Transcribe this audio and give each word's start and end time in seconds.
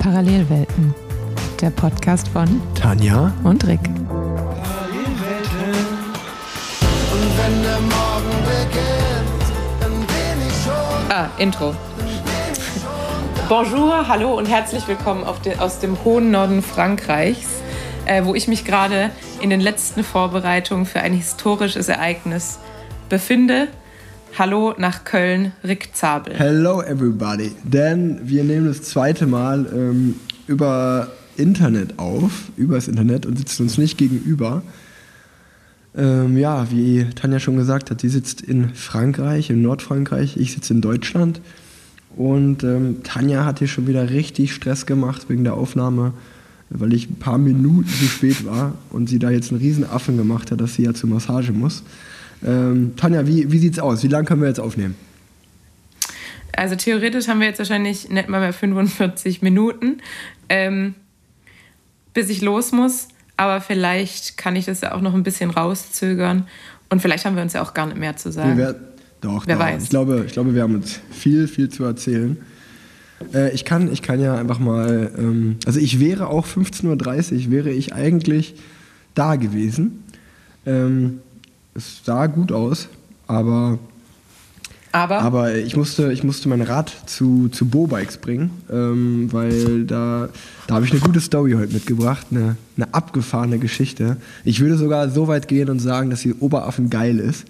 Parallelwelten, 0.00 0.92
der 1.60 1.70
Podcast 1.70 2.26
von 2.26 2.60
Tanja 2.74 3.32
und 3.44 3.64
Rick. 3.64 3.78
Und 3.78 3.94
wenn 7.38 7.62
der 7.62 7.78
Morgen 7.78 8.42
beginnt, 8.42 9.46
dann 9.80 9.92
bin 10.00 10.48
ich 10.48 10.64
schon. 10.64 11.12
Ah, 11.12 11.30
Intro. 11.38 11.76
Bonjour, 13.48 14.08
hallo 14.08 14.36
und 14.36 14.46
herzlich 14.46 14.88
willkommen 14.88 15.22
auf 15.22 15.40
de, 15.42 15.56
aus 15.58 15.78
dem 15.78 15.96
hohen 16.02 16.32
Norden 16.32 16.60
Frankreichs, 16.60 17.62
äh, 18.06 18.24
wo 18.24 18.34
ich 18.34 18.48
mich 18.48 18.64
gerade 18.64 19.12
in 19.40 19.50
den 19.50 19.60
letzten 19.60 20.02
Vorbereitungen 20.02 20.86
für 20.86 21.02
ein 21.02 21.12
historisches 21.12 21.88
Ereignis 21.88 22.58
befinde. 23.08 23.68
Hallo 24.38 24.74
nach 24.76 25.04
Köln, 25.04 25.52
Rick 25.64 25.92
Zabel. 25.94 26.34
Hello 26.34 26.82
everybody. 26.82 27.52
Denn 27.64 28.20
wir 28.22 28.44
nehmen 28.44 28.66
das 28.66 28.82
zweite 28.82 29.26
Mal 29.26 29.66
ähm, 29.74 30.16
über 30.46 31.08
Internet 31.38 31.98
auf, 31.98 32.50
übers 32.58 32.86
Internet 32.86 33.24
und 33.24 33.38
sitzen 33.38 33.62
uns 33.62 33.78
nicht 33.78 33.96
gegenüber. 33.96 34.62
Ähm, 35.96 36.36
ja, 36.36 36.70
wie 36.70 37.06
Tanja 37.14 37.40
schon 37.40 37.56
gesagt 37.56 37.90
hat, 37.90 38.02
sie 38.02 38.10
sitzt 38.10 38.42
in 38.42 38.74
Frankreich, 38.74 39.48
in 39.48 39.62
Nordfrankreich, 39.62 40.36
ich 40.36 40.52
sitze 40.52 40.74
in 40.74 40.82
Deutschland. 40.82 41.40
Und 42.14 42.62
ähm, 42.62 43.02
Tanja 43.04 43.46
hat 43.46 43.60
hier 43.60 43.68
schon 43.68 43.86
wieder 43.86 44.10
richtig 44.10 44.52
Stress 44.52 44.84
gemacht 44.84 45.30
wegen 45.30 45.44
der 45.44 45.54
Aufnahme, 45.54 46.12
weil 46.68 46.92
ich 46.92 47.08
ein 47.08 47.16
paar 47.16 47.38
Minuten 47.38 47.88
zu 47.88 48.04
spät 48.04 48.44
war 48.44 48.74
und 48.90 49.08
sie 49.08 49.18
da 49.18 49.30
jetzt 49.30 49.50
einen 49.50 49.62
riesen 49.62 49.88
Affen 49.88 50.18
gemacht 50.18 50.50
hat, 50.50 50.60
dass 50.60 50.74
sie 50.74 50.82
ja 50.82 50.92
zur 50.92 51.08
Massage 51.08 51.52
muss. 51.52 51.84
Ähm, 52.44 52.94
Tanja, 52.96 53.26
wie, 53.26 53.50
wie 53.50 53.58
sieht's 53.58 53.78
aus? 53.78 54.02
Wie 54.02 54.08
lange 54.08 54.26
können 54.26 54.42
wir 54.42 54.48
jetzt 54.48 54.60
aufnehmen? 54.60 54.94
Also 56.52 56.74
theoretisch 56.74 57.28
haben 57.28 57.40
wir 57.40 57.46
jetzt 57.46 57.58
wahrscheinlich 57.58 58.08
nicht 58.08 58.28
mal 58.28 58.40
mehr 58.40 58.52
45 58.52 59.42
Minuten, 59.42 59.98
ähm, 60.48 60.94
bis 62.14 62.30
ich 62.30 62.40
los 62.40 62.72
muss. 62.72 63.08
Aber 63.36 63.60
vielleicht 63.60 64.38
kann 64.38 64.56
ich 64.56 64.64
das 64.64 64.80
ja 64.80 64.94
auch 64.94 65.02
noch 65.02 65.14
ein 65.14 65.22
bisschen 65.22 65.50
rauszögern. 65.50 66.46
Und 66.88 67.02
vielleicht 67.02 67.26
haben 67.26 67.36
wir 67.36 67.42
uns 67.42 67.52
ja 67.52 67.62
auch 67.62 67.74
gar 67.74 67.86
nicht 67.86 67.98
mehr 67.98 68.16
zu 68.16 68.32
sagen. 68.32 68.56
Wir, 68.56 68.74
doch, 69.20 69.46
Wer 69.46 69.56
doch. 69.56 69.62
weiß. 69.62 69.84
Ich 69.84 69.90
glaube, 69.90 70.24
ich 70.26 70.32
glaube, 70.32 70.54
wir 70.54 70.62
haben 70.62 70.76
uns 70.76 71.00
viel, 71.10 71.46
viel 71.46 71.68
zu 71.68 71.84
erzählen. 71.84 72.38
Äh, 73.34 73.54
ich, 73.54 73.64
kann, 73.64 73.92
ich 73.92 74.02
kann 74.02 74.20
ja 74.20 74.36
einfach 74.36 74.58
mal, 74.58 75.10
ähm, 75.18 75.56
also 75.66 75.80
ich 75.80 76.00
wäre 76.00 76.28
auch 76.28 76.46
15.30 76.46 77.46
Uhr, 77.46 77.50
wäre 77.50 77.70
ich 77.70 77.92
eigentlich 77.92 78.54
da 79.14 79.36
gewesen. 79.36 80.04
Ähm, 80.64 81.20
es 81.76 82.00
sah 82.04 82.26
gut 82.26 82.52
aus, 82.52 82.88
aber, 83.26 83.78
Aber, 84.92 85.20
aber 85.20 85.54
ich, 85.56 85.76
musste, 85.76 86.12
ich 86.12 86.24
musste 86.24 86.48
mein 86.48 86.62
Rad 86.62 86.94
zu, 87.06 87.48
zu 87.48 87.66
Bo-Bikes 87.66 88.18
bringen, 88.18 88.50
ähm, 88.70 89.28
weil 89.30 89.84
da, 89.84 90.28
da 90.66 90.74
habe 90.74 90.86
ich 90.86 90.92
eine 90.92 91.00
gute 91.00 91.20
Story 91.20 91.52
heute 91.52 91.74
mitgebracht, 91.74 92.28
eine, 92.30 92.56
eine 92.76 92.94
abgefahrene 92.94 93.58
Geschichte. 93.58 94.16
Ich 94.44 94.60
würde 94.60 94.76
sogar 94.76 95.10
so 95.10 95.28
weit 95.28 95.48
gehen 95.48 95.68
und 95.68 95.80
sagen, 95.80 96.10
dass 96.10 96.22
die 96.22 96.34
Oberaffen 96.34 96.88
geil 96.88 97.18
ist. 97.18 97.44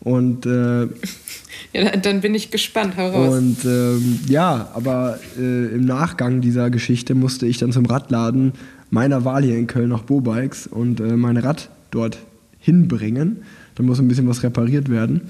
Und 0.00 0.44
äh, 0.44 0.82
ja, 1.72 1.96
dann 1.96 2.20
bin 2.20 2.34
ich 2.34 2.50
gespannt, 2.50 2.98
hau 2.98 3.08
raus. 3.08 3.38
und 3.38 3.64
ähm, 3.64 4.20
ja, 4.28 4.68
aber 4.74 5.18
äh, 5.38 5.74
im 5.74 5.86
Nachgang 5.86 6.42
dieser 6.42 6.68
Geschichte 6.68 7.14
musste 7.14 7.46
ich 7.46 7.56
dann 7.56 7.72
zum 7.72 7.86
Radladen 7.86 8.52
meiner 8.90 9.24
Wahl 9.24 9.42
hier 9.42 9.56
in 9.56 9.66
Köln 9.66 9.88
nach 9.88 10.02
Bo-Bikes 10.02 10.66
und 10.66 11.00
äh, 11.00 11.16
mein 11.16 11.38
Rad 11.38 11.70
dort 11.90 12.18
hinbringen. 12.64 13.36
Da 13.74 13.82
muss 13.82 13.98
ein 13.98 14.08
bisschen 14.08 14.28
was 14.28 14.42
repariert 14.42 14.88
werden. 14.90 15.20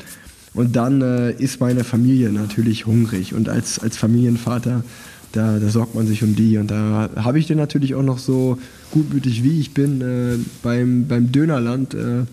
Und 0.54 0.77
dann 0.77 1.02
äh, 1.02 1.32
ist 1.32 1.60
meine 1.60 1.82
Familie 1.82 2.30
natürlich 2.30 2.86
hungrig. 2.86 3.34
Und 3.34 3.48
als, 3.48 3.80
als 3.80 3.96
Familienvater, 3.96 4.84
da, 5.32 5.58
da 5.58 5.68
sorgt 5.68 5.96
man 5.96 6.06
sich 6.06 6.22
um 6.22 6.36
die. 6.36 6.59
Und 6.59 6.70
da 6.70 7.10
habe 7.16 7.38
ich 7.41 7.47
den 7.48 7.59
natürlich 7.59 7.94
auch 7.97 8.03
noch 8.04 8.19
so 8.19 8.59
gutmütig 8.92 9.42
wie 9.42 9.59
ich 9.59 9.75
bin 9.75 10.00
äh, 10.00 10.36
beim, 10.62 11.06
beim 11.09 11.32
Dönerland. 11.32 11.94
Äh, 11.94 12.25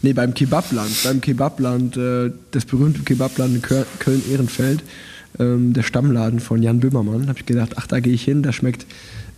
Nee, 0.00 0.12
beim 0.12 0.32
Kebabland. 0.32 0.90
Beim 1.02 1.20
Kebabland, 1.20 1.96
äh, 1.96 2.30
das 2.52 2.64
berühmte 2.66 3.00
Kebabland 3.02 3.56
in 3.56 3.62
Köl- 3.62 3.84
Köln-Ehrenfeld, 3.98 4.84
ähm, 5.40 5.72
der 5.72 5.82
Stammladen 5.82 6.38
von 6.38 6.62
Jan 6.62 6.78
Böhmermann. 6.78 7.26
habe 7.26 7.38
ich 7.40 7.46
gedacht, 7.46 7.72
ach, 7.74 7.88
da 7.88 7.98
gehe 7.98 8.12
ich 8.12 8.22
hin, 8.22 8.44
da 8.44 8.52
schmeckt 8.52 8.86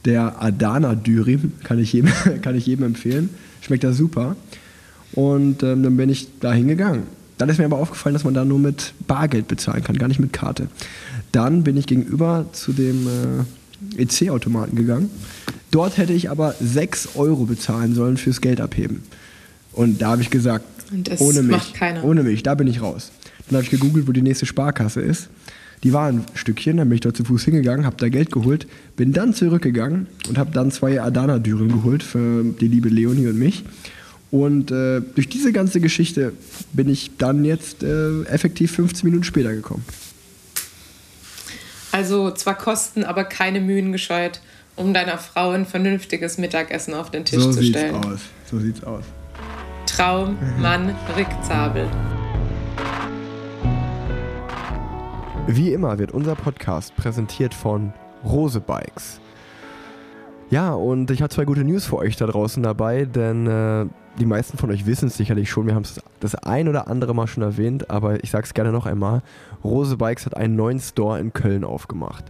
der 0.05 0.43
Adana 0.43 0.95
Dürim, 0.95 1.53
kann 1.65 1.83
kann 2.43 2.57
ich 2.57 2.67
jedem 2.67 2.85
empfehlen. 2.85 3.31
Schmeckt 3.61 3.85
da 3.85 3.93
super. 3.93 4.37
Und 5.13 5.63
ähm, 5.63 5.83
dann 5.83 5.97
bin 5.97 6.09
ich 6.09 6.29
da 6.41 6.53
hingegangen. 6.53 7.05
Dann 7.39 7.49
ist 7.49 7.59
mir 7.59 7.65
aber 7.65 7.79
aufgefallen, 7.79 8.13
dass 8.13 8.25
man 8.25 8.35
da 8.35 8.45
nur 8.45 8.59
mit 8.59 8.93
Bargeld 9.07 9.49
bezahlen 9.49 9.83
kann, 9.83 9.97
gar 9.97 10.09
nicht 10.09 10.21
mit 10.21 10.33
Karte. 10.33 10.69
Dann 11.33 11.63
bin 11.65 11.77
ich 11.77 11.87
gegenüber 11.87 12.47
zu 12.53 12.73
dem 12.73 13.07
äh, 13.97 14.03
EC-Automaten 14.03 14.77
gegangen. 14.77 15.11
Dort 15.71 15.97
hätte 15.97 16.13
ich 16.13 16.31
aber 16.31 16.55
6 16.61 17.11
Euro 17.15 17.45
bezahlen 17.45 17.95
sollen 17.95 18.17
fürs 18.17 18.41
Geld 18.41 18.61
abheben. 18.61 19.03
Und 19.73 20.03
da 20.03 20.11
habe 20.11 20.23
ich 20.23 20.31
gesagt, 20.31 20.65
das 20.93 21.21
ohne 21.21 21.43
mich, 21.43 21.57
macht 21.57 21.75
keiner. 21.75 22.05
ohne 22.05 22.23
mich, 22.25 22.43
da 22.43 22.55
bin 22.55 22.67
ich 22.67 22.83
raus. 22.83 23.13
Dann 23.49 23.57
habe 23.57 23.65
ich 23.65 23.71
gegoogelt, 23.71 24.07
wo 24.07 24.13
die 24.13 24.23
nächste 24.23 24.47
Sparkasse 24.47 25.01
ist. 25.01 25.29
Die 25.83 25.93
war 25.93 26.09
ein 26.09 26.25
Stückchen, 26.35 26.77
dann 26.77 26.89
bin 26.89 26.97
ich 26.97 27.01
dort 27.01 27.17
zu 27.17 27.25
Fuß 27.25 27.45
hingegangen, 27.45 27.87
habe 27.87 27.97
da 27.97 28.09
Geld 28.09 28.31
geholt, 28.31 28.67
bin 28.97 29.13
dann 29.13 29.33
zurückgegangen 29.33 30.09
und 30.29 30.37
habe 30.37 30.51
dann 30.53 30.71
zwei 30.71 31.01
Adana-Dürren 31.01 31.69
geholt 31.69 32.03
für 32.03 32.45
die 32.45 32.69
liebe 32.69 32.91
Leonie 32.91 33.29
und 33.29 33.39
mich. 33.39 33.65
Und 34.31 34.71
äh, 34.71 35.01
durch 35.01 35.29
diese 35.29 35.53
ganze 35.53 35.81
Geschichte 35.81 36.33
bin 36.73 36.89
ich 36.89 37.17
dann 37.17 37.45
jetzt 37.45 37.83
äh, 37.83 38.23
effektiv 38.25 38.73
15 38.73 39.09
Minuten 39.09 39.25
später 39.25 39.53
gekommen. 39.53 39.85
Also 41.93 42.31
zwar 42.31 42.57
Kosten, 42.57 43.05
aber 43.05 43.25
keine 43.25 43.61
Mühen 43.61 43.91
gescheut, 43.91 44.41
um 44.77 44.95
deiner 44.95 45.19
Frau 45.19 45.51
ein 45.51 45.67
vernünftiges 45.67 46.39
Mittagessen 46.39 46.95
auf 46.95 47.11
den 47.11 47.25
Tisch 47.25 47.43
so 47.43 47.51
zu 47.51 47.61
sieht's 47.61 47.79
stellen. 47.79 47.95
aus. 47.97 48.21
So 48.49 48.61
sieht's 48.61 48.85
aus. 48.85 49.05
Traum, 49.87 50.39
Mann, 50.61 50.95
Rick 51.17 51.29
Zabel. 51.43 51.89
Wie 55.53 55.73
immer 55.73 55.99
wird 55.99 56.13
unser 56.13 56.37
Podcast 56.37 56.95
präsentiert 56.95 57.55
von 57.55 57.93
Rose 58.25 58.61
Bikes. 58.61 59.21
Ja, 60.49 60.75
und 60.75 61.11
ich 61.11 61.23
habe 61.23 61.31
zwei 61.31 61.45
gute 61.45 61.65
News 61.65 61.87
für 61.87 61.97
euch 61.97 62.15
da 62.15 62.29
draußen 62.29 62.63
dabei, 62.63 63.05
denn 63.05 63.49
äh, 63.49 63.87
die 64.21 64.27
meisten 64.27 64.59
von 64.59 64.71
euch 64.71 64.87
wissen 64.87 65.09
es 65.09 65.17
sicherlich 65.17 65.51
schon. 65.51 65.67
Wir 65.67 65.75
haben 65.75 65.83
es 65.83 66.01
das 66.21 66.37
ein 66.37 66.69
oder 66.69 66.87
andere 66.87 67.17
Mal 67.17 67.27
schon 67.27 67.43
erwähnt, 67.43 67.91
aber 67.91 68.23
ich 68.23 68.31
sage 68.31 68.45
es 68.45 68.55
gerne 68.55 68.71
noch 68.71 68.87
einmal. 68.87 69.23
Rose 69.65 69.97
Bikes 69.97 70.25
hat 70.25 70.37
einen 70.37 70.55
neuen 70.55 70.79
Store 70.79 71.19
in 71.19 71.33
Köln 71.33 71.65
aufgemacht. 71.65 72.27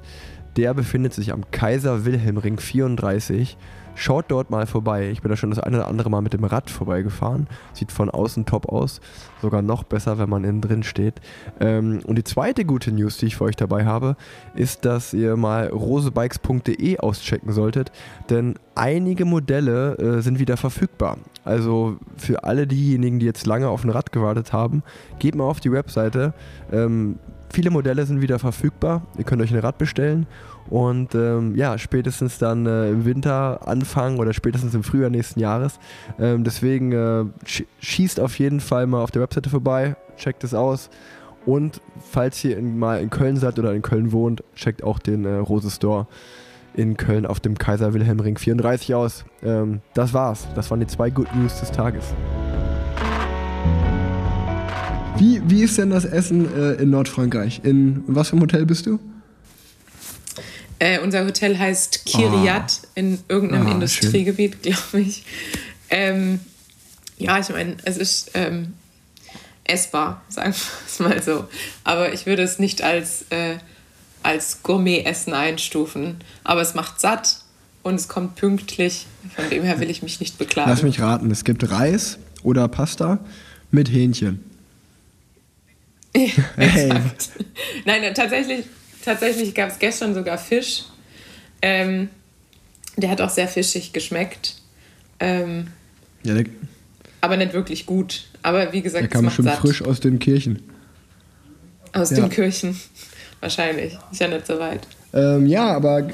Der 0.57 0.73
befindet 0.73 1.13
sich 1.13 1.31
am 1.31 1.51
Kaiser 1.51 2.07
Wilhelm 2.07 2.39
Ring 2.39 2.59
34. 2.59 3.59
Schaut 4.01 4.25
dort 4.29 4.49
mal 4.49 4.67
vorbei. 4.67 5.11
Ich 5.11 5.21
bin 5.21 5.29
da 5.29 5.37
schon 5.37 5.51
das 5.51 5.59
eine 5.59 5.77
oder 5.77 5.89
andere 5.89 6.09
Mal 6.09 6.23
mit 6.23 6.33
dem 6.33 6.45
Rad 6.45 6.71
vorbeigefahren. 6.71 7.49
Sieht 7.75 7.93
von 7.93 8.09
außen 8.09 8.47
top 8.47 8.67
aus. 8.71 9.03
Sogar 9.43 9.61
noch 9.61 9.85
besser, 9.85 10.19
wenn 10.19 10.31
man 10.31 10.43
innen 10.43 10.63
drin 10.63 10.83
steht. 10.85 11.21
Ähm, 11.61 12.01
und 12.07 12.17
die 12.17 12.25
zweite 12.25 12.65
gute 12.65 12.93
News, 12.93 13.19
die 13.19 13.27
ich 13.27 13.37
für 13.37 13.45
euch 13.45 13.57
dabei 13.57 13.85
habe, 13.85 14.17
ist, 14.55 14.87
dass 14.87 15.13
ihr 15.13 15.37
mal 15.37 15.69
rosebikes.de 15.69 16.99
auschecken 16.99 17.53
solltet. 17.53 17.93
Denn 18.31 18.55
einige 18.75 19.27
Modelle 19.27 19.99
äh, 19.99 20.23
sind 20.23 20.39
wieder 20.39 20.57
verfügbar. 20.57 21.19
Also 21.45 21.99
für 22.17 22.45
alle 22.45 22.67
diejenigen, 22.67 23.19
die 23.19 23.27
jetzt 23.27 23.47
lange 23.47 23.69
auf 23.69 23.85
ein 23.85 23.91
Rad 23.91 24.13
gewartet 24.13 24.55
haben, 24.55 24.83
geht 25.19 25.35
mal 25.35 25.45
auf 25.45 25.61
die 25.61 25.73
Webseite. 25.73 26.33
Ähm, 26.73 27.19
viele 27.53 27.69
Modelle 27.69 28.07
sind 28.07 28.23
wieder 28.23 28.39
verfügbar. 28.39 29.03
Ihr 29.19 29.25
könnt 29.25 29.43
euch 29.43 29.53
ein 29.53 29.61
Rad 29.61 29.77
bestellen. 29.77 30.27
Und 30.71 31.17
ähm, 31.17 31.57
ja, 31.57 31.77
spätestens 31.79 32.39
dann 32.39 32.65
äh, 32.65 32.91
im 32.91 33.05
Winter 33.05 33.67
anfangen 33.67 34.19
oder 34.21 34.33
spätestens 34.33 34.73
im 34.75 34.85
Frühjahr 34.85 35.11
nächsten 35.11 35.41
Jahres. 35.41 35.81
Ähm, 36.19 36.45
deswegen 36.45 36.93
äh, 36.93 37.25
sch 37.45 37.65
schießt 37.81 38.21
auf 38.21 38.39
jeden 38.39 38.61
Fall 38.61 38.87
mal 38.87 39.03
auf 39.03 39.11
der 39.11 39.21
Webseite 39.21 39.51
vorbei, 39.51 39.97
checkt 40.17 40.45
es 40.45 40.55
aus. 40.55 40.89
Und 41.45 41.81
falls 41.99 42.45
ihr 42.45 42.57
in, 42.57 42.79
mal 42.79 43.01
in 43.01 43.11
Köln 43.11 43.37
seid 43.37 43.59
oder 43.59 43.75
in 43.75 43.83
Köln 43.83 44.13
wohnt, 44.13 44.45
checkt 44.55 44.85
auch 44.85 45.01
den 45.01 45.25
äh, 45.25 45.35
Rose 45.35 45.71
Store 45.71 46.07
in 46.75 46.97
Köln 46.97 47.27
auf 47.27 47.41
dem 47.41 47.59
Kaiser 47.59 47.93
Wilhelm 47.93 48.21
Ring 48.21 48.39
34 48.39 48.95
aus. 48.95 49.25
Ähm, 49.43 49.81
das 49.95 50.15
war's. 50.15 50.47
Das 50.55 50.71
waren 50.71 50.81
die 50.81 50.87
zwei 50.87 51.11
Good 51.11 51.35
News 51.35 51.59
des 51.59 51.73
Tages. 51.73 52.15
Wie, 55.19 55.43
wie 55.47 55.63
ist 55.63 55.77
denn 55.79 55.91
das 55.91 56.05
Essen 56.05 56.47
äh, 56.57 56.75
in 56.75 56.91
Nordfrankreich? 56.91 57.63
In 57.65 58.05
was 58.07 58.29
für 58.29 58.35
einem 58.35 58.43
Hotel 58.43 58.65
bist 58.65 58.87
du? 58.87 58.99
Äh, 60.81 60.99
unser 61.01 61.27
Hotel 61.27 61.59
heißt 61.59 62.07
Kiriat 62.07 62.81
in 62.95 63.19
irgendeinem 63.29 63.67
Ah, 63.67 63.73
Industriegebiet, 63.73 64.63
glaube 64.63 65.01
ich. 65.01 65.25
Ähm, 65.91 66.41
ja, 67.19 67.39
ich 67.39 67.51
meine, 67.51 67.77
es 67.85 67.99
ist 67.99 68.31
ähm, 68.33 68.73
essbar, 69.65 70.23
sagen 70.31 70.55
wir 70.55 70.87
es 70.87 70.99
mal 70.99 71.23
so. 71.23 71.45
Aber 71.85 72.15
ich 72.15 72.25
würde 72.25 72.43
es 72.43 72.59
nicht 72.59 72.83
als, 72.83 73.27
äh, 73.29 73.59
als 74.23 74.63
Gourmet-Essen 74.63 75.35
einstufen. 75.35 76.17
Aber 76.45 76.63
es 76.63 76.75
macht 76.75 76.99
satt 76.99 77.43
und 77.83 77.97
es 77.97 78.09
kommt 78.09 78.37
pünktlich. 78.37 79.07
Von 79.37 79.51
dem 79.51 79.63
her 79.65 79.81
will 79.81 79.91
ich 79.91 80.03
mich 80.03 80.19
nicht 80.19 80.39
beklagen. 80.39 80.71
Lass 80.71 80.83
mich 80.83 80.99
raten, 80.99 81.31
es 81.31 81.45
gibt 81.45 81.71
Reis 81.71 82.19
oder 82.43 82.67
Pasta 82.69 83.19
mit 83.71 83.93
Hähnchen. 83.93 84.43
Hey. 86.57 86.93
Nein, 87.85 88.15
tatsächlich 88.15 88.65
tatsächlich 89.05 89.55
gab 89.55 89.71
es 89.71 89.79
gestern 89.79 90.15
sogar 90.15 90.39
Fisch. 90.39 90.85
Ähm, 91.63 92.09
der 92.97 93.11
hat 93.11 93.21
auch 93.21 93.31
sehr 93.31 93.49
fischig 93.49 93.93
geschmeckt. 93.93 94.57
Ähm, 95.21 95.69
Ja, 96.23 96.35
der, 96.35 96.45
aber 97.21 97.37
nicht 97.37 97.53
wirklich 97.53 97.87
gut. 97.87 98.25
Aber 98.43 98.73
wie 98.73 98.81
gesagt, 98.83 99.03
der 99.03 99.09
kam 99.11 99.31
schon 99.31 99.45
satt. 99.45 99.59
frisch 99.59 99.83
aus 99.83 100.01
den 100.01 100.19
Kirchen. 100.19 100.63
Aus 101.93 102.11
Ja. 102.11 102.17
den 102.21 102.31
Kirchen. 102.31 102.79
Wahrscheinlich. 103.41 103.97
Ist 104.13 104.21
ja 104.21 104.29
nicht 104.29 104.47
so 104.47 104.59
weit. 104.59 104.87
Ähm, 105.13 105.47
ja, 105.47 105.75
aber. 105.77 106.09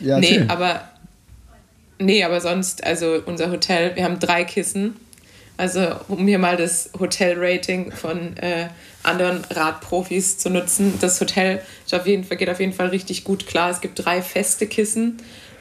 Ja, 0.00 0.18
nee, 0.18 0.42
aber. 0.48 0.88
Nee, 1.98 2.24
aber 2.24 2.40
sonst, 2.40 2.82
also 2.84 3.22
unser 3.26 3.50
Hotel, 3.50 3.94
wir 3.94 4.04
haben 4.04 4.18
drei 4.18 4.44
Kissen. 4.44 4.96
Also, 5.56 5.94
um 6.08 6.26
hier 6.26 6.38
mal 6.38 6.56
das 6.56 6.90
Hotel-Rating 6.98 7.92
von 7.92 8.36
äh, 8.38 8.68
anderen 9.02 9.44
Radprofis 9.50 10.38
zu 10.38 10.50
nutzen. 10.50 10.98
Das 11.00 11.20
Hotel 11.20 11.62
auf 11.92 12.06
Fall, 12.24 12.36
geht 12.36 12.50
auf 12.50 12.60
jeden 12.60 12.72
Fall 12.72 12.88
richtig 12.88 13.24
gut 13.24 13.46
klar. 13.46 13.70
Es 13.70 13.80
gibt 13.80 14.04
drei 14.04 14.22
feste 14.22 14.66
Kissen, 14.66 15.18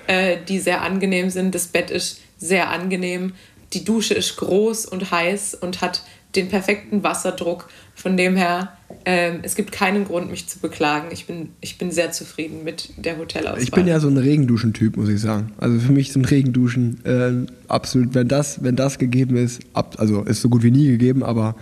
äh, 0.07 0.37
die 0.47 0.59
sehr 0.59 0.81
angenehm 0.81 1.29
sind. 1.29 1.53
Das 1.53 1.67
Bett 1.67 1.91
ist 1.91 2.21
sehr 2.37 2.69
angenehm. 2.69 3.33
Die 3.73 3.83
Dusche 3.83 4.13
ist 4.13 4.37
groß 4.37 4.85
und 4.85 5.11
heiß 5.11 5.55
und 5.55 5.81
hat 5.81 6.03
den 6.35 6.49
perfekten 6.49 7.03
Wasserdruck. 7.03 7.69
Von 7.93 8.17
dem 8.17 8.35
her, 8.35 8.77
ähm, 9.05 9.39
es 9.43 9.55
gibt 9.55 9.71
keinen 9.71 10.05
Grund, 10.05 10.29
mich 10.29 10.47
zu 10.47 10.59
beklagen. 10.59 11.09
Ich 11.11 11.25
bin, 11.25 11.49
ich 11.61 11.77
bin 11.77 11.91
sehr 11.91 12.11
zufrieden 12.11 12.63
mit 12.63 12.89
der 12.97 13.17
Hotelauswahl. 13.17 13.61
Ich 13.61 13.71
bin 13.71 13.87
ja 13.87 13.99
so 13.99 14.07
ein 14.07 14.17
Regenduschen-Typ, 14.17 14.97
muss 14.97 15.09
ich 15.09 15.19
sagen. 15.19 15.51
Also 15.57 15.79
für 15.79 15.91
mich 15.91 16.11
sind 16.11 16.29
Regenduschen 16.29 17.03
äh, 17.05 17.51
absolut, 17.67 18.13
wenn 18.13 18.27
das, 18.27 18.63
wenn 18.63 18.75
das 18.75 18.99
gegeben 18.99 19.37
ist, 19.37 19.61
ab, 19.73 19.95
also 19.97 20.23
ist 20.23 20.41
so 20.41 20.49
gut 20.49 20.63
wie 20.63 20.71
nie 20.71 20.87
gegeben, 20.87 21.23
aber 21.23 21.55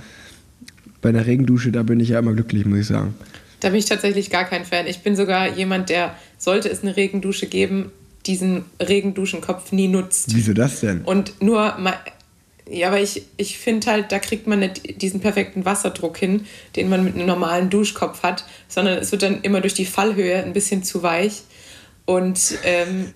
bei 1.01 1.09
einer 1.09 1.25
Regendusche, 1.25 1.71
da 1.71 1.83
bin 1.83 1.99
ich 1.99 2.09
ja 2.09 2.19
immer 2.19 2.33
glücklich, 2.33 2.65
muss 2.65 2.79
ich 2.79 2.87
sagen. 2.87 3.15
Da 3.59 3.69
bin 3.69 3.79
ich 3.79 3.85
tatsächlich 3.85 4.29
gar 4.29 4.45
kein 4.45 4.65
Fan. 4.65 4.87
Ich 4.87 4.99
bin 4.99 5.15
sogar 5.15 5.55
jemand, 5.55 5.89
der, 5.89 6.15
sollte 6.37 6.69
es 6.69 6.81
eine 6.81 6.95
Regendusche 6.95 7.47
geben, 7.47 7.91
diesen 8.25 8.65
Regenduschenkopf 8.79 9.71
nie 9.71 9.87
nutzt. 9.87 10.35
Wieso 10.35 10.53
das 10.53 10.81
denn? 10.81 11.01
Und 11.01 11.41
nur 11.41 11.77
mal. 11.77 11.95
Ja, 12.71 12.89
aber 12.89 12.99
ich, 12.99 13.23
ich 13.37 13.57
finde 13.57 13.89
halt, 13.89 14.11
da 14.11 14.19
kriegt 14.19 14.45
man 14.45 14.59
nicht 14.59 15.01
diesen 15.01 15.21
perfekten 15.21 15.65
Wasserdruck 15.65 16.17
hin, 16.17 16.45
den 16.75 16.87
man 16.87 17.03
mit 17.03 17.15
einem 17.15 17.25
normalen 17.25 17.71
Duschkopf 17.71 18.21
hat, 18.21 18.45
sondern 18.67 18.99
es 18.99 19.11
wird 19.11 19.23
dann 19.23 19.41
immer 19.41 19.59
durch 19.61 19.73
die 19.73 19.85
Fallhöhe 19.85 20.43
ein 20.43 20.53
bisschen 20.53 20.83
zu 20.83 21.01
weich. 21.01 21.41
Und 22.05 22.59
ähm, 22.63 23.13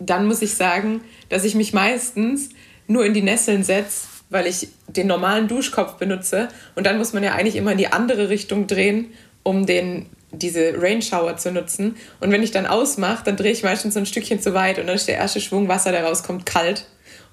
dann 0.00 0.26
muss 0.26 0.42
ich 0.42 0.54
sagen, 0.54 1.02
dass 1.28 1.44
ich 1.44 1.54
mich 1.54 1.72
meistens 1.72 2.48
nur 2.88 3.06
in 3.06 3.14
die 3.14 3.22
Nesseln 3.22 3.62
setze, 3.62 4.08
weil 4.28 4.48
ich 4.48 4.68
den 4.88 5.06
normalen 5.06 5.46
Duschkopf 5.46 5.94
benutze. 5.94 6.48
Und 6.74 6.84
dann 6.84 6.98
muss 6.98 7.12
man 7.12 7.22
ja 7.22 7.34
eigentlich 7.34 7.56
immer 7.56 7.72
in 7.72 7.78
die 7.78 7.92
andere 7.92 8.28
Richtung 8.28 8.66
drehen, 8.66 9.12
um 9.44 9.66
den, 9.66 10.06
diese 10.32 10.74
Rain 10.78 11.00
Shower 11.00 11.36
zu 11.36 11.52
nutzen. 11.52 11.96
Und 12.18 12.32
wenn 12.32 12.42
ich 12.42 12.50
dann 12.50 12.66
ausmache, 12.66 13.22
dann 13.24 13.36
drehe 13.36 13.52
ich 13.52 13.62
meistens 13.62 13.94
so 13.94 14.00
ein 14.00 14.06
Stückchen 14.06 14.40
zu 14.40 14.52
weit 14.52 14.80
und 14.80 14.88
dann 14.88 14.96
ist 14.96 15.06
der 15.06 15.16
erste 15.16 15.40
Schwung 15.40 15.68
Wasser, 15.68 15.92
der 15.92 16.04
rauskommt, 16.04 16.44
kalt. 16.44 16.86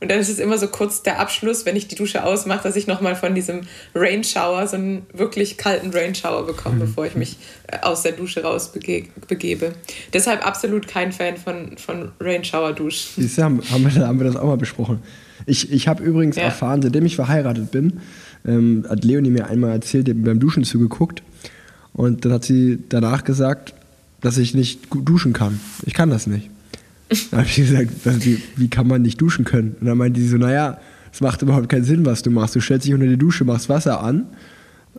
Und 0.04 0.12
dann 0.12 0.20
ist 0.20 0.28
es 0.28 0.38
immer 0.38 0.58
so 0.58 0.68
kurz 0.68 1.02
der 1.02 1.22
Abschluss, 1.22 1.66
wenn 1.66 1.78
ich 1.78 1.88
die 1.88 1.96
Dusche 1.96 2.26
ausmache, 2.26 2.64
dass 2.64 2.76
ich 2.76 2.88
nochmal 2.88 3.16
von 3.16 3.34
diesem 3.34 3.62
Rain 3.96 4.26
Shower 4.26 4.68
so 4.68 4.76
einen 4.76 5.04
wirklich 5.14 5.56
kalten 5.56 5.92
Rain 5.92 6.14
Shower 6.14 6.46
bekomme, 6.46 6.82
bevor 6.82 7.06
ich 7.06 7.16
mich 7.16 7.38
äh, 7.68 7.78
aus 7.84 8.02
der 8.02 8.12
Dusche 8.12 8.44
raus 8.44 8.74
bege 8.74 9.08
begebe. 9.30 9.72
Deshalb 10.12 10.46
absolut 10.46 10.90
kein 10.90 11.14
Fan 11.14 11.38
von, 11.38 11.78
von 11.78 12.12
Rain 12.20 12.44
Shower 12.44 12.74
Duschen. 12.74 13.24
Siehst 13.24 13.38
du, 13.38 13.44
haben, 13.44 13.62
haben, 13.72 13.96
wir, 13.96 14.06
haben 14.06 14.20
wir 14.20 14.26
das 14.28 14.36
auch 14.36 14.48
mal 14.48 14.58
besprochen. 14.58 15.00
Ich, 15.46 15.72
ich 15.72 15.88
habe 15.88 16.04
übrigens 16.04 16.36
Ja. 16.36 16.44
erfahren, 16.44 16.82
seitdem 16.82 17.06
ich 17.06 17.16
verheiratet 17.16 17.72
bin, 17.72 18.02
ähm, 18.46 18.86
hat 18.90 19.06
Leonie 19.06 19.30
mir 19.30 19.48
einmal 19.48 19.72
erzählt, 19.72 20.08
die 20.08 20.12
hat 20.12 20.18
mir 20.18 20.26
beim 20.26 20.40
Duschen 20.42 20.66
zugeguckt. 20.66 21.24
Und 21.94 22.26
dann 22.26 22.34
hat 22.34 22.44
sie 22.44 22.80
danach 22.90 23.24
gesagt, 23.24 23.74
dass 24.20 24.38
ich 24.38 24.54
nicht 24.54 24.90
gut 24.90 25.08
duschen 25.08 25.32
kann. 25.32 25.62
Ich 25.86 25.94
kann 25.94 26.10
das 26.10 26.28
nicht. 26.28 26.50
Dann 27.32 27.40
habe 27.40 27.50
ich 27.50 27.56
gesagt, 27.56 27.90
wie, 28.26 28.42
wie 28.56 28.68
kann 28.68 28.88
man 28.88 29.02
nicht 29.02 29.20
duschen 29.20 29.46
können? 29.46 29.76
Und 29.80 29.88
dann 29.88 29.98
meinte 29.98 30.20
sie 30.20 30.28
so, 30.28 30.38
naja, 30.38 30.78
es 31.12 31.22
macht 31.22 31.42
überhaupt 31.42 31.70
keinen 31.70 31.84
Sinn, 31.84 32.06
was 32.06 32.24
du 32.24 32.32
machst. 32.32 32.56
Du 32.56 32.60
stellst 32.60 32.88
dich 32.88 32.94
unter 32.94 33.08
die 33.08 33.18
Dusche, 33.18 33.46
machst 33.46 33.70
Wasser 33.70 34.02
an 34.02 34.26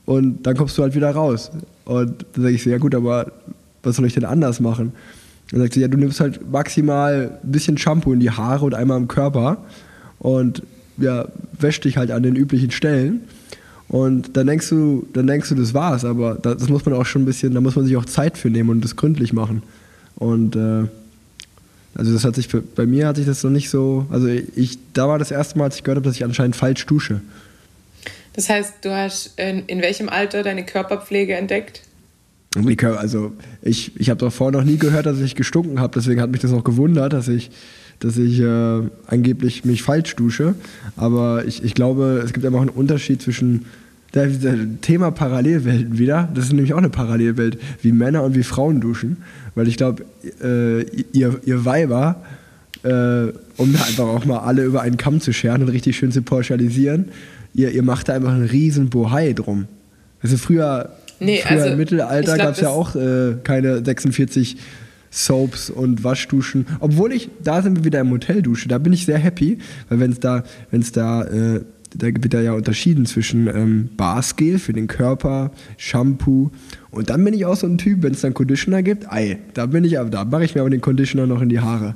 und 0.05 0.47
dann 0.47 0.57
kommst 0.57 0.79
du 0.79 0.83
halt 0.83 0.95
wieder 0.95 1.11
raus. 1.11 1.51
Und 1.85 2.25
dann 2.33 2.43
sage 2.43 2.55
ich 2.55 2.63
so, 2.63 2.71
ja 2.71 2.79
gut, 2.79 2.95
aber 2.95 3.33
was 3.83 3.97
soll 3.97 4.07
ich 4.07 4.15
denn 4.15 4.25
anders 4.25 4.61
machen? 4.61 4.93
Dann 5.51 5.61
sagt 5.61 5.75
sie, 5.75 5.81
ja, 5.81 5.89
du 5.89 5.99
nimmst 5.99 6.21
halt 6.21 6.51
maximal 6.51 7.39
ein 7.43 7.53
bisschen 7.53 7.77
Shampoo 7.77 8.13
in 8.13 8.21
die 8.21 8.31
Haare 8.31 8.65
und 8.65 8.75
einmal 8.75 8.99
im 8.99 9.09
Körper 9.09 9.59
und 10.19 10.63
ja, 10.97 11.27
wäsch 11.59 11.81
dich 11.81 11.97
halt 11.97 12.11
an 12.11 12.23
den 12.23 12.37
üblichen 12.37 12.71
Stellen. 12.71 13.23
Und 13.89 14.37
dann 14.37 14.47
denkst 14.47 14.71
du, 14.71 15.07
dann 15.13 15.27
denkst 15.27 15.51
du, 15.51 15.55
das 15.55 15.75
war's, 15.75 16.05
aber 16.05 16.35
das 16.35 16.69
muss 16.69 16.85
man 16.87 16.95
auch 16.95 17.05
schon 17.05 17.23
ein 17.23 17.27
bisschen, 17.27 17.53
da 17.55 17.61
muss 17.61 17.77
man 17.77 17.85
sich 17.85 17.97
auch 17.97 18.07
Zeit 18.07 18.39
für 18.39 18.51
nehmen 18.51 18.71
und 18.71 18.85
das 18.85 18.97
gründlich 18.97 19.33
machen. 19.33 19.63
Und 20.17 20.57
äh, 20.57 20.85
also 21.95 22.13
das 22.13 22.25
hat 22.25 22.35
sich 22.35 22.49
für, 22.49 22.61
bei 22.61 22.87
mir 22.87 23.07
hat 23.07 23.17
sich 23.17 23.27
das 23.27 23.43
noch 23.45 23.51
nicht 23.51 23.71
so, 23.71 24.07
also 24.11 24.27
ich, 24.27 24.79
da 24.93 25.09
war 25.09 25.19
das 25.19 25.31
erste 25.31 25.59
Mal, 25.59 25.65
als 25.65 25.77
ich 25.77 25.85
gehört 25.85 25.97
habe, 25.97 26.09
dass 26.09 26.17
ich 26.17 26.25
anscheinend 26.25 26.57
falsch 26.57 26.85
dusche. 26.87 27.21
Das 28.33 28.49
heißt, 28.49 28.75
du 28.83 28.95
hast 28.95 29.39
in, 29.39 29.65
in 29.67 29.81
welchem 29.81 30.09
Alter 30.09 30.43
deine 30.43 30.65
Körperpflege 30.65 31.35
entdeckt? 31.35 31.83
Also 32.57 33.33
ich, 33.63 33.99
ich 33.99 34.11
habe 34.11 34.19
davor 34.21 34.53
noch 34.53 34.65
nie 34.65 34.77
gehört, 34.77 35.07
dass 35.07 35.21
ich 35.21 35.35
gestunken 35.35 35.81
habe, 35.81 35.93
deswegen 35.99 36.21
hat 36.21 36.31
mich 36.31 36.41
das 36.41 36.53
auch 36.53 36.65
gewundert, 36.65 37.13
dass 37.13 37.29
ich, 37.29 37.51
dass 38.01 38.17
ich 38.17 38.41
äh, 38.41 38.83
angeblich 39.07 39.65
mich 39.65 39.83
falsch 39.83 40.15
dusche. 40.17 40.55
Aber 40.97 41.45
ich, 41.45 41.65
ich 41.65 41.75
glaube, 41.75 42.23
es 42.25 42.33
gibt 42.33 42.47
einfach 42.47 42.61
einen 42.61 42.71
Unterschied 42.71 43.23
zwischen 43.23 43.67
der, 44.15 44.29
der 44.29 44.57
Thema 44.81 45.11
Parallelwelten 45.11 45.99
wieder. 45.99 46.29
Das 46.35 46.45
ist 46.45 46.53
nämlich 46.53 46.73
auch 46.73 46.79
eine 46.79 46.91
Parallelwelt, 46.91 47.59
wie 47.83 47.93
Männer 47.93 48.23
und 48.23 48.35
wie 48.35 48.43
Frauen 48.43 48.81
duschen. 48.81 49.19
Weil 49.55 49.69
ich 49.69 49.77
glaube, 49.77 50.05
äh, 50.43 50.83
ihr, 51.13 51.41
ihr 51.45 51.65
Weiber, 51.65 52.23
äh, 52.83 53.33
um 53.57 53.73
da 53.73 53.85
einfach 53.85 54.07
auch 54.07 54.25
mal 54.25 54.39
alle 54.39 54.65
über 54.65 54.83
einen 54.83 54.97
Kamm 54.97 55.21
zu 55.21 55.33
scheren 55.33 55.63
und 55.63 55.69
richtig 55.69 55.97
schön 55.97 56.13
zu 56.13 56.23
pauschalisieren, 56.23 57.07
ihr, 57.55 57.71
ihr 57.71 57.83
macht 57.83 58.09
da 58.09 58.15
einfach 58.15 58.33
einen 58.33 58.47
riesen 58.47 58.91
Bohai 58.91 59.33
drum. 59.33 59.67
Also 60.23 60.37
früher, 60.37 60.91
Nee, 61.21 61.41
früher 61.45 61.61
also, 61.61 61.73
im 61.73 61.79
Mittelalter 61.79 62.37
gab 62.37 62.55
es 62.55 62.61
ja 62.61 62.69
auch 62.71 62.95
äh, 62.97 63.37
keine 63.43 63.85
46 63.85 64.57
Soaps 65.11 65.71
und 65.71 66.03
Waschduschen. 66.03 66.67
Obwohl 66.81 67.13
ich, 67.13 67.31
da 67.43 67.63
sind 67.63 67.77
wir 67.77 67.85
wieder 67.85 68.01
im 68.01 68.11
Hoteldusche, 68.11 68.69
da 68.69 68.79
bin 68.79 68.93
ich 68.93 69.07
sehr 69.07 69.19
happy, 69.19 69.59
weil 69.89 70.01
wenn 70.01 70.11
es 70.13 70.21
da, 70.21 70.43
wenn 70.71 70.81
es 70.81 70.93
da, 70.93 71.23
äh, 71.23 71.61
da 71.95 72.07
wird 72.07 72.35
da 72.35 72.41
ja 72.41 72.53
unterschieden 72.53 73.07
zwischen 73.07 73.47
ähm, 73.47 73.91
Bargel 73.97 74.59
für 74.59 74.73
den 74.73 74.87
Körper, 74.87 75.51
Shampoo 75.77 76.51
und 76.91 77.11
dann 77.11 77.25
bin 77.25 77.35
ich 77.35 77.47
auch 77.47 77.57
so 77.57 77.67
ein 77.67 77.79
Typ, 77.79 78.03
wenn 78.03 78.13
es 78.13 78.21
dann 78.21 78.35
Conditioner 78.35 78.83
gibt, 78.83 79.11
ei, 79.11 79.39
da 79.55 79.67
bin 79.67 79.85
ich, 79.85 79.99
aber 79.99 80.11
da 80.11 80.25
mache 80.25 80.45
ich 80.45 80.55
mir 80.55 80.61
aber 80.61 80.71
den 80.71 80.81
Conditioner 80.81 81.27
noch 81.27 81.41
in 81.41 81.49
die 81.49 81.61
Haare. 81.61 81.95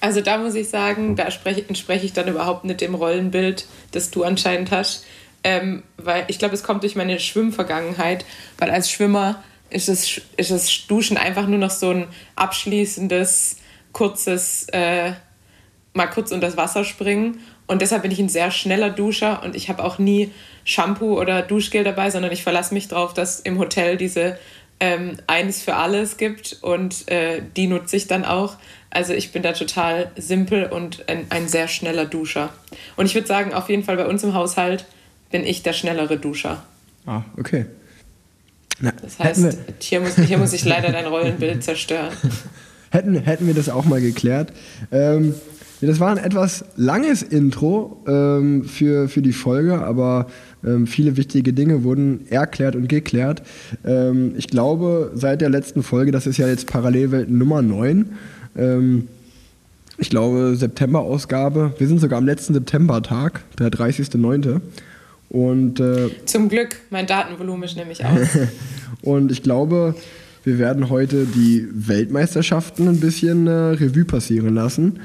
Also 0.00 0.20
da 0.20 0.38
muss 0.38 0.56
ich 0.56 0.68
sagen, 0.68 1.14
da 1.14 1.30
spreche, 1.30 1.64
entspreche 1.68 2.04
ich 2.04 2.12
dann 2.12 2.26
überhaupt 2.26 2.64
nicht 2.64 2.80
dem 2.80 2.96
Rollenbild, 2.96 3.66
das 3.92 4.10
du 4.10 4.24
anscheinend 4.24 4.72
hast. 4.72 5.04
Ähm, 5.44 5.82
weil 5.96 6.24
ich 6.28 6.38
glaube, 6.38 6.54
es 6.54 6.62
kommt 6.62 6.82
durch 6.82 6.96
meine 6.96 7.18
Schwimmvergangenheit, 7.18 8.24
weil 8.58 8.70
als 8.70 8.90
Schwimmer 8.90 9.42
ist 9.70 9.88
es, 9.88 10.20
ist 10.36 10.50
das 10.50 10.86
Duschen 10.86 11.16
einfach 11.16 11.46
nur 11.46 11.58
noch 11.58 11.70
so 11.70 11.90
ein 11.90 12.06
abschließendes, 12.36 13.56
kurzes, 13.92 14.66
äh, 14.72 15.12
mal 15.94 16.06
kurz 16.06 16.32
unter 16.32 16.46
das 16.46 16.56
Wasser 16.56 16.84
springen. 16.84 17.38
Und 17.66 17.80
deshalb 17.82 18.02
bin 18.02 18.10
ich 18.10 18.18
ein 18.18 18.28
sehr 18.28 18.50
schneller 18.50 18.90
Duscher 18.90 19.42
und 19.42 19.56
ich 19.56 19.68
habe 19.68 19.84
auch 19.84 19.98
nie 19.98 20.30
Shampoo 20.64 21.18
oder 21.18 21.42
Duschgel 21.42 21.84
dabei, 21.84 22.10
sondern 22.10 22.32
ich 22.32 22.42
verlasse 22.42 22.74
mich 22.74 22.88
darauf, 22.88 23.14
dass 23.14 23.40
im 23.40 23.58
Hotel 23.58 23.96
diese 23.96 24.36
ähm, 24.80 25.16
eines 25.26 25.62
für 25.62 25.76
alles 25.76 26.16
gibt 26.16 26.58
und 26.60 27.08
äh, 27.08 27.40
die 27.56 27.68
nutze 27.68 27.96
ich 27.96 28.08
dann 28.08 28.24
auch. 28.24 28.56
Also 28.90 29.12
ich 29.14 29.32
bin 29.32 29.42
da 29.42 29.52
total 29.52 30.10
simpel 30.16 30.64
und 30.66 31.08
ein, 31.08 31.26
ein 31.30 31.48
sehr 31.48 31.68
schneller 31.68 32.04
Duscher. 32.04 32.50
Und 32.96 33.06
ich 33.06 33.14
würde 33.14 33.28
sagen, 33.28 33.54
auf 33.54 33.68
jeden 33.70 33.84
Fall 33.84 33.96
bei 33.96 34.06
uns 34.06 34.22
im 34.22 34.34
Haushalt 34.34 34.84
bin 35.30 35.44
ich 35.44 35.62
der 35.62 35.72
schnellere 35.72 36.18
Duscher. 36.18 36.62
Ah, 37.06 37.22
okay. 37.38 37.66
Na, 38.80 38.92
Das 39.00 39.18
heißt, 39.18 39.58
hier 39.78 40.00
muss, 40.00 40.16
hier 40.16 40.38
muss 40.38 40.52
ich 40.52 40.64
leider 40.64 40.88
dein 40.92 41.06
Rollenbild 41.06 41.62
zerstören. 41.62 42.12
hätten, 42.90 43.14
hätten 43.22 43.46
wir 43.46 43.54
das 43.54 43.68
auch 43.68 43.84
mal 43.84 44.00
geklärt. 44.00 44.52
Ähm, 44.90 45.34
das 45.88 46.00
war 46.00 46.10
ein 46.10 46.18
etwas 46.18 46.64
langes 46.76 47.22
Intro 47.22 48.02
ähm, 48.06 48.64
für, 48.64 49.08
für 49.08 49.22
die 49.22 49.32
Folge, 49.32 49.78
aber 49.78 50.26
ähm, 50.64 50.86
viele 50.86 51.16
wichtige 51.16 51.52
Dinge 51.52 51.82
wurden 51.82 52.26
erklärt 52.30 52.76
und 52.76 52.88
geklärt. 52.88 53.42
Ähm, 53.84 54.34
ich 54.36 54.48
glaube, 54.48 55.10
seit 55.14 55.40
der 55.40 55.50
letzten 55.50 55.82
Folge, 55.82 56.12
das 56.12 56.26
ist 56.26 56.36
ja 56.36 56.46
jetzt 56.46 56.66
Parallelwelten 56.68 57.36
Nummer 57.36 57.62
9, 57.62 58.10
ähm, 58.56 59.08
ich 59.98 60.10
glaube 60.10 60.54
September-Ausgabe, 60.56 61.74
wir 61.78 61.86
sind 61.86 62.00
sogar 62.00 62.18
am 62.18 62.26
letzten 62.26 62.54
Septembertag, 62.54 63.42
der 63.58 63.68
30.09. 63.68 64.60
Und 65.28 65.80
äh, 65.80 66.10
Zum 66.26 66.48
Glück, 66.48 66.76
mein 66.90 67.06
Datenvolumen 67.06 67.64
ist 67.64 67.76
nämlich 67.76 68.04
aus. 68.04 68.28
und 69.02 69.32
ich 69.32 69.42
glaube, 69.42 69.94
wir 70.44 70.58
werden 70.58 70.90
heute 70.90 71.24
die 71.24 71.68
Weltmeisterschaften 71.72 72.88
ein 72.88 73.00
bisschen 73.00 73.46
äh, 73.46 73.50
Revue 73.50 74.04
passieren 74.04 74.54
lassen. 74.54 75.00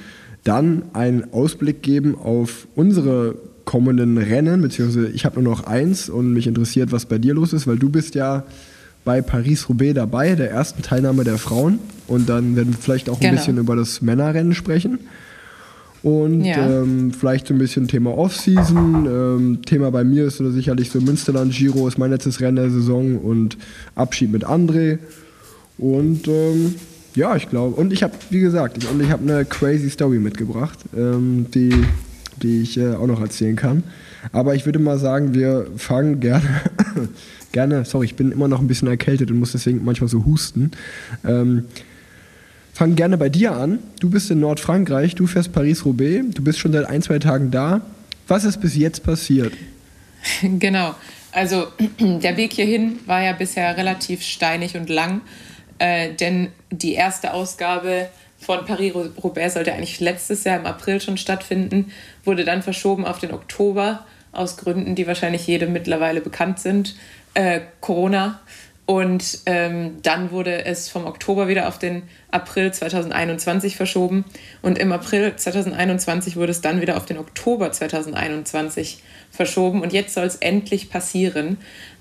Dann 0.47 0.83
einen 0.93 1.33
Ausblick 1.33 1.81
geben 1.81 2.15
auf 2.15 2.67
unsere 2.75 3.35
kommenden 3.65 4.17
Rennen, 4.17 4.61
beziehungsweise 4.61 5.09
ich 5.09 5.25
habe 5.25 5.41
nur 5.41 5.51
noch 5.53 5.65
eins 5.67 6.09
und 6.09 6.31
mich 6.31 6.47
interessiert, 6.47 6.91
was 6.93 7.05
bei 7.05 7.17
dir 7.17 7.33
los 7.33 7.51
ist, 7.51 7.67
weil 7.67 7.77
du 7.77 7.89
bist 7.89 8.15
ja 8.15 8.43
bei 9.03 9.21
Paris-Roubaix 9.21 9.93
dabei, 9.93 10.35
der 10.35 10.49
ersten 10.51 10.81
Teilnahme 10.81 11.23
der 11.25 11.37
Frauen. 11.37 11.79
Und 12.07 12.29
dann 12.29 12.55
werden 12.55 12.73
wir 12.73 12.77
vielleicht 12.79 13.09
auch 13.09 13.15
ein 13.17 13.21
Genau. 13.21 13.33
bisschen 13.35 13.57
über 13.57 13.75
das 13.75 14.01
Männerrennen 14.01 14.53
sprechen. 14.53 14.99
Und 16.03 16.45
Ja. 16.45 16.81
ähm, 16.81 17.11
vielleicht 17.11 17.47
so 17.47 17.53
ein 17.53 17.57
bisschen 17.57 17.87
Thema 17.89 18.17
Off-Season. 18.17 19.05
Ähm, 19.05 19.59
Thema 19.65 19.91
bei 19.91 20.03
mir 20.05 20.25
ist 20.27 20.37
sicherlich 20.37 20.89
so 20.89 21.01
Münsterland 21.01 21.51
Giro, 21.53 21.87
ist 21.87 21.97
mein 21.97 22.11
letztes 22.11 22.39
Rennen 22.39 22.55
der 22.57 22.69
Saison 22.69 23.17
und 23.17 23.57
Abschied 23.95 24.31
mit 24.31 24.45
André. 24.45 24.99
Und 25.77 26.27
ähm, 26.27 26.75
ja, 27.17 27.35
ich 27.35 27.49
glaube, 27.49 27.75
und 27.75 27.91
ich 27.91 28.03
habe, 28.03 28.13
wie 28.29 28.39
gesagt, 28.39 28.77
ich, 28.77 28.89
und 28.89 29.01
ich 29.01 29.09
habe 29.09 29.23
eine 29.23 29.43
crazy 29.43 29.89
Story 29.89 30.19
mitgebracht, 30.19 30.77
ähm, 30.95 31.47
die, 31.51 31.73
die 32.43 32.61
ich 32.61 32.77
äh, 32.77 32.93
auch 32.93 33.07
noch 33.07 33.19
erzählen 33.19 33.55
kann. 33.55 33.83
Aber 34.31 34.53
ich 34.53 34.65
würde 34.65 34.77
mal 34.77 34.99
sagen, 34.99 35.33
wir 35.33 35.65
fangen 35.77 36.19
gerne, 36.19 36.47
gerne, 37.51 37.85
sorry, 37.85 38.05
ich 38.05 38.15
bin 38.15 38.31
immer 38.31 38.47
noch 38.47 38.59
ein 38.59 38.67
bisschen 38.67 38.87
erkältet 38.87 39.31
und 39.31 39.39
muss 39.39 39.53
deswegen 39.53 39.83
manchmal 39.83 40.09
so 40.09 40.25
husten. 40.25 40.71
Ähm, 41.25 41.65
fangen 42.71 42.95
gerne 42.95 43.17
bei 43.17 43.29
dir 43.29 43.53
an. 43.53 43.79
Du 43.99 44.11
bist 44.11 44.29
in 44.29 44.39
Nordfrankreich, 44.39 45.15
du 45.15 45.25
fährst 45.25 45.51
Paris-Roubaix, 45.53 46.35
du 46.35 46.43
bist 46.43 46.59
schon 46.59 46.71
seit 46.71 46.85
ein, 46.85 47.01
zwei 47.01 47.17
Tagen 47.17 47.49
da. 47.49 47.81
Was 48.27 48.43
ist 48.43 48.61
bis 48.61 48.75
jetzt 48.75 49.03
passiert? 49.03 49.53
Genau. 50.41 50.93
Also 51.31 51.67
der 51.99 52.37
Weg 52.37 52.53
hierhin 52.53 52.99
war 53.05 53.23
ja 53.23 53.33
bisher 53.33 53.75
relativ 53.77 54.21
steinig 54.21 54.75
und 54.75 54.89
lang, 54.89 55.21
äh, 55.79 56.13
denn 56.13 56.51
die 56.71 56.93
erste 56.93 57.33
Ausgabe 57.33 58.09
von 58.39 58.65
Paris-Roubaix 58.65 59.55
sollte 59.55 59.73
eigentlich 59.73 59.99
letztes 59.99 60.43
Jahr 60.43 60.59
im 60.59 60.65
April 60.65 61.01
schon 61.01 61.17
stattfinden, 61.17 61.91
wurde 62.23 62.45
dann 62.45 62.61
verschoben 62.61 63.05
auf 63.05 63.19
den 63.19 63.33
Oktober 63.33 64.05
aus 64.31 64.57
Gründen, 64.57 64.95
die 64.95 65.07
wahrscheinlich 65.07 65.47
jedem 65.47 65.73
mittlerweile 65.73 66.21
bekannt 66.21 66.59
sind. 66.59 66.95
Äh, 67.33 67.61
Corona. 67.81 68.39
Und 68.85 69.39
ähm, 69.47 69.97
dann 70.01 70.31
wurde 70.31 70.63
es 70.63 70.87
vom 70.87 71.05
Oktober 71.05 71.49
wieder 71.49 71.67
auf 71.67 71.77
den 71.77 72.03
April 72.31 72.71
2021 72.71 73.75
verschoben. 73.75 74.23
Und 74.61 74.77
im 74.77 74.93
April 74.93 75.35
2021 75.35 76.37
wurde 76.37 76.51
es 76.51 76.61
dann 76.61 76.79
wieder 76.79 76.95
auf 76.95 77.05
den 77.05 77.17
Oktober 77.17 77.69
2021 77.69 79.03
verschoben. 79.29 79.81
Und 79.81 79.91
jetzt 79.91 80.13
soll 80.13 80.23
es 80.23 80.37
endlich 80.37 80.89
passieren. 80.89 81.57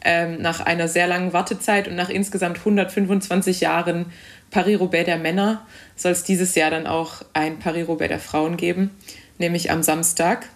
Ähm, 0.08 0.40
nach 0.40 0.60
einer 0.60 0.86
sehr 0.86 1.08
langen 1.08 1.32
Wartezeit 1.32 1.88
und 1.88 1.96
nach 1.96 2.10
insgesamt 2.10 2.58
125 2.58 3.60
Jahren 3.60 4.06
Paris-Roubaix 4.52 5.04
der 5.04 5.18
Männer 5.18 5.66
soll 5.96 6.12
es 6.12 6.22
dieses 6.22 6.54
Jahr 6.54 6.70
dann 6.70 6.86
auch 6.86 7.22
ein 7.32 7.58
Paris-Roubaix 7.58 8.08
der 8.10 8.20
Frauen 8.20 8.56
geben, 8.56 8.92
nämlich 9.38 9.72
am 9.72 9.82
Samstag. 9.82 10.48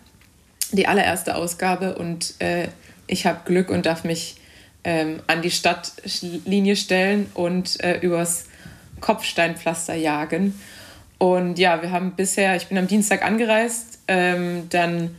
Die 0.71 0.87
allererste 0.87 1.35
Ausgabe 1.35 1.97
und 1.97 2.35
äh, 2.38 2.69
ich 3.09 3.26
habe 3.26 3.40
Glück 3.45 3.71
und 3.71 3.87
darf 3.87 4.04
mich 4.04 4.37
ähm, 4.85 5.21
an 5.26 5.42
die 5.42 5.50
Stadtlinie 5.50 6.76
stellen 6.76 7.26
und 7.35 7.83
äh, 7.83 7.99
übers 7.99 8.45
Kopfsteinpflaster 9.00 9.97
jagen. 9.97 10.61
Und 11.19 11.59
ja, 11.59 11.83
wir 11.83 11.90
haben 11.90 12.12
bisher, 12.12 12.54
ich 12.54 12.69
bin 12.69 12.78
am 12.78 12.87
Dienstag 12.87 13.25
angereist, 13.25 13.99
ähm, 14.07 14.69
dann 14.71 15.16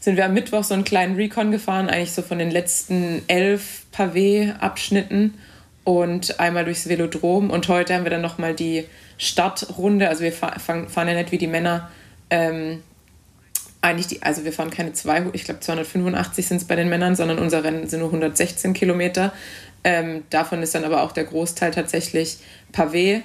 sind 0.00 0.16
wir 0.16 0.24
am 0.24 0.34
Mittwoch 0.34 0.64
so 0.64 0.74
einen 0.74 0.84
kleinen 0.84 1.14
Recon 1.16 1.50
gefahren, 1.52 1.88
eigentlich 1.88 2.12
so 2.12 2.22
von 2.22 2.38
den 2.38 2.50
letzten 2.50 3.22
elf 3.28 3.82
Pavé-Abschnitten 3.92 5.34
und 5.84 6.40
einmal 6.40 6.64
durchs 6.64 6.88
Velodrom. 6.88 7.50
Und 7.50 7.68
heute 7.68 7.94
haben 7.94 8.04
wir 8.04 8.10
dann 8.10 8.22
nochmal 8.22 8.54
die 8.54 8.86
Startrunde. 9.18 10.08
Also 10.08 10.22
wir 10.22 10.32
fa- 10.32 10.58
fahren, 10.58 10.88
fahren 10.88 11.08
ja 11.08 11.14
nicht 11.14 11.32
wie 11.32 11.38
die 11.38 11.46
Männer. 11.46 11.90
Ähm, 12.30 12.82
eigentlich 13.82 14.06
die, 14.06 14.22
also 14.22 14.44
wir 14.44 14.52
fahren 14.52 14.70
keine 14.70 14.92
zwei, 14.92 15.22
ich 15.32 15.44
glaube 15.44 15.60
285 15.60 16.46
sind 16.46 16.56
es 16.58 16.64
bei 16.66 16.76
den 16.76 16.88
Männern, 16.88 17.14
sondern 17.16 17.38
unser 17.38 17.64
Rennen 17.64 17.88
sind 17.88 18.00
nur 18.00 18.08
116 18.08 18.72
Kilometer. 18.74 19.32
Ähm, 19.84 20.24
davon 20.30 20.62
ist 20.62 20.74
dann 20.74 20.84
aber 20.84 21.02
auch 21.02 21.12
der 21.12 21.24
Großteil 21.24 21.70
tatsächlich 21.70 22.38
Pavé. 22.72 23.22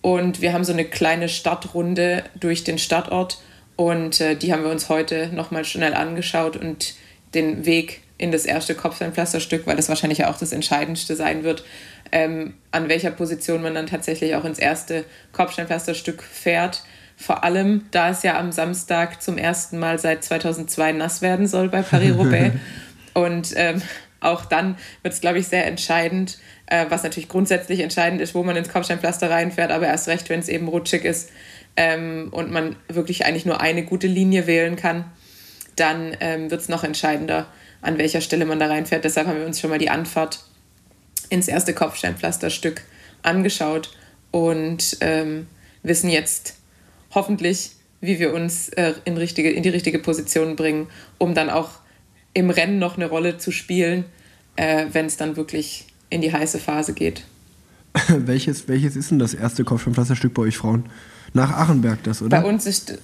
Und 0.00 0.40
wir 0.40 0.52
haben 0.52 0.64
so 0.64 0.72
eine 0.72 0.84
kleine 0.84 1.28
Stadtrunde 1.28 2.24
durch 2.38 2.64
den 2.64 2.78
Stadtort 2.78 3.42
und 3.78 4.20
äh, 4.20 4.34
die 4.34 4.52
haben 4.52 4.64
wir 4.64 4.72
uns 4.72 4.88
heute 4.88 5.28
nochmal 5.28 5.64
schnell 5.64 5.94
angeschaut 5.94 6.56
und 6.56 6.94
den 7.32 7.64
Weg 7.64 8.00
in 8.18 8.32
das 8.32 8.44
erste 8.44 8.74
Kopfsteinpflasterstück, 8.74 9.68
weil 9.68 9.76
das 9.76 9.88
wahrscheinlich 9.88 10.24
auch 10.24 10.36
das 10.36 10.50
Entscheidendste 10.50 11.14
sein 11.14 11.44
wird, 11.44 11.64
ähm, 12.10 12.54
an 12.72 12.88
welcher 12.88 13.12
Position 13.12 13.62
man 13.62 13.76
dann 13.76 13.86
tatsächlich 13.86 14.34
auch 14.34 14.44
ins 14.44 14.58
erste 14.58 15.04
Kopfsteinpflasterstück 15.30 16.24
fährt. 16.24 16.82
Vor 17.16 17.44
allem, 17.44 17.86
da 17.92 18.10
es 18.10 18.24
ja 18.24 18.36
am 18.36 18.50
Samstag 18.50 19.22
zum 19.22 19.38
ersten 19.38 19.78
Mal 19.78 20.00
seit 20.00 20.24
2002 20.24 20.90
nass 20.90 21.22
werden 21.22 21.46
soll 21.46 21.68
bei 21.68 21.82
Paris-Roubaix. 21.82 22.56
Und 23.14 23.52
ähm, 23.54 23.80
auch 24.18 24.44
dann 24.44 24.76
wird 25.02 25.14
es, 25.14 25.20
glaube 25.20 25.38
ich, 25.38 25.46
sehr 25.46 25.68
entscheidend, 25.68 26.38
äh, 26.66 26.86
was 26.88 27.04
natürlich 27.04 27.28
grundsätzlich 27.28 27.78
entscheidend 27.78 28.20
ist, 28.20 28.34
wo 28.34 28.42
man 28.42 28.56
ins 28.56 28.70
Kopfsteinpflaster 28.70 29.30
reinfährt, 29.30 29.70
aber 29.70 29.86
erst 29.86 30.08
recht, 30.08 30.28
wenn 30.30 30.40
es 30.40 30.48
eben 30.48 30.66
rutschig 30.66 31.04
ist 31.04 31.30
ähm, 31.78 32.28
und 32.32 32.50
man 32.50 32.74
wirklich 32.88 33.24
eigentlich 33.24 33.46
nur 33.46 33.60
eine 33.60 33.84
gute 33.84 34.08
Linie 34.08 34.48
wählen 34.48 34.74
kann, 34.74 35.04
dann 35.76 36.16
ähm, 36.18 36.50
wird 36.50 36.60
es 36.60 36.68
noch 36.68 36.82
entscheidender, 36.82 37.46
an 37.80 37.98
welcher 37.98 38.20
Stelle 38.20 38.46
man 38.46 38.58
da 38.58 38.66
reinfährt. 38.66 39.04
Deshalb 39.04 39.28
haben 39.28 39.38
wir 39.38 39.46
uns 39.46 39.60
schon 39.60 39.70
mal 39.70 39.78
die 39.78 39.88
Anfahrt 39.88 40.40
ins 41.30 41.46
erste 41.46 41.74
Kopfsteinpflasterstück 41.74 42.82
angeschaut 43.22 43.96
und 44.32 44.96
ähm, 45.02 45.46
wissen 45.84 46.10
jetzt 46.10 46.56
hoffentlich, 47.14 47.70
wie 48.00 48.18
wir 48.18 48.34
uns 48.34 48.70
äh, 48.70 48.94
in, 49.04 49.16
richtige, 49.16 49.52
in 49.52 49.62
die 49.62 49.68
richtige 49.68 50.00
Position 50.00 50.56
bringen, 50.56 50.88
um 51.18 51.32
dann 51.34 51.48
auch 51.48 51.70
im 52.34 52.50
Rennen 52.50 52.80
noch 52.80 52.96
eine 52.96 53.06
Rolle 53.06 53.38
zu 53.38 53.52
spielen, 53.52 54.04
äh, 54.56 54.86
wenn 54.90 55.06
es 55.06 55.16
dann 55.16 55.36
wirklich 55.36 55.86
in 56.10 56.22
die 56.22 56.32
heiße 56.32 56.58
Phase 56.58 56.92
geht. 56.92 57.22
welches, 58.08 58.66
welches 58.66 58.96
ist 58.96 59.12
denn 59.12 59.20
das 59.20 59.32
erste 59.32 59.62
Kopfsteinpflasterstück 59.62 60.34
bei 60.34 60.42
euch 60.42 60.56
Frauen? 60.56 60.90
Nach 61.34 61.52
Achenberg 61.52 62.02
das, 62.04 62.22
oder? 62.22 62.40
Bei 62.40 62.48
uns 62.48 62.66
ist, 62.66 62.98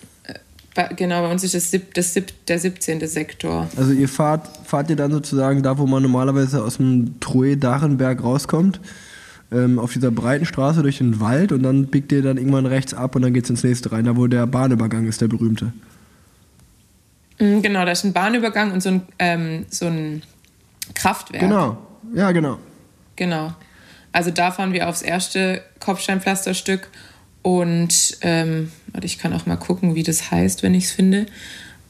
äh, 0.75 0.95
genau, 0.95 1.23
bei 1.23 1.31
uns 1.31 1.45
ist 1.45 1.55
das, 1.55 1.71
sieb, 1.71 1.95
das 1.95 2.15
sieb, 2.15 2.33
der 2.47 2.59
17. 2.59 3.07
Sektor. 3.07 3.69
Also 3.77 3.93
ihr 3.93 4.09
fahrt, 4.09 4.49
fahrt 4.65 4.91
ihr 4.91 4.97
dann 4.97 5.13
sozusagen 5.13 5.63
da, 5.63 5.79
wo 5.79 5.87
man 5.87 6.03
normalerweise 6.03 6.63
aus 6.63 6.79
dem 6.79 7.21
Troe-Darenberg 7.21 8.23
rauskommt, 8.23 8.81
ähm, 9.53 9.79
auf 9.79 9.93
dieser 9.93 10.11
breiten 10.11 10.47
Straße 10.47 10.83
durch 10.83 10.99
den 10.99 11.21
Wald 11.21 11.53
und 11.53 11.63
dann 11.63 11.87
biegt 11.87 12.11
ihr 12.13 12.23
dann 12.23 12.39
irgendwann 12.39 12.67
rechts 12.67 12.95
ab 12.95 13.15
und 13.15 13.23
dann 13.23 13.35
geht's 13.35 13.51
ins 13.51 13.63
nächste 13.63 13.93
rein, 13.93 14.05
da 14.05 14.17
wo 14.17 14.27
der 14.27 14.47
Bahnübergang 14.47 15.07
ist, 15.07 15.21
der 15.21 15.29
berühmte. 15.29 15.73
Mm, 17.39 17.61
Genau, 17.61 17.85
da 17.85 17.93
ist 17.93 18.05
ein 18.05 18.13
Bahnübergang 18.13 18.73
und 18.73 18.83
so 18.83 18.91
ein, 18.91 19.03
ähm, 19.19 19.67
so 19.69 19.87
ein 19.87 20.23
Kraftwerk. 20.95 21.43
Genau, 21.43 21.79
ja 22.15 22.33
genau. 22.33 22.59
Genau. 23.17 23.53
Also 24.13 24.31
da 24.31 24.51
fahren 24.51 24.73
wir 24.73 24.89
aufs 24.89 25.03
erste 25.03 25.63
Kopfsteinpflasterstück 25.81 26.89
und 27.45 28.17
ähm, 28.23 28.73
warte, 28.93 29.07
ich 29.07 29.19
kann 29.19 29.33
auch 29.35 29.45
mal 29.47 29.57
gucken, 29.57 29.95
wie 29.95 30.03
das 30.03 30.31
heißt, 30.33 30.63
wenn 30.65 30.75
ich 30.75 30.85
es 30.87 30.91
finde. 30.93 31.27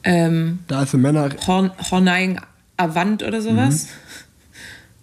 Ähm, 0.03 0.59
Da 0.67 0.83
ist 0.83 0.93
ein 0.93 1.01
Männer... 1.01 1.29
Horn, 1.47 1.71
Horneing 1.89 2.39
Avant 2.77 3.23
oder 3.23 3.41
sowas. 3.41 3.87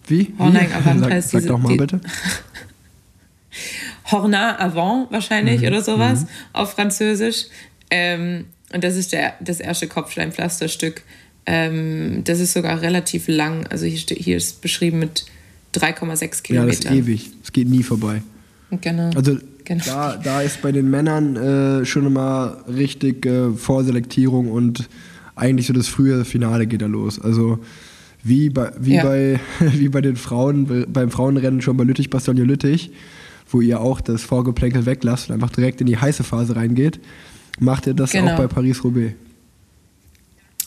Wie? 0.07 0.33
Horneing 0.39 0.69
Wie? 0.69 0.73
Avant 0.75 1.01
sag, 1.01 1.11
heißt 1.13 1.31
sag 1.31 1.39
diese- 1.41 1.49
doch 1.49 1.59
mal 1.59 1.71
die- 1.73 1.79
bitte. 1.79 2.01
Horna 4.11 4.59
Avant 4.59 5.11
wahrscheinlich 5.11 5.61
Mhm, 5.63 5.67
oder 5.69 5.83
sowas 5.83 6.27
auf 6.53 6.73
Französisch. 6.75 7.47
Ähm, 7.91 8.47
und 8.73 8.85
das 8.85 8.97
ist 8.97 9.13
der, 9.13 9.35
das 9.41 9.61
erste 9.61 9.87
Kopfsteinpflasterstück. 9.87 11.03
Ähm, 11.47 12.23
das 12.25 12.41
ist 12.41 12.53
sogar 12.53 12.81
relativ 12.83 13.29
lang. 13.29 13.67
Also 13.69 13.87
hier, 13.87 13.99
hier 14.17 14.37
ist 14.37 14.61
beschrieben 14.61 14.99
mit 14.99 15.25
3,6 15.75 15.83
Ja, 15.83 16.07
das 16.17 16.23
ist 16.23 16.43
Kilometern. 16.43 16.97
ewig. 16.97 17.31
Es 17.43 17.53
geht 17.53 17.69
nie 17.69 17.83
vorbei. 17.83 18.23
Genau. 18.81 19.11
Also 19.15 19.39
Genau. 19.65 19.85
da, 19.85 20.17
da 20.17 20.43
ist 20.43 20.61
bei 20.63 20.73
den 20.73 20.91
Männern 20.91 21.37
äh, 21.37 21.85
schon 21.85 22.07
immer 22.07 22.59
richtig 22.69 23.25
äh, 23.27 23.51
Vorselektierung 23.53 24.51
und 24.51 24.89
eigentlich 25.37 25.67
so 25.67 25.73
das 25.73 25.89
frühe 25.89 26.25
Finale 26.25 26.67
geht 26.67 26.83
da 26.83 26.87
los. 26.87 27.21
Also 27.21 27.59
wie 28.25 28.51
bei, 28.51 28.73
wie 28.79 28.95
Ja. 28.97 29.03
bei, 29.05 29.41
wie 29.61 29.89
bei 29.89 30.01
den 30.01 30.17
Frauen, 30.17 30.67
be- 30.67 30.87
beim 30.87 31.11
Frauenrennen 31.11 31.61
schon 31.63 31.77
bei 31.77 31.85
Lüttich, 31.85 32.11
Bastogne 32.11 32.45
Lüttich, 32.45 32.91
wo 33.51 33.61
ihr 33.61 33.81
auch 33.81 34.01
das 34.01 34.23
Vorgeplänkel 34.23 34.87
weglasst 34.87 35.29
und 35.29 35.35
einfach 35.35 35.51
direkt 35.51 35.81
in 35.81 35.87
die 35.87 35.97
heiße 35.99 36.23
Phase 36.25 36.57
reingeht, 36.57 37.01
macht 37.59 37.87
ihr 37.87 37.95
das 37.95 38.13
Genau. 38.13 38.33
auch 38.33 38.37
bei 38.39 38.47
Paris-Roubaix. 38.47 39.15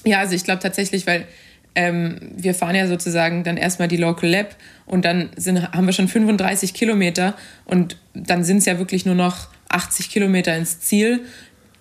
Ja, 0.03 0.19
also 0.19 0.35
ich 0.35 0.43
glaube 0.43 0.61
tatsächlich, 0.61 1.07
weil 1.07 1.25
ähm, 1.75 2.17
wir 2.35 2.55
fahren 2.55 2.75
ja 2.75 2.87
sozusagen 2.87 3.43
dann 3.43 3.57
erstmal 3.57 3.87
die 3.87 3.97
Local 3.97 4.29
Lab 4.29 4.55
und 4.85 5.05
dann 5.05 5.29
sind, 5.35 5.71
haben 5.71 5.85
wir 5.85 5.93
schon 5.93 6.07
35 6.07 6.73
Kilometer 6.73 7.35
und 7.65 7.97
dann 8.13 8.43
sind 8.43 8.57
es 8.57 8.65
ja 8.65 8.79
wirklich 8.79 9.05
nur 9.05 9.15
noch 9.15 9.49
80 9.69 10.09
Kilometer 10.09 10.55
ins 10.55 10.79
Ziel. 10.79 11.21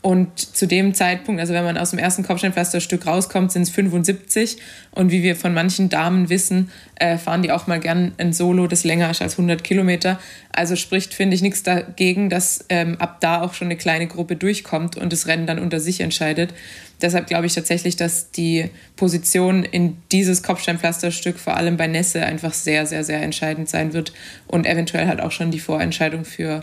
Und 0.05 0.39
zu 0.39 0.67
dem 0.67 0.93
Zeitpunkt, 0.93 1.41
also 1.41 1.55
wenn 1.55 1.65
man 1.65 1.79
aus 1.79 1.89
dem 1.89 1.99
ersten 1.99 2.25
Kopfsteinpflasterstück 2.25 3.07
rauskommt, 3.07 3.51
sind 3.51 3.63
es 3.63 3.71
75. 3.71 4.59
Und 4.91 5.11
wie 5.11 5.23
wir 5.23 5.35
von 5.35 5.55
manchen 5.55 5.89
Damen 5.89 6.29
wissen, 6.29 6.71
äh, 6.97 7.17
fahren 7.17 7.41
die 7.41 7.51
auch 7.51 7.67
mal 7.69 7.81
gern 7.81 8.13
ein 8.19 8.35
Solo, 8.35 8.67
das 8.67 8.85
länger 8.85 9.11
ist 9.11 9.23
als 9.23 9.39
100 9.39 9.65
Kilometer. 9.65 10.21
Also 10.53 10.77
spricht, 10.77 11.15
finde 11.15 11.35
ich, 11.35 11.41
nichts 11.41 11.63
dagegen, 11.63 12.29
dass 12.29 12.67
ähm, 12.69 12.97
ab 13.01 13.23
da 13.23 13.41
auch 13.41 13.55
schon 13.55 13.69
eine 13.69 13.79
kleine 13.79 14.07
Gruppe 14.07 14.37
durchkommt 14.37 14.99
und 14.99 15.11
das 15.11 15.27
Rennen 15.27 15.47
dann 15.47 15.59
unter 15.59 15.81
sich 15.81 16.03
entscheidet. 16.03 16.53
Deshalb 17.01 17.27
glaube 17.27 17.47
ich 17.47 17.55
tatsächlich, 17.55 17.97
dass 17.97 18.31
die 18.31 18.69
Position 18.97 19.65
in 19.65 19.97
dieses 20.13 20.43
Kopfsteinpflasterstück 20.43 21.39
vor 21.39 21.57
allem 21.57 21.79
bei 21.79 21.87
Nässe 21.87 22.27
einfach 22.27 22.53
sehr, 22.53 22.85
sehr, 22.85 23.05
sehr 23.05 23.23
entscheidend 23.23 23.71
sein 23.71 23.95
wird 23.95 24.13
und 24.49 24.67
eventuell 24.67 25.07
halt 25.07 25.23
auch 25.23 25.33
schon 25.33 25.51
die 25.51 25.61
Vorentscheidung 25.61 26.27
für 26.27 26.63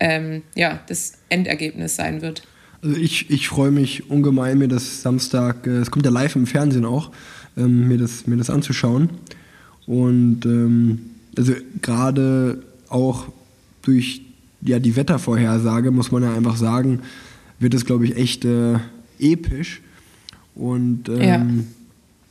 ähm, 0.00 0.42
ja, 0.56 0.80
das 0.88 1.12
Endergebnis 1.28 1.94
sein 1.94 2.22
wird. 2.22 2.42
Also 2.82 2.96
ich, 2.96 3.30
ich 3.30 3.48
freue 3.48 3.70
mich 3.70 4.10
ungemein, 4.10 4.58
mir 4.58 4.68
das 4.68 5.02
Samstag, 5.02 5.66
äh, 5.66 5.78
es 5.78 5.90
kommt 5.90 6.04
ja 6.04 6.10
live 6.10 6.34
im 6.36 6.46
Fernsehen 6.46 6.84
auch, 6.84 7.10
ähm, 7.56 7.86
mir, 7.88 7.98
das, 7.98 8.26
mir 8.26 8.36
das 8.36 8.50
anzuschauen. 8.50 9.08
Und 9.86 10.44
ähm, 10.46 10.98
also 11.36 11.52
gerade 11.80 12.62
auch 12.88 13.26
durch 13.82 14.22
ja, 14.62 14.78
die 14.78 14.96
Wettervorhersage, 14.96 15.90
muss 15.90 16.10
man 16.12 16.22
ja 16.22 16.34
einfach 16.34 16.56
sagen, 16.56 17.00
wird 17.58 17.74
es, 17.74 17.84
glaube 17.84 18.04
ich, 18.04 18.16
echt 18.16 18.44
äh, 18.44 18.78
episch. 19.18 19.80
Und 20.54 21.08
ähm, 21.08 21.20
Ja. 21.20 21.46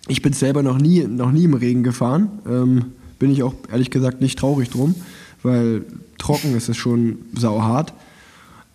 ich 0.07 0.21
bin 0.21 0.33
selber 0.33 0.63
noch 0.63 0.77
nie, 0.77 1.03
noch 1.03 1.31
nie 1.31 1.45
im 1.45 1.53
Regen 1.53 1.83
gefahren. 1.83 2.29
Ähm, 2.47 2.85
bin 3.19 3.31
ich 3.31 3.43
auch 3.43 3.53
ehrlich 3.71 3.89
gesagt 3.89 4.21
nicht 4.21 4.37
traurig 4.39 4.69
drum, 4.69 4.95
weil 5.43 5.85
trocken 6.17 6.55
ist 6.55 6.69
es 6.69 6.77
schon 6.77 7.19
sauhart. 7.35 7.93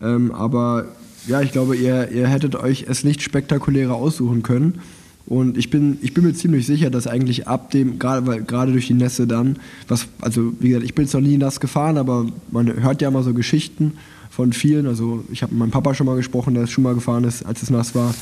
Ähm, 0.00 0.32
aber 0.32 0.86
ja, 1.26 1.40
ich 1.42 1.52
glaube, 1.52 1.76
ihr, 1.76 2.10
ihr 2.10 2.28
hättet 2.28 2.54
euch 2.56 2.86
es 2.88 3.04
nicht 3.04 3.22
spektakulärer 3.22 3.94
aussuchen 3.94 4.42
können. 4.42 4.80
Und 5.26 5.58
ich 5.58 5.70
bin, 5.70 5.98
ich 6.02 6.14
bin 6.14 6.24
mir 6.24 6.34
ziemlich 6.34 6.66
sicher, 6.66 6.88
dass 6.88 7.08
eigentlich 7.08 7.48
ab 7.48 7.72
dem, 7.72 7.98
gerade 7.98 8.26
weil- 8.28 8.42
gerade 8.44 8.70
durch 8.70 8.86
die 8.86 8.94
Nässe 8.94 9.26
dann, 9.26 9.56
was, 9.88 10.06
also 10.20 10.52
wie 10.60 10.68
gesagt, 10.68 10.84
ich 10.84 10.94
bin 10.94 11.04
jetzt 11.04 11.14
noch 11.14 11.20
nie 11.20 11.36
nass 11.36 11.58
gefahren, 11.58 11.98
aber 11.98 12.26
man 12.52 12.80
hört 12.80 13.02
ja 13.02 13.10
mal 13.10 13.24
so 13.24 13.34
Geschichten 13.34 13.94
von 14.30 14.52
vielen. 14.52 14.86
Also 14.86 15.24
ich 15.32 15.42
habe 15.42 15.52
mit 15.52 15.58
meinem 15.58 15.70
Papa 15.72 15.94
schon 15.94 16.06
mal 16.06 16.14
gesprochen, 16.16 16.54
der 16.54 16.68
schon 16.68 16.84
mal 16.84 16.94
gefahren 16.94 17.24
ist, 17.24 17.44
als 17.44 17.62
es 17.62 17.70
nass 17.70 17.94
war. 17.96 18.14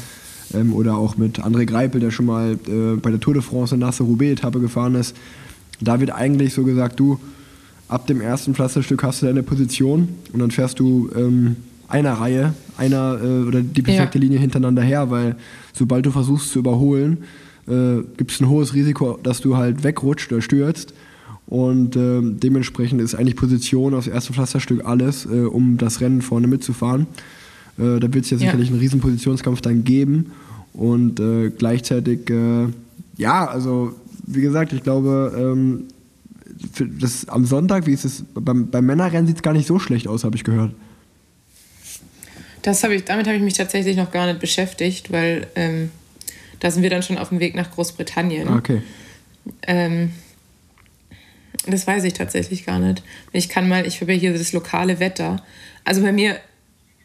Ähm, 0.54 0.72
oder 0.72 0.96
auch 0.96 1.18
mit 1.18 1.40
André 1.40 1.66
Greipel, 1.66 2.00
der 2.00 2.10
schon 2.10 2.24
mal 2.26 2.52
äh, 2.68 2.96
bei 2.96 3.10
der 3.10 3.20
Tour 3.20 3.34
de 3.34 3.42
France 3.42 3.74
eine 3.74 3.84
nasse 3.84 4.02
Roubaix-Etappe 4.02 4.60
gefahren 4.60 4.94
ist. 4.94 5.14
Da 5.80 6.00
wird 6.00 6.10
eigentlich 6.10 6.54
so 6.54 6.64
gesagt, 6.64 6.98
du, 7.00 7.18
ab 7.88 8.06
dem 8.06 8.22
ersten 8.22 8.54
Pflasterstück 8.54 9.02
hast 9.02 9.20
du 9.20 9.26
deine 9.26 9.42
Position 9.42 10.08
und 10.32 10.38
dann 10.40 10.50
fährst 10.50 10.80
du 10.80 11.10
ähm, 11.14 11.56
einer 11.88 12.14
Reihe, 12.14 12.54
einer 12.76 13.18
äh, 13.22 13.46
oder 13.46 13.62
die 13.62 13.82
perfekte 13.82 14.18
Ja. 14.18 14.22
Linie 14.22 14.38
hintereinander 14.38 14.82
her, 14.82 15.10
weil 15.10 15.36
sobald 15.72 16.06
du 16.06 16.10
versuchst 16.10 16.50
zu 16.50 16.58
überholen, 16.58 17.24
äh, 17.66 18.02
gibt 18.16 18.30
es 18.32 18.40
ein 18.40 18.48
hohes 18.48 18.74
Risiko, 18.74 19.18
dass 19.22 19.40
du 19.40 19.56
halt 19.56 19.84
wegrutscht 19.84 20.32
oder 20.32 20.42
stürzt. 20.42 20.94
Und 21.46 21.94
ähm, 21.96 22.40
dementsprechend 22.40 23.00
ist 23.02 23.14
eigentlich 23.14 23.36
Position 23.36 23.94
aufs 23.94 24.06
erste 24.06 24.32
Pflasterstück 24.32 24.84
alles, 24.86 25.26
äh, 25.26 25.44
um 25.44 25.76
das 25.76 26.00
Rennen 26.00 26.22
vorne 26.22 26.46
mitzufahren. 26.46 27.06
Äh, 27.78 28.00
da 28.00 28.12
wird 28.14 28.24
es 28.24 28.30
ja 28.30 28.38
sicherlich 28.38 28.70
einen 28.70 28.78
riesen 28.78 29.00
Positionskampf 29.00 29.60
dann 29.60 29.84
geben. 29.84 30.32
Und 30.72 31.20
äh, 31.20 31.50
gleichzeitig, 31.50 32.30
äh, 32.30 32.66
ja, 33.16 33.46
also 33.46 33.94
wie 34.26 34.40
gesagt, 34.40 34.72
ich 34.72 34.82
glaube, 34.82 35.32
ähm, 35.36 35.84
das, 37.00 37.28
am 37.28 37.44
Sonntag, 37.44 37.86
wie 37.86 37.92
ist 37.92 38.04
es, 38.04 38.24
beim, 38.34 38.68
beim 38.70 38.86
Männerrennen 38.86 39.26
sieht 39.26 39.36
es 39.36 39.42
gar 39.42 39.52
nicht 39.52 39.66
so 39.66 39.78
schlecht 39.78 40.08
aus, 40.08 40.24
habe 40.24 40.36
ich 40.36 40.44
gehört. 40.44 40.72
Das 42.64 42.82
habe 42.82 42.94
ich, 42.94 43.04
damit 43.04 43.26
habe 43.26 43.36
ich 43.36 43.42
mich 43.42 43.52
tatsächlich 43.52 43.94
noch 43.94 44.10
gar 44.10 44.26
nicht 44.26 44.40
beschäftigt, 44.40 45.12
weil 45.12 45.46
ähm, 45.54 45.90
da 46.60 46.70
sind 46.70 46.82
wir 46.82 46.88
dann 46.88 47.02
schon 47.02 47.18
auf 47.18 47.28
dem 47.28 47.38
Weg 47.38 47.54
nach 47.54 47.70
Großbritannien. 47.70 48.48
Okay. 48.48 48.80
Ähm, 49.66 50.12
das 51.66 51.86
weiß 51.86 52.04
ich 52.04 52.14
tatsächlich 52.14 52.64
gar 52.64 52.78
nicht. 52.78 53.02
Ich 53.32 53.50
kann 53.50 53.68
mal, 53.68 53.86
ich 53.86 54.00
habe 54.00 54.14
ja 54.14 54.18
hier 54.18 54.32
das 54.32 54.54
lokale 54.54 54.98
Wetter. 54.98 55.42
Also 55.84 56.00
bei 56.00 56.10
mir 56.10 56.38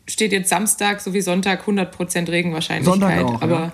steht 0.07 0.31
jetzt 0.31 0.47
Samstag 0.47 1.01
sowie 1.01 1.19
Sonntag 1.19 1.67
100% 1.67 2.31
Regenwahrscheinlichkeit. 2.31 3.19
Sonntag 3.19 3.23
auch, 3.25 3.41
aber 3.41 3.73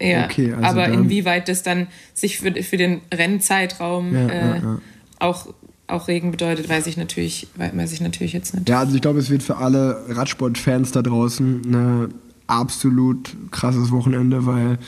ja, 0.00 0.24
Okay, 0.24 0.52
also 0.52 0.64
aber 0.64 0.88
inwieweit 0.88 1.48
das 1.48 1.62
dann 1.62 1.86
sich 2.12 2.38
für, 2.38 2.52
für 2.64 2.76
den 2.76 3.02
Rennzeitraum 3.14 4.12
Ja, 4.14 4.28
äh, 4.28 4.36
ja, 4.36 4.56
ja. 4.56 4.80
Auch, 5.20 5.46
auch 5.88 6.06
Regen 6.06 6.30
bedeutet, 6.30 6.68
weiß 6.68 6.86
ich 6.86 6.96
natürlich, 6.96 7.48
weiß 7.56 7.92
ich 7.92 8.00
natürlich 8.00 8.32
jetzt 8.32 8.54
nicht. 8.54 8.68
Ja, 8.68 8.80
also 8.80 8.94
ich 8.94 9.00
glaube, 9.00 9.18
es 9.18 9.30
wird 9.30 9.42
für 9.42 9.56
alle 9.56 10.04
Radsport-Fans 10.08 10.92
da 10.92 11.02
draußen 11.02 11.62
ein 11.64 12.14
absolut 12.46 13.34
krasses 13.50 13.90
Wochenende, 13.90 14.46
weil 14.46 14.78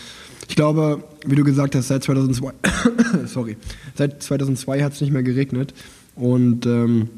ich 0.48 0.56
glaube, 0.56 1.02
wie 1.24 1.36
du 1.36 1.44
gesagt 1.44 1.74
hast, 1.74 1.88
seit 1.88 2.04
2002, 2.04 2.52
sorry, 3.26 3.56
seit 3.94 4.22
2002 4.22 4.82
hat 4.82 4.92
es 4.92 5.00
nicht 5.00 5.12
mehr 5.12 5.22
geregnet 5.22 5.74
und 6.16 6.66
ähm, 6.66 7.08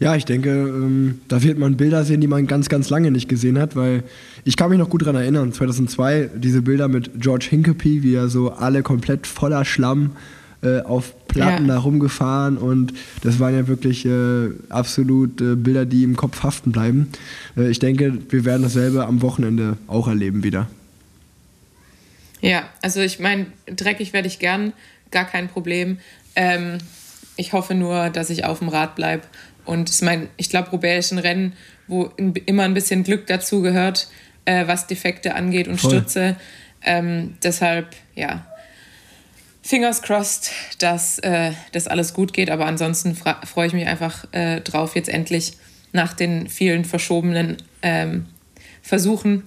ja, 0.00 0.14
ich 0.14 0.24
denke, 0.24 0.50
ähm, 0.50 1.20
da 1.26 1.42
wird 1.42 1.58
man 1.58 1.76
Bilder 1.76 2.04
sehen, 2.04 2.20
die 2.20 2.28
man 2.28 2.46
ganz, 2.46 2.68
ganz 2.68 2.88
lange 2.88 3.10
nicht 3.10 3.28
gesehen 3.28 3.58
hat, 3.58 3.74
weil 3.74 4.04
ich 4.44 4.56
kann 4.56 4.70
mich 4.70 4.78
noch 4.78 4.90
gut 4.90 5.02
daran 5.02 5.16
erinnern, 5.16 5.52
2002, 5.52 6.30
diese 6.36 6.62
Bilder 6.62 6.86
mit 6.86 7.20
George 7.20 7.46
Hincapie, 7.50 8.02
wie 8.02 8.14
er 8.14 8.28
so 8.28 8.52
alle 8.52 8.82
komplett 8.82 9.26
voller 9.26 9.64
Schlamm 9.64 10.12
äh, 10.62 10.80
auf 10.80 11.14
Platten 11.28 11.66
Ja. 11.68 11.74
da 11.74 11.80
rumgefahren 11.80 12.56
und 12.58 12.92
das 13.22 13.38
waren 13.38 13.54
ja 13.54 13.68
wirklich 13.68 14.04
äh, 14.06 14.48
absolut 14.70 15.40
äh, 15.40 15.54
Bilder, 15.54 15.86
die 15.86 16.02
im 16.02 16.16
Kopf 16.16 16.42
haften 16.42 16.72
bleiben. 16.72 17.08
Äh, 17.56 17.68
ich 17.70 17.78
denke, 17.78 18.18
wir 18.30 18.44
werden 18.44 18.62
dasselbe 18.62 19.06
am 19.06 19.22
Wochenende 19.22 19.76
auch 19.86 20.08
erleben 20.08 20.42
wieder. 20.42 20.68
Ja, 22.40 22.68
also 22.82 23.00
ich 23.00 23.18
meine, 23.18 23.46
dreckig 23.66 24.12
werde 24.12 24.28
ich 24.28 24.38
gern, 24.38 24.72
gar 25.10 25.24
kein 25.24 25.48
Problem. 25.48 25.98
Ähm, 26.36 26.78
ich 27.36 27.52
hoffe 27.52 27.74
nur, 27.74 28.10
dass 28.10 28.30
ich 28.30 28.44
auf 28.44 28.60
dem 28.60 28.68
Rad 28.68 28.94
bleibe. 28.94 29.24
Und 29.64 29.90
ich 29.90 30.02
meine, 30.02 30.28
ich 30.36 30.48
glaube, 30.50 30.70
Roubaix 30.70 31.06
ist 31.06 31.12
ein 31.12 31.18
Rennen, 31.18 31.52
wo 31.88 32.04
in- 32.16 32.34
immer 32.46 32.62
ein 32.64 32.74
bisschen 32.74 33.02
Glück 33.04 33.26
dazu 33.26 33.60
gehört, 33.62 34.08
äh, 34.44 34.66
was 34.66 34.86
Defekte 34.86 35.34
angeht 35.34 35.68
und 35.68 35.80
Voll. 35.80 35.90
Stürze. 35.90 36.36
Ähm, 36.82 37.34
deshalb, 37.42 37.88
ja, 38.14 38.46
fingers 39.68 40.00
crossed, 40.00 40.50
dass 40.78 41.18
äh, 41.18 41.52
das 41.72 41.88
alles 41.88 42.14
gut 42.14 42.32
geht. 42.32 42.48
Aber 42.48 42.64
ansonsten 42.64 43.14
freue 43.14 43.66
ich 43.66 43.74
mich 43.74 43.86
einfach 43.86 44.24
äh, 44.32 44.62
drauf, 44.62 44.96
jetzt 44.96 45.10
endlich 45.10 45.58
nach 45.92 46.14
den 46.14 46.48
vielen 46.48 46.86
verschobenen 46.86 47.58
ähm, 47.82 48.24
Versuchen, 48.80 49.42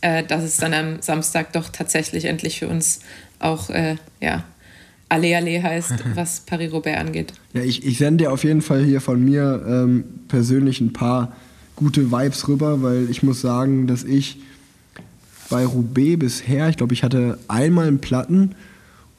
äh, 0.00 0.24
dass 0.24 0.42
es 0.42 0.56
dann 0.56 0.74
am 0.74 1.00
Samstag 1.00 1.52
doch 1.52 1.68
tatsächlich 1.68 2.24
endlich 2.24 2.58
für 2.58 2.66
uns 2.66 3.00
auch 3.38 3.70
äh, 3.70 3.96
ja, 4.20 4.42
Alle 5.08 5.36
Alle 5.36 5.62
heißt, 5.62 5.92
was 6.16 6.40
Paris-Roubaix 6.40 6.98
angeht. 6.98 7.32
Ja, 7.52 7.62
ich, 7.62 7.86
ich 7.86 7.98
sende 7.98 8.24
dir 8.24 8.32
auf 8.32 8.42
jeden 8.42 8.62
Fall 8.62 8.82
hier 8.84 9.00
von 9.00 9.24
mir 9.24 9.64
ähm, 9.64 10.02
persönlich 10.26 10.80
ein 10.80 10.92
paar 10.92 11.36
gute 11.76 12.10
Vibes 12.10 12.48
rüber, 12.48 12.82
weil 12.82 13.08
ich 13.08 13.22
muss 13.22 13.40
sagen, 13.40 13.86
dass 13.86 14.02
ich 14.02 14.38
bei 15.48 15.64
Roubaix 15.64 16.18
bisher, 16.18 16.68
ich 16.68 16.76
glaube, 16.76 16.94
ich 16.94 17.04
hatte 17.04 17.38
einmal 17.46 17.86
einen 17.86 18.00
Platten 18.00 18.56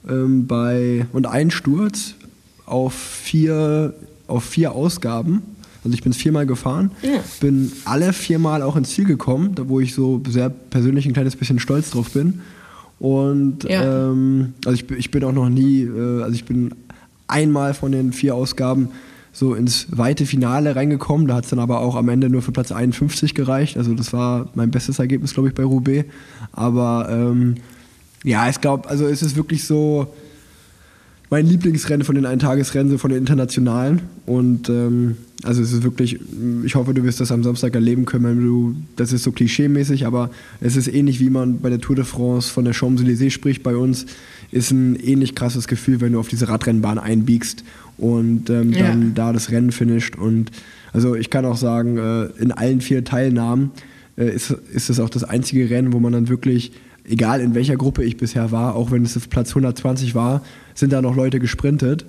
ähm, 0.10 0.48
bei, 0.48 1.06
und 1.14 1.26
einen 1.28 1.52
Sturz 1.52 2.16
auf 2.66 2.94
vier, 2.94 3.94
auf 4.28 4.44
vier 4.44 4.72
Ausgaben. 4.74 5.42
Also 5.84 5.96
ich 5.96 6.02
bin 6.04 6.14
viermal 6.14 6.46
gefahren, 6.46 6.92
Ja. 7.02 7.20
bin 7.42 7.72
alle 7.86 8.14
viermal 8.14 8.62
auch 8.62 8.76
ins 8.78 8.92
Ziel 8.92 9.04
gekommen, 9.06 9.54
da 9.56 9.68
wo 9.68 9.80
ich 9.82 9.94
so 9.94 10.22
sehr 10.30 10.50
persönlich 10.50 11.06
ein 11.06 11.14
kleines 11.14 11.36
bisschen 11.36 11.60
stolz 11.60 11.90
drauf 11.92 12.12
bin. 12.12 12.40
Und 13.00 13.66
Ja. 13.66 14.10
ähm, 14.12 14.54
also 14.66 14.76
ich, 14.76 14.88
bin- 14.88 14.98
ich 14.98 15.12
bin 15.12 15.24
auch 15.26 15.34
noch 15.34 15.50
nie, 15.50 15.82
äh, 15.84 16.22
also 16.24 16.34
ich 16.36 16.46
bin 16.46 16.74
einmal 17.28 17.74
von 17.74 17.92
den 17.92 18.14
vier 18.14 18.34
Ausgaben 18.36 18.90
so 19.34 19.56
ins 19.56 19.88
weite 19.90 20.26
Finale 20.26 20.76
reingekommen. 20.76 21.28
Da 21.28 21.36
hat 21.36 21.44
es 21.46 21.50
dann 21.50 21.60
aber 21.60 21.80
auch 21.80 21.96
am 21.96 22.08
Ende 22.08 22.30
nur 22.30 22.42
für 22.44 22.52
Platz 22.52 22.72
51 22.72 23.34
gereicht. 23.34 23.76
Also 23.78 23.94
das 23.94 24.14
war 24.14 24.48
mein 24.56 24.72
bestes 24.72 25.00
Ergebnis, 25.00 25.34
glaube 25.34 25.50
ich, 25.50 25.56
bei 25.56 25.64
Roubaix. 25.64 26.06
Aber 26.54 27.08
ähm, 27.10 27.56
ja, 28.24 28.50
ich 28.50 28.62
glaube, 28.62 28.90
also 28.90 29.06
es 29.08 29.22
ist 29.22 29.36
wirklich 29.36 29.64
so 29.66 30.08
mein 31.30 31.48
Lieblingsrennen 31.48 32.06
von 32.06 32.14
den 32.16 32.26
Eintagesrennen, 32.28 33.00
von 33.00 33.10
den 33.10 33.20
internationalen. 33.20 34.04
Und 34.28 34.70
ähm, 34.70 35.18
also 35.44 35.62
es 35.64 35.72
ist 35.74 35.82
wirklich, 35.84 36.20
ich 36.64 36.76
hoffe, 36.76 36.94
du 36.94 37.04
wirst 37.04 37.20
das 37.22 37.32
am 37.32 37.44
Samstag 37.44 37.74
erleben 37.74 38.06
können, 38.06 38.24
wenn 38.26 38.40
du, 38.46 38.76
das 38.98 39.12
ist 39.14 39.24
so 39.24 39.32
klischee-mäßig, 39.32 40.06
aber 40.06 40.30
es 40.62 40.76
ist 40.76 40.88
ähnlich 40.88 41.20
wie 41.20 41.32
man 41.32 41.60
bei 41.60 41.70
der 41.70 41.80
Tour 41.82 41.96
de 41.96 42.06
France 42.06 42.52
von 42.52 42.66
der 42.66 42.74
Champs-Élysées 42.76 43.32
spricht 43.32 43.64
bei 43.64 43.76
uns, 43.76 44.06
ist 44.52 44.70
ein 44.72 44.96
ähnlich 44.96 45.34
krasses 45.34 45.68
Gefühl, 45.68 46.02
wenn 46.02 46.14
du 46.14 46.20
auf 46.20 46.28
diese 46.28 46.48
Radrennbahn 46.50 47.00
einbiegst 47.00 47.64
und 47.98 48.50
ähm, 48.52 48.72
Ja. 48.72 48.88
dann 48.90 49.16
da 49.16 49.34
das 49.34 49.50
Rennen 49.50 49.72
finisht. 49.72 50.16
Und 50.16 50.52
also 50.94 51.16
ich 51.16 51.32
kann 51.32 51.46
auch 51.46 51.58
sagen, 51.58 51.98
äh, 51.98 52.26
in 52.40 52.52
allen 52.52 52.80
vier 52.80 53.04
Teilnahmen 53.04 53.72
äh, 54.18 54.30
ist, 54.30 54.52
ist 54.72 54.92
es 54.92 55.00
auch 55.00 55.10
das 55.10 55.24
einzige 55.24 55.68
Rennen, 55.72 55.94
wo 55.94 56.00
man 56.00 56.14
dann 56.14 56.30
wirklich, 56.30 56.74
egal 57.08 57.42
in 57.42 57.54
welcher 57.56 57.76
Gruppe 57.76 58.04
ich 58.04 58.18
bisher 58.18 58.52
war, 58.52 58.76
auch 58.76 58.92
wenn 58.92 59.04
es 59.04 59.18
auf 59.18 59.30
Platz 59.30 59.50
120 59.50 60.16
war, 60.16 60.42
sind 60.76 60.94
da 60.94 61.02
noch 61.02 61.16
Leute 61.16 61.40
gesprintet. 61.40 62.06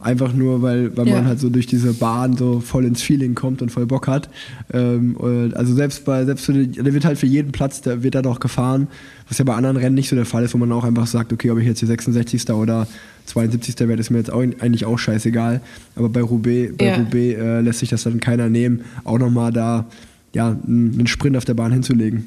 Einfach 0.00 0.32
nur, 0.32 0.62
weil, 0.62 0.96
weil 0.96 1.08
Ja. 1.08 1.16
man 1.16 1.26
halt 1.26 1.40
so 1.40 1.50
durch 1.50 1.66
diese 1.66 1.92
Bahn 1.92 2.36
so 2.36 2.60
voll 2.60 2.84
ins 2.84 3.02
Feeling 3.02 3.34
kommt 3.34 3.62
und 3.62 3.70
voll 3.72 3.84
Bock 3.84 4.06
hat. 4.06 4.30
Ähm, 4.72 5.16
also 5.56 5.74
selbst 5.74 6.04
bei, 6.04 6.24
selbst 6.24 6.44
für 6.46 6.52
den, 6.52 6.70
der 6.84 6.94
wird 6.94 7.04
halt 7.04 7.18
für 7.18 7.26
jeden 7.26 7.50
Platz, 7.50 7.80
der 7.82 8.04
wird 8.04 8.14
da 8.14 8.22
doch 8.22 8.38
gefahren, 8.38 8.86
was 9.28 9.38
ja 9.38 9.44
bei 9.44 9.54
anderen 9.56 9.76
Rennen 9.76 9.96
nicht 9.96 10.08
so 10.08 10.14
der 10.14 10.24
Fall 10.24 10.44
ist, 10.44 10.54
wo 10.54 10.58
man 10.58 10.70
auch 10.70 10.84
einfach 10.84 11.08
sagt, 11.08 11.32
okay, 11.32 11.50
ob 11.50 11.58
ich 11.58 11.66
jetzt 11.66 11.80
hier 11.80 11.88
66. 11.88 12.48
oder 12.50 12.86
72. 13.26 13.74
werde, 13.80 13.98
ist 14.00 14.10
mir 14.10 14.18
jetzt 14.18 14.30
auch, 14.32 14.40
eigentlich 14.40 14.84
auch 14.84 14.98
scheißegal. 15.00 15.60
Aber 15.96 16.08
bei 16.08 16.22
Roubaix, 16.22 16.76
bei 16.76 16.86
Ja. 16.86 16.94
Roubaix 16.96 17.36
äh, 17.40 17.60
lässt 17.60 17.80
sich 17.80 17.88
das 17.88 18.04
dann 18.04 18.20
keiner 18.20 18.48
nehmen, 18.48 18.82
auch 19.02 19.18
nochmal 19.18 19.52
da 19.52 19.86
ja, 20.32 20.56
einen 20.64 21.08
Sprint 21.08 21.36
auf 21.36 21.44
der 21.44 21.54
Bahn 21.54 21.72
hinzulegen. 21.72 22.22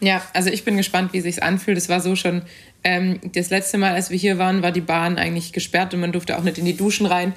Ja, 0.00 0.22
also 0.32 0.50
ich 0.50 0.64
bin 0.64 0.76
gespannt, 0.76 1.12
wie 1.12 1.20
sich's 1.20 1.38
anfühlt. 1.38 1.76
Es 1.76 1.88
war 1.88 2.00
so 2.00 2.16
schon 2.16 2.42
ähm, 2.84 3.20
das 3.34 3.50
letzte 3.50 3.76
Mal, 3.76 3.92
als 3.92 4.10
wir 4.10 4.18
hier 4.18 4.38
waren, 4.38 4.62
war 4.62 4.72
die 4.72 4.80
Bahn 4.80 5.18
eigentlich 5.18 5.52
gesperrt 5.52 5.92
und 5.92 6.00
man 6.00 6.12
durfte 6.12 6.38
auch 6.38 6.42
nicht 6.42 6.58
in 6.58 6.64
die 6.64 6.76
Duschen 6.76 7.06
rein. 7.06 7.34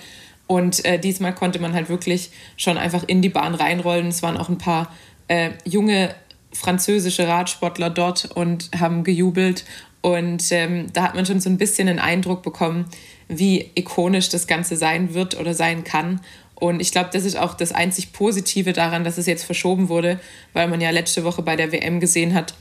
Und 0.47 0.85
äh, 0.85 0.99
diesmal 0.99 1.33
konnte 1.35 1.59
man 1.59 1.73
halt 1.73 1.89
wirklich 1.89 2.31
schon 2.57 2.77
einfach 2.77 3.03
in 3.05 3.21
die 3.21 3.29
Bahn 3.29 3.55
reinrollen. 3.55 4.07
Es 4.07 4.23
waren 4.23 4.37
auch 4.37 4.49
ein 4.49 4.57
paar 4.57 4.93
äh, 5.27 5.51
junge 5.65 6.15
französische 6.53 7.27
Radsportler 7.27 7.89
dort 7.89 8.29
und 8.33 8.69
haben 8.79 9.03
gejubelt. 9.03 9.65
Und 10.01 10.51
ähm, 10.51 10.87
da 10.93 11.03
hat 11.03 11.15
man 11.15 11.25
schon 11.25 11.39
so 11.39 11.49
ein 11.49 11.57
bisschen 11.57 11.87
einen 11.87 11.99
Eindruck 11.99 12.43
bekommen, 12.43 12.85
wie 13.29 13.71
ikonisch 13.75 14.29
das 14.29 14.47
Ganze 14.47 14.75
sein 14.75 15.13
wird 15.13 15.39
oder 15.39 15.53
sein 15.53 15.83
kann. 15.83 16.21
Und 16.55 16.79
ich 16.79 16.91
glaube, 16.91 17.09
das 17.11 17.25
ist 17.25 17.37
auch 17.37 17.55
das 17.55 17.71
einzig 17.71 18.13
Positive 18.13 18.73
daran, 18.73 19.03
dass 19.03 19.17
es 19.17 19.25
jetzt 19.25 19.43
verschoben 19.43 19.89
wurde, 19.89 20.19
weil 20.53 20.67
man 20.67 20.81
ja 20.81 20.91
letzte 20.91 21.23
Woche 21.23 21.41
bei 21.41 21.55
der 21.55 21.71
WM 21.71 21.99
gesehen 21.99 22.33
hat, 22.33 22.53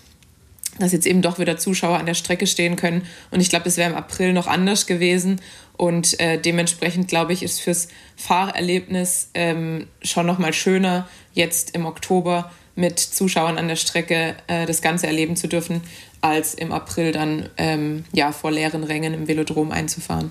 dass 0.79 0.93
jetzt 0.93 1.07
eben 1.07 1.23
doch 1.23 1.39
wieder 1.39 1.59
Zuschauer 1.59 1.99
an 1.99 2.07
der 2.07 2.15
Strecke 2.15 2.47
stehen 2.47 2.77
können. 2.77 3.07
Und 3.31 3.41
ich 3.41 3.51
glaube, 3.51 3.65
das 3.65 3.77
wäre 3.77 3.91
im 3.91 3.97
April 3.97 4.33
noch 4.33 4.47
anders 4.47 4.87
gewesen. 4.87 5.41
Und 5.77 6.19
äh, 6.21 6.39
dementsprechend, 6.39 7.09
glaube 7.09 7.33
ich, 7.33 7.43
ist 7.43 7.61
fürs 7.61 7.89
Fahrerlebnis 8.17 9.31
ähm, 9.35 9.87
schon 10.03 10.27
noch 10.27 10.39
mal 10.39 10.53
schöner, 10.53 11.09
jetzt 11.35 11.75
im 11.75 11.87
Oktober 11.87 12.51
mit 12.75 12.99
Zuschauern 12.99 13.59
an 13.59 13.69
der 13.69 13.77
Strecke 13.77 14.35
äh, 14.47 14.65
das 14.67 14.81
Ganze 14.81 15.07
erleben 15.07 15.37
zu 15.37 15.47
dürfen, 15.47 15.83
als 16.23 16.55
im 16.55 16.73
April 16.73 17.13
dann 17.13 17.51
ähm, 17.59 18.05
ja, 18.13 18.33
vor 18.33 18.51
leeren 18.51 18.85
Rängen 18.85 19.13
im 19.13 19.29
Velodrom 19.29 19.73
einzufahren. 19.73 20.31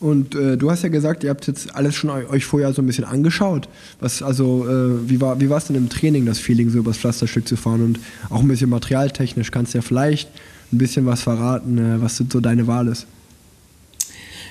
Und 0.00 0.34
äh, 0.36 0.56
du 0.56 0.70
hast 0.70 0.82
ja 0.82 0.88
gesagt, 0.90 1.24
ihr 1.24 1.30
habt 1.30 1.46
jetzt 1.48 1.74
alles 1.74 1.96
schon 1.96 2.10
eu- 2.10 2.28
euch 2.30 2.44
vorher 2.44 2.72
so 2.72 2.80
ein 2.80 2.86
bisschen 2.86 3.04
angeschaut. 3.04 3.68
Was, 3.98 4.22
also, 4.22 4.64
äh, 4.68 5.10
wie 5.10 5.20
war 5.20 5.40
wie 5.40 5.46
es 5.46 5.66
denn 5.66 5.76
im 5.76 5.88
Training, 5.88 6.24
das 6.24 6.38
Feeling, 6.38 6.70
so 6.70 6.78
übers 6.78 6.98
Pflasterstück 6.98 7.48
zu 7.48 7.56
fahren? 7.56 7.82
Und 7.82 8.00
auch 8.30 8.40
ein 8.40 8.48
bisschen 8.48 8.70
materialtechnisch. 8.70 9.50
Kannst 9.50 9.74
du 9.74 9.78
ja 9.78 9.82
vielleicht 9.82 10.28
ein 10.72 10.78
bisschen 10.78 11.04
was 11.06 11.22
verraten, 11.22 11.78
äh, 11.78 12.00
was 12.00 12.16
so 12.16 12.40
deine 12.40 12.66
Wahl 12.68 12.86
ist? 12.86 13.06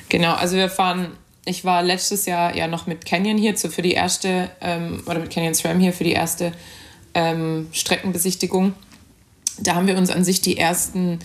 Genau, 0.10 0.34
also 0.34 0.56
wir 0.56 0.70
fahren, 0.70 1.08
ich 1.46 1.64
war 1.64 1.82
letztes 1.82 2.26
Jahr 2.26 2.56
ja 2.56 2.68
noch 2.68 2.88
mit 2.88 3.06
Canyon 3.06 3.38
hier 3.38 3.56
für 3.56 3.82
die 3.82 3.92
erste, 3.94 4.50
ähm, 4.60 5.02
oder 5.06 5.20
mit 5.20 5.30
Canyon 5.30 5.54
SRAM 5.54 5.80
hier 5.80 5.94
für 5.94 6.04
die 6.04 6.12
erste 6.12 6.52
ähm, 7.14 7.68
Streckenbesichtigung. 7.72 8.74
Da 9.60 9.76
haben 9.76 9.88
wir 9.88 9.98
uns 9.98 10.10
an 10.10 10.24
sich 10.24 10.42
die 10.42 10.58
ersten 10.58 11.20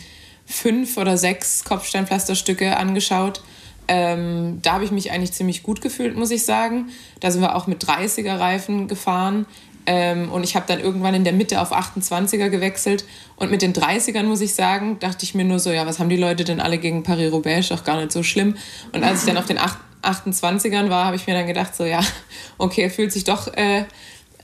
fünf 0.46 0.96
oder 0.96 1.16
sechs 1.16 1.64
Kopfsteinpflasterstücke 1.64 2.76
angeschaut. 2.76 3.42
Ähm, 3.88 4.60
da 4.62 4.74
habe 4.74 4.84
ich 4.84 4.90
mich 4.90 5.10
eigentlich 5.10 5.32
ziemlich 5.32 5.62
gut 5.62 5.80
gefühlt, 5.80 6.16
muss 6.16 6.30
ich 6.30 6.44
sagen. 6.44 6.90
Da 7.20 7.30
sind 7.30 7.40
wir 7.40 7.56
auch 7.56 7.66
mit 7.66 7.84
30er 7.84 8.38
Reifen 8.38 8.88
gefahren. 8.88 9.46
Ähm, 9.84 10.30
und 10.30 10.44
ich 10.44 10.54
habe 10.54 10.66
dann 10.68 10.78
irgendwann 10.78 11.14
in 11.14 11.24
der 11.24 11.32
Mitte 11.32 11.60
auf 11.60 11.72
28er 11.72 12.48
gewechselt. 12.48 13.04
Und 13.36 13.50
mit 13.50 13.62
den 13.62 13.72
30ern, 13.72 14.22
muss 14.24 14.40
ich 14.40 14.54
sagen, 14.54 14.98
dachte 15.00 15.24
ich 15.24 15.34
mir 15.34 15.44
nur 15.44 15.58
so, 15.58 15.70
ja, 15.70 15.86
was 15.86 15.98
haben 15.98 16.08
die 16.08 16.16
Leute 16.16 16.44
denn 16.44 16.60
alle 16.60 16.78
gegen 16.78 17.02
Paris-Roubaix? 17.02 17.68
Doch 17.68 17.84
gar 17.84 17.96
nicht 17.96 18.12
so 18.12 18.22
schlimm. 18.22 18.56
Und 18.92 19.02
als 19.02 19.20
ich 19.20 19.26
dann 19.26 19.38
auf 19.38 19.46
den 19.46 19.58
8 19.58 19.78
28ern 20.02 20.90
war, 20.90 21.06
habe 21.06 21.16
ich 21.16 21.26
mir 21.26 21.34
dann 21.34 21.46
gedacht, 21.46 21.74
so, 21.74 21.84
ja, 21.84 22.00
okay, 22.58 22.90
fühlt 22.90 23.12
sich 23.12 23.24
doch 23.24 23.46
äh, 23.54 23.84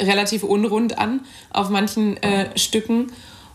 relativ 0.00 0.42
unrund 0.44 0.98
an 0.98 1.20
auf 1.50 1.68
manchen 1.68 2.16
äh, 2.22 2.56
Stücken. 2.56 3.12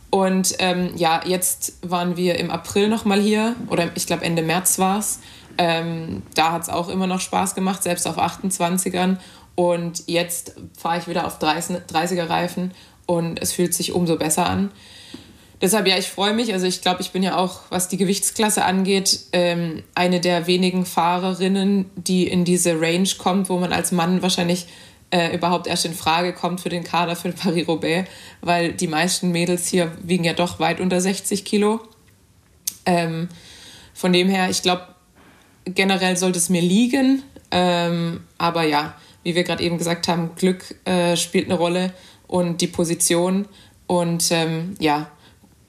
Und 0.10 0.56
ähm, 0.60 0.92
ja, 0.96 1.22
jetzt 1.26 1.78
waren 1.82 2.18
wir 2.18 2.38
im 2.38 2.52
April 2.52 2.88
nochmal 2.88 3.20
hier, 3.20 3.56
oder 3.68 3.90
ich 3.96 4.06
glaube 4.06 4.26
Ende 4.26 4.44
März 4.44 4.78
war 4.78 5.00
es. 5.00 5.20
Ähm, 5.58 6.24
da 6.36 6.52
hat 6.52 6.64
es 6.64 6.70
auch 6.70 6.90
immer 6.90 7.08
noch 7.08 7.20
Spaß 7.20 7.56
gemacht, 7.56 7.84
selbst 7.84 8.08
auf 8.08 8.18
28ern. 8.18 9.18
Und 9.56 10.04
jetzt 10.08 10.56
fahre 10.78 11.00
ich 11.00 11.08
wieder 11.08 11.28
auf 11.28 11.40
30, 11.40 11.78
30er 11.92 12.30
Reifen 12.30 12.72
und 13.06 13.42
es 13.42 13.54
fühlt 13.54 13.74
sich 13.74 13.92
umso 13.92 14.18
besser 14.18 14.48
an. 14.48 14.72
Deshalb, 15.62 15.88
ja, 15.88 15.98
ich 15.98 16.10
freue 16.10 16.34
mich. 16.34 16.52
Also 16.52 16.66
ich 16.66 16.82
glaube, 16.82 17.02
ich 17.02 17.12
bin 17.12 17.24
ja 17.24 17.38
auch, 17.38 17.62
was 17.70 17.88
die 17.88 17.98
Gewichtsklasse 17.98 18.66
angeht, 18.66 19.22
ähm, 19.32 19.84
eine 19.96 20.20
der 20.20 20.46
wenigen 20.46 20.86
Fahrerinnen, 20.86 21.90
die 21.96 22.28
in 22.28 22.44
diese 22.44 22.82
Range 22.82 23.08
kommt, 23.18 23.48
wo 23.50 23.58
man 23.58 23.72
als 23.72 23.94
Mann 23.94 24.22
wahrscheinlich 24.22 24.68
äh, 25.12 25.34
überhaupt 25.34 25.68
erst 25.68 25.86
in 25.86 25.94
Frage 25.94 26.34
kommt 26.34 26.60
für 26.60 26.70
den 26.70 26.84
Kader 26.84 27.16
für 27.16 27.32
Paris-Roubaix, 27.32 28.10
weil 28.42 28.74
die 28.74 28.88
meisten 28.88 29.32
Mädels 29.32 29.68
hier 29.68 29.92
wiegen 30.02 30.24
ja 30.24 30.34
doch 30.34 30.60
weit 30.60 30.82
unter 30.82 31.00
60 31.00 31.46
Kilo. 31.46 31.80
Ähm, 32.86 33.30
von 33.94 34.12
dem 34.12 34.28
her, 34.28 34.50
ich 34.50 34.64
glaube, 34.64 34.88
generell 35.66 36.18
sollte 36.18 36.40
es 36.40 36.50
mir 36.50 36.62
liegen. 36.62 37.24
Ähm, 37.52 38.22
aber 38.38 38.64
ja, 38.64 38.96
wie 39.24 39.36
wir 39.36 39.44
gerade 39.44 39.64
eben 39.64 39.78
gesagt 39.78 40.08
haben, 40.08 40.32
Glück 40.36 40.76
äh, 40.86 41.16
spielt 41.16 41.46
eine 41.46 41.58
Rolle 41.58 41.94
und 42.28 42.62
die 42.62 42.68
Position. 42.68 43.48
Und 43.88 44.32
ähm, 44.32 44.76
ja, 44.80 45.10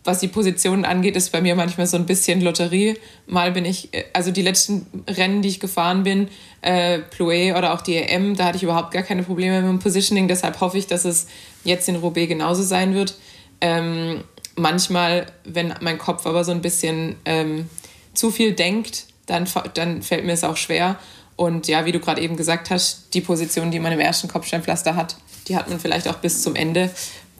was 0.04 0.20
die 0.20 0.28
Positionen 0.28 0.84
angeht, 0.84 1.16
ist 1.16 1.32
bei 1.32 1.40
mir 1.40 1.54
manchmal 1.54 1.86
so 1.86 1.96
ein 1.96 2.06
bisschen 2.06 2.40
Lotterie. 2.40 2.96
Mal 3.26 3.52
bin 3.52 3.64
ich, 3.64 3.92
äh, 3.94 4.04
also 4.12 4.30
die 4.30 4.42
letzten 4.42 4.86
Rennen, 5.08 5.42
die 5.42 5.48
ich 5.48 5.60
gefahren 5.60 6.02
bin, 6.02 6.28
äh, 6.60 6.98
Plouet 6.98 7.56
oder 7.56 7.72
auch 7.72 7.80
die 7.80 7.96
EM, 7.96 8.36
da 8.36 8.46
hatte 8.46 8.56
ich 8.56 8.62
überhaupt 8.62 8.92
gar 8.92 9.02
keine 9.02 9.22
Probleme 9.22 9.60
mit 9.60 9.70
dem 9.70 9.78
Positioning. 9.78 10.28
Deshalb 10.28 10.60
hoffe 10.60 10.78
ich, 10.78 10.86
dass 10.86 11.04
es 11.04 11.26
jetzt 11.64 11.88
in 11.88 11.96
Roubaix 11.96 12.28
genauso 12.28 12.62
sein 12.62 12.94
wird. 12.94 13.14
Ähm, 13.60 14.24
manchmal, 14.56 15.26
wenn 15.44 15.74
mein 15.80 15.98
Kopf 15.98 16.26
aber 16.26 16.44
so 16.44 16.52
ein 16.52 16.60
bisschen 16.60 17.16
ähm, 17.24 17.68
zu 18.12 18.30
viel 18.30 18.52
denkt, 18.52 19.06
dann, 19.26 19.48
dann 19.74 20.02
fällt 20.02 20.24
mir 20.24 20.32
es 20.32 20.44
auch 20.44 20.56
schwer. 20.56 20.98
Und 21.36 21.66
ja, 21.66 21.84
wie 21.84 21.92
du 21.92 22.00
gerade 22.00 22.20
eben 22.20 22.36
gesagt 22.36 22.70
hast, 22.70 23.14
die 23.14 23.20
Position, 23.20 23.70
die 23.70 23.80
man 23.80 23.92
im 23.92 24.00
ersten 24.00 24.28
Kopfsteinpflaster 24.28 24.94
hat, 24.94 25.16
die 25.48 25.56
hat 25.56 25.68
man 25.68 25.80
vielleicht 25.80 26.08
auch 26.08 26.16
bis 26.16 26.42
zum 26.42 26.54
Ende. 26.54 26.90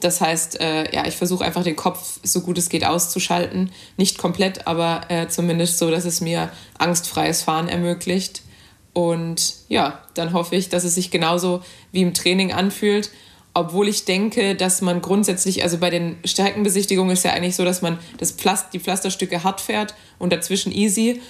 Das 0.01 0.19
heißt, 0.21 0.59
äh, 0.59 0.93
ja, 0.93 1.07
ich 1.07 1.15
versuche 1.15 1.45
einfach 1.45 1.63
den 1.63 1.75
Kopf 1.75 2.19
so 2.21 2.41
gut 2.41 2.57
es 2.57 2.69
geht 2.69 2.85
auszuschalten. 2.85 3.71
Nicht 3.97 4.17
komplett, 4.17 4.67
aber 4.67 5.01
äh, 5.09 5.27
zumindest 5.27 5.79
so, 5.79 5.89
dass 5.89 6.05
es 6.05 6.21
mir 6.21 6.51
angstfreies 6.77 7.41
Fahren 7.41 7.69
ermöglicht. 7.69 8.41
Und 8.93 9.55
ja, 9.67 9.99
dann 10.13 10.33
hoffe 10.33 10.55
ich, 10.55 10.69
dass 10.69 10.83
es 10.83 10.95
sich 10.95 11.11
genauso 11.11 11.61
wie 11.91 12.01
im 12.01 12.13
Training 12.13 12.51
anfühlt. 12.51 13.11
Obwohl 13.53 13.87
ich 13.87 14.03
denke, 14.03 14.55
dass 14.55 14.81
man 14.81 15.01
grundsätzlich, 15.01 15.63
also 15.63 15.77
bei 15.77 15.89
den 15.89 16.17
Stärkenbesichtigungen 16.25 17.13
ist 17.13 17.23
ja 17.23 17.31
eigentlich 17.31 17.55
so, 17.55 17.63
dass 17.63 17.81
man 17.81 17.97
das 18.17 18.33
Pflast 18.33 18.73
die 18.73 18.79
Pflasterstücke 18.79 19.45
hart 19.45 19.61
fährt 19.61 19.95
und 20.19 20.33
dazwischen 20.33 20.73
easy. 20.73 21.21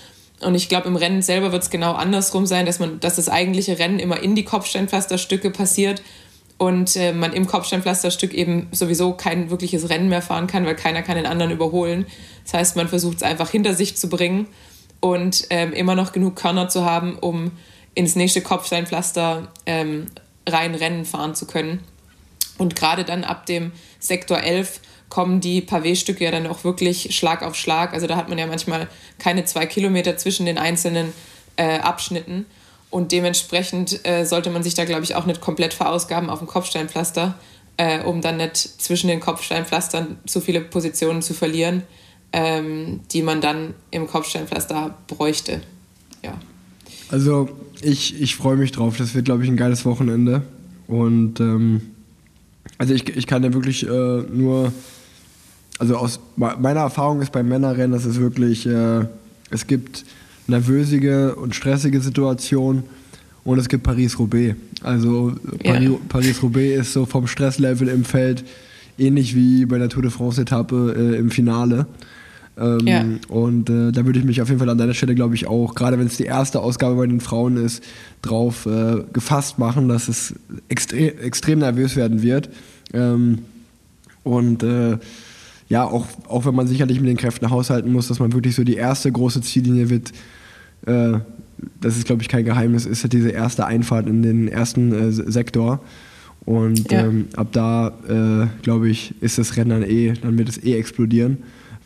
Und 0.42 0.56
ich 0.56 0.70
glaube, 0.70 0.88
im 0.88 0.96
Rennen 0.96 1.22
selber 1.22 1.52
wird 1.52 1.64
es 1.64 1.70
genau 1.70 1.94
andersrum 1.94 2.46
sein, 2.46 2.66
dass 2.66 2.80
man, 2.80 3.00
dass 3.00 3.16
das 3.16 3.30
eigentliche 3.30 3.80
Rennen 3.80 4.00
immer 4.00 4.22
in 4.22 4.36
die 4.36 4.44
Kopfsteinpflasterstücke 4.44 5.50
passiert 5.50 6.02
und 6.58 6.96
äh, 6.96 7.14
man 7.14 7.34
im 7.34 7.48
Kopfsteinpflasterstück 7.48 8.34
eben 8.34 8.68
sowieso 8.72 9.14
kein 9.14 9.50
wirkliches 9.50 9.90
Rennen 9.90 10.10
mehr 10.10 10.22
fahren 10.22 10.48
kann, 10.48 10.66
weil 10.66 10.76
keiner 10.76 11.02
kann 11.02 11.16
den 11.16 11.26
anderen 11.26 11.52
überholen. 11.52 12.06
Das 12.44 12.54
heißt, 12.54 12.76
man 12.76 12.88
versucht 12.88 13.18
es 13.18 13.24
einfach 13.24 13.50
hinter 13.50 13.74
sich 13.74 13.98
zu 13.98 14.10
bringen 14.10 14.48
und 15.00 15.48
ähm, 15.50 15.74
immer 15.74 15.96
noch 15.96 16.12
genug 16.12 16.36
Körner 16.36 16.70
zu 16.70 16.86
haben, 16.86 17.18
um 17.20 17.52
ins 17.94 18.16
nächste 18.16 18.42
Kopfsteinpflaster 18.42 19.50
ähm, 19.66 20.08
rein 20.48 20.76
Rennen 20.76 21.06
fahren 21.06 21.36
zu 21.36 21.46
können. 21.46 21.80
Und 22.58 22.76
gerade 22.76 23.04
dann 23.04 23.24
ab 23.24 23.46
dem 23.46 23.72
Sektor 24.00 24.40
11 24.40 24.80
kommen 25.10 25.40
die 25.40 25.62
Pavé-Stücke 25.62 26.24
ja 26.24 26.32
dann 26.32 26.48
auch 26.48 26.64
wirklich 26.64 27.16
Schlag 27.16 27.44
auf 27.44 27.56
Schlag. 27.56 27.94
Also 27.94 28.08
da 28.08 28.16
hat 28.16 28.30
man 28.30 28.38
ja 28.38 28.48
manchmal 28.48 28.88
keine 29.20 29.46
zwei 29.46 29.66
Kilometer 29.66 30.18
zwischen 30.18 30.46
den 30.46 30.58
einzelnen 30.58 31.14
äh, 31.58 31.80
Abschnitten. 31.80 32.46
Und 32.90 33.12
dementsprechend 33.12 34.06
äh, 34.08 34.26
sollte 34.26 34.50
man 34.50 34.64
sich 34.64 34.74
da, 34.74 34.86
glaube 34.86 35.04
ich, 35.04 35.16
auch 35.16 35.26
nicht 35.26 35.42
komplett 35.42 35.74
verausgaben 35.74 36.30
auf 36.30 36.40
dem 36.40 36.48
Kopfsteinpflaster, 36.48 37.36
äh, 37.78 38.02
um 38.02 38.22
dann 38.22 38.38
nicht 38.38 38.58
zwischen 38.58 39.08
den 39.08 39.20
Kopfsteinpflastern 39.20 40.18
zu 40.26 40.40
viele 40.40 40.62
Positionen 40.62 41.22
zu 41.22 41.34
verlieren, 41.34 41.84
ähm, 42.32 43.02
die 43.12 43.22
man 43.22 43.42
dann 43.42 43.74
im 43.92 44.08
Kopfsteinpflaster 44.08 44.98
bräuchte. 45.08 45.62
Ja. 46.24 46.40
Also 47.10 47.50
ich, 47.82 48.20
ich 48.22 48.36
freue 48.36 48.56
mich 48.56 48.72
drauf. 48.72 48.98
Das 48.98 49.14
wird, 49.14 49.26
glaube 49.26 49.44
ich, 49.44 49.50
ein 49.50 49.58
geiles 49.58 49.86
Wochenende. 49.86 50.44
Und 50.88 51.40
ähm, 51.40 51.82
also 52.78 52.94
ich, 52.94 53.08
ich 53.10 53.28
kann 53.28 53.44
ja 53.44 53.54
wirklich 53.54 53.86
äh, 53.86 53.90
nur, 53.90 54.72
also 55.80 55.98
aus 55.98 56.20
me- 56.36 56.56
meiner 56.60 56.82
Erfahrung 56.82 57.22
ist 57.22 57.32
beim 57.32 57.48
Männerrennen, 57.48 57.92
dass 57.92 58.06
es 58.06 58.20
wirklich, 58.20 58.66
äh, 58.66 59.02
es 59.50 59.68
gibt 59.68 60.06
nervösige 60.48 61.36
und 61.36 61.56
stressige 61.56 62.00
Situationen 62.02 62.84
und 63.44 63.60
es 63.60 63.68
gibt 63.68 63.84
Paris-Roubaix. 63.84 64.56
Also 64.84 65.34
Ja. 65.64 65.74
Paris, 65.74 65.92
Paris-Roubaix 66.10 66.80
ist 66.82 66.94
so 66.94 67.06
vom 67.06 67.28
Stresslevel 67.28 67.88
im 67.88 68.06
Feld 68.06 68.44
ähnlich 68.98 69.36
wie 69.36 69.66
bei 69.66 69.78
der 69.78 69.90
Tour 69.90 70.04
de 70.04 70.12
France-Etappe 70.12 70.96
äh, 70.98 71.18
im 71.18 71.30
Finale. 71.32 71.86
Ähm, 72.58 72.80
Ja. 72.88 73.04
Und 73.28 73.70
äh, 73.70 73.92
da 73.92 74.06
würde 74.06 74.20
ich 74.20 74.26
mich 74.26 74.42
auf 74.42 74.48
jeden 74.48 74.60
Fall 74.60 74.70
an 74.70 74.78
deiner 74.78 74.94
Stelle, 74.94 75.14
glaube 75.16 75.36
ich, 75.36 75.48
auch, 75.48 75.76
gerade 75.76 76.00
wenn 76.00 76.08
es 76.08 76.16
die 76.16 76.24
erste 76.24 76.62
Ausgabe 76.62 76.96
bei 76.96 77.06
den 77.08 77.20
Frauen 77.20 77.58
ist, 77.58 77.84
drauf 78.22 78.66
äh, 78.66 79.04
gefasst 79.12 79.60
machen, 79.60 79.90
dass 79.90 80.08
es 80.08 80.34
extre 80.70 81.18
extrem 81.20 81.60
nervös 81.60 81.96
werden 81.98 82.22
wird. 82.22 82.50
Ähm, 82.94 83.40
und 84.24 84.64
äh, 84.64 84.98
ja, 85.68 85.84
auch, 85.86 86.06
auch 86.28 86.46
wenn 86.46 86.56
man 86.56 86.68
sicherlich 86.68 87.00
mit 87.00 87.10
den 87.10 87.18
Kräften 87.18 87.50
haushalten 87.50 87.92
muss, 87.92 88.08
dass 88.08 88.20
man 88.20 88.34
wirklich 88.34 88.56
so 88.56 88.64
die 88.64 88.76
erste 88.76 89.12
große 89.12 89.42
Ziellinie 89.42 89.90
wird, 89.90 90.12
äh, 90.86 91.20
das 91.82 91.98
ist, 91.98 92.06
glaube 92.06 92.22
ich, 92.22 92.28
kein 92.28 92.46
Geheimnis, 92.46 92.86
ist 92.86 93.04
halt 93.04 93.14
diese 93.14 93.30
erste 93.30 93.66
Einfahrt 93.66 94.08
in 94.08 94.22
den 94.22 94.48
ersten 94.48 94.92
äh, 94.94 95.12
Sektor. 95.12 95.80
Und 96.46 96.92
Ja. 96.92 97.06
ähm, 97.06 97.26
ab 97.36 97.48
da, 97.54 97.88
äh, 98.08 98.48
glaube 98.62 98.90
ich, 98.90 99.16
ist 99.22 99.38
das 99.40 99.58
Rennen 99.58 99.72
dann 99.72 99.84
eh, 99.84 100.14
dann 100.22 100.38
wird 100.38 100.50
es 100.50 100.64
eh 100.64 100.78
explodieren, 100.78 101.38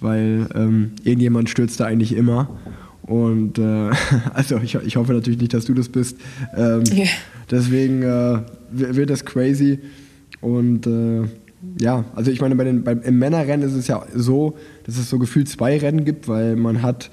weil 0.02 0.48
ähm, 0.54 0.92
irgendjemand 1.06 1.50
stürzt 1.50 1.80
da 1.80 1.86
eigentlich 1.86 2.14
immer. 2.16 2.50
Und 3.04 3.58
äh, 3.58 3.90
also 4.34 4.58
ich, 4.58 4.76
ich 4.76 4.98
hoffe 4.98 5.14
natürlich 5.14 5.40
nicht, 5.40 5.54
dass 5.54 5.64
du 5.66 5.74
das 5.74 5.88
bist. 5.88 6.18
Ähm, 6.58 6.84
Ja. 6.94 7.06
Deswegen 7.50 8.04
äh, 8.04 8.40
wi- 8.72 8.96
wird 8.98 9.10
das 9.10 9.24
crazy. 9.24 9.80
Und 10.42 10.86
äh, 10.88 11.22
ja, 11.80 12.06
also 12.16 12.32
ich 12.32 12.42
meine, 12.42 12.56
bei 12.56 12.64
den, 12.64 12.84
beim, 12.84 13.02
im 13.02 13.20
Männerrennen 13.20 13.68
ist 13.68 13.76
es 13.76 13.88
ja 13.88 14.06
so, 14.14 14.58
dass 14.86 14.98
es 14.98 15.10
so 15.10 15.20
gefühlt 15.20 15.50
zwei 15.50 15.78
Rennen 15.78 16.06
gibt, 16.06 16.28
weil 16.28 16.56
man 16.56 16.82
hat, 16.82 17.10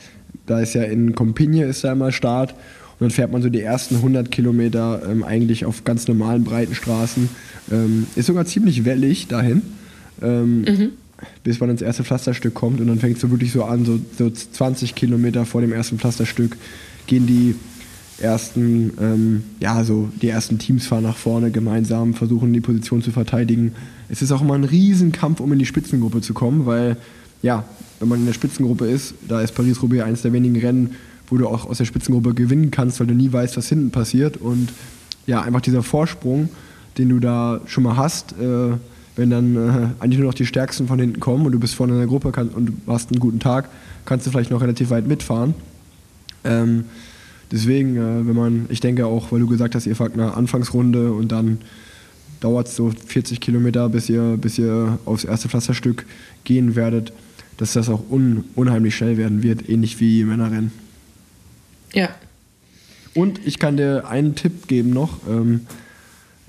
da 0.46 0.60
ist 0.60 0.74
ja 0.74 0.82
in 0.82 1.14
Compigne 1.14 1.64
ist 1.64 1.82
da 1.84 1.92
immer 1.92 2.12
Start 2.12 2.52
und 2.52 3.00
dann 3.00 3.10
fährt 3.10 3.32
man 3.32 3.42
so 3.42 3.48
die 3.48 3.60
ersten 3.60 3.96
100 3.96 4.30
Kilometer 4.30 5.02
ähm, 5.08 5.24
eigentlich 5.24 5.64
auf 5.64 5.84
ganz 5.84 6.06
normalen 6.06 6.44
breiten 6.44 6.74
Straßen. 6.74 7.28
Ähm, 7.72 8.06
ist 8.14 8.26
sogar 8.26 8.46
ziemlich 8.46 8.84
wellig 8.84 9.26
dahin, 9.26 9.62
ähm, 10.22 10.92
bis 11.42 11.58
man 11.58 11.70
ins 11.70 11.82
erste 11.82 12.04
Pflasterstück 12.04 12.54
kommt 12.54 12.80
und 12.80 12.86
dann 12.86 12.98
fängt 12.98 13.16
es 13.16 13.22
so 13.22 13.30
wirklich 13.30 13.50
so 13.52 13.64
an, 13.64 13.84
so, 13.84 13.98
so 14.16 14.30
20 14.30 14.94
Kilometer 14.94 15.44
vor 15.44 15.60
dem 15.60 15.72
ersten 15.72 15.98
Pflasterstück 15.98 16.56
gehen 17.06 17.26
die 17.26 17.56
ersten, 18.18 18.92
ähm, 19.00 19.44
ja, 19.60 19.82
so 19.84 20.08
die 20.22 20.28
ersten 20.28 20.58
Teams 20.58 20.86
fahren 20.86 21.02
nach 21.02 21.16
vorne 21.16 21.50
gemeinsam, 21.50 22.14
versuchen 22.14 22.52
die 22.52 22.60
Position 22.60 23.02
zu 23.02 23.10
verteidigen. 23.10 23.72
Es 24.08 24.22
ist 24.22 24.32
auch 24.32 24.40
immer 24.40 24.54
ein 24.54 24.64
Riesenkampf, 24.64 25.40
um 25.40 25.52
in 25.52 25.58
die 25.58 25.66
Spitzengruppe 25.66 26.20
zu 26.20 26.34
kommen, 26.34 26.66
weil, 26.66 26.96
ja, 27.42 27.64
wenn 27.98 28.08
man 28.08 28.20
in 28.20 28.26
der 28.26 28.32
Spitzengruppe 28.32 28.86
ist, 28.86 29.14
da 29.26 29.40
ist 29.40 29.54
Paris-Roubaix 29.54 30.04
eines 30.04 30.22
der 30.22 30.32
wenigen 30.32 30.58
Rennen, 30.58 30.90
wo 31.28 31.36
du 31.36 31.48
auch 31.48 31.66
aus 31.66 31.78
der 31.78 31.84
Spitzengruppe 31.86 32.34
gewinnen 32.34 32.70
kannst, 32.70 33.00
weil 33.00 33.06
du 33.06 33.14
nie 33.14 33.32
weißt, 33.32 33.56
was 33.56 33.68
hinten 33.68 33.90
passiert. 33.90 34.36
Und 34.36 34.68
ja, 35.26 35.42
einfach 35.42 35.60
dieser 35.60 35.82
Vorsprung, 35.82 36.48
den 36.98 37.08
du 37.08 37.18
da 37.18 37.60
schon 37.66 37.84
mal 37.84 37.96
hast, 37.96 38.32
äh, 38.32 38.76
wenn 39.16 39.30
dann 39.30 39.56
äh, 39.56 39.88
eigentlich 39.98 40.18
nur 40.18 40.28
noch 40.28 40.34
die 40.34 40.46
Stärksten 40.46 40.86
von 40.86 40.98
hinten 40.98 41.20
kommen 41.20 41.46
und 41.46 41.52
du 41.52 41.58
bist 41.58 41.74
vorne 41.74 41.94
in 41.94 41.98
der 41.98 42.06
Gruppe 42.06 42.32
kann, 42.32 42.48
und 42.48 42.72
hast 42.86 43.10
einen 43.10 43.20
guten 43.20 43.40
Tag, 43.40 43.68
kannst 44.04 44.26
du 44.26 44.30
vielleicht 44.30 44.50
noch 44.50 44.60
relativ 44.60 44.90
weit 44.90 45.06
mitfahren. 45.06 45.54
Ähm, 46.44 46.84
deswegen, 47.50 47.96
äh, 47.96 48.26
wenn 48.26 48.36
man, 48.36 48.66
ich 48.68 48.80
denke 48.80 49.06
auch, 49.06 49.32
weil 49.32 49.40
du 49.40 49.46
gesagt 49.46 49.74
hast, 49.74 49.86
ihr 49.86 49.96
fahrt 49.96 50.12
eine 50.12 50.34
Anfangsrunde 50.34 51.12
und 51.12 51.32
dann 51.32 51.58
dauert 52.40 52.68
es 52.68 52.76
so 52.76 52.90
40 52.90 53.40
Kilometer, 53.40 53.88
bis 53.88 54.08
ihr, 54.08 54.36
bis 54.36 54.58
ihr 54.58 54.98
aufs 55.04 55.24
erste 55.24 55.48
Pflasterstück 55.48 56.06
gehen 56.44 56.76
werdet, 56.76 57.12
dass 57.56 57.72
das 57.72 57.88
auch 57.88 58.02
un, 58.10 58.44
unheimlich 58.54 58.96
schnell 58.96 59.16
werden 59.16 59.42
wird, 59.42 59.68
ähnlich 59.68 60.00
wie 60.00 60.24
Männerrennen. 60.24 60.72
Ja. 61.92 62.10
Und 63.14 63.40
ich 63.46 63.58
kann 63.58 63.76
dir 63.76 64.08
einen 64.08 64.34
Tipp 64.34 64.68
geben 64.68 64.90
noch, 64.90 65.20
ähm, 65.28 65.60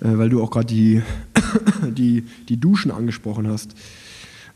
äh, 0.02 0.18
weil 0.18 0.30
du 0.30 0.44
auch 0.44 0.52
gerade 0.52 0.68
die, 0.68 1.02
die, 1.90 2.26
die 2.50 2.58
Duschen 2.58 2.92
angesprochen 2.92 3.48
hast. 3.48 3.72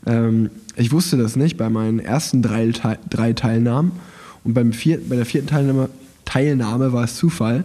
Ähm, 0.06 0.50
ich 0.76 0.92
wusste 0.92 1.18
das 1.18 1.36
nicht 1.36 1.58
bei 1.58 1.70
meinen 1.70 2.00
ersten 2.00 2.42
drei, 2.42 2.72
drei 3.10 3.34
Teilnahmen 3.34 3.94
und 4.44 4.54
beim 4.54 4.74
vier, 4.74 5.00
bei 5.08 5.16
der 5.16 5.26
vierten 5.26 5.48
Teilnahme, 5.48 5.90
Teilnahme 6.26 6.92
war 6.92 7.06
es 7.06 7.16
Zufall. 7.16 7.64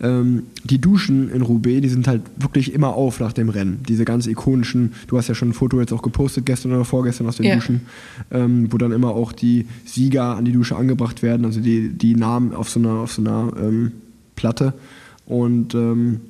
Ähm, 0.00 0.44
die 0.64 0.78
Duschen 0.78 1.30
in 1.30 1.42
Roubaix, 1.42 1.80
die 1.80 1.88
sind 1.88 2.06
halt 2.06 2.22
wirklich 2.36 2.74
immer 2.74 2.94
auf 2.94 3.18
nach 3.20 3.32
dem 3.32 3.48
Rennen. 3.48 3.80
Diese 3.88 4.04
ganz 4.04 4.26
ikonischen, 4.26 4.92
du 5.06 5.16
hast 5.16 5.28
ja 5.28 5.34
schon 5.34 5.50
ein 5.50 5.54
Foto 5.54 5.80
jetzt 5.80 5.92
auch 5.92 6.02
gepostet, 6.02 6.44
gestern 6.44 6.72
oder 6.72 6.84
vorgestern 6.84 7.26
aus 7.26 7.36
den 7.36 7.46
Ja. 7.46 7.54
Duschen, 7.54 7.82
ähm, 8.30 8.70
wo 8.70 8.78
dann 8.78 8.92
immer 8.92 9.10
auch 9.10 9.32
die 9.32 9.66
Sieger 9.84 10.36
an 10.36 10.44
die 10.44 10.52
Dusche 10.52 10.76
angebracht 10.76 11.22
werden, 11.22 11.46
also 11.46 11.60
die, 11.60 11.88
die 11.88 12.14
Namen 12.14 12.54
auf 12.54 12.68
so 12.68 12.78
einer, 12.78 12.94
auf 12.94 13.12
so 13.12 13.22
einer 13.22 13.52
ähm, 13.58 13.92
Platte. 14.34 14.74
Und 15.24 15.74
ähm, 15.74 16.20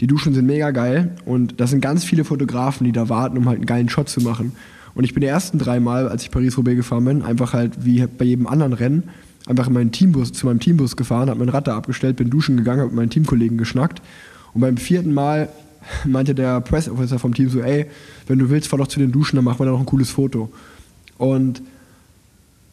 die 0.00 0.06
Duschen 0.06 0.34
sind 0.34 0.46
mega 0.46 0.70
geil 0.70 1.12
und 1.24 1.60
da 1.60 1.66
sind 1.66 1.80
ganz 1.80 2.04
viele 2.04 2.24
Fotografen, 2.24 2.84
die 2.84 2.92
da 2.92 3.08
warten, 3.08 3.38
um 3.38 3.46
halt 3.46 3.58
einen 3.58 3.66
geilen 3.66 3.88
Shot 3.88 4.08
zu 4.08 4.20
machen. 4.20 4.52
Und 4.94 5.04
ich 5.04 5.14
bin 5.14 5.22
die 5.22 5.26
ersten 5.28 5.58
drei 5.58 5.80
Mal, 5.80 6.08
als 6.08 6.24
ich 6.24 6.30
Paris-Roubaix 6.30 6.76
gefahren 6.76 7.04
bin, 7.04 7.22
einfach 7.22 7.54
halt 7.54 7.84
wie 7.84 8.04
bei 8.06 8.26
jedem 8.26 8.46
anderen 8.46 8.74
Rennen, 8.74 9.04
einfach 9.46 9.66
in 9.66 9.72
meinen 9.72 9.92
Teambus, 9.92 10.32
zu 10.32 10.46
meinem 10.46 10.60
Teambus 10.60 10.96
gefahren, 10.96 11.28
habe 11.28 11.40
mein 11.40 11.48
Rad 11.48 11.66
da 11.66 11.76
abgestellt, 11.76 12.16
bin 12.16 12.30
duschen 12.30 12.56
gegangen, 12.56 12.80
habe 12.80 12.90
mit 12.90 12.96
meinen 12.96 13.10
Teamkollegen 13.10 13.58
geschnackt. 13.58 14.02
Und 14.54 14.60
beim 14.60 14.76
vierten 14.76 15.12
Mal 15.12 15.48
meinte 16.04 16.34
der 16.34 16.60
Press 16.60 16.88
Officer 16.88 17.18
vom 17.18 17.34
Team 17.34 17.48
so, 17.48 17.60
ey, 17.60 17.86
wenn 18.26 18.38
du 18.38 18.50
willst, 18.50 18.68
fahr 18.68 18.78
doch 18.78 18.88
zu 18.88 18.98
den 18.98 19.12
Duschen, 19.12 19.36
dann 19.36 19.44
machen 19.44 19.60
wir 19.60 19.66
da 19.66 19.72
noch 19.72 19.80
ein 19.80 19.86
cooles 19.86 20.10
Foto. 20.10 20.50
Und 21.18 21.62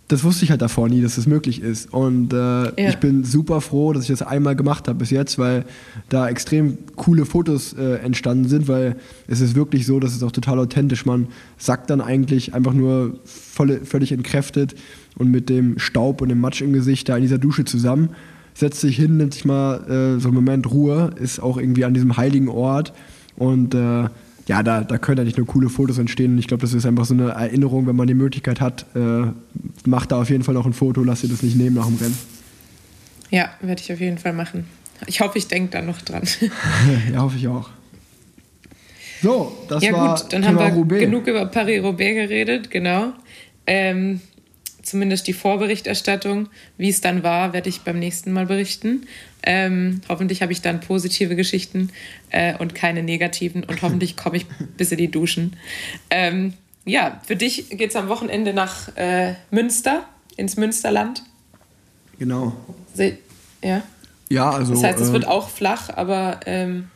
das 0.09 0.23
wusste 0.23 0.43
ich 0.43 0.49
halt 0.49 0.63
davor 0.63 0.89
nie, 0.89 1.01
dass 1.03 1.15
das 1.15 1.27
möglich 1.27 1.61
ist. 1.61 1.93
Und 1.93 2.33
äh, 2.33 2.89
ich 2.89 2.97
bin 2.97 3.23
super 3.23 3.61
froh, 3.61 3.93
dass 3.93 4.03
ich 4.03 4.09
das 4.09 4.23
einmal 4.23 4.55
gemacht 4.55 4.87
habe 4.87 4.97
bis 4.97 5.11
jetzt, 5.11 5.37
weil 5.37 5.65
da 6.09 6.27
extrem 6.27 6.79
coole 6.95 7.25
Fotos 7.25 7.73
äh, 7.73 7.97
entstanden 7.97 8.49
sind, 8.49 8.67
weil 8.67 8.95
es 9.27 9.39
ist 9.39 9.53
wirklich 9.55 9.85
so, 9.85 9.99
dass 9.99 10.15
es 10.15 10.23
auch 10.23 10.31
total 10.31 10.57
authentisch. 10.57 11.05
Man 11.05 11.27
sackt 11.59 11.91
dann 11.91 12.01
eigentlich 12.01 12.55
einfach 12.55 12.73
nur 12.73 13.19
voll, 13.23 13.81
völlig 13.85 14.11
entkräftet 14.11 14.73
und 15.15 15.29
mit 15.29 15.47
dem 15.47 15.77
Staub 15.77 16.21
und 16.23 16.29
dem 16.29 16.41
Matsch 16.41 16.61
im 16.61 16.73
Gesicht 16.73 17.07
da 17.07 17.15
in 17.15 17.21
dieser 17.21 17.37
Dusche 17.37 17.65
zusammen, 17.65 18.09
setzt 18.55 18.81
sich 18.81 18.95
hin, 18.95 19.17
nimmt 19.17 19.35
sich 19.35 19.45
mal 19.45 19.75
äh, 19.83 20.19
so 20.19 20.29
einen 20.29 20.35
Moment 20.35 20.71
Ruhe, 20.71 21.11
ist 21.21 21.39
auch 21.39 21.57
irgendwie 21.57 21.85
an 21.85 21.93
diesem 21.93 22.17
heiligen 22.17 22.49
Ort 22.49 22.93
und 23.37 23.75
äh, 23.75 24.05
ja, 24.49 24.63
da, 24.63 24.81
da 24.81 24.97
können 24.97 25.19
eigentlich 25.19 25.37
nur 25.37 25.45
coole 25.45 25.69
Fotos 25.69 25.99
entstehen. 25.99 26.31
Und 26.33 26.39
ich 26.39 26.47
glaube, 26.47 26.61
das 26.61 26.73
ist 26.73 26.83
einfach 26.87 27.05
so 27.05 27.13
eine 27.13 27.29
Erinnerung, 27.29 27.85
wenn 27.85 27.95
man 27.95 28.07
die 28.07 28.15
Möglichkeit 28.15 28.59
hat, 28.59 28.83
äh, 28.95 29.27
macht 29.85 30.11
da 30.11 30.19
auf 30.19 30.31
jeden 30.31 30.43
Fall 30.43 30.55
noch 30.55 30.65
ein 30.65 30.73
Foto, 30.73 31.03
lasst 31.03 31.23
ihr 31.23 31.29
das 31.29 31.43
nicht 31.43 31.55
nehmen 31.55 31.75
nach 31.75 31.85
dem 31.85 31.97
Rennen. 31.97 32.17
Ja, 33.29 33.51
werde 33.61 33.79
ich 33.79 33.93
auf 33.93 33.99
jeden 33.99 34.17
Fall 34.17 34.33
machen. 34.33 34.65
Ich 35.05 35.21
hoffe, 35.21 35.37
ich 35.37 35.47
denke 35.47 35.69
da 35.69 35.83
noch 35.83 36.01
dran. 36.01 36.23
ja, 37.13 37.21
hoffe 37.21 37.37
ich 37.37 37.47
auch. 37.47 37.69
So, 39.21 39.55
das 39.67 39.83
ja 39.83 39.93
war 39.93 40.15
gut, 40.15 40.33
dann 40.33 40.41
Thema 40.41 40.61
haben 40.61 40.65
wir 40.65 40.73
Roubaix. 40.73 41.01
genug 41.01 41.27
über 41.27 41.45
Paris-Roubaix 41.45 42.15
geredet, 42.15 42.71
genau. 42.71 43.13
Ähm, 43.67 44.19
zumindest 44.81 45.27
die 45.27 45.33
Vorberichterstattung, 45.33 46.49
wie 46.79 46.89
es 46.89 47.01
dann 47.01 47.21
war, 47.21 47.53
werde 47.53 47.69
ich 47.69 47.81
beim 47.81 47.99
nächsten 47.99 48.31
Mal 48.31 48.47
berichten. 48.47 49.03
Ähm, 49.43 50.01
hoffentlich 50.09 50.41
habe 50.41 50.51
ich 50.51 50.61
dann 50.61 50.81
positive 50.81 51.35
Geschichten 51.35 51.91
äh, 52.29 52.57
und 52.57 52.75
keine 52.75 53.03
negativen 53.03 53.63
und 53.63 53.81
hoffentlich 53.81 54.17
komme 54.17 54.37
ich 54.37 54.45
bis 54.77 54.91
in 54.91 54.97
die 54.97 55.11
Duschen. 55.11 55.55
Ähm, 56.09 56.53
ja, 56.85 57.21
für 57.25 57.35
dich 57.35 57.69
geht 57.69 57.89
es 57.91 57.95
am 57.95 58.09
Wochenende 58.09 58.53
nach 58.53 58.95
äh, 58.97 59.35
Münster, 59.51 60.05
ins 60.35 60.57
Münsterland. 60.57 61.23
Genau. 62.17 62.53
Se 62.93 63.17
ja. 63.63 63.83
Ja, 64.29 64.51
also. 64.51 64.73
Das 64.73 64.83
heißt, 64.83 64.99
es 64.99 65.09
äh, 65.09 65.13
wird 65.13 65.27
auch 65.27 65.49
flach, 65.49 65.89
aber 65.89 66.39
ähm, 66.45 66.87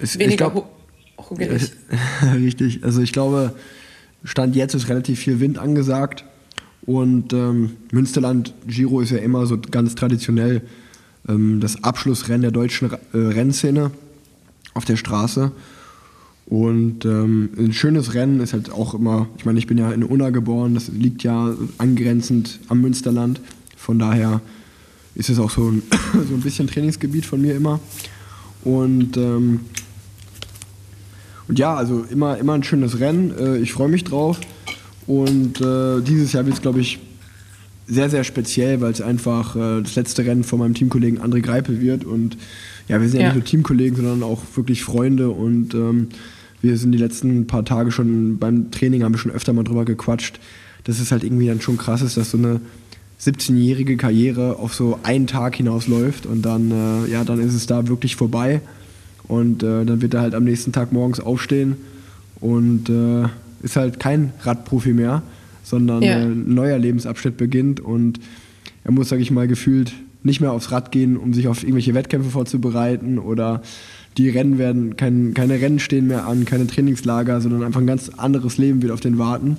es, 0.00 0.18
weniger 0.18 0.50
glaub, 0.50 0.70
hugelig. 1.30 1.72
Richtig. 2.34 2.84
Also 2.84 3.00
ich 3.00 3.12
glaube, 3.12 3.54
Stand 4.24 4.56
jetzt 4.56 4.74
ist 4.74 4.88
relativ 4.88 5.20
viel 5.20 5.40
Wind 5.40 5.58
angesagt. 5.58 6.24
Und 6.84 7.32
ähm, 7.32 7.76
Münsterland 7.90 8.54
Giro 8.66 9.00
ist 9.00 9.10
ja 9.10 9.18
immer 9.18 9.46
so 9.46 9.58
ganz 9.58 9.96
traditionell 9.96 10.62
ähm, 11.28 11.60
das 11.60 11.82
Abschlussrennen 11.84 12.42
der 12.42 12.50
deutschen 12.50 12.90
äh, 12.90 12.96
Rennszene 13.14 13.90
auf 14.74 14.84
der 14.84 14.96
Straße. 14.96 15.52
Und 16.46 17.04
ähm, 17.04 17.50
ein 17.58 17.72
schönes 17.72 18.14
Rennen 18.14 18.40
ist 18.40 18.52
halt 18.52 18.70
auch 18.70 18.94
immer, 18.94 19.28
ich 19.36 19.44
meine, 19.44 19.58
ich 19.58 19.66
bin 19.66 19.78
ja 19.78 19.90
in 19.90 20.04
Unna 20.04 20.30
geboren, 20.30 20.74
das 20.74 20.88
liegt 20.88 21.24
ja 21.24 21.54
angrenzend 21.78 22.60
am 22.68 22.80
Münsterland. 22.80 23.40
Von 23.76 23.98
daher 23.98 24.40
ist 25.16 25.28
es 25.28 25.38
auch 25.38 25.50
so 25.50 25.68
ein, 25.68 25.82
so 26.12 26.34
ein 26.34 26.42
bisschen 26.42 26.68
Trainingsgebiet 26.68 27.26
von 27.26 27.40
mir 27.40 27.56
immer. 27.56 27.80
Und 28.62 29.16
ähm, 29.16 29.60
und 31.48 31.58
ja, 31.58 31.74
also 31.74 32.04
immer, 32.10 32.38
immer 32.38 32.54
ein 32.54 32.62
schönes 32.62 32.98
Rennen. 33.00 33.32
Äh, 33.38 33.58
ich 33.58 33.72
freue 33.72 33.88
mich 33.88 34.04
drauf. 34.04 34.40
Und 35.06 35.60
äh, 35.60 36.00
dieses 36.00 36.32
Jahr 36.32 36.44
wird 36.44 36.56
es, 36.56 36.62
glaube 36.62 36.80
ich, 36.80 36.98
sehr, 37.88 38.10
sehr 38.10 38.24
speziell, 38.24 38.80
weil 38.80 38.92
es 38.92 39.00
einfach 39.00 39.54
äh, 39.56 39.82
das 39.82 39.94
letzte 39.94 40.24
Rennen 40.24 40.44
von 40.44 40.58
meinem 40.58 40.74
Teamkollegen 40.74 41.20
André 41.20 41.40
Greipel 41.40 41.80
wird. 41.80 42.04
Und 42.04 42.36
ja, 42.88 43.00
wir 43.00 43.08
sind 43.08 43.20
ja, 43.20 43.26
Ja. 43.26 43.32
nicht 43.32 43.36
nur 43.36 43.44
Teamkollegen, 43.44 43.96
sondern 43.96 44.22
auch 44.22 44.42
wirklich 44.54 44.82
Freunde. 44.82 45.30
Und 45.30 45.74
ähm, 45.74 46.08
wir 46.62 46.76
sind 46.76 46.92
die 46.92 46.98
letzten 46.98 47.46
paar 47.46 47.64
Tage 47.64 47.92
schon 47.92 48.38
beim 48.38 48.70
Training, 48.70 49.02
haben 49.04 49.14
wir 49.14 49.18
schon 49.18 49.30
öfter 49.32 49.52
mal 49.52 49.62
drüber 49.64 49.84
gequatscht, 49.84 50.40
dass 50.84 50.98
es 50.98 51.12
halt 51.12 51.22
irgendwie 51.22 51.46
dann 51.46 51.60
schon 51.60 51.76
krass 51.76 52.02
ist, 52.02 52.16
dass 52.16 52.30
so 52.32 52.38
eine 52.38 52.60
17-jährige 53.20 53.96
Karriere 53.96 54.56
auf 54.58 54.74
so 54.74 54.98
einen 55.02 55.26
Tag 55.26 55.56
hinausläuft. 55.56 56.26
Und 56.26 56.42
dann, 56.42 56.70
äh, 56.70 57.10
ja, 57.10 57.24
dann 57.24 57.40
ist 57.40 57.54
es 57.54 57.66
da 57.66 57.86
wirklich 57.88 58.16
vorbei. 58.16 58.60
Und 59.28 59.62
äh, 59.62 59.84
dann 59.84 60.02
wird 60.02 60.14
er 60.14 60.20
halt 60.20 60.34
am 60.34 60.44
nächsten 60.44 60.72
Tag 60.72 60.92
morgens 60.92 61.18
aufstehen 61.20 61.76
und 62.40 62.88
äh, 62.88 63.24
ist 63.62 63.74
halt 63.76 63.98
kein 63.98 64.32
Radprofi 64.42 64.92
mehr, 64.92 65.22
sondern 65.66 66.02
Ja. 66.02 66.18
ein 66.18 66.54
neuer 66.54 66.78
Lebensabschnitt 66.78 67.36
beginnt 67.36 67.80
und 67.80 68.20
er 68.84 68.92
muss, 68.92 69.08
sage 69.08 69.20
ich 69.20 69.32
mal, 69.32 69.48
gefühlt 69.48 69.92
nicht 70.22 70.40
mehr 70.40 70.52
aufs 70.52 70.70
Rad 70.70 70.92
gehen, 70.92 71.16
um 71.16 71.34
sich 71.34 71.48
auf 71.48 71.62
irgendwelche 71.62 71.92
Wettkämpfe 71.92 72.30
vorzubereiten 72.30 73.18
oder 73.18 73.62
die 74.16 74.28
Rennen 74.28 74.58
werden, 74.58 74.96
kein, 74.96 75.34
keine 75.34 75.60
Rennen 75.60 75.80
stehen 75.80 76.06
mehr 76.06 76.26
an, 76.26 76.44
keine 76.44 76.68
Trainingslager, 76.68 77.40
sondern 77.40 77.64
einfach 77.64 77.80
ein 77.80 77.86
ganz 77.86 78.10
anderes 78.16 78.58
Leben 78.58 78.80
wird 78.80 78.92
auf 78.92 79.00
den 79.00 79.18
warten. 79.18 79.56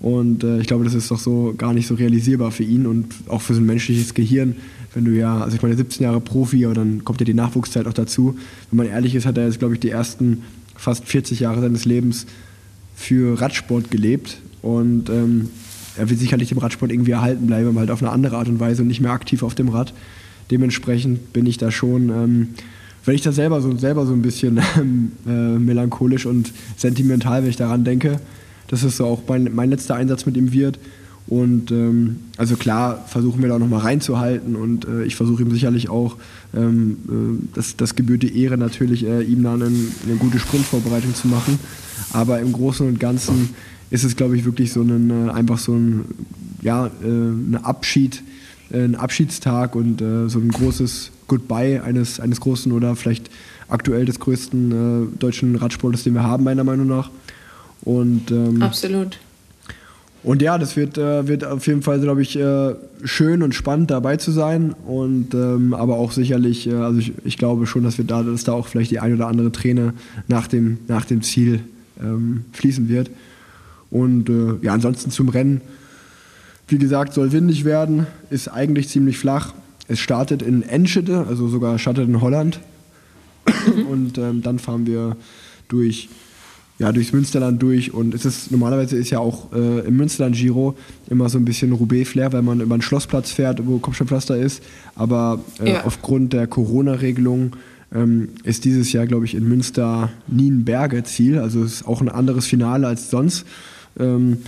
Und 0.00 0.44
äh, 0.44 0.60
ich 0.60 0.66
glaube, 0.66 0.84
das 0.84 0.94
ist 0.94 1.10
doch 1.10 1.18
so 1.18 1.54
gar 1.56 1.74
nicht 1.74 1.86
so 1.86 1.94
realisierbar 1.94 2.52
für 2.52 2.64
ihn 2.64 2.86
und 2.86 3.06
auch 3.28 3.42
für 3.42 3.52
so 3.52 3.60
ein 3.60 3.66
menschliches 3.66 4.14
Gehirn, 4.14 4.56
wenn 4.94 5.04
du 5.04 5.10
ja, 5.10 5.42
also 5.42 5.56
ich 5.56 5.62
meine, 5.62 5.76
17 5.76 6.02
Jahre 6.02 6.22
Profi, 6.22 6.64
aber 6.64 6.74
dann 6.74 7.04
kommt 7.04 7.20
ja 7.20 7.26
die 7.26 7.34
Nachwuchszeit 7.34 7.86
auch 7.86 7.92
dazu. 7.92 8.38
Wenn 8.70 8.78
man 8.78 8.86
ehrlich 8.86 9.14
ist, 9.14 9.26
hat 9.26 9.36
er 9.36 9.44
jetzt, 9.44 9.58
glaube 9.58 9.74
ich, 9.74 9.80
die 9.80 9.90
ersten 9.90 10.42
fast 10.74 11.04
40 11.04 11.40
Jahre 11.40 11.60
seines 11.60 11.84
Lebens 11.84 12.24
für 12.96 13.38
Radsport 13.40 13.90
gelebt 13.90 14.38
und 14.62 15.08
ähm, 15.10 15.48
er 15.96 16.08
wird 16.08 16.20
sicherlich 16.20 16.48
dem 16.48 16.58
Radsport 16.58 16.92
irgendwie 16.92 17.12
erhalten 17.12 17.46
bleiben, 17.46 17.68
aber 17.68 17.80
halt 17.80 17.90
auf 17.90 18.02
eine 18.02 18.10
andere 18.10 18.36
Art 18.36 18.48
und 18.48 18.60
Weise 18.60 18.82
und 18.82 18.88
nicht 18.88 19.00
mehr 19.00 19.12
aktiv 19.12 19.42
auf 19.42 19.54
dem 19.54 19.68
Rad. 19.68 19.92
Dementsprechend 20.50 21.32
bin 21.32 21.46
ich 21.46 21.58
da 21.58 21.70
schon, 21.70 22.10
ähm, 22.10 22.48
wenn 23.04 23.14
ich 23.14 23.22
da 23.22 23.32
selber 23.32 23.60
so, 23.60 23.76
selber 23.76 24.06
so 24.06 24.12
ein 24.12 24.22
bisschen 24.22 24.60
ähm, 24.78 25.12
äh, 25.26 25.58
melancholisch 25.58 26.26
und 26.26 26.52
sentimental, 26.76 27.42
wenn 27.42 27.50
ich 27.50 27.56
daran 27.56 27.84
denke, 27.84 28.20
dass 28.68 28.82
es 28.82 28.96
so 28.96 29.06
auch 29.06 29.22
mein, 29.28 29.50
mein 29.54 29.70
letzter 29.70 29.96
Einsatz 29.96 30.26
mit 30.26 30.36
ihm 30.36 30.52
wird. 30.52 30.78
Und 31.26 31.70
ähm, 31.70 32.16
also 32.38 32.56
klar 32.56 33.04
versuchen 33.06 33.40
wir 33.40 33.48
da 33.48 33.56
auch 33.56 33.60
nochmal 33.60 33.82
reinzuhalten 33.82 34.56
und 34.56 34.86
äh, 34.88 35.04
ich 35.04 35.14
versuche 35.14 35.42
ihm 35.42 35.52
sicherlich 35.52 35.88
auch, 35.88 36.16
ähm, 36.56 36.96
äh, 37.08 37.54
das, 37.54 37.76
das 37.76 37.94
gebührt 37.94 38.22
die 38.22 38.42
Ehre 38.42 38.58
natürlich, 38.58 39.06
äh, 39.06 39.22
ihm 39.22 39.44
dann 39.44 39.62
einen, 39.62 39.94
eine 40.04 40.16
gute 40.16 40.40
Sprintvorbereitung 40.40 41.14
zu 41.14 41.28
machen. 41.28 41.60
Aber 42.12 42.40
im 42.40 42.52
Großen 42.52 42.86
und 42.86 42.98
Ganzen 42.98 43.50
ist 43.90 44.04
es, 44.04 44.16
glaube 44.16 44.36
ich, 44.36 44.44
wirklich 44.44 44.72
so 44.72 44.82
ein, 44.82 45.28
äh, 45.28 45.30
einfach 45.30 45.58
so 45.58 45.74
ein, 45.74 46.04
ja, 46.62 46.86
äh, 46.86 47.06
ein 47.06 47.58
Abschied, 47.62 48.22
äh, 48.70 48.84
ein 48.84 48.94
Abschiedstag 48.94 49.74
und 49.74 49.98
so 49.98 50.38
ein 50.38 50.50
großes 50.50 51.10
Goodbye 51.26 51.82
eines, 51.82 52.20
eines 52.20 52.40
großen 52.40 52.72
oder 52.72 52.96
vielleicht 52.96 53.30
aktuell 53.68 54.04
des 54.04 54.18
größten 54.18 55.18
deutschen 55.18 55.56
Radsporters, 55.56 56.04
den 56.04 56.14
wir 56.14 56.24
haben, 56.24 56.44
meiner 56.44 56.64
Meinung 56.64 56.86
nach. 56.86 57.10
Und 57.82 58.30
ähm, 58.30 58.62
Absolut. 58.62 59.18
und 60.22 60.42
ja, 60.42 60.58
das 60.58 60.76
wird, 60.76 60.98
äh, 60.98 61.26
wird 61.26 61.44
auf 61.44 61.66
jeden 61.66 61.82
Fall, 61.82 62.00
glaube 62.00 62.20
ich, 62.22 62.36
äh, 62.36 62.74
schön 63.04 63.42
und 63.42 63.54
spannend 63.54 63.90
dabei 63.90 64.16
zu 64.16 64.32
sein. 64.32 64.74
Und 64.86 65.34
ähm, 65.34 65.72
aber 65.72 65.96
auch 65.96 66.12
sicherlich, 66.12 66.66
äh, 66.66 66.74
also 66.74 66.98
ich, 66.98 67.12
ich 67.24 67.38
glaube 67.38 67.66
schon, 67.66 67.84
dass 67.84 67.96
wir 67.96 68.04
da, 68.04 68.22
dass 68.22 68.44
da 68.44 68.52
auch 68.52 68.66
vielleicht 68.66 68.90
die 68.90 69.00
ein 69.00 69.14
oder 69.14 69.28
andere 69.28 69.50
Träne 69.52 69.94
nach 70.28 70.46
dem, 70.46 70.78
nach 70.88 71.04
dem 71.04 71.22
Ziel 71.22 71.60
ähm, 72.02 72.44
fließen 72.52 72.88
wird. 72.88 73.10
Und 73.90 74.28
äh, 74.28 74.54
ja, 74.62 74.72
ansonsten 74.72 75.10
zum 75.10 75.28
Rennen. 75.28 75.60
Wie 76.68 76.78
gesagt, 76.78 77.14
soll 77.14 77.32
windig 77.32 77.64
werden, 77.64 78.06
ist 78.30 78.48
eigentlich 78.48 78.88
ziemlich 78.88 79.18
flach. 79.18 79.54
Es 79.88 79.98
startet 79.98 80.42
in 80.42 80.62
Enschede, 80.62 81.26
also 81.28 81.48
sogar 81.48 81.78
startet 81.78 82.06
in 82.08 82.20
Holland. 82.20 82.60
Und 83.90 84.18
ähm, 84.18 84.42
dann 84.42 84.58
fahren 84.58 84.86
wir 84.86 85.16
durch 85.68 86.08
ja, 86.80 86.92
durchs 86.92 87.12
Münsterland 87.12 87.62
durch 87.62 87.92
und 87.92 88.14
es 88.14 88.24
ist 88.24 88.50
normalerweise 88.50 88.96
ist 88.96 89.10
ja 89.10 89.18
auch 89.18 89.52
äh, 89.52 89.80
im 89.80 89.98
Münsterland 89.98 90.34
Giro 90.34 90.74
immer 91.10 91.28
so 91.28 91.36
ein 91.36 91.44
bisschen 91.44 91.72
Roubaix-Flair, 91.72 92.32
weil 92.32 92.40
man 92.40 92.62
über 92.62 92.72
einen 92.74 92.80
Schlossplatz 92.80 93.30
fährt, 93.32 93.66
wo 93.66 93.78
Kopfsteinpflaster 93.78 94.38
ist. 94.38 94.62
Aber 94.94 95.40
äh, 95.62 95.74
Ja. 95.74 95.84
aufgrund 95.84 96.32
der 96.32 96.46
Corona-Regelung 96.46 97.52
ähm, 97.94 98.30
ist 98.44 98.64
dieses 98.64 98.92
Jahr, 98.94 99.06
glaube 99.06 99.26
ich, 99.26 99.34
in 99.34 99.46
Münster 99.46 100.08
Nienberge 100.26 101.04
Ziel. 101.04 101.38
Also 101.38 101.62
es 101.62 101.74
ist 101.74 101.86
auch 101.86 102.00
ein 102.00 102.08
anderes 102.08 102.46
Finale 102.46 102.86
als 102.86 103.10
sonst. 103.10 103.44
Ähm, 103.98 104.38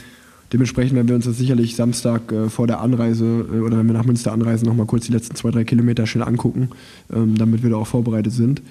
dementsprechend 0.52 0.94
werden 0.96 1.08
wir 1.08 1.16
uns 1.16 1.24
das 1.24 1.38
sicherlich 1.38 1.76
Samstag 1.76 2.30
äh, 2.32 2.48
vor 2.48 2.66
der 2.66 2.80
Anreise 2.80 3.24
äh, 3.52 3.60
oder 3.60 3.78
wenn 3.78 3.86
wir 3.86 3.94
nach 3.94 4.04
Münster 4.04 4.32
anreisen, 4.32 4.66
nochmal 4.66 4.86
kurz 4.86 5.06
die 5.06 5.12
letzten 5.12 5.34
zwei, 5.34 5.50
drei 5.50 5.64
Kilometer 5.64 6.06
schnell 6.06 6.24
angucken, 6.24 6.70
ähm, 7.12 7.36
damit 7.36 7.62
wir 7.62 7.70
da 7.70 7.76
auch 7.76 7.86
vorbereitet 7.86 8.32
sind. 8.32 8.62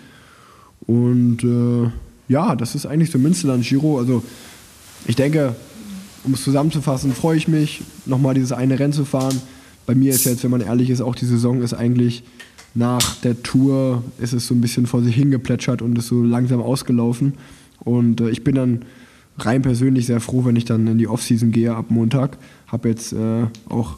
Und 0.88 1.44
äh, 1.44 1.90
ja, 2.28 2.56
das 2.56 2.76
ist 2.76 2.86
eigentlich 2.86 3.12
so 3.12 3.20
Münsterland 3.20 3.64
Giro. 3.64 4.00
Also 4.00 4.24
ich 5.08 5.16
denke, 5.16 5.56
um 6.24 6.34
es 6.34 6.44
zusammenzufassen, 6.44 7.14
freue 7.14 7.38
ich 7.38 7.48
mich, 7.48 7.82
nochmal 8.06 8.34
dieses 8.34 8.52
eine 8.52 8.80
Rennen 8.80 8.94
zu 8.94 9.06
fahren. 9.06 9.42
Bei 9.86 9.96
mir 9.96 10.14
ist 10.14 10.26
jetzt, 10.26 10.44
wenn 10.44 10.52
man 10.52 10.62
ehrlich 10.62 10.90
ist, 10.90 11.02
auch 11.02 11.16
die 11.16 11.26
Saison 11.26 11.62
ist 11.62 11.74
eigentlich 11.74 12.24
nach 12.74 13.16
der 13.16 13.44
Tour 13.44 14.04
ist 14.20 14.34
es 14.34 14.48
so 14.48 14.54
ein 14.54 14.62
bisschen 14.62 14.86
vor 14.86 15.02
sich 15.02 15.16
hingeplätschert 15.16 15.82
und 15.82 15.98
ist 15.98 16.08
so 16.08 16.24
langsam 16.24 16.62
ausgelaufen. 16.62 17.34
Und 17.80 18.22
äh, 18.22 18.30
ich 18.30 18.44
bin 18.44 18.56
dann 18.56 18.82
rein 19.38 19.62
persönlich 19.62 20.06
sehr 20.06 20.20
froh, 20.20 20.46
wenn 20.46 20.56
ich 20.56 20.66
dann 20.66 20.88
in 20.88 20.98
die 20.98 21.08
Offseason 21.08 21.52
gehe 21.52 21.74
ab 21.74 21.86
Montag. 21.90 22.38
Habe 22.68 22.90
jetzt 22.90 23.14
äh, 23.14 23.46
auch 23.70 23.98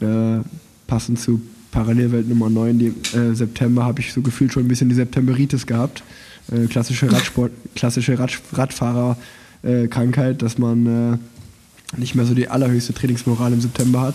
äh, 0.00 0.40
passend 0.86 1.20
zu 1.20 1.40
Parallelwelt 1.70 2.28
Nummer 2.28 2.50
9, 2.50 2.78
die, 2.78 3.16
äh, 3.16 3.34
September, 3.34 3.84
habe 3.84 4.00
ich 4.00 4.12
so 4.12 4.22
gefühlt 4.22 4.52
schon 4.52 4.64
ein 4.64 4.68
bisschen 4.68 4.88
die 4.88 4.94
Septemberitis 4.94 5.66
gehabt. 5.66 6.02
Äh, 6.50 6.66
klassische 6.66 7.10
Radsport, 7.12 7.52
klassische 7.74 8.18
Rad, 8.18 8.38
Radfahrerkrankheit, 8.52 10.42
dass 10.42 10.58
man 10.58 10.86
äh, 10.86 11.98
nicht 11.98 12.14
mehr 12.14 12.24
so 12.24 12.34
die 12.34 12.48
allerhöchste 12.48 12.92
Trainingsmoral 12.92 13.52
im 13.52 13.60
September 13.60 14.00
hat. 14.00 14.14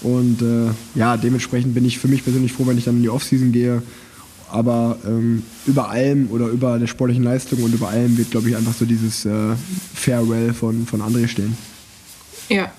Und 0.00 0.42
äh, 0.42 0.70
ja, 0.94 1.16
dementsprechend 1.16 1.74
bin 1.74 1.84
ich 1.84 1.98
für 1.98 2.08
mich 2.08 2.22
persönlich 2.22 2.52
froh, 2.52 2.66
wenn 2.66 2.78
ich 2.78 2.84
dann 2.84 2.96
in 2.96 3.02
die 3.02 3.10
Offseason 3.10 3.50
gehe. 3.50 3.82
Aber 4.50 4.98
ähm, 5.04 5.42
über 5.66 5.90
allem 5.90 6.30
oder 6.30 6.46
über 6.46 6.78
der 6.78 6.86
sportlichen 6.86 7.24
Leistung 7.24 7.62
und 7.62 7.74
über 7.74 7.88
allem 7.88 8.16
wird, 8.16 8.30
glaube 8.30 8.48
ich, 8.48 8.56
einfach 8.56 8.74
so 8.74 8.84
dieses 8.84 9.24
äh, 9.24 9.54
Farewell 9.94 10.54
von, 10.54 10.86
von 10.86 11.02
André 11.02 11.28
stehen. 11.28 11.56
Ja. 12.48 12.72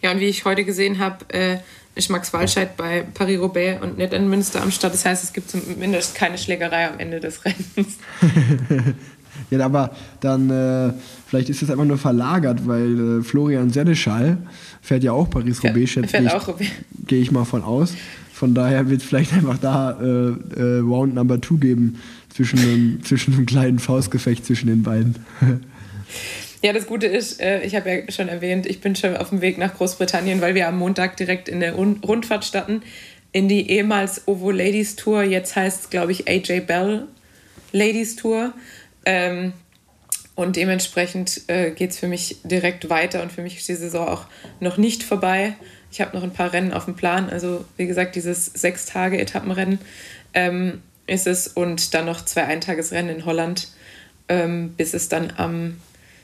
Ja, 0.00 0.10
und 0.10 0.20
wie 0.20 0.26
ich 0.26 0.44
heute 0.44 0.64
gesehen 0.64 0.98
habe, 0.98 1.24
äh, 1.32 1.58
ist 1.94 2.10
Max 2.10 2.32
Walscheid 2.32 2.76
bei 2.76 3.04
Paris-Roubaix 3.14 3.82
und 3.82 3.98
nicht 3.98 4.12
in 4.12 4.28
Münster 4.28 4.62
am 4.62 4.70
Start. 4.70 4.94
Das 4.94 5.04
heißt, 5.04 5.22
es 5.22 5.32
gibt 5.32 5.50
zumindest 5.50 6.14
keine 6.14 6.38
Schlägerei 6.38 6.88
am 6.88 6.98
Ende 6.98 7.20
des 7.20 7.44
Rennens. 7.44 7.98
Ja, 9.50 9.64
aber 9.64 9.90
dann, 10.20 10.50
äh, 10.50 10.92
vielleicht 11.26 11.48
ist 11.50 11.62
das 11.62 11.70
einfach 11.70 11.84
nur 11.84 11.98
verlagert, 11.98 12.66
weil 12.66 13.20
äh, 13.20 13.22
Florian 13.22 13.70
Seneschal 13.70 14.38
fährt 14.80 15.04
ja 15.04 15.12
auch 15.12 15.28
Paris-Roubaix, 15.28 15.94
Ja, 15.94 16.02
fährt 16.04 16.34
auch 16.34 16.48
Roubaix. 16.48 16.70
Gehe 17.06 17.20
ich 17.20 17.30
mal 17.30 17.44
von 17.44 17.62
aus. 17.62 17.94
Von 18.42 18.56
daher 18.56 18.90
wird 18.90 19.02
es 19.02 19.06
vielleicht 19.06 19.32
einfach 19.34 19.56
da 19.56 19.92
äh, 20.02 20.04
äh, 20.60 20.78
Round 20.80 21.14
Number 21.14 21.40
Two 21.40 21.58
geben 21.58 22.02
zwischen 22.28 22.58
einem, 22.58 23.00
zwischen 23.04 23.34
einem 23.34 23.46
kleinen 23.46 23.78
Faustgefecht 23.78 24.44
zwischen 24.44 24.66
den 24.66 24.82
beiden. 24.82 25.14
Ja, 26.60 26.72
das 26.72 26.88
Gute 26.88 27.06
ist, 27.06 27.40
äh, 27.40 27.62
ich 27.62 27.76
habe 27.76 27.88
ja 27.88 28.10
schon 28.10 28.26
erwähnt, 28.26 28.66
ich 28.66 28.80
bin 28.80 28.96
schon 28.96 29.16
auf 29.16 29.28
dem 29.28 29.42
Weg 29.42 29.58
nach 29.58 29.74
Großbritannien, 29.74 30.40
weil 30.40 30.56
wir 30.56 30.66
am 30.66 30.76
Montag 30.76 31.16
direkt 31.18 31.48
in 31.48 31.60
der 31.60 31.74
Rund 31.74 32.04
Rundfahrt 32.04 32.44
starten. 32.44 32.82
In 33.30 33.46
die 33.46 33.70
ehemals 33.70 34.26
OVO 34.26 34.50
Ladies 34.50 34.96
Tour, 34.96 35.22
jetzt 35.22 35.54
heißt 35.54 35.82
es, 35.82 35.90
glaube 35.90 36.10
ich, 36.10 36.26
AJ 36.26 36.62
Bell 36.62 37.06
Ladies 37.70 38.16
Tour. 38.16 38.54
Ähm, 39.04 39.52
und 40.34 40.56
dementsprechend 40.56 41.42
äh, 41.46 41.70
geht 41.70 41.90
es 41.90 41.98
für 42.00 42.08
mich 42.08 42.38
direkt 42.42 42.90
weiter 42.90 43.22
und 43.22 43.30
für 43.30 43.42
mich 43.42 43.58
ist 43.58 43.68
die 43.68 43.76
Saison 43.76 44.08
auch 44.08 44.24
noch 44.58 44.78
nicht 44.78 45.04
vorbei. 45.04 45.54
Ich 45.92 46.00
habe 46.00 46.16
noch 46.16 46.22
ein 46.24 46.32
paar 46.32 46.52
Rennen 46.54 46.72
auf 46.72 46.86
dem 46.86 46.94
Plan. 46.94 47.28
Also, 47.28 47.66
wie 47.76 47.86
gesagt, 47.86 48.16
dieses 48.16 48.46
sechs 48.46 48.86
Tage 48.86 49.20
Etappenrennen 49.20 49.78
ähm, 50.32 50.80
ist 51.06 51.26
es 51.26 51.46
und 51.48 51.92
dann 51.92 52.06
noch 52.06 52.24
zwei 52.24 52.44
Eintagesrennen 52.44 53.14
in 53.14 53.24
Holland, 53.26 53.68
ähm, 54.28 54.70
bis 54.74 54.94
es 54.94 55.10
dann 55.10 55.34
am, 55.36 55.74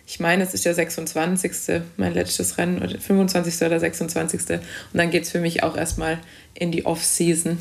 ich 0.07 0.21
meine, 0.21 0.43
es 0.43 0.55
ist 0.55 0.65
der 0.65 0.75
26. 0.75 1.83
mein 1.99 2.15
letztes 2.15 2.57
Rennen, 2.57 2.79
oder 2.83 2.99
25. 2.99 3.61
oder 3.67 3.79
26. 3.79 4.41
Und 4.41 4.61
dann 4.95 5.11
geht 5.11 5.25
es 5.25 5.31
für 5.31 5.41
mich 5.41 5.63
auch 5.63 5.77
erstmal 5.77 6.19
in 6.55 6.73
die 6.73 6.87
Off-Season. 6.87 7.59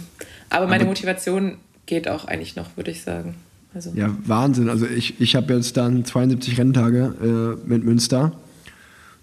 Aber 0.49 0.65
meine 0.67 0.83
Aber- 0.83 0.91
Motivation 0.91 1.57
geht 1.87 2.07
auch 2.07 2.23
eigentlich 2.23 2.55
noch, 2.55 2.77
würde 2.77 2.91
ich 2.91 3.01
sagen. 3.01 3.35
Also, 3.73 3.91
Ja, 3.95 4.15
Wahnsinn. 4.23 4.69
Also 4.69 4.85
ich, 4.87 5.19
ich 5.19 5.35
habe 5.35 5.53
jetzt 5.53 5.75
dann 5.75 6.05
72 6.05 6.57
Renntage 6.57 7.57
äh, 7.61 7.67
mit 7.67 7.83
Münster. 7.83 8.31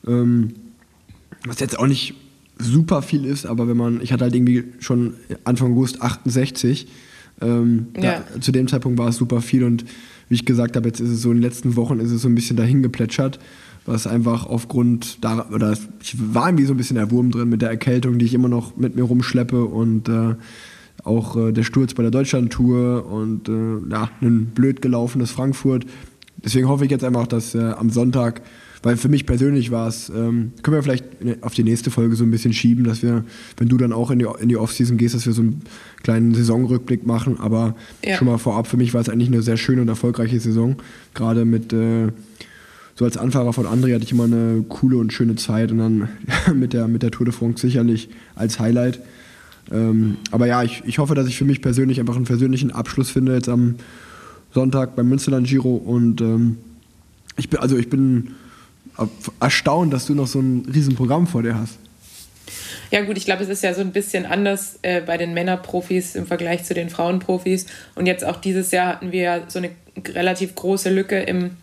Ähm, 0.06 0.54
was 1.46 1.60
jetzt 1.60 1.78
auch 1.78 1.86
nicht 1.86 2.14
super 2.58 3.02
viel 3.02 3.24
ist, 3.24 3.46
aber 3.46 3.68
wenn 3.68 3.76
man, 3.76 4.00
ich 4.00 4.12
hatte 4.12 4.24
halt 4.24 4.34
irgendwie 4.34 4.64
schon 4.80 5.14
Anfang 5.44 5.72
August 5.72 6.02
68. 6.02 6.86
Ähm, 7.40 7.86
Ja. 7.96 8.22
da, 8.34 8.40
zu 8.40 8.52
dem 8.52 8.68
Zeitpunkt 8.68 8.98
war 8.98 9.08
es 9.08 9.16
super 9.16 9.40
viel 9.40 9.64
und 9.64 9.84
wie 10.28 10.36
ich 10.36 10.44
gesagt 10.44 10.76
habe, 10.76 10.86
jetzt 10.88 11.00
ist 11.00 11.10
es 11.10 11.20
so 11.22 11.30
in 11.30 11.38
den 11.38 11.42
letzten 11.42 11.76
Wochen 11.76 11.98
ist 12.00 12.10
es 12.12 12.22
so 12.22 12.28
ein 12.28 12.34
bisschen 12.34 12.56
dahin 12.56 12.82
geplätschert, 12.82 13.38
was 13.86 14.06
einfach 14.06 14.46
aufgrund 14.46 15.22
da 15.22 15.46
oder 15.52 15.76
ich 16.00 16.16
war 16.32 16.48
irgendwie 16.48 16.64
so 16.64 16.72
ein 16.74 16.76
bisschen 16.76 16.96
der 16.96 17.10
Wurm 17.10 17.30
drin 17.30 17.48
mit 17.48 17.60
der 17.60 17.70
Erkältung, 17.70 18.18
die 18.18 18.24
ich 18.24 18.34
immer 18.34 18.48
noch 18.48 18.76
mit 18.76 18.94
mir 18.96 19.02
rumschleppe 19.02 19.64
und 19.64 20.08
äh, 20.08 20.34
auch 21.02 21.36
äh, 21.36 21.52
der 21.52 21.64
Sturz 21.64 21.92
bei 21.92 22.02
der 22.02 22.12
Deutschland-Tour 22.12 23.04
und 23.10 23.48
äh, 23.48 23.90
ja, 23.90 24.08
ein 24.22 24.46
blöd 24.54 24.80
gelaufenes 24.80 25.30
Frankfurt. 25.32 25.84
Deswegen 26.42 26.68
hoffe 26.68 26.84
ich 26.84 26.90
jetzt 26.90 27.04
einfach, 27.04 27.26
dass 27.26 27.54
äh, 27.54 27.72
am 27.76 27.90
Sonntag, 27.90 28.42
weil 28.84 28.98
für 28.98 29.08
mich 29.08 29.24
persönlich 29.24 29.70
war 29.70 29.88
es, 29.88 30.10
ähm, 30.10 30.52
können 30.62 30.76
wir 30.76 30.82
vielleicht 30.82 31.06
auf 31.40 31.54
die 31.54 31.64
nächste 31.64 31.90
Folge 31.90 32.16
so 32.16 32.22
ein 32.24 32.30
bisschen 32.30 32.52
schieben, 32.52 32.84
dass 32.84 33.02
wir, 33.02 33.24
wenn 33.56 33.68
du 33.68 33.78
dann 33.78 33.94
auch 33.94 34.10
in 34.10 34.18
die, 34.18 34.26
in 34.40 34.50
die 34.50 34.58
Offseason 34.58 34.98
gehst, 34.98 35.14
dass 35.14 35.24
wir 35.24 35.32
so 35.32 35.40
einen 35.40 35.62
kleinen 36.02 36.34
Saisonrückblick 36.34 37.06
machen. 37.06 37.40
Aber 37.40 37.74
Ja. 38.04 38.18
schon 38.18 38.26
mal 38.28 38.36
vorab, 38.36 38.66
für 38.66 38.76
mich 38.76 38.92
war 38.92 39.00
es 39.00 39.08
eigentlich 39.08 39.28
eine 39.28 39.40
sehr 39.40 39.56
schöne 39.56 39.80
und 39.80 39.88
erfolgreiche 39.88 40.38
Saison. 40.38 40.76
Gerade 41.14 41.46
mit 41.46 41.72
äh, 41.72 42.08
so 42.94 43.06
als 43.06 43.16
Anfahrer 43.16 43.54
von 43.54 43.64
André 43.64 43.94
hatte 43.94 44.04
ich 44.04 44.12
immer 44.12 44.24
eine 44.24 44.62
coole 44.68 44.98
und 44.98 45.14
schöne 45.14 45.34
Zeit 45.36 45.72
und 45.72 45.78
dann 45.78 46.08
mit, 46.54 46.74
der, 46.74 46.86
mit 46.86 47.02
der 47.02 47.10
Tour 47.10 47.24
de 47.24 47.34
France 47.34 47.66
sicherlich 47.66 48.10
als 48.34 48.60
Highlight. 48.60 49.00
Ähm, 49.72 50.18
aber 50.30 50.46
ja, 50.46 50.62
ich, 50.62 50.82
ich 50.84 50.98
hoffe, 50.98 51.14
dass 51.14 51.26
ich 51.26 51.38
für 51.38 51.46
mich 51.46 51.62
persönlich 51.62 52.00
einfach 52.00 52.16
einen 52.16 52.26
persönlichen 52.26 52.70
Abschluss 52.70 53.08
finde 53.08 53.32
jetzt 53.34 53.48
am 53.48 53.76
Sonntag 54.52 54.94
beim 54.94 55.08
Münsterland 55.08 55.46
Giro 55.46 55.74
und 55.74 56.20
ähm, 56.20 56.58
ich 57.38 57.48
bin, 57.48 57.60
also 57.60 57.78
ich 57.78 57.88
bin 57.88 58.32
erstaunt, 59.40 59.92
dass 59.92 60.06
du 60.06 60.14
noch 60.14 60.26
so 60.26 60.40
ein 60.40 60.66
Riesenprogramm 60.72 61.26
vor 61.26 61.42
dir 61.42 61.54
hast. 61.54 61.78
Ja 62.90 63.02
gut, 63.02 63.16
ich 63.16 63.24
glaube, 63.24 63.42
es 63.42 63.48
ist 63.48 63.64
ja 63.64 63.74
so 63.74 63.80
ein 63.80 63.92
bisschen 63.92 64.26
anders 64.26 64.78
äh, 64.82 65.00
bei 65.00 65.16
den 65.16 65.34
Männerprofis 65.34 66.14
im 66.14 66.26
Vergleich 66.26 66.64
zu 66.64 66.74
den 66.74 66.90
Frauenprofis. 66.90 67.66
Und 67.94 68.06
jetzt 68.06 68.24
auch 68.24 68.36
dieses 68.36 68.70
Jahr 68.70 68.88
hatten 68.88 69.10
wir 69.10 69.22
ja 69.22 69.40
so 69.48 69.58
eine 69.58 69.70
relativ 70.08 70.54
große 70.54 70.90
Lücke 70.90 71.20
im, 71.20 71.56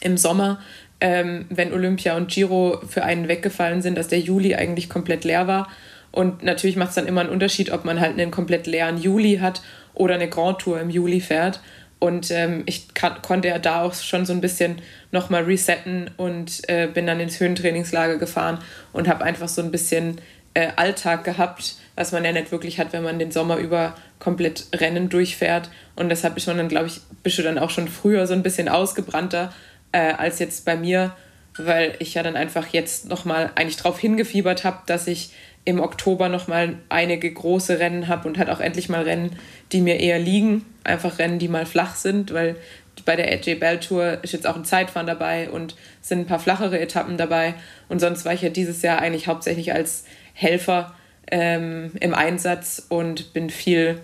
im 0.00 0.16
Sommer, 0.16 0.60
ähm, 1.00 1.44
wenn 1.50 1.72
Olympia 1.72 2.16
und 2.16 2.30
Giro 2.30 2.80
für 2.88 3.04
einen 3.04 3.28
weggefallen 3.28 3.82
sind, 3.82 3.96
dass 3.96 4.08
der 4.08 4.20
Juli 4.20 4.54
eigentlich 4.54 4.88
komplett 4.88 5.24
leer 5.24 5.46
war. 5.46 5.68
Und 6.10 6.42
natürlich 6.42 6.76
macht 6.76 6.90
es 6.90 6.94
dann 6.94 7.06
immer 7.06 7.20
einen 7.20 7.30
Unterschied, 7.30 7.70
ob 7.70 7.84
man 7.84 8.00
halt 8.00 8.18
einen 8.18 8.30
komplett 8.30 8.66
leeren 8.66 8.98
Juli 8.98 9.36
hat 9.36 9.62
oder 9.94 10.14
eine 10.14 10.28
Grand 10.28 10.58
Tour 10.60 10.80
im 10.80 10.88
Juli 10.90 11.20
fährt. 11.20 11.60
Und 11.98 12.30
ähm, 12.30 12.62
ich 12.66 12.92
kann, 12.94 13.22
konnte 13.22 13.48
ja 13.48 13.58
da 13.58 13.82
auch 13.82 13.94
schon 13.94 14.26
so 14.26 14.32
ein 14.32 14.40
bisschen 14.40 14.82
nochmal 15.12 15.44
resetten 15.44 16.10
und 16.18 16.68
äh, 16.68 16.88
bin 16.92 17.06
dann 17.06 17.20
ins 17.20 17.40
Höhentrainingslager 17.40 18.18
gefahren 18.18 18.58
und 18.92 19.08
habe 19.08 19.24
einfach 19.24 19.48
so 19.48 19.62
ein 19.62 19.70
bisschen 19.70 20.20
äh, 20.52 20.68
Alltag 20.76 21.24
gehabt, 21.24 21.76
was 21.96 22.12
man 22.12 22.24
ja 22.24 22.32
nicht 22.32 22.52
wirklich 22.52 22.78
hat, 22.78 22.92
wenn 22.92 23.02
man 23.02 23.18
den 23.18 23.30
Sommer 23.30 23.56
über 23.56 23.94
komplett 24.18 24.66
Rennen 24.74 25.08
durchfährt. 25.08 25.70
Und 25.96 26.10
deshalb 26.10 26.36
ist 26.36 26.46
man 26.46 26.58
dann, 26.58 26.68
glaube 26.68 26.86
ich, 26.86 27.00
bist 27.22 27.38
du 27.38 27.42
dann 27.42 27.58
auch 27.58 27.70
schon 27.70 27.88
früher 27.88 28.26
so 28.26 28.34
ein 28.34 28.42
bisschen 28.42 28.68
ausgebrannter 28.68 29.52
äh, 29.92 30.12
als 30.12 30.38
jetzt 30.38 30.64
bei 30.64 30.76
mir, 30.76 31.16
weil 31.56 31.94
ich 31.98 32.14
ja 32.14 32.22
dann 32.22 32.36
einfach 32.36 32.66
jetzt 32.68 33.08
nochmal 33.08 33.50
eigentlich 33.54 33.76
darauf 33.76 33.98
hingefiebert 33.98 34.64
habe, 34.64 34.78
dass 34.86 35.06
ich 35.06 35.30
im 35.66 35.80
Oktober 35.80 36.28
nochmal 36.28 36.78
einige 36.88 37.30
große 37.30 37.78
Rennen 37.78 38.08
habe 38.08 38.28
und 38.28 38.38
halt 38.38 38.48
auch 38.50 38.60
endlich 38.60 38.88
mal 38.88 39.02
Rennen, 39.02 39.36
die 39.72 39.80
mir 39.80 40.00
eher 40.00 40.18
liegen. 40.18 40.64
Einfach 40.84 41.18
Rennen, 41.18 41.38
die 41.38 41.48
mal 41.48 41.66
flach 41.66 41.96
sind, 41.96 42.32
weil 42.32 42.56
bei 43.04 43.16
der 43.16 43.30
AJ 43.30 43.56
Bell 43.56 43.78
Tour 43.80 44.18
ist 44.22 44.32
jetzt 44.32 44.46
auch 44.46 44.56
ein 44.56 44.64
Zeitfahren 44.64 45.06
dabei 45.06 45.50
und 45.50 45.76
sind 46.00 46.20
ein 46.20 46.26
paar 46.26 46.38
flachere 46.38 46.78
Etappen 46.78 47.16
dabei. 47.16 47.54
Und 47.88 48.00
sonst 48.00 48.24
war 48.24 48.32
ich 48.32 48.42
ja 48.42 48.48
dieses 48.48 48.82
Jahr 48.82 49.00
eigentlich 49.00 49.28
hauptsächlich 49.28 49.72
als 49.72 50.04
Helfer 50.32 50.94
ähm, 51.30 51.92
im 52.00 52.14
Einsatz 52.14 52.86
und 52.88 53.32
bin 53.32 53.50
viel 53.50 54.00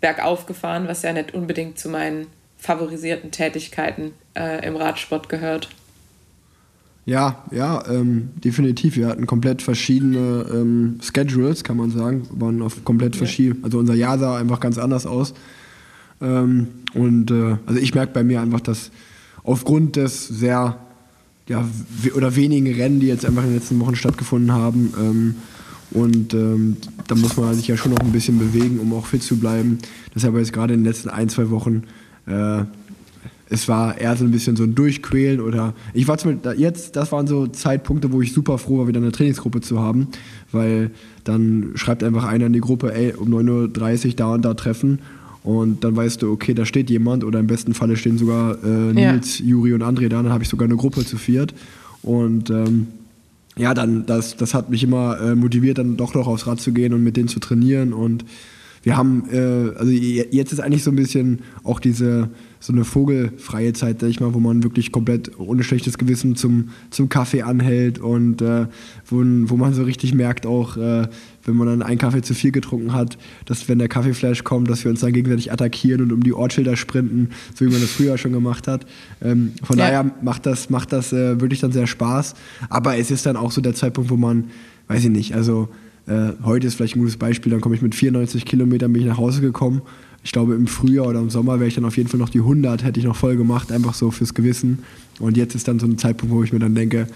bergauf 0.00 0.46
gefahren, 0.46 0.88
was 0.88 1.02
ja 1.02 1.12
nicht 1.12 1.34
unbedingt 1.34 1.78
zu 1.78 1.88
meinen 1.88 2.26
favorisierten 2.58 3.30
Tätigkeiten 3.30 4.14
äh, 4.36 4.66
im 4.66 4.76
Radsport 4.76 5.28
gehört. 5.28 5.68
Ja, 7.06 7.44
ja, 7.52 7.84
ähm, 7.88 8.30
definitiv. 8.44 8.96
Wir 8.96 9.06
hatten 9.06 9.26
komplett 9.26 9.62
verschiedene 9.62 10.44
ähm, 10.52 10.98
Schedules, 11.00 11.62
kann 11.62 11.76
man 11.76 11.90
sagen. 11.90 12.26
Wir 12.32 12.40
waren 12.40 12.62
auf 12.62 12.84
komplett 12.84 13.14
ja. 13.14 13.18
verschieden. 13.18 13.60
Also 13.62 13.78
unser 13.78 13.94
Jahr 13.94 14.18
sah 14.18 14.36
einfach 14.36 14.58
ganz 14.58 14.76
anders 14.76 15.06
aus. 15.06 15.32
Ähm, 16.20 16.66
und 16.94 17.30
äh, 17.30 17.56
also 17.64 17.80
ich 17.80 17.94
merke 17.94 18.12
bei 18.12 18.24
mir 18.24 18.40
einfach, 18.40 18.60
dass 18.60 18.90
aufgrund 19.44 19.94
des 19.94 20.26
sehr 20.26 20.80
ja, 21.48 21.64
oder 22.16 22.34
wenigen 22.34 22.74
Rennen, 22.74 22.98
die 22.98 23.06
jetzt 23.06 23.24
einfach 23.24 23.44
in 23.44 23.50
den 23.50 23.58
letzten 23.58 23.78
Wochen 23.78 23.94
stattgefunden 23.94 24.52
haben, 24.52 24.92
ähm, 24.98 25.34
und 25.92 26.34
ähm, 26.34 26.76
da 27.06 27.14
muss 27.14 27.36
man 27.36 27.54
sich 27.54 27.68
ja 27.68 27.76
schon 27.76 27.92
noch 27.92 28.00
ein 28.00 28.12
bisschen 28.12 28.38
bewegen, 28.38 28.80
um 28.80 28.92
auch 28.92 29.06
fit 29.06 29.22
zu 29.22 29.38
bleiben. 29.38 29.78
Deshalb 30.14 30.34
jetzt 30.36 30.52
gerade 30.52 30.74
in 30.74 30.80
den 30.80 30.86
letzten 30.86 31.08
ein, 31.08 31.28
zwei 31.28 31.48
Wochen, 31.50 31.84
äh, 32.26 32.64
es 33.48 33.68
war 33.68 33.98
eher 33.98 34.16
so 34.16 34.24
ein 34.24 34.30
bisschen 34.30 34.56
so 34.56 34.64
ein 34.64 34.74
Durchquälen 34.74 35.40
oder 35.40 35.74
ich 35.94 36.08
war 36.08 36.18
zum 36.18 36.40
Beispiel, 36.40 36.60
jetzt, 36.60 36.96
das 36.96 37.12
waren 37.12 37.26
so 37.26 37.46
Zeitpunkte, 37.46 38.12
wo 38.12 38.20
ich 38.20 38.32
super 38.32 38.58
froh 38.58 38.78
war, 38.78 38.88
wieder 38.88 39.00
eine 39.00 39.12
Trainingsgruppe 39.12 39.60
zu 39.60 39.80
haben, 39.80 40.08
weil 40.52 40.90
dann 41.24 41.72
schreibt 41.74 42.02
einfach 42.02 42.24
einer 42.24 42.46
in 42.46 42.52
die 42.52 42.60
Gruppe, 42.60 42.94
ey, 42.94 43.14
um 43.14 43.28
9.30 43.32 44.06
Uhr 44.06 44.12
da 44.14 44.34
und 44.34 44.44
da 44.44 44.54
treffen 44.54 45.00
und 45.44 45.84
dann 45.84 45.94
weißt 45.94 46.22
du, 46.22 46.32
okay, 46.32 46.54
da 46.54 46.64
steht 46.64 46.90
jemand 46.90 47.22
oder 47.22 47.38
im 47.38 47.46
besten 47.46 47.74
Falle 47.74 47.96
stehen 47.96 48.18
sogar 48.18 48.62
äh, 48.64 48.92
Nils, 48.92 49.38
ja. 49.38 49.46
Juri 49.46 49.74
und 49.74 49.82
André 49.82 50.08
da, 50.08 50.22
dann 50.22 50.32
habe 50.32 50.42
ich 50.42 50.48
sogar 50.48 50.66
eine 50.66 50.76
Gruppe 50.76 51.04
zu 51.04 51.16
viert 51.16 51.54
und 52.02 52.50
ähm, 52.50 52.88
ja, 53.58 53.72
dann, 53.72 54.04
das, 54.06 54.36
das 54.36 54.54
hat 54.54 54.70
mich 54.70 54.82
immer 54.84 55.18
äh, 55.20 55.34
motiviert, 55.34 55.78
dann 55.78 55.96
doch 55.96 56.14
noch 56.14 56.26
aufs 56.26 56.46
Rad 56.46 56.60
zu 56.60 56.72
gehen 56.72 56.92
und 56.92 57.02
mit 57.02 57.16
denen 57.16 57.28
zu 57.28 57.40
trainieren. 57.40 57.92
Und 57.94 58.24
wir 58.86 58.96
haben, 58.96 59.24
äh, 59.32 59.76
also 59.76 59.90
jetzt 59.90 60.52
ist 60.52 60.60
eigentlich 60.60 60.84
so 60.84 60.92
ein 60.92 60.96
bisschen 60.96 61.40
auch 61.64 61.80
diese, 61.80 62.30
so 62.60 62.72
eine 62.72 62.84
vogelfreie 62.84 63.72
Zeit, 63.72 63.98
sag 63.98 64.10
ich 64.10 64.20
mal, 64.20 64.32
wo 64.32 64.38
man 64.38 64.62
wirklich 64.62 64.92
komplett 64.92 65.40
ohne 65.40 65.64
schlechtes 65.64 65.98
Gewissen 65.98 66.36
zum, 66.36 66.68
zum 66.90 67.08
Kaffee 67.08 67.42
anhält 67.42 67.98
und 67.98 68.42
äh, 68.42 68.66
wo, 69.04 69.16
wo 69.16 69.56
man 69.56 69.74
so 69.74 69.82
richtig 69.82 70.14
merkt 70.14 70.46
auch, 70.46 70.76
äh, 70.76 71.08
wenn 71.44 71.56
man 71.56 71.66
dann 71.66 71.82
einen 71.82 71.98
Kaffee 71.98 72.22
zu 72.22 72.32
viel 72.32 72.52
getrunken 72.52 72.92
hat, 72.92 73.18
dass 73.46 73.68
wenn 73.68 73.80
der 73.80 73.88
Kaffeeflash 73.88 74.44
kommt, 74.44 74.70
dass 74.70 74.84
wir 74.84 74.92
uns 74.92 75.00
dann 75.00 75.12
gegenseitig 75.12 75.50
attackieren 75.50 76.02
und 76.02 76.12
um 76.12 76.22
die 76.22 76.32
Ortschilder 76.32 76.76
sprinten, 76.76 77.30
so 77.56 77.66
wie 77.66 77.70
man 77.72 77.80
das 77.80 77.90
früher 77.90 78.16
schon 78.18 78.30
gemacht 78.30 78.68
hat. 78.68 78.86
Ähm, 79.20 79.54
von 79.64 79.78
ja. 79.78 79.86
daher 79.86 80.10
macht 80.22 80.46
das, 80.46 80.70
macht 80.70 80.92
das 80.92 81.12
äh, 81.12 81.40
wirklich 81.40 81.58
dann 81.58 81.72
sehr 81.72 81.88
Spaß. 81.88 82.34
Aber 82.68 82.96
es 82.96 83.10
ist 83.10 83.26
dann 83.26 83.34
auch 83.34 83.50
so 83.50 83.60
der 83.60 83.74
Zeitpunkt, 83.74 84.10
wo 84.10 84.16
man, 84.16 84.44
weiß 84.86 85.02
ich 85.02 85.10
nicht, 85.10 85.34
also 85.34 85.70
äh, 86.06 86.32
heute 86.44 86.66
ist 86.66 86.74
vielleicht 86.74 86.96
ein 86.96 87.00
gutes 87.00 87.16
Beispiel, 87.16 87.50
dann 87.50 87.60
komme 87.60 87.74
ich 87.74 87.82
mit 87.82 87.94
94 87.94 88.44
Kilometern 88.44 88.92
bin 88.92 89.02
ich 89.02 89.08
nach 89.08 89.18
Hause 89.18 89.40
gekommen. 89.40 89.82
Ich 90.22 90.32
glaube, 90.32 90.54
im 90.54 90.66
Frühjahr 90.66 91.06
oder 91.06 91.20
im 91.20 91.30
Sommer 91.30 91.60
wäre 91.60 91.68
ich 91.68 91.74
dann 91.74 91.84
auf 91.84 91.96
jeden 91.96 92.08
Fall 92.08 92.18
noch 92.18 92.28
die 92.28 92.40
100, 92.40 92.82
hätte 92.82 92.98
ich 92.98 93.06
noch 93.06 93.16
voll 93.16 93.36
gemacht, 93.36 93.70
einfach 93.70 93.94
so 93.94 94.10
fürs 94.10 94.34
Gewissen. 94.34 94.84
Und 95.20 95.36
jetzt 95.36 95.54
ist 95.54 95.68
dann 95.68 95.78
so 95.78 95.86
ein 95.86 95.98
Zeitpunkt, 95.98 96.34
wo 96.34 96.42
ich 96.42 96.52
mir 96.52 96.58
dann 96.58 96.74
denke, 96.74 97.06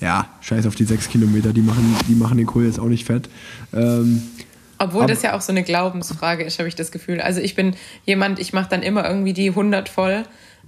ja, 0.00 0.28
scheiß 0.40 0.66
auf 0.66 0.74
die 0.74 0.84
sechs 0.84 1.08
Kilometer, 1.08 1.52
die 1.52 1.62
machen, 1.62 1.96
die 2.08 2.14
machen 2.14 2.38
den 2.38 2.46
Kohl 2.46 2.64
jetzt 2.64 2.78
auch 2.78 2.88
nicht 2.88 3.04
fett. 3.04 3.28
Ähm, 3.72 4.22
obwohl 4.78 5.06
das 5.06 5.22
ja 5.22 5.34
auch 5.34 5.40
so 5.40 5.52
eine 5.52 5.62
Glaubensfrage 5.62 6.44
ist, 6.44 6.58
habe 6.58 6.68
ich 6.68 6.74
das 6.74 6.90
Gefühl. 6.90 7.20
Also 7.20 7.40
ich 7.40 7.54
bin 7.54 7.74
jemand, 8.04 8.38
ich 8.38 8.52
mache 8.52 8.68
dann 8.68 8.82
immer 8.82 9.08
irgendwie 9.08 9.32
die 9.32 9.48
100 9.48 9.88
voll. 9.88 10.24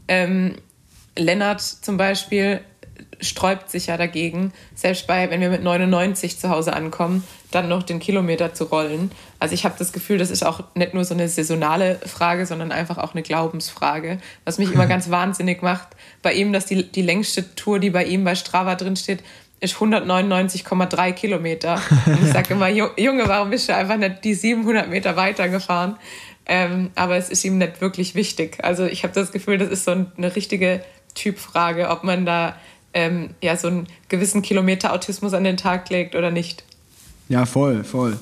Ähm, 0.08 0.54
Lennart 1.16 1.60
zum 1.60 1.96
Beispiel 1.96 2.60
sträubt 3.20 3.70
sich 3.70 3.86
ja 3.86 3.96
dagegen, 3.96 4.52
selbst 4.74 5.06
bei, 5.06 5.30
wenn 5.30 5.40
wir 5.40 5.50
mit 5.50 5.62
99 5.62 6.38
zu 6.38 6.50
Hause 6.50 6.72
ankommen, 6.72 7.24
dann 7.50 7.68
noch 7.68 7.82
den 7.82 7.98
Kilometer 7.98 8.54
zu 8.54 8.64
rollen. 8.64 9.10
Also 9.38 9.54
ich 9.54 9.64
habe 9.64 9.74
das 9.78 9.92
Gefühl, 9.92 10.18
das 10.18 10.30
ist 10.30 10.44
auch 10.44 10.62
nicht 10.74 10.94
nur 10.94 11.04
so 11.04 11.14
eine 11.14 11.28
saisonale 11.28 11.98
Frage, 12.06 12.46
sondern 12.46 12.72
einfach 12.72 12.98
auch 12.98 13.14
eine 13.14 13.22
Glaubensfrage, 13.22 14.18
was 14.44 14.58
mich 14.58 14.72
immer 14.72 14.86
ganz 14.88 15.10
wahnsinnig 15.10 15.62
macht. 15.62 15.88
Bei 16.22 16.32
ihm, 16.32 16.52
dass 16.52 16.66
die, 16.66 16.84
die 16.90 17.02
längste 17.02 17.54
Tour, 17.54 17.78
die 17.78 17.90
bei 17.90 18.04
ihm 18.04 18.24
bei 18.24 18.34
Strava 18.34 18.74
drin 18.74 18.96
steht, 18.96 19.22
ist 19.60 19.76
199,3 19.76 21.12
Kilometer. 21.12 21.80
Und 22.06 22.22
ich 22.22 22.32
sage 22.32 22.54
immer, 22.54 22.68
Junge, 22.96 23.26
warum 23.26 23.50
bist 23.50 23.68
du 23.68 23.74
einfach 23.74 23.96
nicht 23.96 24.24
die 24.24 24.34
700 24.34 24.88
Meter 24.88 25.16
weitergefahren? 25.16 25.96
Ähm, 26.46 26.90
aber 26.94 27.16
es 27.16 27.28
ist 27.28 27.44
ihm 27.44 27.58
nicht 27.58 27.80
wirklich 27.80 28.14
wichtig. 28.14 28.58
Also 28.62 28.86
ich 28.86 29.02
habe 29.02 29.12
das 29.12 29.32
Gefühl, 29.32 29.58
das 29.58 29.68
ist 29.68 29.84
so 29.84 29.90
eine 29.90 30.36
richtige 30.36 30.82
Typfrage, 31.14 31.88
ob 31.90 32.04
man 32.04 32.24
da 32.24 32.56
ähm, 32.94 33.30
ja, 33.42 33.56
so 33.56 33.68
einen 33.68 33.86
gewissen 34.08 34.42
Kilometer-Autismus 34.42 35.34
an 35.34 35.44
den 35.44 35.56
Tag 35.56 35.90
legt 35.90 36.14
oder 36.14 36.30
nicht. 36.30 36.64
Ja, 37.28 37.46
voll, 37.46 37.84
voll. 37.84 38.16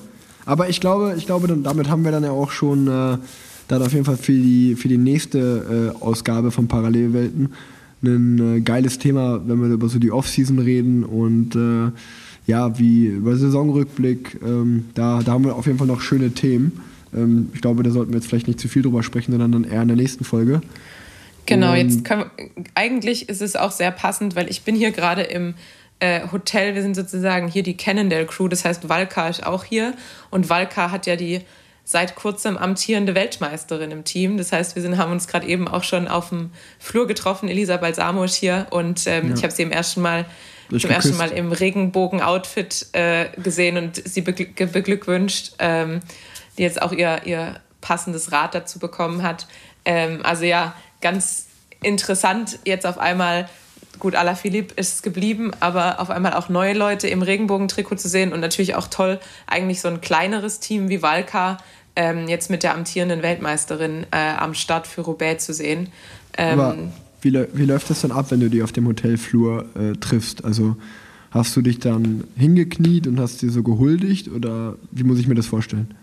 Aber 0.45 0.69
ich 0.69 0.79
glaube, 0.79 1.15
ich 1.17 1.25
glaube, 1.25 1.47
damit 1.47 1.89
haben 1.89 2.03
wir 2.03 2.11
dann 2.11 2.23
ja 2.23 2.31
auch 2.31 2.51
schon 2.51 2.87
äh, 2.87 3.17
dann 3.67 3.81
auf 3.81 3.93
jeden 3.93 4.05
Fall 4.05 4.17
für 4.17 4.31
die, 4.31 4.75
für 4.75 4.87
die 4.87 4.97
nächste 4.97 5.93
äh, 5.99 6.03
Ausgabe 6.03 6.51
von 6.51 6.67
Parallelwelten 6.67 7.53
ein 8.03 8.57
äh, 8.57 8.61
geiles 8.61 8.99
Thema, 8.99 9.41
wenn 9.45 9.61
wir 9.61 9.69
über 9.69 9.89
so 9.89 9.99
die 9.99 10.11
Offseason 10.11 10.59
reden 10.59 11.03
und 11.03 11.55
äh, 11.55 11.91
ja, 12.45 12.77
wie 12.79 13.07
über 13.07 13.35
Saisonrückblick. 13.35 14.39
Ähm, 14.43 14.85
da, 14.93 15.21
da 15.23 15.33
haben 15.33 15.43
wir 15.43 15.55
auf 15.55 15.65
jeden 15.65 15.77
Fall 15.77 15.87
noch 15.87 16.01
schöne 16.01 16.31
Themen. 16.31 16.79
Ähm, 17.13 17.49
ich 17.53 17.61
glaube, 17.61 17.83
da 17.83 17.91
sollten 17.91 18.11
wir 18.11 18.19
jetzt 18.19 18.27
vielleicht 18.27 18.47
nicht 18.47 18.59
zu 18.59 18.67
viel 18.67 18.83
drüber 18.83 19.03
sprechen, 19.03 19.31
sondern 19.31 19.51
dann 19.51 19.63
eher 19.63 19.81
in 19.81 19.87
der 19.87 19.97
nächsten 19.97 20.23
Folge. 20.23 20.61
Genau, 21.47 21.73
jetzt 21.73 22.05
können 22.05 22.29
wir, 22.35 22.63
eigentlich 22.75 23.29
ist 23.29 23.41
es 23.41 23.55
auch 23.55 23.71
sehr 23.71 23.91
passend, 23.91 24.35
weil 24.35 24.49
ich 24.49 24.61
bin 24.61 24.75
hier 24.75 24.91
gerade 24.91 25.23
im 25.23 25.55
äh, 25.99 26.21
Hotel, 26.31 26.75
wir 26.75 26.83
sind 26.83 26.95
sozusagen 26.95 27.47
hier 27.47 27.63
die 27.63 27.75
Cannondale 27.75 28.27
Crew, 28.27 28.47
das 28.47 28.63
heißt 28.63 28.87
Valka 28.87 29.27
ist 29.29 29.45
auch 29.45 29.63
hier 29.63 29.93
und 30.29 30.49
Valka 30.49 30.91
hat 30.91 31.07
ja 31.07 31.15
die 31.15 31.41
seit 31.83 32.15
kurzem 32.15 32.57
amtierende 32.57 33.15
Weltmeisterin 33.15 33.91
im 33.91 34.03
Team. 34.03 34.37
Das 34.37 34.51
heißt, 34.51 34.75
wir 34.75 34.81
sind, 34.81 34.97
haben 34.97 35.13
uns 35.13 35.29
gerade 35.29 35.47
eben 35.47 35.69
auch 35.69 35.85
schon 35.85 36.09
auf 36.09 36.29
dem 36.29 36.51
Flur 36.79 37.07
getroffen. 37.07 37.47
Elisa 37.47 37.77
Balsamo 37.77 38.25
ist 38.25 38.35
hier 38.35 38.67
und 38.71 39.07
ähm, 39.07 39.29
ja. 39.29 39.35
ich 39.35 39.43
habe 39.43 39.53
sie 39.53 39.63
im 39.63 39.71
ersten 39.71 40.01
Mal 40.01 40.25
zum 40.69 40.89
ersten 40.89 41.15
Mal 41.15 41.29
im 41.29 41.53
Regenbogen-Outfit 41.53 42.87
äh, 42.91 43.29
gesehen 43.41 43.77
und 43.77 43.95
sie 44.05 44.19
beglückwünscht, 44.19 45.53
ähm, 45.59 46.01
die 46.57 46.63
jetzt 46.63 46.81
auch 46.81 46.91
ihr, 46.91 47.21
ihr 47.23 47.61
passendes 47.79 48.33
Rad 48.33 48.53
dazu 48.53 48.79
bekommen 48.79 49.23
hat. 49.23 49.47
Ähm, 49.85 50.19
also 50.23 50.43
ja, 50.43 50.75
ganz 51.01 51.47
interessant, 51.81 52.59
jetzt 52.65 52.85
auf 52.85 52.97
einmal, 52.97 53.49
gut, 53.99 54.15
Alaphilippe 54.15 54.73
ist 54.75 55.03
geblieben, 55.03 55.51
aber 55.59 55.99
auf 55.99 56.09
einmal 56.09 56.33
auch 56.33 56.49
neue 56.49 56.73
Leute 56.73 57.07
im 57.07 57.21
Regenbogentrikot 57.21 57.95
zu 57.95 58.07
sehen 58.07 58.33
und 58.33 58.39
natürlich 58.39 58.75
auch 58.75 58.87
toll, 58.87 59.19
eigentlich 59.45 59.81
so 59.81 59.87
ein 59.87 60.01
kleineres 60.01 60.59
Team 60.59 60.89
wie 60.89 61.01
Valka 61.01 61.57
ähm, 61.95 62.27
jetzt 62.27 62.49
mit 62.49 62.63
der 62.63 62.75
amtierenden 62.75 63.23
Weltmeisterin 63.23 64.05
äh, 64.11 64.17
am 64.37 64.53
Start 64.53 64.87
für 64.87 65.01
Roubaix 65.01 65.45
zu 65.45 65.53
sehen. 65.53 65.89
Ähm, 66.37 66.91
wie, 67.21 67.33
wie 67.33 67.65
läuft 67.65 67.89
das 67.89 68.01
dann 68.01 68.11
ab, 68.11 68.27
wenn 68.29 68.39
du 68.39 68.49
die 68.49 68.61
auf 68.61 68.71
dem 68.71 68.87
Hotelflur 68.87 69.65
äh, 69.75 69.93
triffst? 69.93 70.45
Also 70.45 70.77
hast 71.31 71.55
du 71.55 71.61
dich 71.61 71.79
dann 71.79 72.23
hingekniet 72.37 73.07
und 73.07 73.19
hast 73.19 73.41
dir 73.41 73.49
so 73.49 73.63
gehuldigt 73.63 74.27
oder 74.27 74.75
wie 74.91 75.03
muss 75.03 75.19
ich 75.19 75.27
mir 75.27 75.35
das 75.35 75.47
vorstellen? 75.47 75.95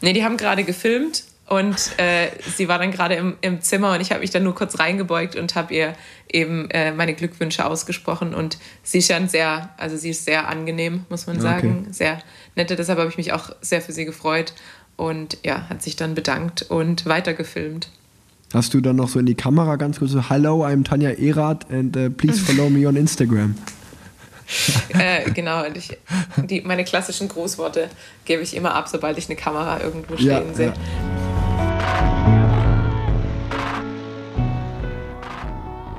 Nee, 0.00 0.12
die 0.12 0.24
haben 0.24 0.36
gerade 0.36 0.64
gefilmt 0.64 1.24
und 1.48 1.76
äh, 1.98 2.28
sie 2.56 2.68
war 2.68 2.78
dann 2.78 2.90
gerade 2.90 3.14
im, 3.14 3.36
im 3.40 3.60
Zimmer 3.62 3.92
und 3.94 4.00
ich 4.00 4.10
habe 4.10 4.20
mich 4.20 4.30
dann 4.30 4.42
nur 4.44 4.54
kurz 4.54 4.78
reingebeugt 4.78 5.34
und 5.36 5.54
habe 5.54 5.74
ihr 5.74 5.94
eben 6.30 6.70
äh, 6.70 6.92
meine 6.92 7.14
Glückwünsche 7.14 7.64
ausgesprochen 7.64 8.34
und 8.34 8.58
sie 8.82 9.02
ein 9.14 9.28
sehr, 9.28 9.70
also 9.78 9.96
sie 9.96 10.10
ist 10.10 10.24
sehr 10.24 10.48
angenehm, 10.48 11.06
muss 11.08 11.26
man 11.26 11.36
Okay. 11.36 11.42
sagen, 11.44 11.86
sehr 11.90 12.18
nette, 12.54 12.76
deshalb 12.76 12.98
habe 12.98 13.08
ich 13.08 13.16
mich 13.16 13.32
auch 13.32 13.50
sehr 13.62 13.80
für 13.80 13.92
sie 13.92 14.04
gefreut 14.04 14.52
und 14.96 15.38
ja, 15.44 15.68
hat 15.68 15.82
sich 15.82 15.96
dann 15.96 16.14
bedankt 16.14 16.62
und 16.68 17.06
weitergefilmt. 17.06 17.88
Hast 18.52 18.72
du 18.74 18.80
dann 18.80 18.96
noch 18.96 19.08
so 19.08 19.18
in 19.18 19.26
die 19.26 19.34
Kamera 19.34 19.76
ganz 19.76 19.98
kurz 19.98 20.10
so, 20.12 20.28
Hello, 20.30 20.64
I'm 20.64 20.82
Tanja 20.84 21.10
Erath 21.10 21.70
and 21.70 21.96
uh, 21.96 22.08
please 22.10 22.40
follow 22.40 22.68
me 22.70 22.86
on 22.88 22.96
Instagram. 22.96 23.54
äh, 24.98 25.30
genau, 25.32 25.66
und 25.66 25.76
ich, 25.76 25.96
die, 26.48 26.62
meine 26.62 26.84
klassischen 26.84 27.28
Großworte 27.28 27.90
gebe 28.24 28.42
ich 28.42 28.56
immer 28.56 28.74
ab, 28.74 28.88
sobald 28.88 29.18
ich 29.18 29.26
eine 29.28 29.36
Kamera 29.36 29.80
irgendwo 29.80 30.16
stehen 30.16 30.28
Ja, 30.48 30.54
sehe. 30.54 30.66
ja. 30.68 31.17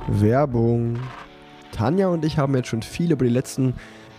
Werbung. 0.08 1.00
Tanja 1.72 2.08
und 2.08 2.26
ich 2.26 2.38
haben 2.38 2.56
jetzt 2.56 2.68
schon 2.68 2.82
viel 2.82 3.12
über 3.12 3.26
die 3.26 3.32
letzten 3.32 3.74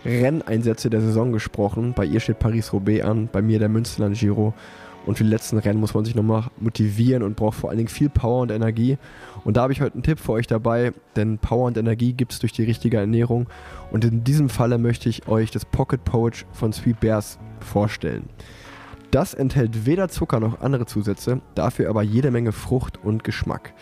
Renneinsätze 0.05 0.89
der 0.89 1.01
Saison 1.01 1.31
gesprochen. 1.31 1.93
Bei 1.95 2.05
ihr 2.05 2.19
steht 2.19 2.39
Paris-Roubaix 2.39 3.03
an, 3.03 3.29
bei 3.31 3.41
mir 3.41 3.59
der 3.59 3.69
Münsterland 3.69 4.17
Giro. 4.17 4.53
Und 5.05 5.17
für 5.17 5.23
die 5.23 5.29
letzten 5.29 5.57
Rennen 5.57 5.79
muss 5.79 5.93
man 5.93 6.05
sich 6.05 6.13
nochmal 6.13 6.45
motivieren 6.59 7.23
und 7.23 7.35
braucht 7.35 7.57
vor 7.57 7.69
allen 7.69 7.77
Dingen 7.77 7.89
viel 7.89 8.09
Power 8.09 8.41
und 8.41 8.51
Energie. 8.51 8.97
Und 9.43 9.57
da 9.57 9.63
habe 9.63 9.73
ich 9.73 9.81
heute 9.81 9.95
einen 9.95 10.03
Tipp 10.03 10.19
für 10.19 10.33
euch 10.33 10.45
dabei, 10.45 10.91
denn 11.15 11.39
Power 11.39 11.65
und 11.65 11.77
Energie 11.77 12.13
gibt 12.13 12.33
es 12.33 12.39
durch 12.39 12.53
die 12.53 12.63
richtige 12.63 12.97
Ernährung. 12.97 13.47
Und 13.91 14.05
in 14.05 14.23
diesem 14.23 14.49
Falle 14.49 14.77
möchte 14.77 15.09
ich 15.09 15.27
euch 15.27 15.49
das 15.49 15.65
Pocket 15.65 16.03
Poach 16.03 16.45
von 16.51 16.71
Sweet 16.71 16.99
Bears 16.99 17.39
vorstellen. 17.59 18.29
Das 19.11 19.33
enthält 19.33 19.85
weder 19.85 20.07
Zucker 20.07 20.39
noch 20.39 20.61
andere 20.61 20.85
Zusätze, 20.85 21.41
dafür 21.53 21.89
aber 21.89 22.01
jede 22.01 22.31
Menge 22.31 22.53
Frucht 22.53 22.97
und 23.03 23.25
Geschmack. 23.25 23.73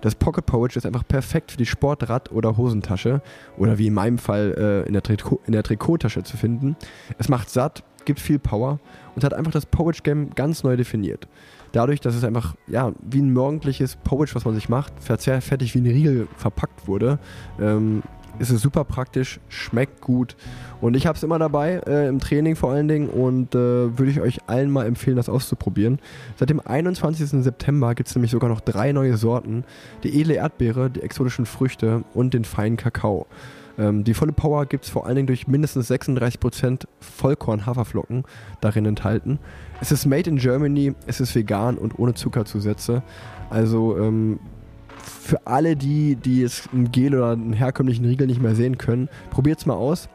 Das 0.00 0.16
Pocket 0.16 0.44
Pouch 0.44 0.74
ist 0.74 0.84
einfach 0.84 1.06
perfekt 1.06 1.52
für 1.52 1.56
die 1.56 1.64
Sportrad- 1.64 2.32
oder 2.32 2.56
Hosentasche 2.56 3.22
oder 3.56 3.78
wie 3.78 3.86
in 3.86 3.94
meinem 3.94 4.18
Fall 4.18 4.54
äh, 4.58 4.88
in, 4.88 4.92
der 4.92 5.02
Trikot, 5.02 5.40
in 5.46 5.52
der 5.52 5.62
Trikottasche 5.62 6.24
zu 6.24 6.36
finden. 6.36 6.76
Es 7.18 7.28
macht 7.28 7.50
satt, 7.50 7.84
gibt 8.04 8.18
viel 8.18 8.40
Power 8.40 8.80
und 9.14 9.22
hat 9.22 9.32
einfach 9.32 9.52
das 9.52 9.64
Pouch 9.64 10.02
Game 10.02 10.34
ganz 10.34 10.64
neu 10.64 10.76
definiert. 10.76 11.28
Dadurch, 11.70 12.00
dass 12.00 12.16
es 12.16 12.24
einfach 12.24 12.56
ja, 12.66 12.92
wie 13.00 13.22
ein 13.22 13.32
morgendliches 13.32 13.96
Pouch, 13.96 14.34
was 14.34 14.44
man 14.44 14.54
sich 14.54 14.68
macht, 14.68 14.92
fertig 15.00 15.74
wie 15.74 15.78
ein 15.78 15.86
Riegel 15.86 16.28
verpackt 16.36 16.88
wurde, 16.88 17.20
ähm, 17.60 18.02
ist 18.38 18.50
es 18.50 18.60
super 18.60 18.84
praktisch, 18.84 19.40
schmeckt 19.48 20.00
gut 20.00 20.36
und 20.84 20.94
ich 20.94 21.06
habe 21.06 21.16
es 21.16 21.22
immer 21.22 21.38
dabei, 21.38 21.80
äh, 21.86 22.08
im 22.08 22.18
Training 22.18 22.56
vor 22.56 22.70
allen 22.70 22.88
Dingen 22.88 23.08
und 23.08 23.54
äh, 23.54 23.58
würde 23.98 24.10
ich 24.10 24.20
euch 24.20 24.40
allen 24.48 24.70
mal 24.70 24.84
empfehlen, 24.84 25.16
das 25.16 25.30
auszuprobieren. 25.30 25.98
Seit 26.36 26.50
dem 26.50 26.60
21. 26.60 27.42
September 27.42 27.94
gibt 27.94 28.10
es 28.10 28.14
nämlich 28.14 28.30
sogar 28.30 28.50
noch 28.50 28.60
drei 28.60 28.92
neue 28.92 29.16
Sorten. 29.16 29.64
Die 30.02 30.20
edle 30.20 30.34
Erdbeere, 30.34 30.90
die 30.90 31.00
exotischen 31.00 31.46
Früchte 31.46 32.04
und 32.12 32.34
den 32.34 32.44
feinen 32.44 32.76
Kakao. 32.76 33.26
Ähm, 33.78 34.04
die 34.04 34.12
volle 34.12 34.32
Power 34.32 34.66
gibt 34.66 34.84
es 34.84 34.90
vor 34.90 35.06
allen 35.06 35.16
Dingen 35.16 35.26
durch 35.26 35.48
mindestens 35.48 35.90
36% 35.90 36.84
Vollkorn-Haferflocken 37.00 38.24
darin 38.60 38.84
enthalten. 38.84 39.38
Es 39.80 39.90
ist 39.90 40.04
made 40.04 40.28
in 40.28 40.36
Germany, 40.36 40.92
es 41.06 41.18
ist 41.18 41.34
vegan 41.34 41.78
und 41.78 41.98
ohne 41.98 42.12
Zuckerzusätze. 42.12 43.02
Also 43.48 43.96
ähm, 43.96 44.38
für 44.98 45.46
alle 45.46 45.76
die, 45.76 46.16
die 46.16 46.42
es 46.42 46.68
ein 46.74 46.92
Gel 46.92 47.14
oder 47.14 47.30
einen 47.30 47.54
herkömmlichen 47.54 48.04
Riegel 48.04 48.26
nicht 48.26 48.42
mehr 48.42 48.54
sehen 48.54 48.76
können, 48.76 49.08
probiert's 49.30 49.64
mal 49.64 49.72
aus. 49.72 50.10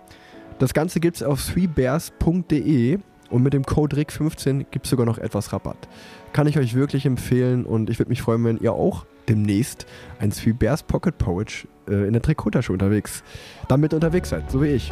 Das 0.60 0.74
Ganze 0.74 1.00
gibt's 1.00 1.24
auf 1.24 1.40
sweetbears.de 1.42 3.00
und 3.30 3.44
mit 3.44 3.54
dem 3.54 3.64
Code 3.64 3.96
RIC15 3.96 4.66
gibt's 4.72 4.90
sogar 4.90 5.06
noch 5.06 5.18
etwas 5.18 5.54
Rabatt. 5.54 5.88
Kann 6.34 6.48
ich 6.48 6.60
euch 6.60 6.74
wirklich 6.76 7.06
empfehlen 7.06 7.66
und 7.66 7.90
ich 7.90 7.98
würde 7.98 8.10
mich 8.10 8.22
freuen, 8.22 8.44
wenn 8.44 8.58
ihr 8.58 8.74
auch 8.74 9.06
demnächst 9.30 9.86
ein 10.20 10.34
Sweet 10.34 10.60
Bears 10.60 10.84
Pocket 10.84 11.18
Pouch 11.18 11.66
äh, 11.88 12.06
in 12.06 12.12
der 12.12 12.22
Trikottasche 12.22 12.74
unterwegs, 12.74 13.24
damit 13.70 13.94
unterwegs 13.94 14.30
seid, 14.30 14.52
so 14.52 14.62
wie 14.62 14.68
ich. 14.68 14.92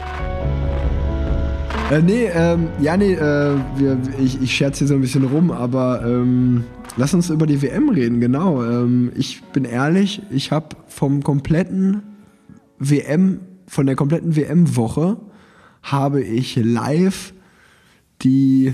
Äh, 1.91 2.01
nee, 2.01 2.29
ähm, 2.33 2.69
ja, 2.79 2.95
nee, 2.95 3.13
äh, 3.13 3.55
wir, 3.75 3.97
ich, 4.19 4.41
ich 4.41 4.55
scherze 4.55 4.79
hier 4.79 4.87
so 4.87 4.93
ein 4.93 5.01
bisschen 5.01 5.25
rum, 5.25 5.51
aber 5.51 6.01
ähm, 6.05 6.63
lass 6.95 7.13
uns 7.13 7.29
über 7.29 7.45
die 7.45 7.61
WM 7.61 7.89
reden, 7.89 8.21
genau. 8.21 8.63
Ähm, 8.63 9.11
ich 9.17 9.43
bin 9.51 9.65
ehrlich, 9.65 10.21
ich 10.29 10.53
habe 10.53 10.77
vom 10.87 11.23
kompletten 11.23 12.03
WM, 12.79 13.41
von 13.67 13.85
der 13.85 13.95
kompletten 13.95 14.37
WM-Woche 14.37 15.17
habe 15.91 16.21
ich 16.21 16.55
live 16.55 17.33
die 18.21 18.73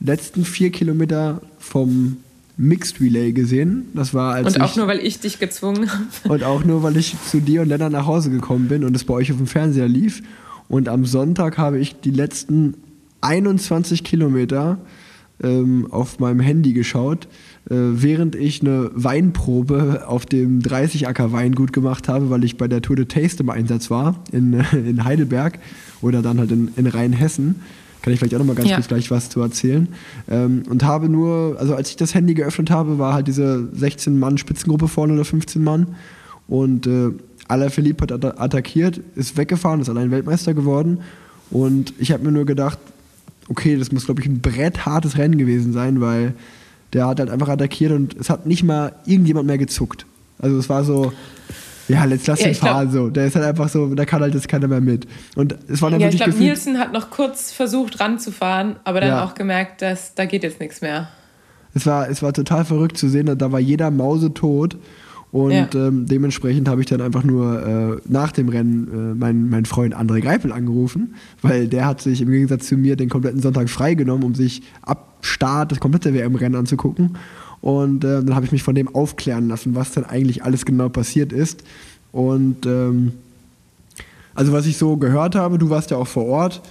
letzten 0.00 0.44
vier 0.44 0.70
Kilometer 0.70 1.40
vom 1.58 2.16
Mixed 2.56 3.00
Relay 3.00 3.32
gesehen. 3.32 3.86
Das 3.94 4.12
war 4.12 4.34
als 4.34 4.48
Und 4.48 4.56
ich, 4.56 4.62
auch 4.62 4.76
nur, 4.76 4.86
weil 4.86 5.00
ich 5.00 5.20
dich 5.20 5.38
gezwungen 5.38 5.90
habe. 5.90 6.04
und 6.28 6.44
auch 6.44 6.64
nur, 6.64 6.82
weil 6.82 6.96
ich 6.96 7.14
zu 7.26 7.40
dir 7.40 7.62
und 7.62 7.68
Lennart 7.68 7.92
nach 7.92 8.06
Hause 8.06 8.30
gekommen 8.30 8.68
bin 8.68 8.84
und 8.84 8.94
es 8.94 9.04
bei 9.04 9.14
euch 9.14 9.30
auf 9.30 9.38
dem 9.38 9.46
Fernseher 9.46 9.88
lief. 9.88 10.22
Und 10.68 10.88
am 10.88 11.04
Sonntag 11.04 11.58
habe 11.58 11.78
ich 11.78 12.00
die 12.00 12.10
letzten 12.10 12.74
21 13.22 14.04
Kilometer 14.04 14.78
ähm, 15.42 15.86
auf 15.90 16.18
meinem 16.18 16.40
Handy 16.40 16.72
geschaut, 16.72 17.26
äh, 17.70 17.74
während 17.74 18.34
ich 18.34 18.60
eine 18.60 18.90
Weinprobe 18.94 20.04
auf 20.06 20.26
dem 20.26 20.60
30 20.62 21.08
Acker 21.08 21.32
Weingut 21.32 21.72
gemacht 21.72 22.08
habe, 22.08 22.30
weil 22.30 22.44
ich 22.44 22.56
bei 22.56 22.68
der 22.68 22.82
Tour 22.82 22.96
de 22.96 23.04
Taste 23.06 23.42
im 23.42 23.50
Einsatz 23.50 23.90
war 23.90 24.22
in, 24.32 24.52
in 24.72 25.04
Heidelberg 25.04 25.58
oder 26.02 26.22
dann 26.22 26.38
halt 26.38 26.50
in, 26.52 26.70
in 26.76 26.86
Rheinhessen. 26.86 27.56
Kann 28.02 28.14
ich 28.14 28.18
vielleicht 28.18 28.34
auch 28.34 28.38
noch 28.38 28.46
mal 28.46 28.54
ganz 28.56 28.70
Ja. 28.70 28.76
kurz 28.76 28.88
gleich 28.88 29.10
was 29.10 29.28
zu 29.28 29.40
erzählen. 29.42 29.88
Ähm, 30.30 30.62
und 30.70 30.82
habe 30.84 31.08
nur, 31.10 31.56
also 31.58 31.74
als 31.74 31.90
ich 31.90 31.96
das 31.96 32.14
Handy 32.14 32.32
geöffnet 32.34 32.70
habe, 32.70 32.98
war 32.98 33.12
halt 33.12 33.26
diese 33.28 33.68
16 33.74 34.18
Mann 34.18 34.38
Spitzengruppe 34.38 34.88
vorne 34.88 35.12
oder 35.12 35.24
15 35.26 35.62
Mann. 35.62 35.88
Und 36.48 36.86
äh, 36.86 37.10
Alaphilippe 37.48 38.02
hat 38.04 38.12
atta- 38.12 38.38
attackiert, 38.38 39.00
ist 39.16 39.36
weggefahren, 39.36 39.80
ist 39.80 39.88
allein 39.90 40.10
Weltmeister 40.10 40.54
geworden. 40.54 41.00
Und 41.50 41.92
ich 41.98 42.10
habe 42.12 42.24
mir 42.24 42.32
nur 42.32 42.46
gedacht, 42.46 42.78
okay, 43.50 43.76
das 43.76 43.92
muss, 43.92 44.06
glaube 44.06 44.22
ich, 44.22 44.26
ein 44.26 44.40
bretthartes 44.40 45.18
Rennen 45.18 45.36
gewesen 45.36 45.72
sein, 45.74 46.00
weil 46.00 46.32
der 46.94 47.06
hat 47.06 47.20
halt 47.20 47.28
einfach 47.30 47.48
attackiert 47.48 47.92
und 47.92 48.16
es 48.18 48.30
hat 48.30 48.46
nicht 48.46 48.62
mal 48.64 48.92
irgendjemand 49.04 49.46
mehr 49.46 49.58
gezuckt. 49.58 50.06
Also 50.38 50.56
es 50.58 50.68
war 50.70 50.82
so, 50.84 51.12
ja, 51.88 52.06
jetzt 52.06 52.26
lass 52.26 52.40
Ja, 52.40 52.46
ihn 52.46 52.52
ich 52.52 52.60
glaub- 52.60 52.72
fahren 52.72 52.90
so. 52.90 53.10
Der 53.10 53.26
ist 53.26 53.36
halt 53.36 53.44
einfach 53.44 53.68
so, 53.68 53.94
da 53.94 54.04
kann 54.06 54.22
halt 54.22 54.34
jetzt 54.34 54.48
keiner 54.48 54.68
mehr 54.68 54.80
mit. 54.80 55.06
Und 55.36 55.54
es 55.68 55.82
war 55.82 55.90
dann 55.90 56.00
Ja, 56.00 56.06
ich 56.08 56.14
wirklich 56.14 56.22
glaube, 56.24 56.30
gefühlt, 56.38 56.48
Nielsen 56.48 56.78
hat 56.78 56.92
noch 56.92 57.10
kurz 57.10 57.52
versucht 57.52 58.00
ranzufahren, 58.00 58.76
aber 58.84 59.00
dann 59.00 59.10
Ja. 59.10 59.24
auch 59.24 59.34
gemerkt, 59.34 59.82
dass 59.82 60.14
da 60.14 60.24
geht 60.24 60.42
jetzt 60.42 60.60
nichts 60.60 60.80
mehr. 60.80 61.08
es 61.74 61.86
war, 61.86 62.08
es 62.08 62.20
war 62.22 62.32
total 62.32 62.64
verrückt 62.64 62.96
zu 62.98 63.08
sehen, 63.08 63.26
da 63.38 63.52
war 63.52 63.60
jeder 63.60 63.90
mausetot. 63.92 64.76
Und 65.32 65.52
Ja. 65.52 65.68
ähm, 65.74 66.06
dementsprechend 66.06 66.68
habe 66.68 66.80
ich 66.80 66.88
dann 66.88 67.00
einfach 67.00 67.22
nur 67.22 67.62
äh, 67.64 68.00
nach 68.08 68.32
dem 68.32 68.48
Rennen 68.48 68.88
äh, 68.88 69.14
meinen, 69.14 69.48
meinen 69.48 69.64
Freund 69.64 69.94
André 69.96 70.20
Greipel 70.20 70.50
angerufen, 70.52 71.14
weil 71.40 71.68
der 71.68 71.86
hat 71.86 72.00
sich 72.00 72.20
im 72.20 72.30
Gegensatz 72.30 72.66
zu 72.66 72.76
mir 72.76 72.96
den 72.96 73.08
kompletten 73.08 73.40
Sonntag 73.40 73.70
freigenommen, 73.70 74.24
um 74.24 74.34
sich 74.34 74.62
ab 74.82 75.18
Start 75.22 75.70
das 75.70 75.78
komplette 75.80 76.14
WM-Rennen 76.14 76.56
anzugucken. 76.56 77.16
Und 77.60 78.04
äh, 78.04 78.24
dann 78.24 78.34
habe 78.34 78.46
ich 78.46 78.52
mich 78.52 78.62
von 78.62 78.74
dem 78.74 78.92
aufklären 78.94 79.48
lassen, 79.48 79.74
was 79.74 79.92
denn 79.92 80.04
eigentlich 80.04 80.42
alles 80.44 80.64
genau 80.64 80.88
passiert 80.88 81.32
ist. 81.32 81.62
Und 82.10 82.66
ähm, 82.66 83.12
also 84.34 84.52
was 84.52 84.66
ich 84.66 84.78
so 84.78 84.96
gehört 84.96 85.34
habe, 85.36 85.58
du 85.58 85.70
warst 85.70 85.90
ja 85.90 85.96
auch 85.98 86.06
vor 86.08 86.24
Ort, 86.24 86.62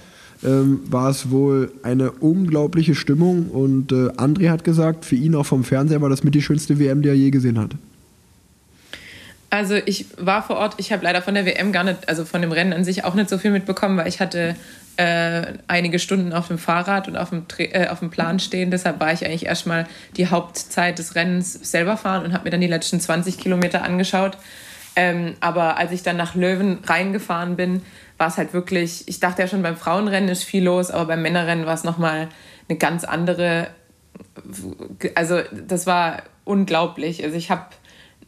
ähm, 0.44 0.80
war 0.90 1.08
es 1.10 1.30
wohl 1.30 1.70
eine 1.82 2.10
unglaubliche 2.10 2.94
Stimmung 2.94 3.46
und 3.48 3.92
äh, 3.92 4.08
André 4.16 4.50
hat 4.50 4.64
gesagt, 4.64 5.04
für 5.04 5.14
ihn 5.16 5.34
auch 5.34 5.46
vom 5.46 5.64
Fernseher 5.64 6.00
war 6.00 6.08
das 6.08 6.24
mit 6.24 6.34
die 6.34 6.42
schönste 6.42 6.78
WM, 6.78 7.02
die 7.02 7.08
er 7.08 7.14
je 7.14 7.30
gesehen 7.30 7.58
hat. 7.58 7.70
Also 9.50 9.74
ich 9.74 10.06
war 10.16 10.42
vor 10.42 10.56
Ort, 10.56 10.74
ich 10.78 10.92
habe 10.92 11.02
leider 11.02 11.22
von 11.22 11.34
der 11.34 11.44
WM 11.44 11.72
gar 11.72 11.82
nicht, 11.82 12.08
also 12.08 12.24
von 12.24 12.40
dem 12.40 12.52
Rennen 12.52 12.72
an 12.72 12.84
sich 12.84 13.04
auch 13.04 13.14
nicht 13.14 13.28
so 13.28 13.36
viel 13.36 13.50
mitbekommen, 13.50 13.98
weil 13.98 14.06
ich 14.06 14.20
hatte 14.20 14.54
äh, 14.96 15.54
einige 15.66 15.98
Stunden 15.98 16.32
auf 16.32 16.48
dem 16.48 16.58
Fahrrad 16.58 17.08
und 17.08 17.16
auf 17.16 17.30
dem, 17.30 17.44
äh, 17.58 17.88
auf 17.88 17.98
dem 17.98 18.10
Plan 18.10 18.38
stehen. 18.38 18.70
Deshalb 18.70 19.00
war 19.00 19.12
ich 19.12 19.24
eigentlich 19.24 19.46
erstmal 19.46 19.86
die 20.16 20.28
Hauptzeit 20.28 20.98
des 21.00 21.16
Rennens 21.16 21.52
selber 21.52 21.96
fahren 21.96 22.24
und 22.24 22.32
habe 22.32 22.44
mir 22.44 22.50
dann 22.50 22.60
die 22.60 22.68
letzten 22.68 23.00
20 23.00 23.38
Kilometer 23.38 23.82
angeschaut. 23.82 24.38
Ähm, 24.94 25.34
aber 25.40 25.78
als 25.78 25.90
ich 25.92 26.02
dann 26.02 26.16
nach 26.16 26.34
Löwen 26.34 26.78
reingefahren 26.84 27.56
bin, 27.56 27.82
war 28.18 28.28
es 28.28 28.36
halt 28.36 28.52
wirklich, 28.52 29.08
ich 29.08 29.18
dachte 29.18 29.42
ja 29.42 29.48
schon 29.48 29.62
beim 29.62 29.76
Frauenrennen 29.76 30.28
ist 30.28 30.44
viel 30.44 30.64
los, 30.64 30.90
aber 30.90 31.06
beim 31.06 31.22
Männerrennen 31.22 31.66
war 31.66 31.74
es 31.74 31.84
nochmal 31.84 32.28
eine 32.68 32.78
ganz 32.78 33.04
andere, 33.04 33.68
also 35.14 35.40
das 35.66 35.86
war 35.86 36.22
unglaublich. 36.44 37.24
Also 37.24 37.36
ich 37.36 37.50
habe 37.50 37.64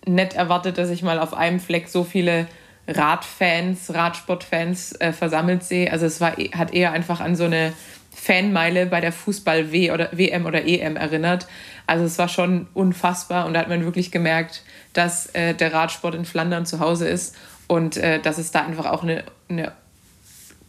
nicht 0.07 0.35
erwartet, 0.35 0.79
dass 0.79 0.91
ich 0.91 1.03
mal 1.03 1.19
auf 1.19 1.35
einem 1.35 1.61
Fleck 1.61 1.89
so 1.89 2.05
viele 2.05 2.47
Radfans, 2.89 3.95
Radsportfans 3.95 5.01
äh, 5.01 5.13
versammelt 5.13 5.63
sehe. 5.63 5.91
Also 5.91 6.07
es 6.07 6.21
war, 6.21 6.33
hat 6.33 6.75
eher 6.75 6.93
einfach 6.93 7.21
an 7.21 7.37
so 7.37 7.45
eine 7.45 7.73
Fanmeile 8.15 8.87
bei 8.87 9.01
der 9.01 9.13
Fußball-W 9.13 9.93
oder 9.93 10.11
WM 10.13 10.47
oder 10.47 10.67
EM 10.67 10.97
erinnert. 10.97 11.47
Also 11.87 12.05
es 12.05 12.19
war 12.19 12.29
schon 12.29 12.67
unfassbar 12.75 13.47
und 13.47 13.55
da 13.55 13.61
hat 13.61 13.69
man 13.69 13.85
wirklich 13.85 14.11
gemerkt, 14.11 14.63
dass 14.93 15.27
äh, 15.35 15.55
der 15.55 15.73
Radsport 15.73 16.15
in 16.15 16.25
Flandern 16.25 16.67
zu 16.67 16.81
Hause 16.81 17.09
ist 17.09 17.37
und 17.69 17.97
äh, 17.97 18.21
dass 18.21 18.39
es 18.39 18.51
da 18.51 18.65
einfach 18.65 18.87
auch 18.87 19.03
eine, 19.03 19.25
eine 19.49 19.73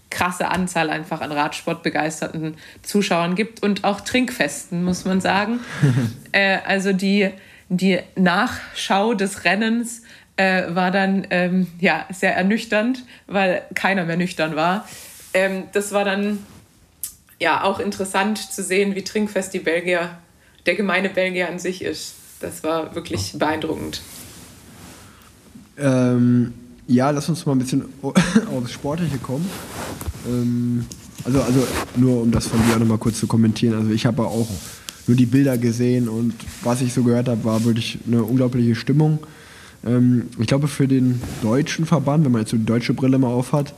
krasse 0.09 0.47
Anzahl 0.47 0.89
einfach 0.89 1.21
an 1.21 1.31
Radsportbegeisterten 1.31 2.55
Zuschauern 2.83 3.35
gibt 3.35 3.63
und 3.63 3.83
auch 3.83 4.01
Trinkfesten, 4.01 4.83
muss 4.83 5.05
man 5.05 5.19
sagen. 5.19 5.59
äh, 6.31 6.59
also 6.65 6.93
die, 6.93 7.29
die 7.77 7.99
Nachschau 8.15 9.13
des 9.13 9.43
Rennens 9.45 10.01
äh, 10.37 10.73
war 10.73 10.91
dann 10.91 11.27
ähm, 11.29 11.67
ja, 11.79 12.05
sehr 12.11 12.35
ernüchternd, 12.35 13.03
weil 13.27 13.63
keiner 13.75 14.05
mehr 14.05 14.17
nüchtern 14.17 14.55
war. 14.55 14.87
Ähm, 15.33 15.63
das 15.73 15.91
war 15.91 16.05
dann 16.05 16.39
ja 17.39 17.63
auch 17.63 17.79
interessant 17.79 18.37
zu 18.37 18.63
sehen, 18.63 18.95
wie 18.95 19.03
trinkfest 19.03 19.53
die 19.53 19.59
Belgier, 19.59 20.17
der 20.65 20.75
gemeine 20.75 21.09
Belgier 21.09 21.49
an 21.49 21.59
sich 21.59 21.83
ist. 21.83 22.15
Das 22.39 22.63
war 22.63 22.95
wirklich 22.95 23.33
beeindruckend. 23.37 24.01
Ähm, 25.77 26.53
ja, 26.87 27.09
lass 27.09 27.29
uns 27.29 27.45
mal 27.45 27.53
ein 27.53 27.59
bisschen 27.59 27.85
aufs 28.01 28.71
Sportliche 28.71 29.17
kommen. 29.17 29.49
Ähm, 30.27 30.85
also, 31.25 31.41
also 31.41 31.67
nur 31.95 32.21
um 32.21 32.31
das 32.31 32.47
von 32.47 32.59
dir 32.67 32.77
nochmal 32.77 32.97
kurz 32.97 33.19
zu 33.19 33.27
kommentieren. 33.27 33.77
Also 33.77 33.91
ich 33.91 34.05
habe 34.05 34.23
auch 34.23 34.47
nur 35.07 35.17
die 35.17 35.25
Bilder 35.25 35.57
gesehen 35.57 36.07
und 36.07 36.33
was 36.63 36.81
ich 36.81 36.93
so 36.93 37.03
gehört 37.03 37.27
habe, 37.27 37.43
war 37.43 37.63
wirklich 37.65 37.99
eine 38.07 38.23
unglaubliche 38.23 38.75
Stimmung. 38.75 39.19
Ähm, 39.85 40.27
ich 40.39 40.47
glaube, 40.47 40.67
für 40.67 40.87
den 40.87 41.21
deutschen 41.41 41.85
Verband, 41.85 42.25
wenn 42.25 42.31
man 42.31 42.41
jetzt 42.41 42.51
so 42.51 42.57
die 42.57 42.65
deutsche 42.65 42.93
Brille 42.93 43.17
mal 43.17 43.27
aufhat, 43.27 43.73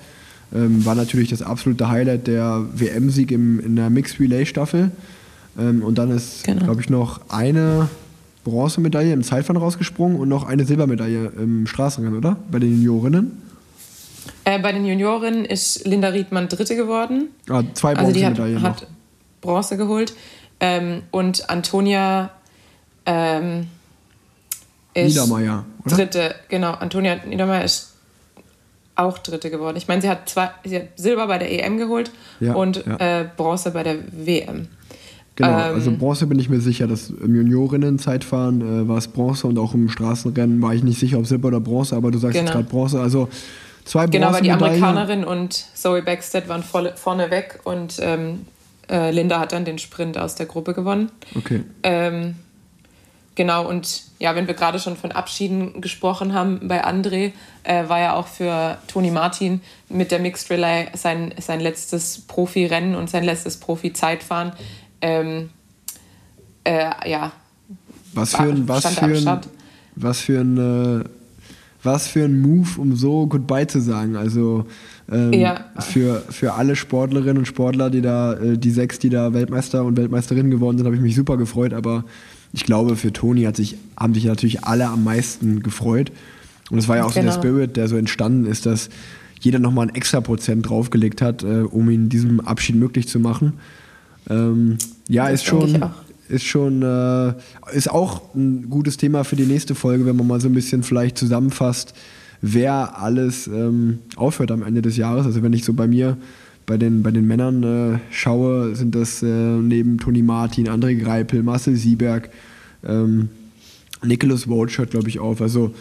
ähm, 0.53 0.85
war 0.85 0.95
natürlich 0.95 1.29
das 1.29 1.41
absolute 1.41 1.89
Highlight 1.89 2.27
der 2.27 2.65
WM-Sieg 2.73 3.31
in 3.31 3.75
der 3.75 3.89
Mixed 3.89 4.19
Relay 4.19 4.45
Staffel. 4.45 4.91
Ähm, 5.57 5.83
und 5.83 5.97
dann 5.97 6.11
ist, 6.11 6.43
genau. 6.43 6.65
glaube 6.65 6.81
ich, 6.81 6.89
noch 6.89 7.21
eine 7.29 7.89
Bronzemedaille 8.43 9.13
im 9.13 9.23
Zeitfahren 9.23 9.57
rausgesprungen 9.57 10.19
und 10.19 10.29
noch 10.29 10.45
eine 10.45 10.65
Silbermedaille 10.65 11.31
im 11.37 11.65
Straßenrennen, 11.65 12.17
oder? 12.17 12.37
Bei 12.51 12.59
den 12.59 12.83
Juniorinnen. 12.83 13.41
Äh, 14.43 14.59
bei 14.59 14.71
den 14.71 14.85
Juniorinnen 14.85 15.45
ist 15.45 15.87
Linda 15.87 16.09
Riedmann 16.09 16.47
Dritte 16.47 16.75
geworden. 16.75 17.29
Ah, 17.49 17.63
zwei 17.73 17.95
Bronzemedaillen. 17.95 18.57
Also 18.57 18.59
die 18.59 18.63
hat, 18.63 18.81
hat 18.81 18.87
Bronze 19.41 19.77
geholt. 19.77 20.13
Ähm, 20.59 21.03
und 21.11 21.49
Antonia 21.49 22.31
ähm, 23.05 23.67
ist 24.93 25.15
Niedermeyer, 25.15 25.65
oder? 25.85 25.95
Dritte, 25.95 26.35
genau. 26.49 26.71
Antonia 26.71 27.17
Niedermeyer 27.25 27.63
ist 27.63 27.93
auch 28.95 29.17
Dritte 29.17 29.49
geworden. 29.49 29.77
Ich 29.77 29.87
meine, 29.87 30.01
sie 30.01 30.09
hat, 30.09 30.29
zwei, 30.29 30.51
sie 30.63 30.77
hat 30.77 30.87
Silber 30.95 31.27
bei 31.27 31.37
der 31.37 31.51
EM 31.51 31.77
geholt 31.77 32.11
ja, 32.39 32.53
und 32.53 32.85
ja. 32.85 33.21
Äh, 33.21 33.29
Bronze 33.35 33.71
bei 33.71 33.83
der 33.83 33.97
WM. 34.11 34.67
Genau, 35.35 35.49
ähm, 35.49 35.75
also 35.75 35.91
Bronze 35.91 36.27
bin 36.27 36.39
ich 36.39 36.49
mir 36.49 36.61
sicher, 36.61 36.87
dass 36.87 37.09
im 37.09 37.35
Juniorinnen-Zeitfahren 37.35 38.61
äh, 38.85 38.87
war 38.87 38.97
es 38.97 39.09
Bronze 39.09 39.47
und 39.47 39.57
auch 39.57 39.73
im 39.73 39.89
Straßenrennen 39.89 40.61
war 40.61 40.73
ich 40.73 40.83
nicht 40.83 40.99
sicher, 40.99 41.19
ob 41.19 41.27
Silber 41.27 41.49
oder 41.49 41.59
Bronze, 41.59 41.95
aber 41.95 42.11
du 42.11 42.17
sagst 42.17 42.35
genau. 42.35 42.45
jetzt 42.45 42.53
gerade 42.53 42.69
Bronze. 42.69 43.01
Also 43.01 43.27
zwei 43.83 44.07
Genau, 44.07 44.31
weil 44.31 44.41
die 44.41 44.51
Amerikanerin 44.51 45.25
und 45.25 45.53
Zoe 45.53 46.01
Backstead 46.01 46.47
waren 46.47 46.63
vorne 46.63 47.31
weg 47.31 47.59
und 47.65 47.97
ähm, 47.99 48.45
äh, 48.89 49.11
Linda 49.11 49.39
hat 49.39 49.51
dann 49.51 49.65
den 49.65 49.79
Sprint 49.79 50.17
aus 50.17 50.35
der 50.35 50.45
Gruppe 50.45 50.73
gewonnen. 50.73 51.11
Okay. 51.35 51.63
Ähm, 51.83 52.35
Genau, 53.35 53.67
und 53.67 54.03
ja, 54.17 54.33
wenn 54.33 54.47
wir 54.47 54.53
gerade 54.53 54.79
schon 54.79 54.95
von 54.95 55.11
Abschieden 55.11 55.81
gesprochen 55.81 56.33
haben 56.33 56.69
bei 56.69 56.85
André, 56.85 57.33
äh, 57.63 57.87
war 57.89 57.99
ja 57.99 58.13
auch 58.13 58.27
für 58.27 58.77
Toni 58.87 59.11
Martin 59.11 59.59
mit 59.89 60.11
der 60.11 60.19
Mixed 60.19 60.49
Relay 60.49 60.87
sein, 60.93 61.33
sein 61.39 61.59
letztes 61.59 62.21
Profi-Rennen 62.21 62.95
und 62.95 63.09
sein 63.09 63.25
letztes 63.25 63.57
Profi-Zeitfahren. 63.57 64.53
Ähm, 65.01 65.49
äh, 66.63 67.09
ja. 67.09 67.33
Was 68.13 68.35
für 68.35 68.43
ein, 68.43 68.67
was 68.69 68.85
für 68.85 69.05
ein, 69.05 69.41
was 69.95 70.21
für 70.21 70.39
ein, 70.39 71.01
äh, 71.01 71.03
was 71.83 72.07
für 72.07 72.23
ein 72.23 72.41
Move, 72.41 72.79
um 72.79 72.95
so 72.95 73.27
Goodbye 73.27 73.67
zu 73.67 73.81
sagen. 73.81 74.15
Also 74.15 74.65
ähm, 75.11 75.33
ja. 75.33 75.65
für, 75.79 76.23
für 76.29 76.53
alle 76.53 76.75
Sportlerinnen 76.75 77.37
und 77.37 77.45
Sportler, 77.45 77.89
die 77.89 78.01
da, 78.01 78.33
äh, 78.33 78.57
die 78.57 78.71
sechs, 78.71 78.99
die 78.99 79.09
da 79.09 79.33
Weltmeister 79.33 79.83
und 79.83 79.97
Weltmeisterinnen 79.97 80.51
geworden 80.51 80.77
sind, 80.77 80.85
habe 80.85 80.95
ich 80.95 81.01
mich 81.01 81.15
super 81.15 81.37
gefreut, 81.37 81.73
aber 81.73 82.05
ich 82.53 82.63
glaube, 82.63 82.95
für 82.95 83.11
Toni 83.13 83.43
hat 83.43 83.55
sich, 83.55 83.77
haben 83.97 84.13
sich 84.13 84.25
natürlich 84.25 84.63
alle 84.63 84.87
am 84.87 85.03
meisten 85.03 85.61
gefreut. 85.61 86.11
Und 86.71 86.79
es 86.79 86.87
war 86.87 86.97
ja 86.97 87.03
auch 87.03 87.13
genau. 87.13 87.31
so 87.31 87.41
der 87.41 87.41
genau. 87.41 87.57
Spirit, 87.57 87.77
der 87.77 87.87
so 87.87 87.97
entstanden 87.97 88.45
ist, 88.45 88.65
dass 88.65 88.89
jeder 89.39 89.59
nochmal 89.59 89.87
ein 89.87 89.95
extra 89.95 90.21
Prozent 90.21 90.67
draufgelegt 90.67 91.21
hat, 91.21 91.43
äh, 91.43 91.61
um 91.61 91.89
ihn 91.89 92.09
diesen 92.09 92.39
Abschied 92.39 92.75
möglich 92.75 93.07
zu 93.07 93.19
machen. 93.19 93.53
Ähm, 94.29 94.77
ja, 95.07 95.29
das 95.29 95.41
ist 95.41 95.45
schon, 95.45 95.85
ist 96.29 96.45
schon, 96.45 96.81
äh, 96.81 97.33
ist 97.73 97.91
auch 97.91 98.33
ein 98.33 98.69
gutes 98.69 98.97
Thema 98.97 99.23
für 99.23 99.35
die 99.35 99.45
nächste 99.45 99.75
Folge, 99.75 100.05
wenn 100.05 100.15
man 100.15 100.25
mal 100.25 100.41
so 100.41 100.47
ein 100.47 100.53
bisschen 100.53 100.81
vielleicht 100.81 101.17
zusammenfasst, 101.17 101.93
wer 102.47 103.01
alles 103.01 103.47
ähm, 103.47 103.99
aufhört 104.15 104.51
am 104.51 104.61
Ende 104.61 104.81
des 104.81 104.97
Jahres. 104.97 105.25
Also 105.25 105.41
wenn 105.41 105.53
ich 105.53 105.65
so 105.65 105.73
bei 105.73 105.87
mir 105.87 106.17
bei 106.67 106.77
den, 106.77 107.03
bei 107.03 107.11
den 107.11 107.27
Männern 107.27 107.63
äh, 107.63 107.99
schaue, 108.11 108.75
sind 108.75 108.95
das 108.95 109.21
äh, 109.23 109.27
neben 109.27 109.97
Toni 109.97 110.21
Martin, 110.21 110.67
André 110.67 110.95
Greipel, 110.95 111.43
Marcel 111.43 111.75
Sieberg, 111.75 112.29
ähm, 112.85 113.29
Nicholas 114.03 114.47
Roach 114.47 114.77
hört, 114.77 114.91
glaube 114.91 115.09
ich, 115.09 115.19
auf. 115.19 115.41
Also 115.41 115.73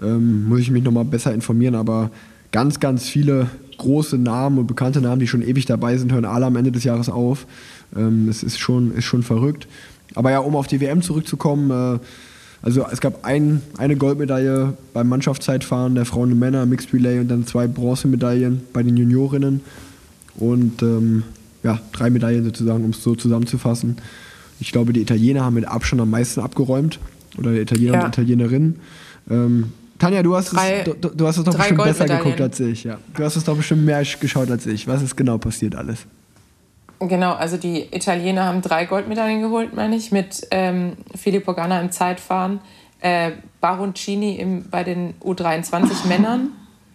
ähm, 0.00 0.48
muss 0.48 0.60
ich 0.60 0.70
mich 0.70 0.84
nochmal 0.84 1.04
besser 1.04 1.34
informieren, 1.34 1.74
aber 1.74 2.10
ganz, 2.50 2.80
ganz 2.80 3.08
viele 3.08 3.48
große 3.78 4.18
Namen 4.18 4.58
und 4.58 4.66
bekannte 4.66 5.00
Namen, 5.00 5.20
die 5.20 5.26
schon 5.26 5.42
ewig 5.42 5.66
dabei 5.66 5.96
sind, 5.96 6.12
hören 6.12 6.24
alle 6.24 6.46
am 6.46 6.56
Ende 6.56 6.70
des 6.70 6.84
Jahres 6.84 7.08
auf. 7.08 7.46
Ähm, 7.96 8.28
es 8.28 8.42
ist 8.42 8.58
schon, 8.58 8.94
ist 8.94 9.04
schon 9.04 9.22
verrückt. 9.22 9.66
Aber 10.14 10.30
ja, 10.30 10.38
um 10.38 10.54
auf 10.54 10.66
die 10.66 10.80
WM 10.80 11.02
zurückzukommen, 11.02 11.70
äh, 11.70 11.98
also 12.62 12.86
es 12.90 13.00
gab 13.00 13.24
ein, 13.24 13.60
eine 13.76 13.96
Goldmedaille 13.96 14.74
beim 14.94 15.08
Mannschaftszeitfahren 15.08 15.96
der 15.96 16.04
Frauen 16.04 16.32
und 16.32 16.38
Männer, 16.38 16.64
Mixed 16.64 16.94
Relay 16.94 17.18
und 17.18 17.28
dann 17.28 17.46
zwei 17.46 17.66
Bronzemedaillen 17.66 18.62
bei 18.72 18.82
den 18.82 18.96
Juniorinnen 18.96 19.60
und 20.36 20.80
ähm, 20.82 21.24
ja, 21.64 21.80
drei 21.92 22.10
Medaillen 22.10 22.44
sozusagen, 22.44 22.84
um 22.84 22.90
es 22.90 23.02
so 23.02 23.14
zusammenzufassen. 23.14 23.96
Ich 24.60 24.70
glaube, 24.70 24.92
die 24.92 25.00
Italiener 25.00 25.44
haben 25.44 25.54
mit 25.54 25.66
Abstand 25.66 26.00
am 26.00 26.10
meisten 26.10 26.40
abgeräumt 26.40 27.00
oder 27.36 27.52
die 27.52 27.60
Italiener 27.60 27.94
ja. 27.94 28.04
und 28.04 28.08
Italienerinnen. 28.08 28.76
Ähm, 29.28 29.72
Tanja, 29.98 30.22
du 30.22 30.34
hast, 30.34 30.52
drei, 30.52 30.80
es, 30.80 30.84
du, 31.00 31.08
du, 31.08 31.26
hast 31.26 31.38
es 31.38 31.44
doch 31.44 31.56
bestimmt 31.56 31.82
besser 31.82 32.06
geguckt 32.06 32.40
als 32.40 32.58
ich. 32.60 32.84
Ja. 32.84 32.98
Du 33.14 33.24
hast 33.24 33.36
es 33.36 33.44
doch 33.44 33.56
bestimmt 33.56 33.84
mehr 33.84 34.02
geschaut 34.20 34.50
als 34.50 34.66
ich. 34.66 34.86
Was 34.86 35.02
ist 35.02 35.16
genau 35.16 35.38
passiert 35.38 35.74
alles? 35.74 36.06
Genau, 37.08 37.32
also 37.34 37.56
die 37.56 37.94
Italiener 37.94 38.44
haben 38.44 38.62
drei 38.62 38.84
Goldmedaillen 38.84 39.42
geholt, 39.42 39.74
meine 39.74 39.96
ich, 39.96 40.12
mit 40.12 40.46
ähm, 40.50 40.96
Filippo 41.14 41.54
Ganna 41.54 41.80
im 41.80 41.90
Zeitfahren, 41.90 42.60
äh, 43.00 43.32
Baroncini 43.60 44.36
im, 44.36 44.70
bei 44.70 44.84
den 44.84 45.14
U23 45.20 46.06
Männern 46.06 46.52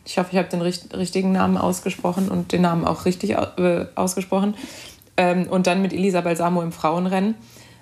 ich 0.07 0.17
hoffe, 0.17 0.29
ich 0.31 0.37
habe 0.37 0.47
den 0.47 0.61
richtigen 0.61 1.33
Namen 1.33 1.57
ausgesprochen 1.57 2.29
und 2.29 2.53
den 2.53 2.61
Namen 2.61 2.85
auch 2.85 3.05
richtig 3.05 3.31
äh, 3.31 3.85
ausgesprochen. 3.95 4.55
Ähm, 5.17 5.47
und 5.49 5.67
dann 5.67 5.81
mit 5.81 5.91
Elisa 5.91 6.21
Balsamo 6.21 6.61
im 6.61 6.71
Frauenrennen. 6.71 7.35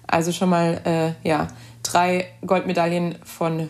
Also 0.07 0.31
schon 0.31 0.49
mal 0.49 0.81
äh, 0.85 1.27
ja, 1.27 1.47
drei 1.83 2.25
Goldmedaillen 2.45 3.15
von 3.23 3.69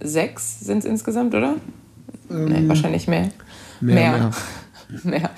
sechs 0.00 0.60
sind 0.60 0.78
es 0.78 0.84
insgesamt, 0.84 1.34
oder? 1.34 1.56
Ähm, 2.28 2.44
nee, 2.46 2.68
wahrscheinlich 2.68 3.06
mehr. 3.06 3.30
Mehr. 3.80 3.94
Mehr. 3.94 4.18
mehr. 4.18 4.30
mehr. 5.04 5.30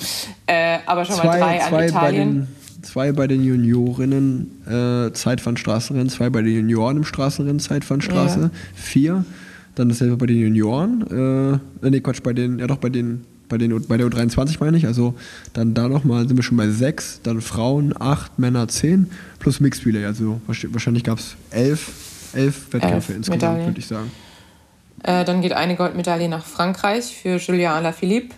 Äh, 0.47 0.79
aber 0.87 1.05
schon 1.05 1.17
zwei, 1.17 1.27
mal 1.27 1.39
drei 1.39 1.63
an 1.63 1.85
Italien. 1.85 1.93
Bei 1.95 2.13
den, 2.13 2.49
zwei 2.83 3.13
bei 3.13 3.27
den 3.27 3.43
Juniorinnen 3.43 4.63
äh, 4.67 5.13
Zeitfahren 5.13 5.57
Straßenrennen, 5.57 6.09
zwei 6.09 6.31
bei 6.31 6.43
den 6.43 6.55
Junioren 6.55 6.99
im 6.99 7.05
Straßenrennen 7.05 7.61
Zeitfahnstraße, 7.61 8.41
ja. 8.41 8.51
vier 8.75 9.25
dann 9.79 9.89
dasselbe 9.89 10.17
bei 10.17 10.27
den 10.27 10.39
Junioren. 10.39 11.61
Äh, 11.83 11.89
nee, 11.91 12.01
Quatsch, 12.01 12.23
bei 12.23 12.33
den, 12.33 12.59
ja 12.59 12.67
doch, 12.67 12.79
bei 12.79 12.89
den, 12.89 13.25
bei 13.49 13.59
den 13.59 13.87
bei 13.87 13.97
der 13.97 14.07
U23 14.07 14.57
meine 14.61 14.77
ich. 14.77 14.87
Also 14.87 15.15
dann 15.53 15.75
da 15.75 15.89
nochmal 15.89 16.27
sind 16.27 16.37
wir 16.37 16.43
schon 16.43 16.57
bei 16.57 16.69
sechs, 16.69 17.21
dann 17.23 17.41
Frauen 17.41 17.95
acht, 17.99 18.39
Männer 18.39 18.69
zehn, 18.69 19.11
plus 19.39 19.61
Mixed 19.61 19.87
Relay. 19.87 20.05
Also 20.05 20.41
wahrscheinlich 20.47 21.05
gab 21.05 21.19
es 21.19 21.37
elf, 21.51 21.93
elf 22.35 22.73
Wettkämpfe 22.73 23.13
elf 23.13 23.17
insgesamt, 23.17 23.67
würde 23.67 23.79
ich 23.79 23.87
sagen. 23.87 24.11
Äh, 25.05 25.25
dann 25.25 25.43
geht 25.43 25.53
eine 25.53 25.77
Goldmedaille 25.77 26.29
nach 26.29 26.45
Frankreich 26.45 27.17
für 27.23 27.37
Julien 27.37 27.71
Alaphilippe. 27.71 28.35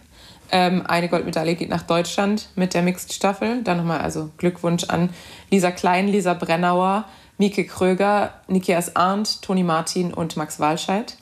Ähm, 0.53 0.85
eine 0.87 1.09
Goldmedaille 1.09 1.55
geht 1.55 1.69
nach 1.69 1.83
Deutschland 1.83 2.49
mit 2.57 2.75
der 2.75 2.83
Mixed-Staffel. 2.83 3.63
Dann 3.63 3.77
nochmal 3.77 4.01
also 4.01 4.31
Glückwunsch 4.37 4.85
an 4.85 5.11
Lisa 5.51 5.71
Klein, 5.71 6.09
Lisa 6.09 6.35
Brennauer, 6.35 7.05
Mieke 7.39 7.65
Kröger, 7.65 8.35
Nikias 8.49 8.97
Arndt, 8.97 9.43
Toni 9.43 9.63
Martin 9.63 10.13
und 10.13 10.37
Max 10.37 10.61
Walscheid. 10.61 11.17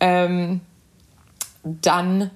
Ähm, 0.00 0.60
dann 1.62 2.30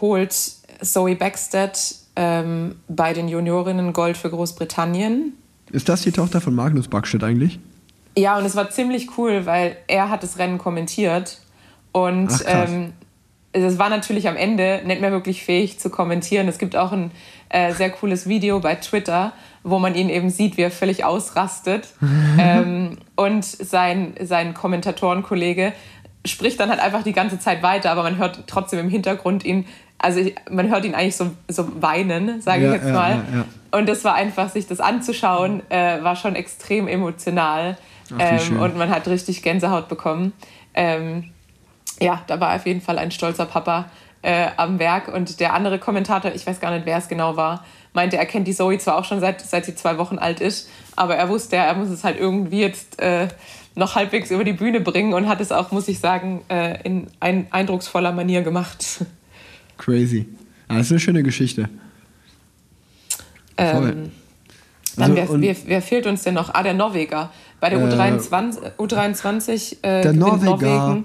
holt 0.00 0.32
Zoe 0.80 1.16
Backstead 1.16 1.78
ähm, 2.16 2.76
bei 2.88 3.12
den 3.12 3.28
Juniorinnen 3.28 3.92
Gold 3.92 4.16
für 4.16 4.30
Großbritannien. 4.30 5.34
Ist 5.72 5.88
das 5.88 6.02
die 6.02 6.12
Tochter 6.12 6.40
von 6.40 6.54
Magnus 6.54 6.88
Backstedt 6.88 7.24
eigentlich? 7.24 7.58
Ja, 8.16 8.38
und 8.38 8.44
es 8.44 8.54
war 8.54 8.70
ziemlich 8.70 9.18
cool, 9.18 9.44
weil 9.46 9.76
er 9.88 10.08
hat 10.08 10.22
das 10.22 10.38
Rennen 10.38 10.58
kommentiert 10.58 11.40
und 11.90 12.30
Ach, 12.32 12.42
ähm, 12.46 12.92
es 13.54 13.78
war 13.78 13.88
natürlich 13.88 14.28
am 14.28 14.36
Ende 14.36 14.82
nicht 14.84 15.00
mehr 15.00 15.12
wirklich 15.12 15.44
fähig 15.44 15.78
zu 15.78 15.88
kommentieren. 15.90 16.48
Es 16.48 16.58
gibt 16.58 16.76
auch 16.76 16.92
ein 16.92 17.10
äh, 17.48 17.72
sehr 17.72 17.90
cooles 17.90 18.28
Video 18.28 18.60
bei 18.60 18.74
Twitter, 18.74 19.32
wo 19.62 19.78
man 19.78 19.94
ihn 19.94 20.08
eben 20.08 20.28
sieht, 20.28 20.56
wie 20.56 20.62
er 20.62 20.70
völlig 20.70 21.04
ausrastet. 21.04 21.88
ähm, 22.38 22.98
und 23.16 23.44
sein, 23.44 24.14
sein 24.20 24.54
Kommentatorenkollege 24.54 25.72
spricht 26.26 26.58
dann 26.58 26.70
halt 26.70 26.80
einfach 26.80 27.02
die 27.02 27.12
ganze 27.12 27.38
Zeit 27.38 27.62
weiter, 27.62 27.90
aber 27.90 28.02
man 28.02 28.16
hört 28.18 28.44
trotzdem 28.46 28.78
im 28.80 28.88
Hintergrund 28.88 29.44
ihn, 29.44 29.66
also 29.98 30.20
man 30.50 30.70
hört 30.70 30.84
ihn 30.84 30.94
eigentlich 30.94 31.16
so, 31.16 31.30
so 31.48 31.80
weinen, 31.82 32.40
sage 32.40 32.64
Ja, 32.64 32.74
ich 32.74 32.82
jetzt 32.82 32.92
mal. 32.92 33.10
ja, 33.10 33.38
ja. 33.38 33.44
Und 33.78 33.88
das 33.88 34.04
war 34.04 34.14
einfach, 34.14 34.48
sich 34.50 34.66
das 34.66 34.80
anzuschauen, 34.80 35.62
äh, 35.70 36.02
war 36.02 36.16
schon 36.16 36.34
extrem 36.34 36.88
emotional. 36.88 37.76
Ach, 38.18 38.40
ähm, 38.50 38.60
und 38.60 38.76
man 38.76 38.90
hat 38.90 39.06
richtig 39.08 39.42
Gänsehaut 39.42 39.88
bekommen. 39.88 40.32
Ähm, 40.74 41.30
ja, 42.00 42.22
da 42.26 42.40
war 42.40 42.54
auf 42.54 42.66
jeden 42.66 42.80
Fall 42.80 42.98
ein 42.98 43.10
stolzer 43.10 43.46
Papa 43.46 43.86
äh, 44.22 44.48
am 44.56 44.78
Werk. 44.78 45.08
Und 45.08 45.40
der 45.40 45.54
andere 45.54 45.78
Kommentator, 45.78 46.32
ich 46.34 46.46
weiß 46.46 46.60
gar 46.60 46.70
nicht, 46.72 46.86
wer 46.86 46.98
es 46.98 47.08
genau 47.08 47.36
war, 47.36 47.64
meinte, 47.92 48.16
er 48.16 48.26
kennt 48.26 48.48
die 48.48 48.54
Zoe 48.54 48.78
zwar 48.78 48.96
auch 48.96 49.04
schon 49.04 49.20
seit, 49.20 49.40
seit 49.40 49.64
sie 49.64 49.74
zwei 49.74 49.98
Wochen 49.98 50.18
alt 50.18 50.40
ist, 50.40 50.68
aber 50.96 51.14
er 51.16 51.28
wusste, 51.28 51.56
er 51.56 51.74
muss 51.74 51.88
es 51.90 52.02
halt 52.04 52.18
irgendwie 52.18 52.60
jetzt 52.60 53.00
äh, 53.00 53.28
noch 53.76 53.94
halbwegs 53.94 54.30
über 54.30 54.44
die 54.44 54.52
Bühne 54.52 54.80
bringen 54.80 55.14
und 55.14 55.28
hat 55.28 55.40
es 55.40 55.52
auch, 55.52 55.70
muss 55.70 55.88
ich 55.88 56.00
sagen, 56.00 56.42
äh, 56.48 56.80
in 56.82 57.06
ein, 57.20 57.46
eindrucksvoller 57.50 58.12
Manier 58.12 58.42
gemacht. 58.42 59.04
Crazy. 59.78 60.26
Ja, 60.68 60.78
das 60.78 60.86
ist 60.86 60.92
eine 60.92 61.00
schöne 61.00 61.22
Geschichte. 61.22 61.68
Voll. 63.56 63.90
Ähm, 63.90 64.12
dann, 64.96 65.18
Also, 65.18 65.40
wer, 65.40 65.40
wer, 65.40 65.56
wer 65.66 65.82
fehlt 65.82 66.06
uns 66.06 66.22
denn 66.22 66.34
noch? 66.34 66.54
Ah, 66.54 66.62
der 66.62 66.74
Norweger. 66.74 67.30
Bei 67.60 67.70
der 67.70 67.80
Äh, 67.80 67.84
U23, 67.84 68.76
U23 68.78 69.76
äh, 69.82 70.02
Der 70.02 70.12
Norweger. 70.12 70.44
Norwegen. 70.50 71.04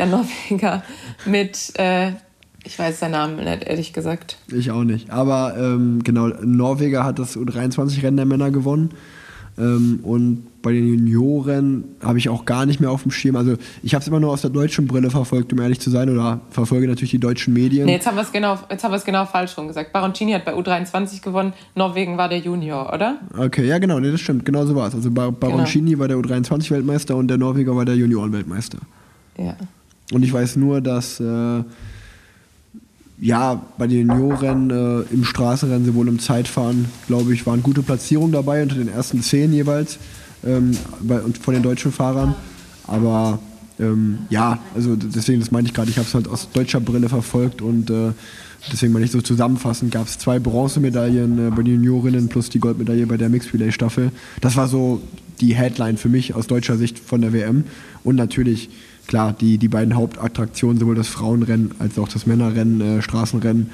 Der 0.00 0.06
Norweger 0.06 0.82
mit, 1.26 1.78
äh, 1.78 2.12
ich 2.64 2.78
weiß 2.78 3.00
seinen 3.00 3.10
Namen 3.10 3.36
nicht, 3.36 3.64
ehrlich 3.64 3.92
gesagt. 3.92 4.38
Ich 4.50 4.70
auch 4.70 4.82
nicht. 4.82 5.10
Aber 5.10 5.54
ähm, 5.58 6.02
genau, 6.02 6.28
Norweger 6.28 7.04
hat 7.04 7.18
das 7.18 7.36
U23-Rennen 7.36 8.16
der 8.16 8.24
Männer 8.24 8.50
gewonnen. 8.50 8.94
Ähm, 9.58 10.00
und 10.02 10.62
bei 10.62 10.72
den 10.72 10.88
Junioren 10.88 11.84
habe 12.02 12.16
ich 12.16 12.30
auch 12.30 12.46
gar 12.46 12.64
nicht 12.64 12.80
mehr 12.80 12.90
auf 12.90 13.02
dem 13.02 13.10
Schirm. 13.10 13.36
Also 13.36 13.56
ich 13.82 13.92
habe 13.92 14.00
es 14.00 14.08
immer 14.08 14.20
nur 14.20 14.30
aus 14.30 14.40
der 14.40 14.48
deutschen 14.48 14.86
Brille 14.86 15.10
verfolgt, 15.10 15.52
um 15.52 15.60
ehrlich 15.60 15.80
zu 15.80 15.90
sein, 15.90 16.08
oder 16.08 16.40
verfolge 16.48 16.88
natürlich 16.88 17.10
die 17.10 17.18
deutschen 17.18 17.52
Medien. 17.52 17.84
Nee, 17.84 17.92
jetzt 17.92 18.06
haben 18.06 18.16
wir 18.16 18.22
es 18.22 18.32
genau, 18.32 18.58
jetzt 18.70 18.82
haben 18.82 18.92
wir 18.92 18.96
es 18.96 19.04
genau 19.04 19.26
falsch 19.26 19.58
rum 19.58 19.68
gesagt. 19.68 19.92
Baroncini 19.92 20.32
hat 20.32 20.46
bei 20.46 20.54
U23 20.54 21.20
gewonnen, 21.20 21.52
Norwegen 21.74 22.16
war 22.16 22.30
der 22.30 22.38
Junior, 22.38 22.90
oder? 22.90 23.18
Okay, 23.36 23.66
ja 23.66 23.76
genau, 23.76 24.00
nee, 24.00 24.10
das 24.10 24.22
stimmt, 24.22 24.46
genau 24.46 24.64
so 24.64 24.74
war 24.74 24.88
es. 24.88 24.94
Also 24.94 25.10
Bar 25.10 25.30
Baroncini 25.30 25.98
war 25.98 26.08
der 26.08 26.16
U23-Weltmeister 26.16 27.16
und 27.16 27.28
der 27.28 27.36
Norweger 27.36 27.76
war 27.76 27.84
der 27.84 27.96
Junioren-Weltmeister. 27.96 28.78
Ja. 29.36 29.56
Und 30.12 30.22
ich 30.22 30.32
weiß 30.32 30.56
nur, 30.56 30.80
dass 30.80 31.20
äh, 31.20 31.62
ja, 33.20 33.62
bei 33.76 33.86
den 33.86 34.08
Junioren 34.08 34.70
äh, 34.70 35.00
im 35.12 35.24
Straßenrennen, 35.24 35.84
sowohl 35.84 36.08
im 36.08 36.18
Zeitfahren, 36.18 36.86
glaube 37.06 37.34
ich, 37.34 37.46
waren 37.46 37.62
gute 37.62 37.82
Platzierungen 37.82 38.32
dabei 38.32 38.62
unter 38.62 38.76
den 38.76 38.88
ersten 38.88 39.22
zehn 39.22 39.52
jeweils 39.52 39.98
ähm, 40.44 40.72
bei, 41.00 41.20
von 41.40 41.54
den 41.54 41.62
deutschen 41.62 41.92
Fahrern. 41.92 42.34
Aber 42.86 43.38
ähm, 43.78 44.20
ja, 44.30 44.58
also 44.74 44.96
deswegen, 44.96 45.40
das 45.40 45.50
meinte 45.50 45.68
ich 45.68 45.74
gerade, 45.74 45.90
ich 45.90 45.98
habe 45.98 46.08
es 46.08 46.14
halt 46.14 46.28
aus 46.28 46.48
deutscher 46.52 46.80
Brille 46.80 47.08
verfolgt 47.08 47.60
und 47.62 47.90
äh, 47.90 48.12
deswegen 48.72 48.92
meine 48.92 49.04
ich 49.04 49.10
so 49.10 49.20
zusammenfassend, 49.20 49.92
gab 49.92 50.06
es 50.06 50.18
zwei 50.18 50.38
Bronzemedaillen 50.38 51.48
äh, 51.48 51.50
bei 51.50 51.62
den 51.62 51.74
Juniorinnen 51.74 52.28
plus 52.28 52.48
die 52.48 52.58
Goldmedaille 52.58 53.06
bei 53.06 53.16
der 53.16 53.28
Mixed 53.28 53.52
Relay 53.52 53.70
Staffel. 53.70 54.12
Das 54.40 54.56
war 54.56 54.66
so 54.66 55.02
die 55.40 55.54
Headline 55.54 55.98
für 55.98 56.08
mich 56.08 56.34
aus 56.34 56.46
deutscher 56.46 56.76
Sicht 56.76 56.98
von 56.98 57.20
der 57.20 57.32
WM 57.32 57.64
und 58.02 58.16
natürlich 58.16 58.70
klar, 59.10 59.34
die, 59.38 59.58
die 59.58 59.66
beiden 59.66 59.96
Hauptattraktionen, 59.96 60.78
sowohl 60.78 60.94
das 60.94 61.08
Frauenrennen 61.08 61.72
als 61.80 61.98
auch 61.98 62.08
das 62.08 62.26
Männerrennen, 62.26 62.80
äh, 62.80 63.02
Straßenrennen, 63.02 63.70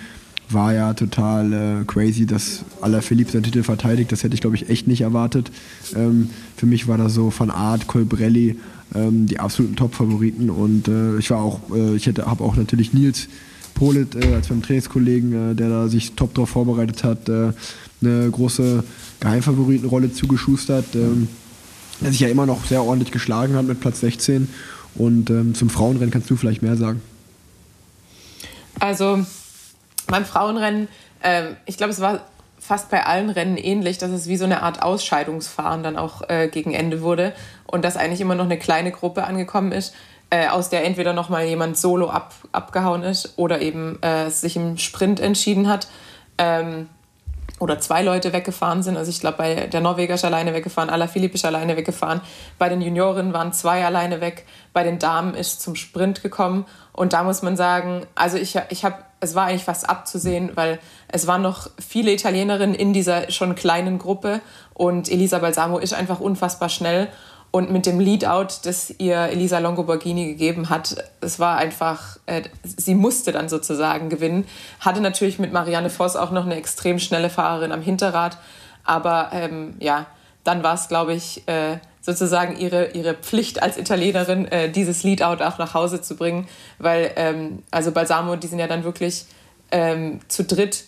war 0.48 0.72
ja 0.72 0.94
total 0.94 1.52
äh, 1.52 1.84
crazy, 1.86 2.24
dass 2.24 2.64
Alaphilippe 2.80 3.32
seinen 3.32 3.42
Titel 3.42 3.62
verteidigt. 3.62 4.10
Das 4.10 4.22
hätte 4.22 4.34
ich, 4.34 4.40
glaube 4.40 4.56
ich, 4.56 4.70
echt 4.70 4.86
nicht 4.86 5.02
erwartet. 5.02 5.50
Ähm, 5.94 6.30
für 6.56 6.64
mich 6.64 6.88
war 6.88 6.96
das 6.96 7.12
so 7.12 7.30
von 7.30 7.50
Art, 7.50 7.86
Colbrelli 7.86 8.56
ähm, 8.94 9.26
die 9.26 9.38
absoluten 9.38 9.76
Top-Favoriten. 9.76 10.48
Und 10.48 10.88
äh, 10.88 11.18
ich 11.18 11.28
war 11.30 11.42
auch, 11.42 11.60
äh, 11.74 11.96
ich 11.96 12.06
hätte, 12.06 12.24
habe 12.24 12.42
auch 12.42 12.56
natürlich 12.56 12.94
Nils 12.94 13.28
Polit 13.74 14.14
äh, 14.14 14.36
als 14.36 14.48
meinem 14.48 14.62
Trainingskollegen, 14.62 15.50
äh, 15.50 15.54
der 15.54 15.68
da 15.68 15.88
sich 15.88 16.12
top 16.12 16.32
darauf 16.32 16.48
vorbereitet 16.48 17.04
hat, 17.04 17.28
äh, 17.28 17.52
eine 18.00 18.30
große 18.30 18.84
Geheimfavoritenrolle 19.20 20.14
zugeschustert. 20.14 20.94
Ähm, 20.94 21.28
der 22.00 22.12
sich 22.12 22.20
ja 22.20 22.28
immer 22.28 22.46
noch 22.46 22.66
sehr 22.66 22.82
ordentlich 22.82 23.10
geschlagen 23.10 23.54
hat 23.54 23.66
mit 23.66 23.80
Platz 23.80 24.00
16. 24.00 24.48
Und 24.98 25.30
ähm, 25.30 25.54
zum 25.54 25.70
Frauenrennen 25.70 26.10
kannst 26.10 26.30
du 26.30 26.36
vielleicht 26.36 26.62
mehr 26.62 26.76
sagen. 26.76 27.02
Also 28.80 29.24
beim 30.06 30.24
Frauenrennen, 30.24 30.88
ähm, 31.22 31.56
ich 31.66 31.76
glaube, 31.76 31.92
es 31.92 32.00
war 32.00 32.20
fast 32.58 32.90
bei 32.90 33.06
allen 33.06 33.30
Rennen 33.30 33.56
ähnlich, 33.56 33.98
dass 33.98 34.10
es 34.10 34.26
wie 34.26 34.36
so 34.36 34.44
eine 34.44 34.62
Art 34.62 34.82
Ausscheidungsfahren 34.82 35.82
dann 35.82 35.96
auch 35.96 36.28
äh, 36.28 36.48
gegen 36.48 36.74
Ende 36.74 37.00
wurde 37.00 37.32
und 37.66 37.84
dass 37.84 37.96
eigentlich 37.96 38.20
immer 38.20 38.34
noch 38.34 38.44
eine 38.44 38.58
kleine 38.58 38.90
Gruppe 38.90 39.24
angekommen 39.24 39.72
ist, 39.72 39.94
äh, 40.30 40.48
aus 40.48 40.68
der 40.68 40.84
entweder 40.84 41.12
noch 41.12 41.28
mal 41.28 41.44
jemand 41.44 41.76
solo 41.76 42.08
ab, 42.08 42.34
abgehauen 42.52 43.04
ist 43.04 43.34
oder 43.36 43.60
eben 43.60 44.02
äh, 44.02 44.30
sich 44.30 44.56
im 44.56 44.78
Sprint 44.78 45.20
entschieden 45.20 45.68
hat. 45.68 45.86
Ähm, 46.38 46.88
oder 47.58 47.80
zwei 47.80 48.02
Leute 48.02 48.32
weggefahren 48.32 48.82
sind. 48.82 48.96
Also 48.96 49.10
ich 49.10 49.20
glaube, 49.20 49.38
bei 49.38 49.66
der 49.66 49.80
Norweger 49.80 50.14
ist 50.14 50.24
alleine 50.24 50.52
weggefahren, 50.52 50.90
Alaphilippe 50.90 51.34
ist 51.34 51.44
alleine 51.44 51.76
weggefahren. 51.76 52.20
Bei 52.58 52.68
den 52.68 52.82
Junioren 52.82 53.32
waren 53.32 53.52
zwei 53.52 53.84
alleine 53.84 54.20
weg. 54.20 54.46
Bei 54.72 54.82
den 54.82 54.98
Damen 54.98 55.34
ist 55.34 55.62
zum 55.62 55.74
Sprint 55.74 56.22
gekommen. 56.22 56.66
Und 56.92 57.12
da 57.12 57.22
muss 57.22 57.42
man 57.42 57.56
sagen, 57.56 58.06
also 58.14 58.36
ich, 58.36 58.58
ich 58.68 58.84
habe, 58.84 58.96
es 59.20 59.34
war 59.34 59.46
eigentlich 59.46 59.64
fast 59.64 59.88
abzusehen, 59.88 60.52
weil 60.54 60.78
es 61.08 61.26
waren 61.26 61.42
noch 61.42 61.68
viele 61.78 62.12
Italienerinnen 62.12 62.74
in 62.74 62.92
dieser 62.92 63.30
schon 63.30 63.54
kleinen 63.54 63.98
Gruppe. 63.98 64.40
Und 64.74 65.10
Elisa 65.10 65.38
Balsamo 65.38 65.78
ist 65.78 65.94
einfach 65.94 66.20
unfassbar 66.20 66.68
schnell. 66.68 67.08
Und 67.56 67.72
mit 67.72 67.86
dem 67.86 68.00
Leadout, 68.00 68.48
das 68.64 68.92
ihr 68.98 69.16
Elisa 69.16 69.60
Longoborghini 69.60 70.26
gegeben 70.26 70.68
hat, 70.68 71.02
es 71.22 71.38
war 71.38 71.56
einfach, 71.56 72.18
äh, 72.26 72.42
sie 72.62 72.94
musste 72.94 73.32
dann 73.32 73.48
sozusagen 73.48 74.10
gewinnen. 74.10 74.46
Hatte 74.80 75.00
natürlich 75.00 75.38
mit 75.38 75.54
Marianne 75.54 75.88
Voss 75.88 76.16
auch 76.16 76.32
noch 76.32 76.44
eine 76.44 76.56
extrem 76.56 76.98
schnelle 76.98 77.30
Fahrerin 77.30 77.72
am 77.72 77.80
Hinterrad. 77.80 78.36
Aber 78.84 79.30
ähm, 79.32 79.72
ja, 79.78 80.04
dann 80.44 80.62
war 80.62 80.74
es, 80.74 80.88
glaube 80.88 81.14
ich, 81.14 81.48
äh, 81.48 81.78
sozusagen 82.02 82.58
ihre, 82.58 82.88
ihre 82.90 83.14
Pflicht 83.14 83.62
als 83.62 83.78
Italienerin, 83.78 84.44
äh, 84.48 84.70
dieses 84.70 85.02
Leadout 85.02 85.42
auch 85.42 85.56
nach 85.56 85.72
Hause 85.72 86.02
zu 86.02 86.14
bringen. 86.14 86.46
Weil, 86.78 87.10
ähm, 87.16 87.62
also 87.70 87.90
Balsamo, 87.90 88.36
die 88.36 88.48
sind 88.48 88.58
ja 88.58 88.66
dann 88.66 88.84
wirklich 88.84 89.24
ähm, 89.70 90.20
zu 90.28 90.44
dritt 90.44 90.84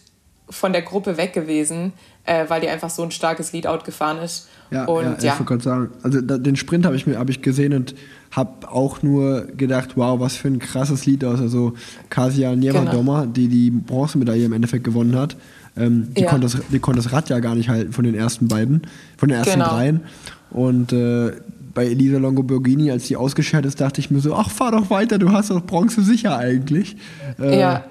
von 0.50 0.74
der 0.74 0.82
Gruppe 0.82 1.16
weg 1.16 1.32
gewesen, 1.32 1.94
äh, 2.28 2.44
weil 2.48 2.60
die 2.60 2.68
einfach 2.68 2.90
so 2.90 3.02
ein 3.02 3.10
starkes 3.10 3.52
Leadout 3.52 3.84
gefahren 3.84 4.18
ist. 4.18 4.48
Ja, 4.70 4.84
und 4.84 5.02
ja, 5.04 5.10
ja, 5.10 5.16
ich 5.32 5.40
wollte 5.40 5.44
gerade 5.44 5.62
sagen, 5.62 5.90
also 6.02 6.20
da, 6.20 6.36
den 6.36 6.54
Sprint 6.56 6.84
habe 6.84 6.94
ich, 6.94 7.06
mir- 7.06 7.18
hab 7.18 7.30
ich 7.30 7.40
gesehen 7.40 7.72
und 7.72 7.94
habe 8.30 8.70
auch 8.70 9.02
nur 9.02 9.46
gedacht, 9.56 9.96
wow, 9.96 10.20
was 10.20 10.36
für 10.36 10.48
ein 10.48 10.58
krasses 10.58 11.06
Lied 11.06 11.24
aus. 11.24 11.40
Also 11.40 11.72
Kasia 12.10 12.54
Nievadoma, 12.54 13.24
die 13.26 13.48
die 13.48 13.70
Bronzemedaille 13.70 14.44
im 14.44 14.52
Endeffekt 14.52 14.84
gewonnen 14.84 15.16
hat, 15.16 15.36
ähm, 15.76 16.08
die, 16.14 16.22
Ja. 16.22 16.28
konnte 16.30 16.46
das, 16.48 16.58
die 16.70 16.78
konnte 16.80 17.00
das 17.02 17.12
Rad 17.12 17.30
ja 17.30 17.38
gar 17.40 17.54
nicht 17.54 17.70
halten 17.70 17.92
von 17.92 18.04
den 18.04 18.14
ersten 18.14 18.46
beiden, 18.48 18.82
von 19.16 19.30
den 19.30 19.38
ersten 19.38 19.54
Genau. 19.60 19.70
dreien. 19.70 20.00
Und 20.50 20.92
äh, 20.92 21.32
bei 21.72 21.86
Elisa 21.86 22.18
Longoborghini, 22.18 22.90
als 22.90 23.06
die 23.06 23.16
ausgeschert 23.16 23.64
ist, 23.64 23.80
dachte 23.80 24.00
ich 24.00 24.10
mir 24.10 24.20
so, 24.20 24.34
ach, 24.34 24.50
fahr 24.50 24.72
doch 24.72 24.90
weiter, 24.90 25.18
du 25.18 25.30
hast 25.32 25.50
doch 25.50 25.64
Bronze 25.64 26.02
sicher 26.02 26.36
eigentlich. 26.36 26.96
Äh, 27.40 27.58
ja. 27.60 27.84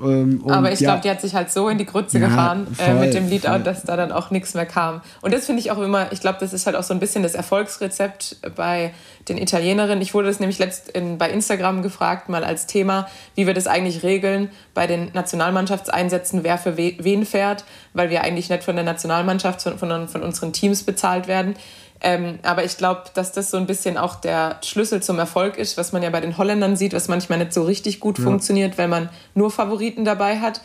Ähm, 0.00 0.44
Aber 0.48 0.72
ich 0.72 0.80
ja, 0.80 0.90
glaube, 0.90 1.02
die 1.02 1.10
hat 1.10 1.20
sich 1.20 1.34
halt 1.34 1.50
so 1.50 1.68
in 1.68 1.78
die 1.78 1.86
Grütze 1.86 2.18
Ja, 2.18 2.28
gefahren 2.28 2.66
äh, 2.78 2.84
voll, 2.84 2.94
mit 2.94 3.14
dem 3.14 3.28
Leadout, 3.28 3.48
voll. 3.48 3.62
dass 3.62 3.82
da 3.82 3.96
dann 3.96 4.12
auch 4.12 4.30
nichts 4.30 4.54
mehr 4.54 4.66
kam. 4.66 5.00
Und 5.22 5.34
das 5.34 5.46
finde 5.46 5.60
ich 5.60 5.70
auch 5.70 5.78
immer, 5.78 6.12
ich 6.12 6.20
glaube, 6.20 6.38
das 6.40 6.52
ist 6.52 6.66
halt 6.66 6.76
auch 6.76 6.82
so 6.82 6.94
ein 6.94 7.00
bisschen 7.00 7.22
das 7.22 7.34
Erfolgsrezept 7.34 8.36
bei 8.54 8.92
den 9.28 9.38
Italienerinnen. 9.38 10.00
Ich 10.00 10.14
wurde 10.14 10.28
das 10.28 10.40
nämlich 10.40 10.58
letzt 10.58 10.88
in, 10.90 11.18
bei 11.18 11.30
Instagram 11.30 11.82
gefragt, 11.82 12.28
mal 12.28 12.44
als 12.44 12.66
Thema, 12.66 13.08
wie 13.34 13.46
wir 13.46 13.54
das 13.54 13.66
eigentlich 13.66 14.02
regeln 14.02 14.50
bei 14.74 14.86
den 14.86 15.10
Nationalmannschaftseinsätzen, 15.12 16.44
wer 16.44 16.58
für 16.58 16.76
we 16.76 16.94
wen 16.98 17.26
fährt, 17.26 17.64
weil 17.92 18.10
wir 18.10 18.22
eigentlich 18.22 18.48
nicht 18.50 18.64
von 18.64 18.76
der 18.76 18.84
Nationalmannschaft, 18.84 19.60
sondern 19.60 20.08
von 20.08 20.22
unseren 20.22 20.52
Teams 20.52 20.82
bezahlt 20.82 21.28
werden. 21.28 21.56
Ähm, 22.00 22.38
aber 22.42 22.64
ich 22.64 22.76
glaube, 22.76 23.04
dass 23.14 23.32
das 23.32 23.50
so 23.50 23.56
ein 23.56 23.66
bisschen 23.66 23.98
auch 23.98 24.16
der 24.16 24.58
Schlüssel 24.62 25.02
zum 25.02 25.18
Erfolg 25.18 25.56
ist, 25.58 25.76
was 25.76 25.92
man 25.92 26.02
ja 26.02 26.10
bei 26.10 26.20
den 26.20 26.38
Holländern 26.38 26.76
sieht, 26.76 26.92
was 26.92 27.08
manchmal 27.08 27.38
nicht 27.38 27.52
so 27.52 27.64
richtig 27.64 27.98
gut 27.98 28.18
funktioniert, 28.18 28.78
wenn 28.78 28.90
man 28.90 29.08
nur 29.34 29.50
Favoriten 29.50 30.04
dabei 30.04 30.38
hat. 30.38 30.60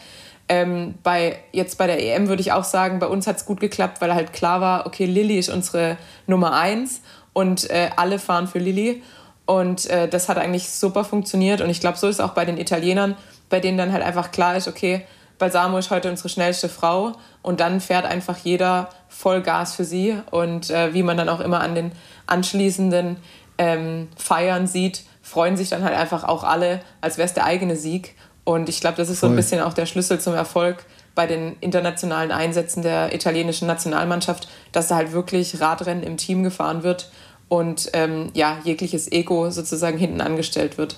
Ähm, 0.49 0.95
bei, 1.03 1.39
jetzt 1.51 1.77
bei 1.77 1.87
der 1.87 2.03
EM 2.03 2.27
würde 2.27 2.41
ich 2.41 2.51
auch 2.51 2.65
sagen, 2.65 2.99
bei 2.99 3.07
uns 3.07 3.25
hat 3.27 3.37
es 3.37 3.45
gut 3.45 3.59
geklappt, 3.59 4.01
weil 4.01 4.13
halt 4.13 4.33
klar 4.33 4.61
war, 4.61 4.85
okay, 4.85 5.05
Lilly 5.05 5.39
ist 5.39 5.49
unsere 5.49 5.97
Nummer 6.27 6.53
eins 6.53 7.01
und 7.31 7.69
äh, 7.69 7.89
alle 7.95 8.19
fahren 8.19 8.47
für 8.47 8.59
Lilly. 8.59 9.01
Und 9.45 9.89
äh, 9.89 10.07
das 10.07 10.29
hat 10.29 10.37
eigentlich 10.37 10.69
super 10.69 11.03
funktioniert. 11.03 11.61
Und 11.61 11.69
ich 11.69 11.79
glaube, 11.79 11.97
so 11.97 12.07
ist 12.07 12.15
es 12.15 12.19
auch 12.21 12.33
bei 12.33 12.45
den 12.45 12.57
Italienern, 12.57 13.15
bei 13.49 13.59
denen 13.59 13.77
dann 13.77 13.91
halt 13.91 14.03
einfach 14.03 14.31
klar 14.31 14.55
ist, 14.55 14.67
okay, 14.67 15.05
Balsamo 15.43 15.77
ist 15.77 15.91
heute 15.91 16.09
unsere 16.09 16.29
schnellste 16.29 16.69
Frau 16.69 17.11
und 17.41 17.59
dann 17.59 17.81
fährt 17.81 18.05
einfach 18.05 18.37
jeder 18.37 18.87
Vollgas 19.09 19.75
für 19.75 19.83
sie. 19.83 20.15
Und 20.31 20.69
äh, 20.69 20.93
wie 20.93 21.03
man 21.03 21.17
dann 21.17 21.27
auch 21.27 21.41
immer 21.41 21.59
an 21.59 21.75
den 21.75 21.91
anschließenden 22.27 23.17
ähm, 23.57 24.07
Feiern 24.15 24.67
sieht, 24.67 25.03
freuen 25.21 25.57
sich 25.57 25.67
dann 25.67 25.83
halt 25.83 25.97
einfach 25.97 26.23
auch 26.23 26.45
alle, 26.45 26.79
als 27.01 27.17
wäre 27.17 27.25
es 27.25 27.33
der 27.33 27.43
eigene 27.43 27.75
Sieg. 27.75 28.15
Und 28.45 28.69
ich 28.69 28.79
glaube, 28.79 28.95
das 28.95 29.09
ist 29.09 29.19
so 29.19 29.27
ein 29.27 29.31
Voll. 29.31 29.35
bisschen 29.35 29.59
auch 29.59 29.73
der 29.73 29.85
Schlüssel 29.85 30.17
zum 30.17 30.33
Erfolg 30.33 30.85
bei 31.13 31.27
den 31.27 31.57
internationalen 31.59 32.31
Einsätzen 32.31 32.81
der 32.81 33.13
italienischen 33.13 33.67
Nationalmannschaft, 33.67 34.47
dass 34.71 34.87
da 34.87 34.95
halt 34.95 35.11
wirklich 35.11 35.59
Radrennen 35.59 36.03
im 36.03 36.15
Team 36.15 36.43
gefahren 36.43 36.83
wird 36.83 37.11
und 37.49 37.89
ähm, 37.91 38.31
ja, 38.33 38.59
jegliches 38.63 39.11
Ego 39.11 39.49
sozusagen 39.49 39.97
hinten 39.97 40.21
angestellt 40.21 40.77
wird. 40.77 40.95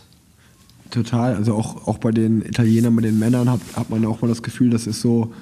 Total. 0.92 1.36
Also 1.36 1.56
auch, 1.56 1.88
auch 1.88 1.98
bei 1.98 2.12
den 2.12 2.42
Italienern, 2.42 2.96
bei 2.96 3.02
den 3.02 3.20
Männern 3.20 3.50
hat, 3.50 3.60
hat 3.76 3.90
man 3.90 4.06
auch 4.06 4.22
mal 4.22 4.28
das 4.28 4.44
Gefühl, 4.44 4.70
das 4.70 4.88
ist 4.88 5.02
so, 5.02 5.34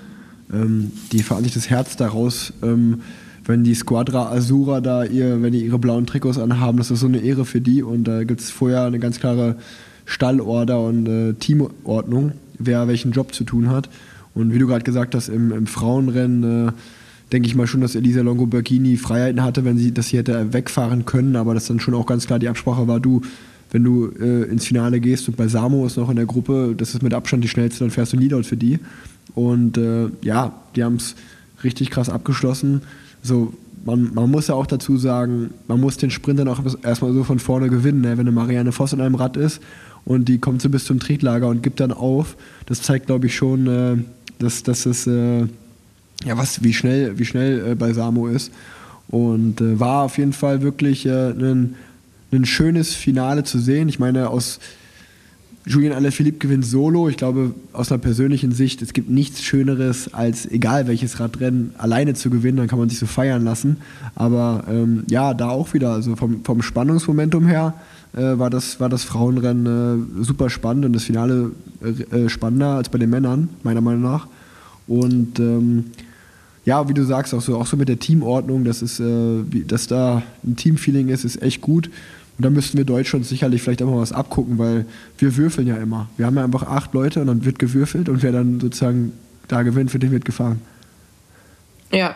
ähm, 0.52 0.92
die 1.12 1.24
fahren 1.24 1.44
sich 1.44 1.54
das 1.54 1.70
Herz 1.70 1.96
daraus, 1.96 2.54
ähm, 2.64 3.02
wenn 3.46 3.64
die 3.64 3.76
Squadra 3.76 4.32
Azura 4.32 4.80
da 4.80 5.04
ihr, 5.04 5.42
wenn 5.42 5.52
die 5.52 5.66
ihre 5.66 5.80
blauen 5.80 6.06
Trikots 6.06 6.38
anhaben, 6.38 6.78
das 6.78 6.92
ist 6.92 7.02
so 7.02 7.08
eine 7.08 7.20
Ehre 7.20 7.46
für 7.46 7.60
die 7.60 7.84
und 7.84 8.06
da 8.06 8.24
gibt 8.24 8.40
es 8.40 8.52
vorher 8.52 8.86
eine 8.86 9.00
ganz 9.00 9.20
klare 9.20 9.58
Stallorder 10.06 10.82
und 10.82 11.08
äh, 11.08 11.34
Teamordnung, 11.34 12.34
wer 12.58 12.88
welchen 12.88 13.12
Job 13.12 13.34
zu 13.34 13.44
tun 13.44 13.70
hat. 13.70 13.90
Und 14.34 14.54
wie 14.54 14.60
du 14.60 14.68
gerade 14.68 14.84
gesagt 14.84 15.14
hast, 15.14 15.30
im, 15.30 15.52
im 15.52 15.68
Frauenrennen 15.68 16.70
äh, 16.70 16.72
denke 17.32 17.48
ich 17.48 17.56
mal 17.56 17.68
schon, 17.68 17.82
dass 17.82 17.96
Elisa 17.96 18.22
Longo 18.22 18.46
Berghini 18.46 18.98
Freiheiten 18.98 19.44
hatte, 19.44 19.66
wenn 19.66 19.78
sie, 19.78 19.94
dass 19.94 20.08
sie 20.08 20.18
hätte 20.18 20.54
wegfahren 20.54 21.06
können, 21.06 21.36
aber 21.36 21.54
dass 21.54 21.68
dann 21.68 21.80
schon 21.80 21.94
auch 21.94 22.06
ganz 22.06 22.28
klar 22.28 22.40
die 22.40 22.50
Absprache 22.50 22.88
war, 22.88 23.00
du, 23.00 23.22
wenn 23.74 23.84
du 23.84 24.08
äh, 24.20 24.44
ins 24.44 24.66
Finale 24.66 25.02
gehst 25.02 25.28
und 25.28 25.36
bei 25.36 25.48
Samo 25.48 25.86
ist 25.86 25.98
noch 25.98 26.10
in 26.10 26.16
der 26.16 26.28
Gruppe, 26.28 26.76
das 26.78 26.94
ist 26.94 27.02
mit 27.02 27.14
Abstand 27.14 27.44
die 27.44 27.50
schnellste, 27.50 27.80
dann 27.80 27.92
fährst 27.92 28.14
du 28.14 28.18
Leadout 28.18 28.44
für 28.44 28.56
die. 28.56 28.80
Und 29.34 29.78
äh, 29.78 30.10
ja, 30.22 30.54
die 30.76 30.84
haben 30.84 30.96
es 30.96 31.16
richtig 31.64 31.90
krass 31.90 32.08
abgeschlossen. 32.08 32.84
So, 33.24 33.52
man, 33.84 34.14
man 34.14 34.30
muss 34.30 34.48
ja 34.48 34.56
auch 34.56 34.68
dazu 34.68 34.98
sagen, 34.98 35.50
man 35.68 35.82
muss 35.82 35.98
den 35.98 36.12
Sprint 36.12 36.40
dann 36.40 36.48
auch 36.48 36.62
erstmal 36.84 37.14
so 37.14 37.24
von 37.24 37.40
vorne 37.40 37.70
gewinnen, 37.70 38.02
ne? 38.02 38.12
wenn 38.12 38.20
eine 38.20 38.32
Marianne 38.32 38.72
Voss 38.72 38.94
in 38.94 39.02
einem 39.02 39.16
Rad 39.16 39.38
ist 39.38 39.60
und 40.06 40.30
die 40.30 40.38
kommt 40.38 40.62
so 40.62 40.70
bis 40.70 40.86
zum 40.86 41.00
Trieblager 41.00 41.48
und 41.48 41.64
gibt 41.64 41.80
dann 41.80 41.92
auf. 41.92 42.38
Das 42.68 42.84
zeigt, 42.84 43.08
glaube 43.08 43.26
ich, 43.26 43.36
schon, 43.36 43.68
äh, 43.68 43.98
dass, 44.38 44.62
dass 44.62 44.86
es 44.86 45.08
äh, 45.08 45.48
ja, 46.26 46.38
was, 46.38 46.64
wie 46.64 46.74
schnell, 46.74 47.18
wie 47.18 47.26
schnell 47.26 47.72
äh, 47.72 47.76
bei 47.76 47.92
Samo 47.92 48.28
ist. 48.28 48.52
Und 49.08 49.62
äh, 49.62 49.80
war 49.80 50.04
auf 50.04 50.20
jeden 50.20 50.34
Fall 50.34 50.62
wirklich 50.62 51.08
äh, 51.08 51.32
ein, 51.32 51.76
ein 52.38 52.46
schönes 52.46 52.94
Finale 52.94 53.44
zu 53.44 53.60
sehen. 53.60 53.90
Ich 53.90 54.00
meine, 54.00 54.30
aus 54.30 54.60
Julien 55.66 55.94
Alaphilippe 55.94 56.40
gewinnt 56.40 56.66
solo. 56.66 57.08
Ich 57.08 57.16
glaube, 57.16 57.54
aus 57.72 57.92
einer 57.92 58.00
persönlichen 58.00 58.52
Sicht, 58.52 58.82
es 58.82 58.92
gibt 58.92 59.10
nichts 59.10 59.42
Schöneres, 59.44 60.14
als 60.14 60.46
egal 60.46 60.88
welches 60.88 61.20
Radrennen 61.20 61.72
alleine 61.78 62.14
zu 62.16 62.30
gewinnen. 62.30 62.58
Dann 62.58 62.68
kann 62.68 62.80
man 62.80 62.90
sich 62.90 63.00
so 63.00 63.06
feiern 63.06 63.46
lassen. 63.46 63.78
Aber 64.16 64.66
ähm, 64.70 65.04
ja, 65.10 65.34
da 65.34 65.50
auch 65.50 65.74
wieder, 65.74 65.94
also 65.94 66.16
vom, 66.16 66.44
vom 66.44 66.62
Spannungsmomentum 66.62 67.48
her, 67.48 67.76
äh, 68.14 68.38
war, 68.38 68.50
das, 68.50 68.80
war 68.80 68.90
das 68.90 69.04
Frauenrennen 69.06 70.20
äh, 70.20 70.24
super 70.24 70.50
spannend 70.50 70.86
und 70.86 70.94
das 70.94 71.04
Finale 71.04 71.52
äh, 71.82 72.30
spannender 72.30 72.76
als 72.76 72.90
bei 72.90 72.98
den 72.98 73.10
Männern, 73.10 73.50
meiner 73.64 73.82
Meinung 73.82 74.02
nach. 74.02 74.28
Und 74.88 75.40
ähm, 75.40 75.86
ja, 76.66 76.88
wie 76.88 76.94
du 76.94 77.04
sagst, 77.04 77.34
auch 77.34 77.42
so, 77.42 77.58
auch 77.58 77.68
so 77.68 77.78
mit 77.78 77.90
der 77.90 78.00
Teamordnung, 78.00 78.64
dass, 78.64 78.82
es, 78.82 79.00
äh, 79.00 79.04
wie, 79.50 79.64
dass 79.64 79.88
da 79.88 80.24
ein 80.44 80.56
Teamfeeling 80.56 81.10
ist, 81.10 81.24
ist 81.24 81.42
echt 81.42 81.62
gut. 81.62 81.90
Und 82.38 82.46
da 82.46 82.50
müssten 82.50 82.78
wir 82.78 82.86
Deutschland 82.86 83.26
sicherlich 83.26 83.62
vielleicht 83.62 83.82
auch 83.84 83.90
mal 83.90 84.02
was 84.02 84.12
abgucken, 84.12 84.58
weil 84.58 84.86
wir 85.20 85.38
würfeln 85.38 85.68
ja 85.68 85.78
immer. 85.78 86.10
Wir 86.18 86.26
haben 86.26 86.36
ja 86.36 86.44
einfach 86.44 86.64
acht 86.64 86.94
Leute 86.94 87.22
und 87.22 87.28
dann 87.28 87.46
wird 87.46 87.60
gewürfelt 87.60 88.10
und 88.10 88.24
wer 88.24 88.32
dann 88.32 88.60
sozusagen 88.60 89.14
da 89.48 89.62
gewinnt, 89.62 89.92
für 89.92 90.00
den 90.00 90.12
wird 90.12 90.26
gefahren. 90.26 90.62
Ja. 91.92 92.16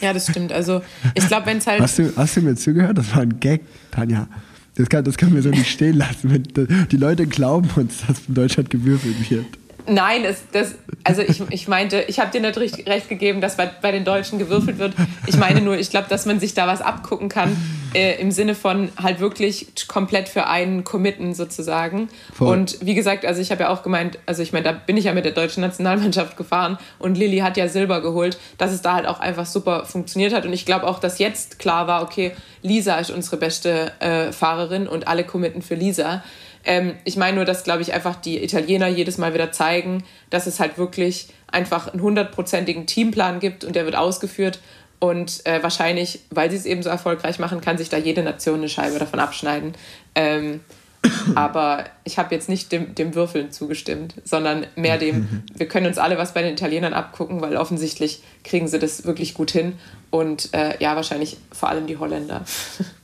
Ja, 0.00 0.12
das 0.12 0.28
stimmt. 0.28 0.52
Also 0.52 0.82
ich 1.14 1.26
glaube, 1.26 1.46
wenn 1.46 1.58
es 1.58 1.66
halt. 1.66 1.80
Hast 1.80 1.98
du, 1.98 2.12
hast 2.16 2.36
du 2.36 2.42
mir 2.42 2.56
zugehört? 2.56 2.98
Das 2.98 3.14
war 3.14 3.22
ein 3.22 3.40
Gag, 3.40 3.62
Tanja. 3.90 4.28
Das 4.76 4.88
kann, 4.88 5.04
das 5.04 5.16
können 5.16 5.34
wir 5.34 5.42
so 5.42 5.50
nicht 5.50 5.70
stehen 5.70 5.96
lassen. 5.96 6.30
Wenn, 6.30 6.88
die 6.88 6.96
Leute 6.96 7.26
glauben 7.26 7.70
uns, 7.76 8.02
dass 8.06 8.22
in 8.28 8.34
Deutschland 8.34 8.70
gewürfelt 8.70 9.30
wird. 9.30 9.46
Nein, 9.86 10.24
es, 10.24 10.44
das, 10.50 10.76
also 11.04 11.20
ich, 11.20 11.42
ich 11.50 11.68
meinte, 11.68 12.04
ich 12.08 12.18
habe 12.18 12.30
dir 12.30 12.40
natürlich 12.40 12.86
recht 12.86 13.08
gegeben, 13.08 13.40
dass 13.42 13.56
bei, 13.56 13.66
bei 13.66 13.92
den 13.92 14.04
Deutschen 14.04 14.38
gewürfelt 14.38 14.78
wird. 14.78 14.94
Ich 15.26 15.36
meine 15.36 15.60
nur, 15.60 15.76
ich 15.76 15.90
glaube, 15.90 16.06
dass 16.08 16.24
man 16.24 16.40
sich 16.40 16.54
da 16.54 16.66
was 16.66 16.80
abgucken 16.80 17.28
kann, 17.28 17.56
äh, 17.94 18.20
im 18.20 18.30
Sinne 18.30 18.54
von 18.54 18.90
halt 19.00 19.20
wirklich 19.20 19.68
komplett 19.86 20.28
für 20.28 20.46
einen 20.46 20.84
committen 20.84 21.34
sozusagen. 21.34 22.08
Voll. 22.32 22.48
Und 22.48 22.78
wie 22.80 22.94
gesagt, 22.94 23.26
also 23.26 23.42
ich 23.42 23.50
habe 23.50 23.64
ja 23.64 23.68
auch 23.68 23.82
gemeint, 23.82 24.18
also 24.24 24.42
ich 24.42 24.52
meine, 24.52 24.64
da 24.64 24.72
bin 24.72 24.96
ich 24.96 25.04
ja 25.04 25.12
mit 25.12 25.26
der 25.26 25.32
deutschen 25.32 25.60
Nationalmannschaft 25.60 26.36
gefahren 26.36 26.78
und 26.98 27.18
Lilly 27.18 27.38
hat 27.38 27.56
ja 27.56 27.68
Silber 27.68 28.00
geholt, 28.00 28.38
dass 28.56 28.72
es 28.72 28.80
da 28.80 28.94
halt 28.94 29.06
auch 29.06 29.20
einfach 29.20 29.46
super 29.46 29.84
funktioniert 29.84 30.32
hat. 30.32 30.46
Und 30.46 30.52
ich 30.54 30.64
glaube 30.64 30.86
auch, 30.86 30.98
dass 30.98 31.18
jetzt 31.18 31.58
klar 31.58 31.86
war, 31.86 32.02
okay, 32.02 32.32
Lisa 32.62 32.96
ist 32.96 33.10
unsere 33.10 33.36
beste 33.36 33.92
äh, 34.00 34.32
Fahrerin 34.32 34.88
und 34.88 35.06
alle 35.08 35.24
committen 35.24 35.60
für 35.60 35.74
Lisa. 35.74 36.22
Ähm, 36.64 36.94
ich 37.04 37.16
meine 37.16 37.36
nur, 37.36 37.44
dass, 37.44 37.64
glaube 37.64 37.82
ich, 37.82 37.92
einfach 37.92 38.16
die 38.16 38.42
Italiener 38.42 38.88
jedes 38.88 39.18
Mal 39.18 39.34
wieder 39.34 39.52
zeigen, 39.52 40.04
dass 40.30 40.46
es 40.46 40.60
halt 40.60 40.78
wirklich 40.78 41.28
einfach 41.50 41.92
einen 41.92 42.02
hundertprozentigen 42.02 42.86
Teamplan 42.86 43.40
gibt 43.40 43.64
und 43.64 43.76
der 43.76 43.84
wird 43.84 43.96
ausgeführt. 43.96 44.60
Und 44.98 45.44
äh, 45.44 45.62
wahrscheinlich, 45.62 46.20
weil 46.30 46.50
sie 46.50 46.56
es 46.56 46.64
eben 46.64 46.82
so 46.82 46.88
erfolgreich 46.88 47.38
machen, 47.38 47.60
kann 47.60 47.76
sich 47.76 47.90
da 47.90 47.98
jede 47.98 48.22
Nation 48.22 48.60
eine 48.60 48.68
Scheibe 48.68 48.98
davon 48.98 49.20
abschneiden. 49.20 49.74
Ähm, 50.14 50.60
aber 51.34 51.84
ich 52.04 52.18
habe 52.18 52.34
jetzt 52.34 52.48
nicht 52.48 52.72
dem, 52.72 52.94
dem 52.94 53.14
Würfeln 53.14 53.50
zugestimmt, 53.50 54.14
sondern 54.24 54.66
mehr 54.76 54.96
dem, 54.96 55.42
wir 55.54 55.68
können 55.68 55.86
uns 55.86 55.98
alle 55.98 56.16
was 56.16 56.32
bei 56.32 56.42
den 56.42 56.54
Italienern 56.54 56.94
abgucken, 56.94 57.42
weil 57.42 57.56
offensichtlich 57.56 58.22
kriegen 58.42 58.68
sie 58.68 58.78
das 58.78 59.04
wirklich 59.04 59.34
gut 59.34 59.50
hin. 59.50 59.74
Und 60.10 60.54
äh, 60.54 60.80
ja, 60.82 60.96
wahrscheinlich 60.96 61.36
vor 61.52 61.68
allem 61.68 61.86
die 61.86 61.98
Holländer. 61.98 62.44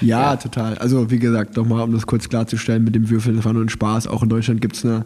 Ja, 0.00 0.32
Ja. 0.32 0.36
total. 0.36 0.78
Also 0.78 1.10
wie 1.10 1.18
gesagt, 1.18 1.56
nochmal, 1.56 1.82
um 1.82 1.92
das 1.92 2.06
kurz 2.06 2.28
klarzustellen 2.28 2.84
mit 2.84 2.94
dem 2.94 3.08
Würfeln, 3.10 3.36
das 3.36 3.44
war 3.44 3.52
nur 3.52 3.64
ein 3.64 3.68
Spaß. 3.68 4.06
Auch 4.06 4.22
in 4.22 4.28
Deutschland 4.28 4.60
gibt 4.60 4.76
es 4.76 4.84
eine 4.84 5.04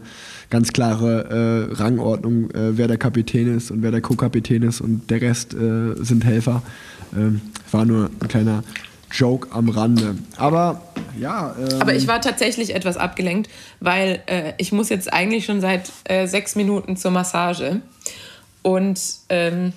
ganz 0.50 0.72
klare 0.72 1.68
äh, 1.70 1.74
Rangordnung, 1.74 2.50
äh, 2.50 2.76
wer 2.76 2.88
der 2.88 2.98
Kapitän 2.98 3.56
ist 3.56 3.70
und 3.70 3.82
wer 3.82 3.90
der 3.90 4.00
Co-Kapitän 4.00 4.62
ist 4.62 4.80
und 4.80 5.08
der 5.10 5.20
Rest 5.22 5.54
äh, 5.54 5.94
sind 5.96 6.24
Helfer. 6.24 6.62
Ähm, 7.16 7.40
war 7.70 7.84
nur 7.84 8.10
ein 8.20 8.28
kleiner 8.28 8.62
Joke 9.12 9.48
am 9.52 9.68
Rande. 9.68 10.16
Aber 10.36 10.82
ja. 11.18 11.54
Ähm, 11.58 11.80
Aber 11.80 11.94
ich 11.94 12.06
war 12.06 12.20
tatsächlich 12.20 12.74
etwas 12.74 12.96
abgelenkt, 12.96 13.50
weil 13.80 14.22
äh, 14.26 14.52
ich 14.58 14.72
muss 14.72 14.88
jetzt 14.88 15.12
eigentlich 15.12 15.44
schon 15.44 15.60
seit 15.60 15.90
äh, 16.04 16.26
sechs 16.26 16.54
Minuten 16.56 16.96
zur 16.96 17.10
Massage. 17.10 17.80
Und 18.62 19.00
ähm, 19.28 19.72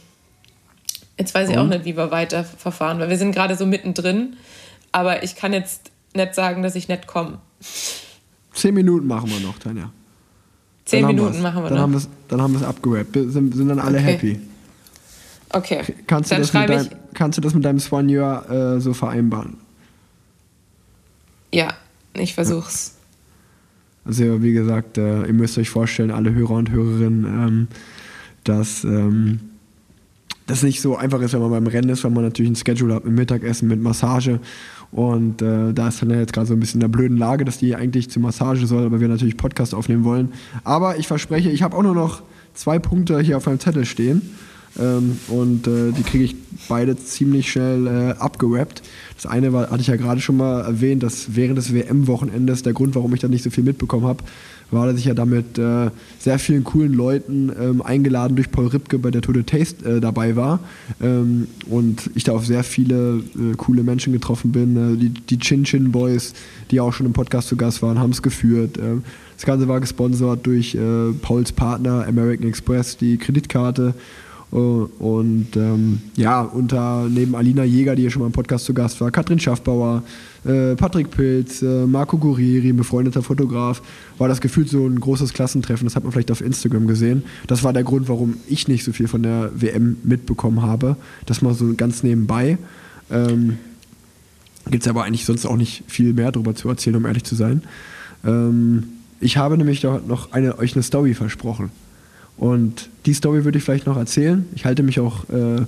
jetzt 1.18 1.34
weiß 1.34 1.50
ich 1.50 1.58
auch 1.58 1.68
nicht, 1.68 1.86
wie 1.86 1.96
wir 1.98 2.12
weiter 2.12 2.44
verfahren, 2.44 3.00
weil 3.00 3.10
wir 3.10 3.18
sind 3.18 3.32
gerade 3.34 3.56
so 3.56 3.66
mittendrin. 3.66 4.36
Aber 4.94 5.24
ich 5.24 5.36
kann 5.36 5.52
jetzt 5.52 5.92
nicht 6.16 6.34
sagen, 6.36 6.64
dass 6.64 6.76
ich 6.76 6.88
nicht 6.88 7.08
komme. 7.08 7.40
Zehn 8.54 8.74
Minuten 8.74 9.08
machen 9.08 9.30
wir 9.30 9.40
noch, 9.42 9.58
Tanja. 9.60 9.92
Zehn 10.86 11.02
Dann 11.02 11.16
Minuten 11.16 11.42
machen 11.42 11.64
wir 11.64 11.70
dann 11.70 11.92
noch. 11.92 12.02
Haben 12.02 12.08
dann 12.30 12.42
haben 12.42 12.54
wir 12.54 12.62
es 12.62 12.66
abgerappt. 12.66 13.14
Sind, 13.14 13.56
sind 13.56 13.68
dann 13.68 13.80
alle 13.80 13.98
Okay. 13.98 14.06
happy. 14.14 14.40
okay. 15.50 15.82
Kannst 16.08 16.32
du, 16.32 16.36
Dann 16.36 16.42
das 16.42 16.54
mit 16.54 16.70
dein, 16.70 16.90
kannst 17.14 17.38
du 17.38 17.42
das 17.42 17.54
mit 17.54 17.66
deinem 17.66 17.80
Soigneur 17.80 18.76
äh, 18.78 18.80
so 18.80 18.94
vereinbaren? 18.94 19.58
ja, 21.54 21.74
ich 22.16 22.34
versuch's. 22.34 22.96
Also 24.06 24.42
wie 24.44 24.54
gesagt, 24.54 24.98
äh, 24.98 25.26
ihr 25.26 25.34
müsst 25.34 25.58
euch 25.58 25.70
vorstellen, 25.70 26.12
alle 26.12 26.34
Hörer 26.34 26.56
und 26.56 26.72
Hörerinnen, 26.72 27.26
ähm, 27.26 27.68
dass 28.44 28.84
ähm, 28.84 29.40
das 30.46 30.62
nicht 30.64 30.82
so 30.82 30.98
einfach 30.98 31.22
ist, 31.22 31.34
wenn 31.34 31.40
man 31.42 31.52
beim 31.52 31.68
Rennen 31.68 31.90
ist, 31.90 32.04
weil 32.04 32.12
man 32.12 32.24
natürlich 32.24 32.52
ein 32.52 32.56
Schedule 32.56 32.96
hat 32.96 33.06
mit 33.06 33.14
Mittagessen, 33.14 33.70
mit 33.70 33.82
Massage. 33.82 34.40
Und 34.94 35.42
äh, 35.42 35.74
da 35.74 35.88
ist 35.88 36.02
dann 36.02 36.12
jetzt 36.12 36.34
gerade 36.34 36.48
so 36.48 36.54
ein 36.54 36.60
bisschen 36.60 36.78
in 36.78 36.82
der 36.82 36.88
blöden 36.88 37.18
Lage, 37.18 37.46
dass 37.46 37.58
die 37.58 37.76
eigentlich 37.76 38.12
zur 38.12 38.22
Massage 38.22 38.68
soll, 38.68 38.86
aber 38.86 39.00
wir 39.00 39.08
natürlich 39.08 39.38
Podcast 39.38 39.74
aufnehmen 39.74 40.04
wollen. 40.04 40.32
Aber 40.64 41.00
ich 41.00 41.08
verspreche, 41.08 41.50
ich 41.50 41.64
habe 41.64 41.76
auch 41.76 41.82
nur 41.82 41.96
noch 41.96 42.22
zwei 42.54 42.78
Punkte 42.78 43.20
hier 43.20 43.38
auf 43.38 43.48
meinem 43.48 43.60
Zettel 43.60 43.86
stehen. 43.86 44.22
Ähm, 44.80 45.18
und 45.28 45.68
äh, 45.68 45.92
die 45.92 46.04
kriege 46.04 46.24
ich 46.24 46.36
beide 46.68 46.96
ziemlich 46.96 47.52
schnell 47.52 47.88
äh, 47.88 48.20
abgerappt. 48.20 48.82
Das 49.16 49.26
eine 49.26 49.54
war, 49.54 49.70
hatte 49.70 49.82
ich 49.82 49.88
ja 49.88 49.96
gerade 49.96 50.22
schon 50.22 50.38
mal 50.38 50.62
erwähnt, 50.62 51.04
dass 51.04 51.36
während 51.36 51.58
des 51.58 51.74
WM-Wochenendes 51.74 52.64
der 52.64 52.74
Grund, 52.74 52.96
warum 52.96 53.14
ich 53.14 53.20
da 53.20 53.28
nicht 53.28 53.44
so 53.44 53.50
viel 53.50 53.64
mitbekommen 53.64 54.06
habe, 54.06 54.24
war, 54.72 54.88
dass 54.88 54.98
ich 54.98 55.06
ja 55.06 55.14
damit 55.14 55.58
äh, 55.58 55.90
sehr 56.20 56.40
vielen 56.40 56.64
coolen 56.64 56.94
Leuten 56.94 57.52
ähm, 57.60 57.82
eingeladen 57.82 58.36
durch 58.36 58.52
Paul 58.52 58.68
Ripke 58.68 59.00
bei 59.00 59.12
der 59.12 59.22
Tour 59.22 59.34
de 59.34 59.44
Taste 59.44 59.98
äh, 59.98 60.00
dabei 60.02 60.36
war. 60.36 60.60
Ähm, 61.02 61.48
und 61.70 62.10
ich 62.16 62.24
da 62.24 62.34
auf 62.34 62.46
sehr 62.46 62.64
viele 62.64 63.24
äh, 63.36 63.56
coole 63.58 63.84
Menschen 63.84 64.14
getroffen 64.14 64.52
bin. 64.52 64.96
Äh, 64.96 64.98
die, 64.98 65.10
die 65.10 65.40
Chin 65.40 65.64
Chin 65.64 65.92
Boys, 65.92 66.34
die 66.72 66.80
auch 66.80 66.94
schon 66.94 67.06
im 67.06 67.14
Podcast 67.14 67.48
zu 67.48 67.56
Gast 67.56 67.82
waren, 67.82 68.00
haben 68.00 68.12
es 68.12 68.22
geführt. 68.22 68.78
Ähm, 68.78 69.04
das 69.36 69.46
Ganze 69.46 69.68
war 69.68 69.80
gesponsert 69.80 70.46
durch 70.46 70.76
äh, 70.76 71.12
Pauls 71.22 71.52
Partner 71.52 72.06
American 72.08 72.48
Express, 72.48 72.98
die 72.98 73.18
Kreditkarte. 73.18 73.94
Äh, 74.54 74.58
Und 74.58 75.48
ähm, 75.56 76.02
ja, 76.16 76.42
unter 76.42 77.08
neben 77.10 77.36
Alina 77.36 77.64
Jäger, 77.64 77.96
die 77.96 78.04
hier 78.04 78.12
schon 78.12 78.22
mal 78.22 78.28
im 78.28 78.34
Podcast 78.34 78.66
zu 78.66 78.74
Gast 78.74 79.02
war, 79.02 79.10
Katrin 79.10 79.40
Schaffbauer, 79.40 80.04
äh, 80.46 80.76
Patrick 80.76 81.10
Pilz, 81.10 81.62
äh, 81.62 81.86
Marco 81.88 82.18
Gurieri, 82.18 82.70
ein 82.70 82.78
befreundeter 82.78 83.24
Fotograf, 83.24 83.82
war 84.18 84.28
das 84.28 84.42
gefühlt 84.42 84.70
so 84.70 84.86
ein 84.86 85.00
großes 85.00 85.34
Klassentreffen. 85.34 85.86
Das 85.86 85.96
hat 85.96 86.04
man 86.04 86.12
vielleicht 86.12 86.32
auf 86.32 86.42
Instagram 86.42 86.86
gesehen. 86.86 87.24
Das 87.48 87.64
war 87.64 87.74
der 87.74 87.84
Grund, 87.84 88.08
warum 88.10 88.36
ich 88.48 88.68
nicht 88.68 88.84
so 88.84 88.94
viel 88.94 89.08
von 89.08 89.24
der 89.24 89.52
WM 89.56 89.98
mitbekommen 90.04 90.62
habe. 90.62 90.98
Das 91.26 91.42
mal 91.42 91.54
so 91.54 91.74
ganz 91.76 92.04
nebenbei. 92.04 92.58
Ähm, 93.10 93.58
Gibt 94.70 94.84
es 94.84 94.88
aber 94.88 95.04
eigentlich 95.04 95.26
sonst 95.26 95.46
auch 95.46 95.58
nicht 95.58 95.84
viel 95.88 96.14
mehr 96.14 96.32
darüber 96.32 96.56
zu 96.56 96.70
erzählen, 96.70 96.96
um 96.96 97.06
ehrlich 97.06 97.24
zu 97.24 97.36
sein. 97.36 97.64
Ähm, 98.24 98.84
ich 99.20 99.38
habe 99.38 99.58
nämlich 99.58 99.84
noch 99.84 100.32
eine, 100.32 100.58
euch 100.60 100.76
eine 100.76 100.84
Story 100.84 101.14
versprochen. 101.14 101.72
Und 102.38 102.90
die 103.06 103.14
Story 103.14 103.46
würde 103.46 103.58
ich 103.58 103.64
vielleicht 103.64 103.86
noch 103.86 103.98
erzählen. 103.98 104.46
Ich 104.56 104.66
halte 104.66 104.84
mich 104.84 105.00
auch, 105.00 105.30
äh, 105.30 105.66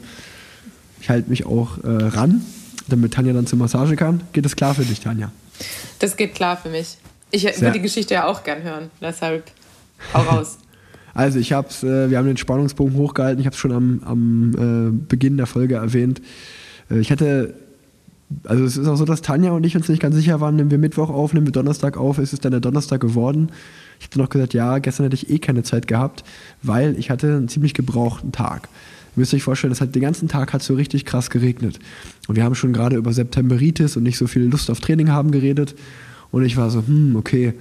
ich 0.99 1.09
halte 1.09 1.30
mich 1.30 1.45
auch 1.45 1.84
äh, 1.84 1.88
ran, 1.88 2.41
damit 2.88 3.13
Tanja 3.13 3.34
dann 3.34 3.47
zur 3.47 3.59
Massage 3.59 3.95
kann. 3.95 4.22
Geht 4.34 4.45
das 4.45 4.55
klar 4.55 4.74
für 4.74 4.84
dich, 4.84 4.99
Tanja? 4.99 5.32
Das 5.99 6.18
geht 6.18 6.36
klar 6.36 6.57
für 6.57 6.70
mich. 6.70 6.97
Ich 7.32 7.43
würde 7.43 7.72
die 7.72 7.82
Geschichte 7.82 8.13
ja 8.13 8.26
auch 8.26 8.43
gern 8.43 8.63
hören. 8.63 8.89
Deshalb 9.01 9.43
hau 10.13 10.22
raus. 10.32 10.57
Also 11.13 11.39
ich 11.39 11.53
habe 11.53 11.70
äh, 11.82 12.09
wir 12.09 12.18
haben 12.18 12.28
den 12.28 12.38
Spannungsbogen 12.38 12.95
hochgehalten. 12.95 13.39
Ich 13.39 13.45
habe 13.45 13.53
es 13.53 13.59
schon 13.59 13.72
am, 13.72 14.01
am 14.05 14.51
äh, 14.53 15.07
Beginn 15.07 15.38
der 15.38 15.47
Folge 15.47 15.76
erwähnt. 15.76 16.22
Äh, 16.89 16.99
ich 16.99 17.11
hatte 17.11 17.53
also 18.43 18.63
es 18.63 18.78
ist 18.78 18.88
auch 18.88 18.95
so, 18.95 19.05
dass 19.05 19.22
Tanja 19.22 19.51
und 19.51 19.63
ich 19.66 19.76
uns 19.76 19.88
nicht 19.88 20.01
ganz 20.01 20.16
sicher 20.16 20.41
waren, 20.41 20.55
nehmen 20.55 20.72
wir 20.72 20.78
Mittwoch 20.78 21.09
auf, 21.09 21.34
nehmen 21.34 21.45
wir 21.45 21.51
Donnerstag 21.51 21.97
auf, 21.97 22.18
ist 22.18 22.34
es 22.34 22.39
dann 22.39 22.51
der 22.51 22.59
Donnerstag 22.59 22.99
geworden? 22.99 23.51
Ich 23.99 24.07
habe 24.07 24.19
noch 24.19 24.29
gesagt, 24.29 24.53
ja, 24.53 24.77
gestern 24.79 25.05
hätte 25.05 25.15
ich 25.15 25.29
eh 25.29 25.39
keine 25.39 25.63
Zeit 25.63 25.87
gehabt, 25.87 26.23
weil 26.61 26.97
ich 26.97 27.09
hatte 27.09 27.27
einen 27.27 27.47
ziemlich 27.47 27.73
gebrauchten 27.73 28.31
Tag. 28.31 28.69
Ihr 29.15 29.21
müsst 29.21 29.33
euch 29.33 29.43
vorstellen, 29.43 29.71
es 29.71 29.81
hat 29.81 29.95
den 29.95 30.01
ganzen 30.01 30.27
Tag 30.27 30.53
hat 30.53 30.61
so 30.61 30.73
richtig 30.73 31.05
krass 31.05 31.29
geregnet. 31.29 31.79
Und 32.27 32.35
wir 32.35 32.43
haben 32.43 32.55
schon 32.55 32.73
gerade 32.73 32.97
über 32.97 33.13
Septemberitis 33.13 33.95
und 33.95 34.03
nicht 34.03 34.17
so 34.17 34.27
viel 34.27 34.43
Lust 34.43 34.69
auf 34.69 34.79
Training 34.79 35.09
haben 35.09 35.31
geredet. 35.31 35.75
Und 36.31 36.43
ich 36.43 36.57
war 36.57 36.69
so, 36.69 36.83
hm, 36.85 37.15
okay, 37.15 37.53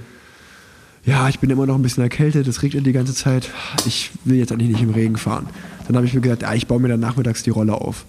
ja, 1.06 1.28
ich 1.28 1.38
bin 1.38 1.50
immer 1.50 1.66
noch 1.66 1.74
ein 1.74 1.82
bisschen 1.82 2.02
erkältet, 2.02 2.48
es 2.48 2.62
regnet 2.62 2.86
die 2.86 2.92
ganze 2.92 3.14
Zeit, 3.14 3.50
ich 3.86 4.10
will 4.24 4.38
jetzt 4.38 4.52
eigentlich 4.52 4.70
nicht 4.70 4.82
im 4.82 4.90
Regen 4.90 5.16
fahren. 5.16 5.46
Dann 5.86 5.96
habe 5.96 6.06
ich 6.06 6.14
mir 6.14 6.22
gesagt, 6.22 6.42
ja, 6.42 6.54
ich 6.54 6.66
baue 6.66 6.80
mir 6.80 6.88
dann 6.88 7.00
nachmittags 7.00 7.42
die 7.42 7.50
Rolle 7.50 7.74
auf. 7.74 8.06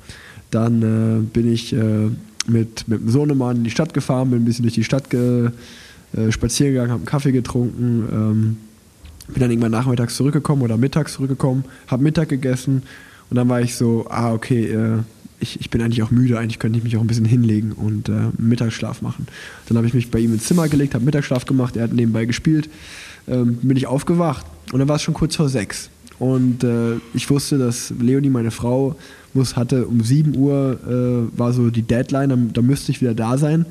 Dann 0.50 0.82
äh, 0.82 1.22
bin 1.22 1.52
ich 1.52 1.74
äh, 1.74 2.10
mit, 2.48 2.88
mit 2.88 3.02
dem 3.02 3.10
Sohnemann 3.10 3.58
in 3.58 3.64
die 3.66 3.72
Stadt 3.72 3.94
gefahren, 3.94 4.30
bin 4.30 4.42
ein 4.42 4.46
bisschen 4.46 4.64
durch 4.64 4.76
die 4.76 4.84
Stadt 4.84 5.10
ge, 5.10 5.52
äh, 6.16 6.32
spazieren 6.32 6.74
gegangen, 6.74 6.92
habe 6.92 7.00
einen 7.00 7.06
Kaffee 7.06 7.32
getrunken, 7.32 8.08
ähm, 8.12 8.58
bin 9.28 9.42
dann 9.42 9.52
irgendwann 9.52 9.72
nachmittags 9.72 10.16
zurückgekommen 10.16 10.62
oder 10.62 10.78
mittags 10.78 11.14
zurückgekommen, 11.14 11.66
habe 11.88 12.04
Mittag 12.04 12.30
gegessen 12.30 12.84
und 13.30 13.38
dann 13.38 13.50
war 13.50 13.62
ich 13.62 13.76
so, 13.76 14.06
ah, 14.10 14.34
okay, 14.34 14.66
äh, 14.66 15.00
ich, 15.40 15.60
ich 15.60 15.70
bin 15.70 15.82
eigentlich 15.82 16.04
auch 16.04 16.12
müde, 16.12 16.40
eigentlich 16.40 16.60
könnte 16.60 16.78
ich 16.78 16.84
mich 16.84 16.96
auch 16.98 17.02
ein 17.02 17.08
bisschen 17.08 17.26
hinlegen 17.26 17.72
und 17.74 18.10
äh, 18.10 18.30
Mittagsschlaf 18.38 19.02
machen. 19.02 19.28
Dann 19.68 19.78
habe 19.78 19.88
ich 19.88 19.94
mich 19.94 20.10
bei 20.10 20.20
ihm 20.20 20.34
ins 20.34 20.46
Zimmer 20.46 20.68
gelegt, 20.70 20.96
habe 20.96 21.06
Mittagsschlaf 21.06 21.46
gemacht, 21.46 21.76
er 21.76 21.84
hat 21.84 21.94
nebenbei 21.94 22.26
gespielt, 22.26 22.70
ähm, 23.28 23.58
bin 23.62 23.78
ich 23.78 23.88
aufgewacht 23.88 24.46
und 24.72 24.80
dann 24.80 24.88
war 24.88 24.96
es 24.96 25.02
schon 25.02 25.14
kurz 25.14 25.36
vor 25.36 25.50
sechs. 25.50 25.90
Und 26.18 26.64
äh, 26.64 26.96
ich 27.14 27.30
wusste, 27.30 27.58
dass 27.58 27.94
Leonie, 28.00 28.30
meine 28.30 28.52
Frau, 28.52 28.96
muss, 29.34 29.56
hatte 29.56 29.86
um 29.86 30.02
7 30.02 30.36
Uhr 30.38 30.80
äh, 30.88 31.38
war 31.38 31.52
so 31.52 31.70
die 31.70 31.82
Deadline, 31.82 32.30
da, 32.30 32.38
da, 32.54 32.62
müsste 32.62 32.92
ich 32.92 33.02
wieder 33.02 33.14
da 33.14 33.38
sein. 33.38 33.66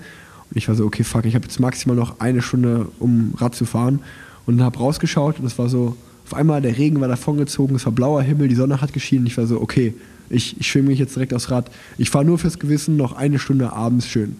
Ich 0.54 0.68
war 0.68 0.74
so, 0.74 0.84
okay, 0.84 1.04
fuck, 1.04 1.24
ich 1.24 1.34
habe 1.34 1.44
jetzt 1.44 1.58
maximal 1.58 1.96
noch 1.96 2.20
eine 2.20 2.42
Stunde, 2.42 2.88
um 3.00 3.34
Rad 3.36 3.54
zu 3.54 3.64
fahren. 3.64 4.00
Und 4.46 4.62
habe 4.62 4.78
rausgeschaut 4.78 5.38
und 5.38 5.46
es 5.46 5.58
war 5.58 5.68
so, 5.68 5.96
auf 6.26 6.34
einmal 6.34 6.60
der 6.62 6.76
Regen 6.76 7.00
war 7.00 7.08
davongezogen, 7.08 7.76
es 7.76 7.86
war 7.86 7.92
blauer 7.92 8.22
Himmel, 8.22 8.48
die 8.48 8.54
Sonne 8.54 8.80
hat 8.80 8.92
geschienen. 8.92 9.26
Ich 9.26 9.36
war 9.36 9.46
so, 9.46 9.60
okay, 9.60 9.94
ich, 10.30 10.58
ich 10.58 10.68
schwimme 10.68 10.88
mich 10.88 10.98
jetzt 10.98 11.16
direkt 11.16 11.34
aufs 11.34 11.50
Rad. 11.50 11.70
Ich 11.98 12.10
fahre 12.10 12.24
nur 12.24 12.38
fürs 12.38 12.58
Gewissen 12.58 12.96
noch 12.96 13.14
eine 13.14 13.38
Stunde 13.38 13.72
abends 13.72 14.06
schön. 14.06 14.36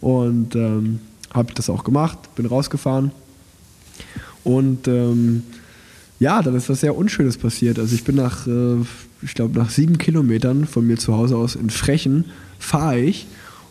Und 0.00 0.54
ähm, 0.54 1.00
habe 1.32 1.52
das 1.54 1.70
auch 1.70 1.84
gemacht, 1.84 2.18
bin 2.36 2.46
rausgefahren. 2.46 3.12
Und 4.44 4.88
ähm, 4.88 5.42
ja, 6.18 6.42
dann 6.42 6.54
ist 6.54 6.68
was 6.68 6.80
sehr 6.80 6.96
Unschönes 6.96 7.36
passiert. 7.36 7.78
Also 7.78 7.94
ich 7.94 8.04
bin 8.04 8.16
nach, 8.16 8.46
äh, 8.46 8.76
ich 9.22 9.34
glaube, 9.34 9.58
nach 9.58 9.70
sieben 9.70 9.98
Kilometern 9.98 10.66
von 10.66 10.86
mir 10.86 10.98
zu 10.98 11.16
Hause 11.16 11.36
aus 11.36 11.54
in 11.56 11.70
Frechen 11.70 12.26
fahre 12.58 13.00
ich. 13.00 13.26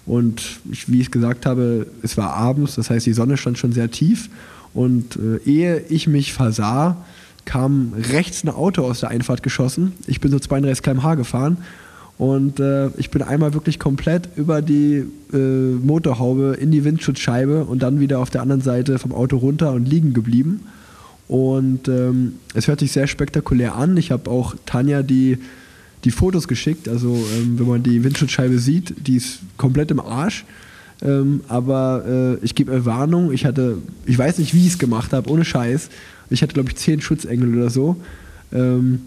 Und 0.06 0.60
ich, 0.72 0.92
wie 0.92 1.02
ich 1.02 1.12
gesagt 1.12 1.46
habe, 1.46 1.88
es 2.02 2.18
war 2.18 2.34
abends, 2.34 2.76
das 2.76 2.90
heißt, 2.90 3.06
die 3.06 3.14
Sonne 3.14 3.38
stand 3.38 3.58
schon 3.58 3.72
sehr 3.72 3.92
tief. 3.92 4.30
Und 4.74 5.18
äh, 5.18 5.38
ehe 5.50 5.80
ich 5.90 6.08
mich 6.08 6.34
versah, 6.34 6.98
kam 7.46 7.94
rechts 8.12 8.44
ein 8.44 8.50
Auto 8.50 8.84
aus 8.84 9.00
der 9.00 9.10
Einfahrt 9.10 9.44
geschossen. 9.44 9.94
Ich 10.08 10.20
bin 10.20 10.32
so 10.32 10.40
32 10.40 10.84
km/h 10.84 11.16
gefahren 11.16 11.58
und 12.20 12.60
äh, 12.60 12.90
ich 12.98 13.12
bin 13.12 13.22
einmal 13.22 13.54
wirklich 13.54 13.80
komplett 13.80 14.28
über 14.36 14.62
die 14.62 15.06
äh, 15.32 15.38
Motorhaube 15.38 16.58
in 16.60 16.70
die 16.70 16.84
Windschutzscheibe 16.84 17.64
und 17.64 17.82
dann 17.82 18.02
wieder 18.02 18.20
auf 18.20 18.30
der 18.30 18.42
anderen 18.42 18.62
Seite 18.62 19.00
vom 19.00 19.14
Auto 19.14 19.38
runter 19.38 19.72
und 19.72 19.88
liegen 19.88 20.14
geblieben. 20.14 20.66
Und 21.30 21.88
ähm, 21.88 22.34
es 22.54 22.68
hört 22.68 22.82
sich 22.82 22.92
sehr 22.92 23.08
spektakulär 23.08 23.76
an. 23.76 23.96
Ich 23.96 24.12
habe 24.12 24.30
auch 24.30 24.56
Tanja 24.66 25.02
die, 25.02 25.38
die 26.04 26.12
Fotos 26.12 26.48
geschickt. 26.48 26.88
Also 26.88 27.16
ähm, 27.16 27.60
wenn 27.60 27.68
man 27.68 27.84
die 27.84 28.04
Windschutzscheibe 28.04 28.60
sieht, 28.60 29.08
die 29.08 29.18
ist 29.18 29.40
komplett 29.58 29.92
im 29.92 30.00
Arsch. 30.00 30.46
Ähm, 31.02 31.42
aber 31.48 32.38
äh, 32.42 32.46
ich 32.46 32.56
gebe 32.56 32.86
Warnung, 32.86 33.32
ich 33.32 33.46
hatte, 33.46 33.78
ich 34.06 34.18
weiß 34.18 34.38
nicht, 34.38 34.54
wie 34.54 34.62
ich 34.62 34.74
es 34.74 34.80
gemacht 34.80 35.14
habe, 35.14 35.30
ohne 35.30 35.46
Scheiß. 35.46 35.90
Ich 36.30 36.42
hatte, 36.42 36.54
glaube 36.54 36.70
ich, 36.70 36.76
zehn 36.76 37.02
Schutzengel 37.02 37.56
oder 37.56 37.70
so. 37.70 37.96
Ähm, 38.52 39.02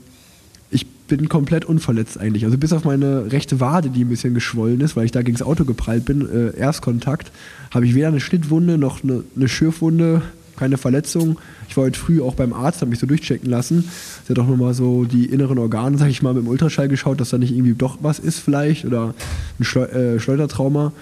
ich 0.71 0.87
bin 0.87 1.29
komplett 1.29 1.67
unverletzt 1.67 2.19
eigentlich. 2.19 2.45
Also 2.45 2.57
bis 2.57 2.73
auf 2.73 2.85
meine 2.85 3.31
rechte 3.31 3.61
Wade, 3.61 3.91
die 3.91 4.05
ein 4.05 4.09
bisschen 4.09 4.33
geschwollen 4.33 4.81
ist, 4.81 4.97
weil 4.97 5.05
ich 5.05 5.13
da 5.13 5.23
gegen 5.23 5.37
das 5.37 5.47
Auto 5.47 5.65
geprallt 5.65 6.07
bin, 6.07 6.27
äh, 6.29 6.57
Erstkontakt, 6.57 7.31
habe 7.71 7.87
ich 7.87 7.95
weder 7.95 8.09
eine 8.09 8.21
Schnittwunde 8.21 8.79
noch 8.79 9.05
eine, 9.05 9.23
eine 9.37 9.49
Schürfwunde, 9.49 10.23
keine 10.57 10.77
Verletzung. 10.77 11.39
Ich 11.69 11.77
war 11.77 11.85
heute 11.85 11.99
früh 11.99 12.21
auch 12.21 12.35
beim 12.35 12.53
Arzt, 12.53 12.81
habe 12.81 12.91
mich 12.91 12.99
so 12.99 13.07
durchchecken 13.07 13.49
lassen. 13.49 13.85
Der 14.29 14.37
hat 14.37 14.45
auch 14.45 14.49
nochmal 14.49 14.75
so 14.75 15.05
die 15.05 15.27
inneren 15.27 15.59
Organe, 15.59 15.99
sag 15.99 16.09
ich 16.09 16.23
mal, 16.23 16.35
mit 16.35 16.45
dem 16.45 16.49
Ultraschall 16.49 16.89
geschaut, 16.89 17.21
dass 17.21 17.31
da 17.31 17.39
nicht 17.39 17.53
irgendwie 17.53 17.75
doch 17.75 17.99
was 18.01 18.19
ist 18.19 18.39
vielleicht 18.39 18.85
oder 18.85 19.15
ein 19.59 19.65
Schleu 19.65 19.85
äh, 19.85 20.21
Schleudertrauma. 20.21 20.93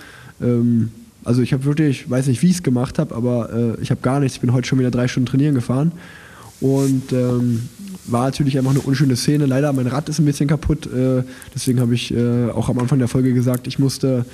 Ähm, 0.40 0.90
also 1.24 1.42
ich 1.42 1.52
habe 1.52 1.64
wirklich, 1.64 2.02
ich 2.02 2.10
weiß 2.10 2.26
nicht, 2.26 2.42
wie 2.42 2.46
ich 2.46 2.56
es 2.56 2.62
gemacht 2.62 2.98
habe, 2.98 3.14
aber 3.14 3.52
äh, 3.52 3.82
ich 3.82 3.90
habe 3.90 4.00
gar 4.00 4.20
nichts. 4.20 4.36
Ich 4.36 4.40
bin 4.40 4.52
heute 4.52 4.66
schon 4.66 4.78
wieder 4.78 4.90
drei 4.90 5.08
Stunden 5.08 5.26
trainieren 5.26 5.54
gefahren 5.54 5.92
und 6.60 7.12
ähm, 7.12 7.68
war 8.06 8.24
natürlich 8.24 8.56
einfach 8.58 8.70
eine 8.70 8.80
unschöne 8.80 9.16
Szene. 9.16 9.46
Leider, 9.46 9.72
mein 9.72 9.86
Rad 9.86 10.08
ist 10.08 10.18
ein 10.18 10.24
bisschen 10.24 10.48
kaputt. 10.48 10.86
Äh, 10.86 11.22
deswegen 11.54 11.80
habe 11.80 11.94
ich 11.94 12.14
äh, 12.14 12.50
auch 12.50 12.68
am 12.68 12.78
Anfang 12.78 12.98
der 12.98 13.08
Folge 13.08 13.34
gesagt, 13.34 13.66
ich 13.66 13.78
musste 13.78 14.24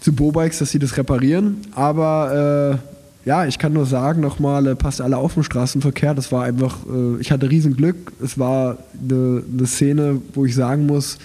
zu 0.00 0.12
Bobikes, 0.12 0.58
dass 0.58 0.70
sie 0.70 0.78
das 0.78 0.96
reparieren. 0.96 1.58
Aber 1.72 2.80
äh, 2.82 2.93
ja, 3.24 3.46
ich 3.46 3.58
kann 3.58 3.72
nur 3.72 3.86
sagen, 3.86 4.20
nochmal, 4.20 4.66
äh, 4.66 4.74
passt 4.74 5.00
alle 5.00 5.16
auf 5.16 5.36
im 5.36 5.42
Straßenverkehr. 5.42 6.14
Das 6.14 6.30
war 6.30 6.44
einfach, 6.44 6.78
äh, 6.86 7.20
ich 7.20 7.32
hatte 7.32 7.50
riesen 7.50 7.76
Glück. 7.76 8.12
Es 8.22 8.38
war 8.38 8.78
eine, 9.02 9.42
eine 9.50 9.66
Szene, 9.66 10.20
wo 10.34 10.44
ich 10.44 10.54
sagen 10.54 10.86
muss, 10.86 11.18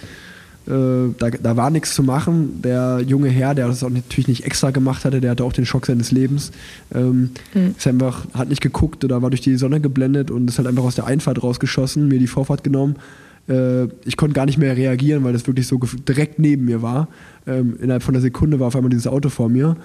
äh, 0.70 1.14
da, 1.18 1.30
da, 1.32 1.58
war 1.58 1.70
nichts 1.72 1.96
zu 1.96 2.04
machen. 2.04 2.62
Der 2.62 3.02
junge 3.06 3.30
Herr, 3.30 3.56
der 3.56 3.68
das 3.68 3.84
auch 3.84 3.90
natürlich 3.90 4.28
nicht 4.28 4.46
extra 4.46 4.72
gemacht 4.72 5.04
hatte, 5.04 5.20
der 5.20 5.32
hatte 5.32 5.44
auch 5.44 5.52
den 5.52 5.66
Schock 5.66 5.88
seines 5.88 6.12
Lebens. 6.12 6.52
Ähm, 6.94 7.32
mhm. 7.54 7.76
Ist 7.78 7.88
einfach, 7.88 8.28
hat 8.34 8.50
nicht 8.50 8.62
geguckt 8.62 9.04
oder 9.04 9.22
war 9.22 9.30
durch 9.30 9.42
die 9.42 9.58
Sonne 9.58 9.82
geblendet 9.82 10.32
und 10.32 10.50
ist 10.50 10.58
halt 10.58 10.68
einfach 10.68 10.84
aus 10.84 10.96
der 10.96 11.06
Einfahrt 11.06 11.42
rausgeschossen, 11.42 12.08
mir 12.08 12.20
die 12.20 12.28
Vorfahrt 12.28 12.64
genommen. 12.64 12.96
Äh, 13.50 13.86
ich 14.06 14.16
konnte 14.16 14.36
gar 14.36 14.46
nicht 14.46 14.58
mehr 14.58 14.78
reagieren, 14.78 15.24
weil 15.24 15.34
das 15.34 15.48
wirklich 15.48 15.68
so 15.68 15.80
direkt 16.08 16.40
neben 16.40 16.66
mir 16.66 16.82
war. 16.82 17.08
Ähm, 17.48 17.76
innerhalb 17.82 18.04
von 18.04 18.14
einer 18.14 18.22
Sekunde 18.22 18.60
war 18.60 18.68
auf 18.68 18.76
einmal 18.76 18.92
dieses 18.92 19.08
Auto 19.08 19.30
vor 19.30 19.50
mir. 19.50 19.76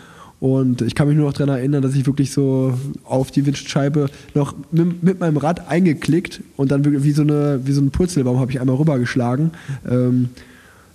Und 0.44 0.82
ich 0.82 0.94
kann 0.94 1.08
mich 1.08 1.16
nur 1.16 1.24
noch 1.24 1.32
daran 1.32 1.56
erinnern, 1.56 1.80
dass 1.80 1.94
ich 1.94 2.04
wirklich 2.04 2.30
so 2.30 2.74
auf 3.04 3.30
die 3.30 3.46
Windschutzscheibe 3.46 4.10
noch 4.34 4.54
mit, 4.72 5.02
mit 5.02 5.18
meinem 5.18 5.38
Rad 5.38 5.70
eingeklickt 5.70 6.42
und 6.58 6.70
dann 6.70 6.84
wirklich 6.84 7.02
wie 7.02 7.12
so, 7.12 7.22
eine, 7.22 7.60
wie 7.64 7.72
so 7.72 7.80
ein 7.80 7.90
Purzelbaum 7.90 8.38
habe 8.38 8.50
ich 8.50 8.60
einmal 8.60 8.76
rübergeschlagen. 8.76 9.52
Ähm, 9.90 10.28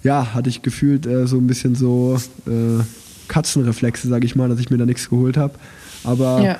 ja, 0.03 0.35
hatte 0.35 0.49
ich 0.49 0.61
gefühlt 0.61 1.07
äh, 1.07 1.25
so 1.25 1.37
ein 1.37 1.47
bisschen 1.47 1.73
so 1.73 2.15
äh, 2.45 2.83
Katzenreflexe, 3.27 4.07
sage 4.07 4.23
ich 4.27 4.35
mal, 4.35 4.49
dass 4.49 4.59
ich 4.59 4.69
mir 4.69 4.77
da 4.77 4.85
nichts 4.85 5.09
geholt 5.09 5.35
habe. 5.35 5.55
Aber 6.03 6.43
ja. 6.43 6.59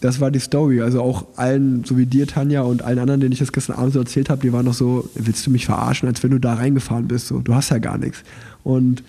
das 0.00 0.18
war 0.18 0.30
die 0.30 0.40
Story. 0.40 0.80
Also 0.80 1.02
auch 1.02 1.26
allen, 1.36 1.84
so 1.84 1.98
wie 1.98 2.06
dir, 2.06 2.26
Tanja, 2.26 2.62
und 2.62 2.80
allen 2.80 3.00
anderen, 3.00 3.20
denen 3.20 3.32
ich 3.32 3.40
das 3.40 3.52
gestern 3.52 3.76
Abend 3.76 3.92
so 3.92 3.98
erzählt 3.98 4.30
habe, 4.30 4.40
die 4.40 4.50
waren 4.50 4.64
noch 4.64 4.72
so, 4.72 5.10
willst 5.14 5.46
du 5.46 5.50
mich 5.50 5.66
verarschen, 5.66 6.08
als 6.08 6.22
wenn 6.22 6.30
du 6.30 6.38
da 6.38 6.54
reingefahren 6.54 7.06
bist? 7.06 7.26
So, 7.26 7.40
du 7.40 7.54
hast 7.54 7.68
ja 7.68 7.76
gar 7.76 7.98
nichts. 7.98 8.22
Und 8.64 9.02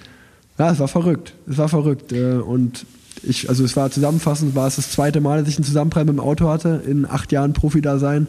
ja, 0.60 0.70
es 0.70 0.80
war 0.80 0.90
verrückt. 0.90 1.34
Es 1.50 1.58
war 1.58 1.70
verrückt. 1.70 2.12
Äh, 2.12 2.34
und 2.34 2.86
ich, 3.24 3.50
also 3.50 3.64
es 3.64 3.76
war 3.76 3.92
zusammenfassend, 3.92 4.56
war 4.56 4.68
es 4.68 4.78
das 4.78 4.92
zweite 4.92 5.22
Mal, 5.22 5.40
dass 5.40 5.50
ich 5.50 5.58
einen 5.58 5.66
Zusammenprall 5.66 6.06
mit 6.06 6.16
dem 6.16 6.20
Auto 6.20 6.50
hatte, 6.50 6.82
in 6.86 7.06
acht 7.06 7.32
Jahren 7.32 7.54
Profi-Dasein. 7.54 8.28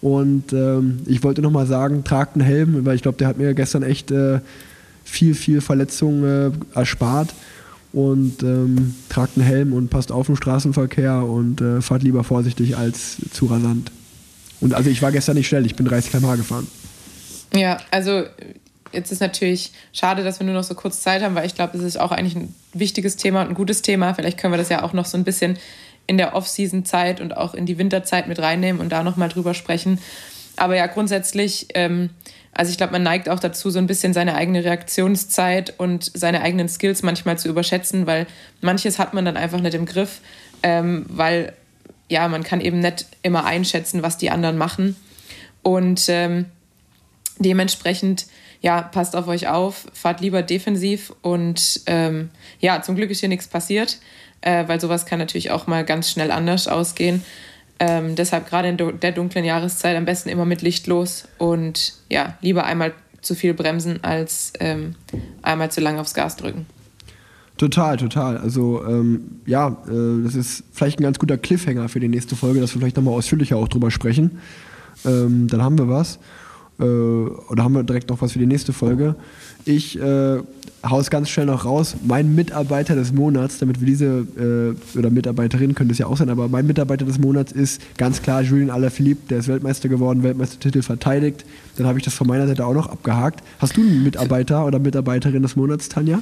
Und 0.00 0.52
ähm, 0.52 1.00
ich 1.06 1.22
wollte 1.22 1.42
nochmal 1.42 1.66
sagen, 1.66 2.04
tragt 2.04 2.36
einen 2.36 2.44
Helm, 2.44 2.84
weil 2.84 2.96
ich 2.96 3.02
glaube, 3.02 3.18
der 3.18 3.28
hat 3.28 3.38
mir 3.38 3.54
gestern 3.54 3.82
echt 3.82 4.10
äh, 4.10 4.40
viel, 5.04 5.34
viel 5.34 5.60
Verletzungen 5.60 6.52
äh, 6.74 6.78
erspart. 6.78 7.34
Und 7.92 8.42
ähm, 8.42 8.94
tragt 9.08 9.38
einen 9.38 9.46
Helm 9.46 9.72
und 9.72 9.88
passt 9.88 10.12
auf 10.12 10.28
im 10.28 10.36
Straßenverkehr 10.36 11.24
und 11.24 11.62
äh, 11.62 11.80
fahrt 11.80 12.02
lieber 12.02 12.24
vorsichtig 12.24 12.76
als 12.76 13.16
zu 13.32 13.46
rasant. 13.46 13.90
Und 14.60 14.74
also 14.74 14.90
ich 14.90 15.00
war 15.00 15.12
gestern 15.12 15.36
nicht 15.36 15.48
schnell, 15.48 15.64
ich 15.64 15.76
bin 15.76 15.86
30 15.86 16.12
km/h 16.12 16.36
gefahren. 16.36 16.66
Ja, 17.54 17.78
also 17.90 18.24
Jetzt 18.92 19.12
ist 19.12 19.20
natürlich 19.20 19.72
schade, 19.92 20.24
dass 20.24 20.40
wir 20.40 20.46
nur 20.46 20.54
noch 20.54 20.64
so 20.64 20.74
kurz 20.74 21.02
Zeit 21.02 21.22
haben, 21.22 21.34
weil 21.34 21.46
ich 21.46 21.54
glaube, 21.54 21.76
es 21.76 21.82
ist 21.82 21.98
auch 21.98 22.12
eigentlich 22.12 22.36
ein 22.36 22.54
wichtiges 22.72 23.16
Thema 23.16 23.42
und 23.42 23.48
ein 23.48 23.54
gutes 23.54 23.82
Thema. 23.82 24.14
Vielleicht 24.14 24.38
können 24.38 24.52
wir 24.52 24.58
das 24.58 24.68
ja 24.68 24.82
auch 24.82 24.92
noch 24.92 25.04
so 25.06 25.18
ein 25.18 25.24
bisschen 25.24 25.58
in 26.06 26.18
der 26.18 26.34
Off-Season-Zeit 26.34 27.20
und 27.20 27.36
auch 27.36 27.54
in 27.54 27.66
die 27.66 27.78
Winterzeit 27.78 28.28
mit 28.28 28.38
reinnehmen 28.38 28.80
und 28.80 28.90
da 28.90 29.02
nochmal 29.02 29.28
drüber 29.28 29.54
sprechen. 29.54 29.98
Aber 30.56 30.76
ja, 30.76 30.86
grundsätzlich, 30.86 31.66
ähm, 31.74 32.10
Also 32.58 32.70
ich 32.70 32.78
glaube, 32.78 32.92
man 32.92 33.02
neigt 33.02 33.28
auch 33.28 33.40
dazu, 33.40 33.68
so 33.68 33.78
ein 33.78 33.86
bisschen 33.86 34.14
seine 34.14 34.34
eigene 34.34 34.64
Reaktionszeit 34.64 35.74
und 35.76 36.10
seine 36.14 36.40
eigenen 36.40 36.70
Skills 36.70 37.02
manchmal 37.02 37.38
zu 37.38 37.48
überschätzen, 37.48 38.06
weil 38.06 38.26
manches 38.62 38.98
hat 38.98 39.12
man 39.12 39.26
dann 39.26 39.36
einfach 39.36 39.60
nicht 39.60 39.74
im 39.74 39.84
Griff, 39.84 40.20
ähm, 40.62 41.04
weil 41.08 41.52
ja, 42.08 42.28
man 42.28 42.44
kann 42.44 42.62
eben 42.62 42.78
nicht 42.78 43.06
immer 43.22 43.44
einschätzen, 43.44 44.02
was 44.02 44.16
die 44.16 44.30
anderen 44.30 44.56
machen. 44.56 44.96
Und 45.62 46.06
ähm, 46.08 46.46
dementsprechend, 47.38 48.26
ja, 48.60 48.82
passt 48.82 49.16
auf 49.16 49.28
euch 49.28 49.48
auf, 49.48 49.86
fahrt 49.92 50.20
lieber 50.20 50.42
defensiv 50.42 51.12
und 51.22 51.80
ähm, 51.86 52.30
ja, 52.60 52.82
zum 52.82 52.96
Glück 52.96 53.10
ist 53.10 53.20
hier 53.20 53.28
nichts 53.28 53.48
passiert, 53.48 53.98
äh, 54.40 54.66
weil 54.68 54.80
sowas 54.80 55.06
kann 55.06 55.18
natürlich 55.18 55.50
auch 55.50 55.66
mal 55.66 55.84
ganz 55.84 56.10
schnell 56.10 56.30
anders 56.30 56.68
ausgehen. 56.68 57.22
Ähm, 57.78 58.14
deshalb 58.14 58.48
gerade 58.48 58.68
in 58.68 59.00
der 59.00 59.12
dunklen 59.12 59.44
Jahreszeit 59.44 59.96
am 59.96 60.06
besten 60.06 60.30
immer 60.30 60.46
mit 60.46 60.62
Licht 60.62 60.86
los 60.86 61.28
und 61.36 61.94
ja, 62.08 62.38
lieber 62.40 62.64
einmal 62.64 62.94
zu 63.20 63.34
viel 63.34 63.52
bremsen 63.52 64.02
als 64.02 64.52
ähm, 64.60 64.94
einmal 65.42 65.70
zu 65.70 65.80
lange 65.80 66.00
aufs 66.00 66.14
Gas 66.14 66.36
drücken. 66.36 66.66
Total, 67.58 67.96
total. 67.96 68.36
Also 68.38 68.84
ähm, 68.86 69.40
ja, 69.46 69.68
äh, 69.88 70.24
das 70.24 70.34
ist 70.34 70.64
vielleicht 70.72 71.00
ein 71.00 71.02
ganz 71.02 71.18
guter 71.18 71.38
Cliffhanger 71.38 71.88
für 71.88 72.00
die 72.00 72.08
nächste 72.08 72.36
Folge, 72.36 72.60
dass 72.60 72.74
wir 72.74 72.80
vielleicht 72.80 72.96
nochmal 72.96 73.14
ausführlicher 73.14 73.56
auch 73.56 73.68
drüber 73.68 73.90
sprechen. 73.90 74.38
Ähm, 75.04 75.48
dann 75.48 75.62
haben 75.62 75.78
wir 75.78 75.88
was. 75.88 76.18
Äh, 76.78 76.82
oder 76.82 77.64
haben 77.64 77.74
wir 77.74 77.82
direkt 77.82 78.10
noch 78.10 78.20
was 78.20 78.32
für 78.32 78.38
die 78.38 78.46
nächste 78.46 78.72
Folge. 78.72 79.14
Ich 79.64 79.98
äh, 80.00 80.38
es 81.00 81.10
ganz 81.10 81.28
schnell 81.28 81.46
noch 81.46 81.64
raus. 81.64 81.96
Mein 82.04 82.34
Mitarbeiter 82.34 82.94
des 82.94 83.12
Monats, 83.12 83.58
damit 83.58 83.80
wir 83.80 83.86
diese, 83.86 84.76
äh, 84.94 84.98
oder 84.98 85.10
Mitarbeiterin 85.10 85.74
könnte 85.74 85.92
es 85.92 85.98
ja 85.98 86.06
auch 86.06 86.16
sein, 86.16 86.30
aber 86.30 86.48
mein 86.48 86.66
Mitarbeiter 86.66 87.04
des 87.04 87.18
Monats 87.18 87.52
ist 87.52 87.80
ganz 87.96 88.22
klar 88.22 88.42
Julien 88.42 88.70
Alaphilippe, 88.70 89.28
der 89.28 89.38
ist 89.38 89.48
Weltmeister 89.48 89.88
geworden, 89.88 90.22
Weltmeistertitel 90.22 90.82
verteidigt. 90.82 91.44
Dann 91.76 91.86
habe 91.86 91.98
ich 91.98 92.04
das 92.04 92.14
von 92.14 92.26
meiner 92.26 92.46
Seite 92.46 92.64
auch 92.64 92.74
noch 92.74 92.88
abgehakt. 92.88 93.42
Hast 93.58 93.76
du 93.76 93.80
einen 93.80 94.04
Mitarbeiter 94.04 94.64
oder 94.64 94.78
Mitarbeiterin 94.78 95.42
des 95.42 95.56
Monats, 95.56 95.88
Tanja? 95.88 96.20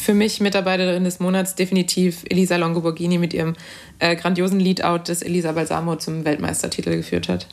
für 0.00 0.14
mich 0.14 0.40
Mitarbeiterin 0.40 1.04
des 1.04 1.20
Monats 1.20 1.54
definitiv 1.56 2.24
Elisa 2.28 2.56
Longoborghini 2.56 3.18
mit 3.18 3.34
ihrem 3.34 3.54
äh, 3.98 4.16
grandiosen 4.16 4.58
Leadout, 4.58 5.02
das 5.06 5.20
Elisa 5.20 5.52
Balsamo 5.52 5.96
zum 5.96 6.24
Weltmeistertitel 6.24 6.96
geführt 6.96 7.28
hat. 7.28 7.46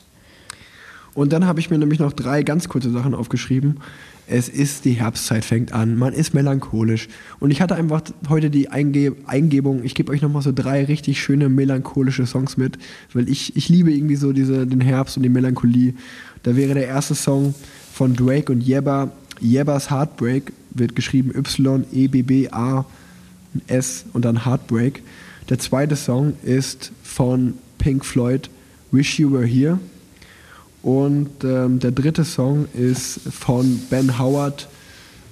Und 1.18 1.32
dann 1.32 1.46
habe 1.46 1.58
ich 1.58 1.68
mir 1.68 1.78
nämlich 1.78 1.98
noch 1.98 2.12
drei 2.12 2.44
ganz 2.44 2.68
kurze 2.68 2.92
Sachen 2.92 3.12
aufgeschrieben. 3.12 3.78
Es 4.28 4.48
ist 4.48 4.84
die 4.84 4.92
Herbstzeit, 4.92 5.44
fängt 5.44 5.72
an, 5.72 5.96
man 5.98 6.12
ist 6.12 6.32
melancholisch. 6.32 7.08
Und 7.40 7.50
ich 7.50 7.60
hatte 7.60 7.74
einfach 7.74 8.02
heute 8.28 8.50
die 8.50 8.68
Einge 8.68 9.16
Eingebung, 9.26 9.82
ich 9.82 9.96
gebe 9.96 10.12
euch 10.12 10.22
nochmal 10.22 10.42
so 10.42 10.52
drei 10.54 10.84
richtig 10.84 11.20
schöne 11.20 11.48
melancholische 11.48 12.24
Songs 12.24 12.56
mit, 12.56 12.78
weil 13.14 13.28
ich, 13.28 13.56
ich 13.56 13.68
liebe 13.68 13.90
irgendwie 13.90 14.14
so 14.14 14.32
diese, 14.32 14.64
den 14.64 14.80
Herbst 14.80 15.16
und 15.16 15.24
die 15.24 15.28
Melancholie. 15.28 15.94
Da 16.44 16.54
wäre 16.54 16.74
der 16.74 16.86
erste 16.86 17.16
Song 17.16 17.52
von 17.92 18.14
Drake 18.14 18.52
und 18.52 18.60
Yebba, 18.60 19.10
Yebbas 19.40 19.90
Heartbreak, 19.90 20.52
wird 20.70 20.94
geschrieben 20.94 21.32
Y-E-B-B-A-S 21.34 22.84
und 24.12 24.24
dann 24.24 24.44
Heartbreak. 24.44 25.02
Der 25.48 25.58
zweite 25.58 25.96
Song 25.96 26.34
ist 26.44 26.92
von 27.02 27.54
Pink 27.78 28.04
Floyd, 28.04 28.48
Wish 28.92 29.18
You 29.18 29.32
Were 29.32 29.46
Here. 29.46 29.80
Und 30.82 31.44
ähm, 31.44 31.80
der 31.80 31.90
dritte 31.90 32.24
Song 32.24 32.66
ist 32.72 33.20
von 33.30 33.80
Ben 33.90 34.18
Howard, 34.18 34.68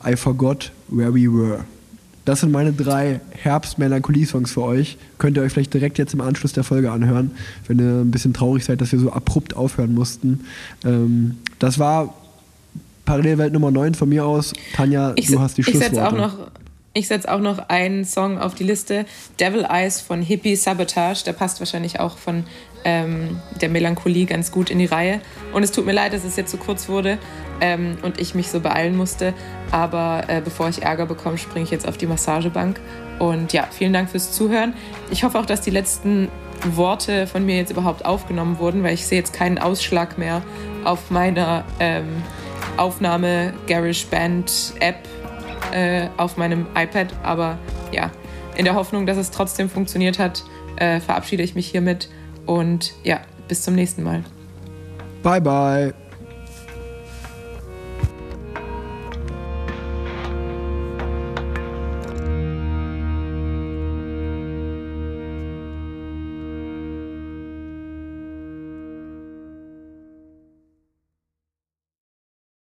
I 0.04 0.16
Forgot 0.16 0.72
Where 0.88 1.14
We 1.14 1.32
Were. 1.32 1.64
Das 2.26 2.40
sind 2.40 2.50
meine 2.50 2.72
drei 2.72 3.20
Herbst-Melancholie-Songs 3.30 4.50
für 4.50 4.62
euch. 4.62 4.98
Könnt 5.18 5.36
ihr 5.36 5.44
euch 5.44 5.52
vielleicht 5.52 5.72
direkt 5.72 5.96
jetzt 5.96 6.12
im 6.12 6.20
Anschluss 6.20 6.52
der 6.52 6.64
Folge 6.64 6.90
anhören, 6.90 7.30
wenn 7.68 7.78
ihr 7.78 8.00
ein 8.00 8.10
bisschen 8.10 8.34
traurig 8.34 8.64
seid, 8.64 8.80
dass 8.80 8.90
wir 8.90 8.98
so 8.98 9.12
abrupt 9.12 9.54
aufhören 9.54 9.94
mussten. 9.94 10.44
Ähm, 10.84 11.36
das 11.60 11.78
war 11.78 12.14
Parallelwelt 13.04 13.52
Nummer 13.52 13.70
9 13.70 13.94
von 13.94 14.08
mir 14.08 14.26
aus. 14.26 14.52
Tanja, 14.74 15.12
ich, 15.14 15.28
du 15.28 15.38
hast 15.38 15.56
die 15.56 15.62
Schlussworte. 15.62 15.86
Ich 15.86 15.96
setze 15.96 16.08
auch, 16.08 16.18
noch, 16.18 16.38
setz 17.00 17.26
auch 17.26 17.40
noch 17.40 17.68
einen 17.68 18.04
Song 18.04 18.38
auf 18.38 18.56
die 18.56 18.64
Liste. 18.64 19.06
Devil 19.38 19.64
Eyes 19.64 20.00
von 20.00 20.20
Hippie 20.20 20.56
Sabotage. 20.56 21.22
Der 21.24 21.32
passt 21.32 21.60
wahrscheinlich 21.60 22.00
auch 22.00 22.18
von 22.18 22.42
ähm, 22.86 23.40
der 23.60 23.68
Melancholie 23.68 24.26
ganz 24.26 24.52
gut 24.52 24.70
in 24.70 24.78
die 24.78 24.86
Reihe. 24.86 25.20
Und 25.52 25.64
es 25.64 25.72
tut 25.72 25.84
mir 25.86 25.92
leid, 25.92 26.12
dass 26.12 26.24
es 26.24 26.36
jetzt 26.36 26.52
so 26.52 26.56
kurz 26.56 26.88
wurde 26.88 27.18
ähm, 27.60 27.98
und 28.02 28.20
ich 28.20 28.36
mich 28.36 28.48
so 28.48 28.60
beeilen 28.60 28.96
musste. 28.96 29.34
Aber 29.72 30.22
äh, 30.28 30.40
bevor 30.40 30.68
ich 30.68 30.82
Ärger 30.82 31.04
bekomme, 31.04 31.36
springe 31.36 31.64
ich 31.64 31.72
jetzt 31.72 31.86
auf 31.86 31.98
die 31.98 32.06
Massagebank. 32.06 32.80
Und 33.18 33.52
ja, 33.52 33.66
vielen 33.72 33.92
Dank 33.92 34.08
fürs 34.10 34.30
Zuhören. 34.30 34.72
Ich 35.10 35.24
hoffe 35.24 35.36
auch, 35.40 35.46
dass 35.46 35.62
die 35.62 35.70
letzten 35.70 36.28
Worte 36.64 37.26
von 37.26 37.44
mir 37.44 37.56
jetzt 37.56 37.72
überhaupt 37.72 38.04
aufgenommen 38.04 38.60
wurden, 38.60 38.84
weil 38.84 38.94
ich 38.94 39.04
sehe 39.04 39.18
jetzt 39.18 39.32
keinen 39.32 39.58
Ausschlag 39.58 40.16
mehr 40.16 40.42
auf 40.84 41.10
meiner 41.10 41.64
ähm, 41.80 42.22
Aufnahme 42.76 43.52
Garish 43.66 44.06
Band 44.06 44.74
App 44.78 45.08
äh, 45.72 46.06
auf 46.18 46.36
meinem 46.36 46.66
iPad. 46.76 47.08
Aber 47.24 47.58
ja, 47.90 48.12
in 48.54 48.64
der 48.64 48.76
Hoffnung, 48.76 49.06
dass 49.06 49.16
es 49.16 49.32
trotzdem 49.32 49.68
funktioniert 49.68 50.20
hat, 50.20 50.44
äh, 50.76 51.00
verabschiede 51.00 51.42
ich 51.42 51.56
mich 51.56 51.66
hiermit 51.66 52.08
und 52.46 52.94
ja, 53.04 53.20
bis 53.48 53.62
zum 53.62 53.74
nächsten 53.74 54.02
Mal. 54.02 54.24
Bye 55.22 55.40
bye. 55.40 56.05